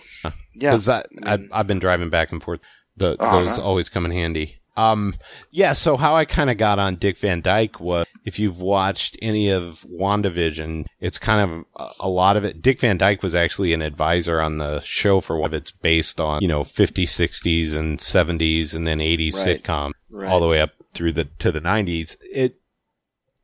Yeah, 0.56 0.72
because 0.72 0.90
I, 0.90 1.00
I 1.24 1.38
Mm. 1.38 1.50
I've 1.52 1.68
been 1.68 1.80
driving 1.80 2.10
back 2.10 2.32
and 2.32 2.44
forth. 2.44 2.60
The, 2.98 3.16
Oh, 3.20 3.40
those 3.40 3.50
nice. 3.52 3.60
always 3.60 3.90
come 3.90 4.06
in 4.06 4.12
handy. 4.12 4.58
Um, 4.76 5.16
yeah. 5.52 5.74
So 5.74 5.98
how 5.98 6.16
I 6.16 6.26
kind 6.26 6.50
of 6.50 6.58
got 6.58 6.80
on 6.80 6.96
Dick 6.96 7.18
Van 7.18 7.42
Dyke 7.42 7.80
was 7.80 8.08
if 8.26 8.40
you've 8.40 8.60
watched 8.60 9.18
any 9.22 9.50
of 9.50 9.86
WandaVision, 9.92 10.86
it's 11.00 11.20
kind 11.20 11.52
of 11.52 11.66
a, 11.76 12.06
a 12.06 12.10
lot 12.10 12.38
of 12.38 12.44
it. 12.44 12.62
Dick 12.62 12.80
Van 12.80 12.98
Dyke 12.98 13.22
was 13.22 13.36
actually 13.36 13.74
an 13.74 13.82
advisor 13.82 14.42
on 14.42 14.58
the 14.58 14.82
show 14.82 15.22
for 15.22 15.38
what 15.38 15.54
it's 15.54 15.72
based 15.72 16.20
on. 16.20 16.42
You 16.42 16.48
know, 16.48 16.64
50s, 16.64 17.10
60s, 17.10 17.74
and 17.74 18.00
70s, 18.00 18.74
and 18.74 18.88
then 18.88 19.00
80s 19.00 19.36
Right. 19.36 19.64
sitcom 19.64 19.92
right. 20.10 20.30
all 20.30 20.40
the 20.40 20.48
way 20.48 20.60
up 20.62 20.72
through 20.94 21.14
the 21.14 21.26
to 21.40 21.52
the 21.52 21.62
90s. 21.62 22.16
It 22.22 22.60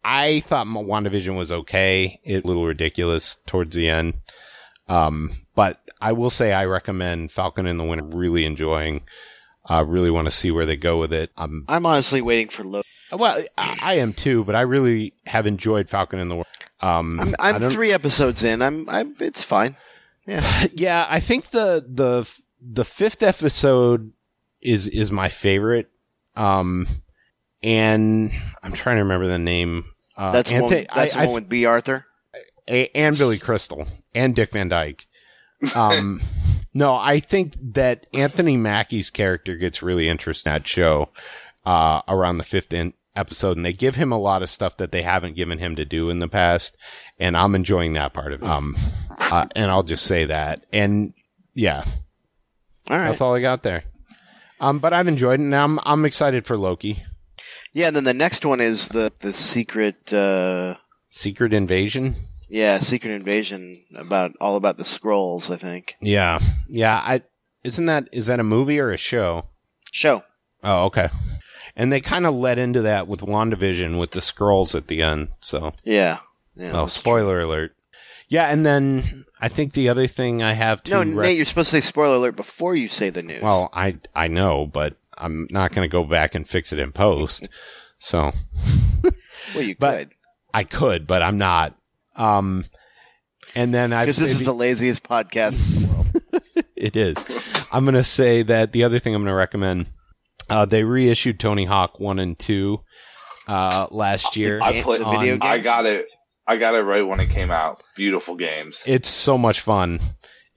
I 0.03 0.39
thought 0.41 0.67
WandaVision 0.67 1.37
was 1.37 1.51
okay. 1.51 2.19
It 2.23 2.43
a 2.43 2.47
little 2.47 2.65
ridiculous 2.65 3.37
towards 3.45 3.75
the 3.75 3.89
end. 3.89 4.13
Um, 4.87 5.45
but 5.55 5.79
I 6.01 6.13
will 6.13 6.29
say 6.29 6.53
I 6.53 6.65
recommend 6.65 7.31
Falcon 7.31 7.65
and 7.67 7.79
the 7.79 7.83
Winter. 7.83 8.05
Really 8.05 8.45
enjoying. 8.45 9.01
I 9.69 9.81
really 9.81 10.09
want 10.11 10.25
to 10.25 10.31
see 10.31 10.51
where 10.51 10.65
they 10.65 10.75
go 10.75 10.99
with 10.99 11.13
it. 11.13 11.31
Um, 11.37 11.65
I'm 11.67 11.85
honestly 11.85 12.21
waiting 12.21 12.49
for 12.49 12.63
Loki. 12.63 12.87
well, 13.11 13.43
I, 13.57 13.77
I 13.81 13.93
am 13.95 14.13
too, 14.13 14.43
but 14.43 14.55
I 14.55 14.61
really 14.61 15.13
have 15.25 15.45
enjoyed 15.47 15.89
Falcon 15.89 16.19
and 16.19 16.29
the 16.31 16.35
Winter. 16.35 16.49
Um, 16.81 17.19
I'm, 17.19 17.35
I'm 17.61 17.69
three 17.69 17.91
episodes 17.91 18.43
in. 18.43 18.61
I'm, 18.61 18.87
I'm 18.89 19.15
it's 19.19 19.43
fine. 19.43 19.75
Yeah. 20.25 20.67
yeah, 20.73 21.05
I 21.09 21.19
think 21.19 21.51
the 21.51 21.85
the 21.87 22.29
the 22.61 22.85
fifth 22.85 23.21
episode 23.23 24.11
is 24.61 24.87
is 24.87 25.11
my 25.11 25.29
favorite. 25.29 25.89
Um, 26.35 26.87
and 27.61 28.31
I'm 28.63 28.73
trying 28.73 28.97
to 28.97 29.03
remember 29.03 29.27
the 29.27 29.39
name. 29.39 29.85
Uh, 30.15 30.31
That's 30.31 30.49
the 30.49 30.61
one. 30.61 30.69
That's 30.71 31.15
I- 31.15 31.19
the 31.19 31.19
I 31.19 31.25
one 31.25 31.35
with 31.35 31.49
Bea 31.49 31.65
Arthur. 31.65 32.05
a- 32.67 32.89
and 32.95 33.17
Billy 33.17 33.37
Crystal 33.39 33.87
and 34.15 34.35
Dick 34.35 34.51
Van 34.53 34.69
Dyke. 34.69 35.05
Um, 35.75 36.21
no, 36.79 36.95
I 36.95 37.19
think 37.19 37.55
that 37.73 38.07
Anthony 38.13 38.55
Mackie's 38.55 39.09
character 39.09 39.55
gets 39.57 39.81
really 39.83 40.07
interesting 40.07 40.49
in 40.49 40.55
that 40.55 40.67
show 40.67 41.09
uh, 41.65 42.01
around 42.07 42.37
the 42.37 42.45
fifth 42.45 42.71
in- 42.71 42.93
episode, 43.17 43.57
and 43.57 43.65
they 43.65 43.73
give 43.73 43.95
him 43.95 44.13
a 44.13 44.17
lot 44.17 44.43
of 44.43 44.49
stuff 44.49 44.77
that 44.77 44.91
they 44.93 45.01
haven't 45.01 45.35
given 45.35 45.59
him 45.59 45.75
to 45.75 45.83
do 45.83 46.09
in 46.09 46.19
the 46.19 46.27
past, 46.29 46.77
and 47.19 47.35
I'm 47.35 47.53
enjoying 47.53 47.93
that 47.93 48.13
part 48.13 48.31
of 48.31 48.41
it. 48.41 48.47
Um, 48.47 48.77
uh, 49.17 49.45
and 49.55 49.69
I'll 49.69 49.83
just 49.83 50.05
say 50.05 50.25
that, 50.25 50.63
and 50.71 51.13
yeah, 51.53 51.83
All 52.89 52.97
right. 52.97 53.09
that's 53.09 53.19
all 53.21 53.35
I 53.35 53.41
got 53.41 53.61
there. 53.63 53.83
Um, 54.61 54.79
but 54.79 54.93
I've 54.93 55.07
enjoyed 55.09 55.39
it, 55.41 55.43
and 55.43 55.55
I'm 55.55 55.79
I'm 55.83 56.05
excited 56.05 56.45
for 56.45 56.57
Loki. 56.57 57.03
Yeah, 57.73 57.87
and 57.87 57.95
then 57.95 58.05
the 58.05 58.13
next 58.13 58.45
one 58.45 58.61
is 58.61 58.87
the 58.87 59.11
the 59.19 59.33
secret. 59.33 60.13
Uh, 60.13 60.75
Secret 61.11 61.53
Invasion. 61.53 62.15
Yeah, 62.49 62.79
secret 62.79 63.11
invasion 63.11 63.83
about 63.95 64.33
all 64.41 64.55
about 64.55 64.77
the 64.77 64.85
scrolls. 64.85 65.49
I 65.51 65.55
think 65.57 65.95
Yeah, 66.01 66.39
yeah. 66.67 66.95
I 66.97 67.21
isn't 67.63 67.85
that 67.85 68.09
is 68.11 68.25
that 68.27 68.39
a 68.39 68.43
movie 68.43 68.79
or 68.79 68.91
a 68.91 68.97
show? 68.97 69.45
show. 69.91 70.23
Oh, 70.63 70.85
okay. 70.85 71.09
And 71.75 71.91
they 71.91 72.01
kind 72.01 72.25
of 72.25 72.33
led 72.35 72.59
into 72.59 72.81
that 72.81 73.07
with 73.07 73.21
WandaVision 73.21 73.97
with 73.99 74.11
the 74.11 74.21
scrolls 74.21 74.75
at 74.75 74.87
the 74.87 75.01
end. 75.01 75.29
So, 75.39 75.73
Yeah. 75.85 76.17
yeah 76.55 76.71
oh, 76.81 76.87
spoiler 76.87 77.39
alert. 77.39 77.73
Yeah, 78.27 78.47
and 78.51 78.65
then 78.65 79.25
I 79.39 79.47
think 79.47 79.73
the 79.73 79.89
other 79.89 80.05
thing 80.07 80.43
I 80.43 80.51
have 80.53 80.83
to. 80.83 80.91
No, 80.91 80.97
rec- 80.99 81.07
Nate, 81.29 81.37
you're 81.37 81.45
supposed 81.45 81.69
to 81.71 81.77
say 81.77 81.81
spoiler 81.81 82.15
alert 82.17 82.35
before 82.35 82.75
you 82.75 82.87
say 82.89 83.09
the 83.09 83.23
news. 83.23 83.41
well, 83.41 83.69
I 83.73 83.97
I 84.13 84.27
know, 84.27 84.65
but 84.67 84.97
I'm 85.17 85.47
not 85.49 85.71
going 85.73 85.87
to 85.87 85.91
go 85.91 86.03
back 86.03 86.35
and 86.35 86.47
fix 86.47 86.71
it 86.73 86.79
in 86.79 86.91
post. 86.91 87.47
so 87.97 88.31
well, 89.55 89.63
you 89.63 89.75
but- 89.79 89.97
could 89.99 90.09
I 90.53 90.63
could, 90.63 91.05
but 91.07 91.21
I'm 91.21 91.37
not. 91.37 91.75
Um, 92.19 92.65
and 93.55 93.73
then 93.73 93.93
I 93.93 94.03
because 94.05 94.17
this 94.17 94.31
is 94.31 94.45
the 94.45 94.53
laziest 94.53 95.03
podcast 95.03 95.65
in 95.65 95.81
the 95.83 95.87
world. 95.87 96.07
it 96.75 96.95
is. 96.95 97.17
I'm 97.71 97.85
going 97.85 97.95
to 97.95 98.03
say 98.03 98.43
that 98.43 98.71
the 98.73 98.83
other 98.83 98.99
thing 98.99 99.15
I'm 99.15 99.21
going 99.23 99.31
to 99.31 99.35
recommend, 99.35 99.87
uh, 100.49 100.65
they 100.65 100.83
reissued 100.83 101.39
Tony 101.39 101.65
Hawk 101.65 101.99
1 101.99 102.19
and 102.19 102.37
2 102.37 102.79
uh, 103.47 103.87
last 103.91 104.35
year. 104.35 104.59
I 104.61 104.81
played 104.81 105.01
the 105.01 105.09
video 105.09 105.35
on- 105.35 105.41
I 105.41 105.57
got 105.57 105.85
it. 105.85 106.07
I 106.45 106.57
got 106.57 106.73
it 106.73 106.81
right 106.81 107.05
when 107.05 107.19
it 107.19 107.29
came 107.29 107.51
out. 107.51 107.83
Beautiful 107.95 108.35
games. 108.35 108.81
It's 108.87 109.07
so 109.09 109.37
much 109.37 109.61
fun. 109.61 109.99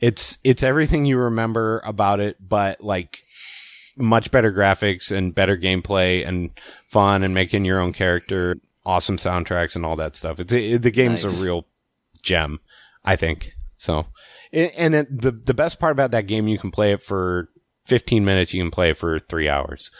It's 0.00 0.38
it's 0.42 0.62
everything 0.62 1.04
you 1.04 1.18
remember 1.18 1.80
about 1.84 2.18
it, 2.18 2.36
but 2.40 2.80
like 2.80 3.22
much 3.96 4.30
better 4.30 4.50
graphics 4.52 5.10
and 5.14 5.34
better 5.34 5.56
gameplay 5.56 6.26
and 6.26 6.50
fun 6.90 7.22
and 7.22 7.34
making 7.34 7.66
your 7.66 7.78
own 7.78 7.92
character, 7.92 8.56
awesome 8.84 9.16
soundtracks 9.16 9.76
and 9.76 9.84
all 9.86 9.96
that 9.96 10.16
stuff. 10.16 10.38
It's 10.40 10.52
it, 10.52 10.82
the 10.82 10.90
game's 10.90 11.24
Nice. 11.24 11.40
a 11.40 11.44
real 11.44 11.66
gem, 12.22 12.60
I 13.04 13.16
think. 13.16 13.52
So, 13.76 14.06
a- 14.52 14.70
and 14.78 14.94
it, 14.94 15.20
the 15.22 15.30
the 15.32 15.54
best 15.54 15.78
part 15.78 15.92
about 15.92 16.10
that 16.12 16.26
game, 16.26 16.48
you 16.48 16.58
can 16.58 16.70
play 16.70 16.92
it 16.92 17.02
for 17.02 17.48
15 17.86 18.24
minutes. 18.24 18.52
You 18.54 18.62
can 18.62 18.70
play 18.70 18.90
it 18.90 18.98
for 18.98 19.20
three 19.20 19.48
hours. 19.48 19.90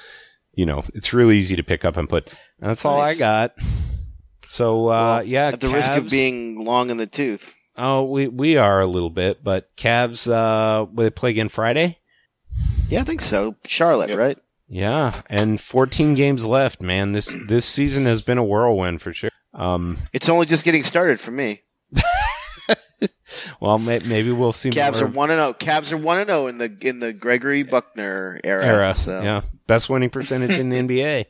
You 0.55 0.67
know, 0.67 0.85
it's 0.95 1.13
really 1.13 1.39
easy 1.39 1.57
to 1.57 1.63
pick 1.63 1.85
up 1.85 1.97
and 1.97 2.09
put. 2.09 2.35
That's 2.59 2.85
all 2.85 3.01
I 3.01 3.15
got. 3.15 3.55
So 4.47 4.89
uh, 4.89 4.91
Well, 4.91 5.23
yeah, 5.25 5.47
At 5.49 5.61
the 5.61 5.69
risk 5.71 5.93
of 5.93 6.11
being 6.11 6.65
long 6.65 6.91
in 6.91 6.97
the 6.99 7.07
tooth. 7.07 7.55
Oh, 7.77 8.05
we 8.05 8.29
we 8.29 8.57
are 8.59 8.81
a 8.81 8.87
little 8.87 9.09
bit, 9.11 9.43
but 9.43 9.75
Cavs 9.77 10.29
uh 10.31 10.85
will 10.93 11.05
they 11.05 11.11
play 11.11 11.31
again 11.31 11.49
Friday? 11.49 11.99
Yeah, 12.91 13.01
I 13.01 13.05
think 13.05 13.23
so. 13.23 13.57
Charlotte, 13.65 14.11
Yep. 14.11 14.19
right? 14.19 14.39
Yeah, 14.75 15.21
and 15.29 15.61
14 15.61 16.15
games 16.15 16.47
left, 16.47 16.81
man. 16.81 17.13
This 17.13 17.27
this 17.47 17.67
season 17.67 18.07
has 18.07 18.23
been 18.23 18.39
a 18.39 18.43
whirlwind 18.45 19.03
for 19.03 19.13
sure. 19.13 19.29
Um, 19.53 19.99
It's 20.15 20.31
only 20.31 20.47
just 20.47 20.65
getting 20.65 20.83
started 20.83 21.21
for 21.21 21.31
me. 21.31 21.61
well, 23.61 23.79
may, 23.79 23.99
maybe 23.99 24.31
we'll 24.33 24.55
see 24.55 24.71
Cavs 24.71 24.95
more 24.95 25.05
are 25.05 25.07
one 25.09 25.31
and 25.31 25.39
zero. 25.41 25.53
Cavs 25.53 25.93
are 25.93 25.99
one 25.99 26.19
and 26.21 26.29
zero 26.29 26.47
in 26.47 26.57
the 26.57 26.75
in 26.81 27.01
the 27.01 27.13
Gregory 27.13 27.63
Buckner 27.65 28.41
era. 28.45 28.65
era. 28.65 28.95
So, 28.95 29.21
Yeah, 29.21 29.43
best 29.67 29.91
winning 29.91 30.09
percentage 30.09 30.59
in 30.59 30.71
the 30.71 30.79
NBA. 30.83 31.27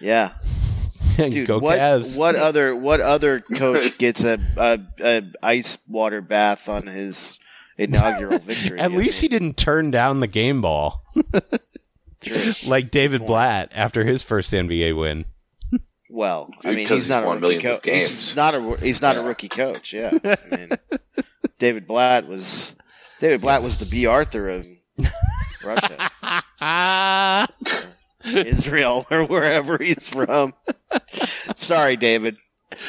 yeah. 0.00 0.32
Dude, 1.16 1.46
Go 1.46 1.58
what 1.60 1.78
Cavs! 1.78 2.16
what 2.16 2.34
other 2.34 2.74
what 2.74 3.00
other 3.00 3.38
coach 3.40 3.98
gets 3.98 4.24
a, 4.24 4.38
a, 4.56 4.80
a 5.00 5.22
ice 5.44 5.78
water 5.86 6.20
bath 6.20 6.68
on 6.68 6.86
his 6.88 7.38
inaugural 7.78 8.38
victory? 8.40 8.80
At 8.80 8.90
I 8.90 8.96
least 8.96 9.20
he 9.20 9.28
didn't 9.28 9.56
turn 9.56 9.90
down 9.92 10.18
the 10.20 10.26
game 10.26 10.60
ball. 10.62 11.04
Like 12.66 12.90
David 12.90 13.26
Blatt 13.26 13.70
after 13.74 14.04
his 14.04 14.22
first 14.22 14.52
NBA 14.52 14.98
win. 14.98 15.24
Well, 16.10 16.50
I 16.64 16.68
mean, 16.74 16.76
Because 16.78 16.88
he's 16.98 17.04
he's 17.04 17.08
not 17.08 17.22
a 17.22 17.26
won 17.26 17.40
rookie 17.40 17.58
coach. 17.60 17.80
He's 17.84 18.36
not 18.36 18.54
a 18.54 18.76
he's 18.80 19.00
not 19.00 19.16
a 19.16 19.20
Yeah. 19.20 19.26
rookie 19.26 19.48
coach. 19.48 19.92
Yeah, 19.92 20.10
I 20.24 20.36
mean, 20.56 20.70
David 21.58 21.86
Blatt 21.86 22.26
was 22.26 22.74
David 23.20 23.40
Blatt 23.40 23.62
was 23.62 23.78
the 23.78 23.86
Bea 23.86 24.06
Arthur 24.06 24.48
of 24.48 24.66
Russia. 25.64 26.10
Israel 28.24 29.06
or 29.10 29.24
wherever 29.24 29.78
he's 29.78 30.08
from. 30.08 30.52
Sorry, 31.56 31.96
David. 31.96 32.36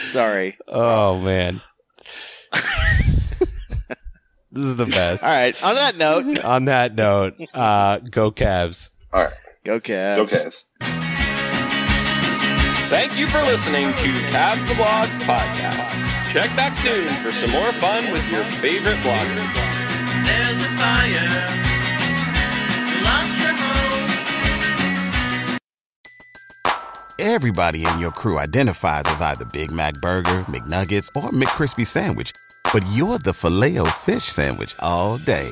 Sorry. 0.10 0.58
Oh 0.68 1.20
man. 1.20 1.62
this 4.52 4.66
is 4.66 4.76
the 4.76 4.86
best. 4.86 5.24
All 5.24 5.30
right. 5.30 5.64
On 5.64 5.76
that 5.76 5.96
note, 5.98 6.40
On 6.40 6.66
that 6.66 6.96
note, 6.96 7.36
uh, 7.54 8.00
go 8.00 8.32
Cavs. 8.32 8.90
All 9.14 9.24
right, 9.24 9.34
go 9.66 9.80
Cavs. 9.80 10.16
go 10.16 10.26
Cavs. 10.26 10.64
Thank 12.90 13.18
you 13.18 13.28
for 13.28 13.42
listening 13.44 13.88
to 13.88 14.10
Cavs 14.32 14.66
the 14.68 14.74
Blogs 14.76 15.08
podcast. 15.28 16.32
Check 16.32 16.56
back 16.56 16.76
soon 16.78 17.12
for 17.16 17.32
some 17.32 17.52
more 17.52 17.72
fun 17.74 18.10
with 18.12 18.30
your 18.32 18.44
favorite 18.46 18.96
bloggers. 18.98 19.54
There's 20.26 20.60
a 20.60 20.70
fire. 20.78 21.30
You 22.88 23.04
lost 23.04 23.38
your 23.42 23.54
home. 23.54 24.10
Everybody 27.20 27.86
in 27.86 28.00
your 28.00 28.12
crew 28.12 28.40
identifies 28.40 29.04
as 29.08 29.22
either 29.22 29.44
Big 29.52 29.72
Mac 29.72 29.96
Burger, 29.96 30.40
McNuggets, 30.48 31.10
or 31.16 31.30
McCrispy 31.32 31.86
Sandwich. 31.86 32.32
But 32.72 32.86
you're 32.94 33.18
the 33.18 33.34
Filet-O-Fish 33.34 34.24
Sandwich 34.24 34.74
all 34.80 35.18
day. 35.18 35.52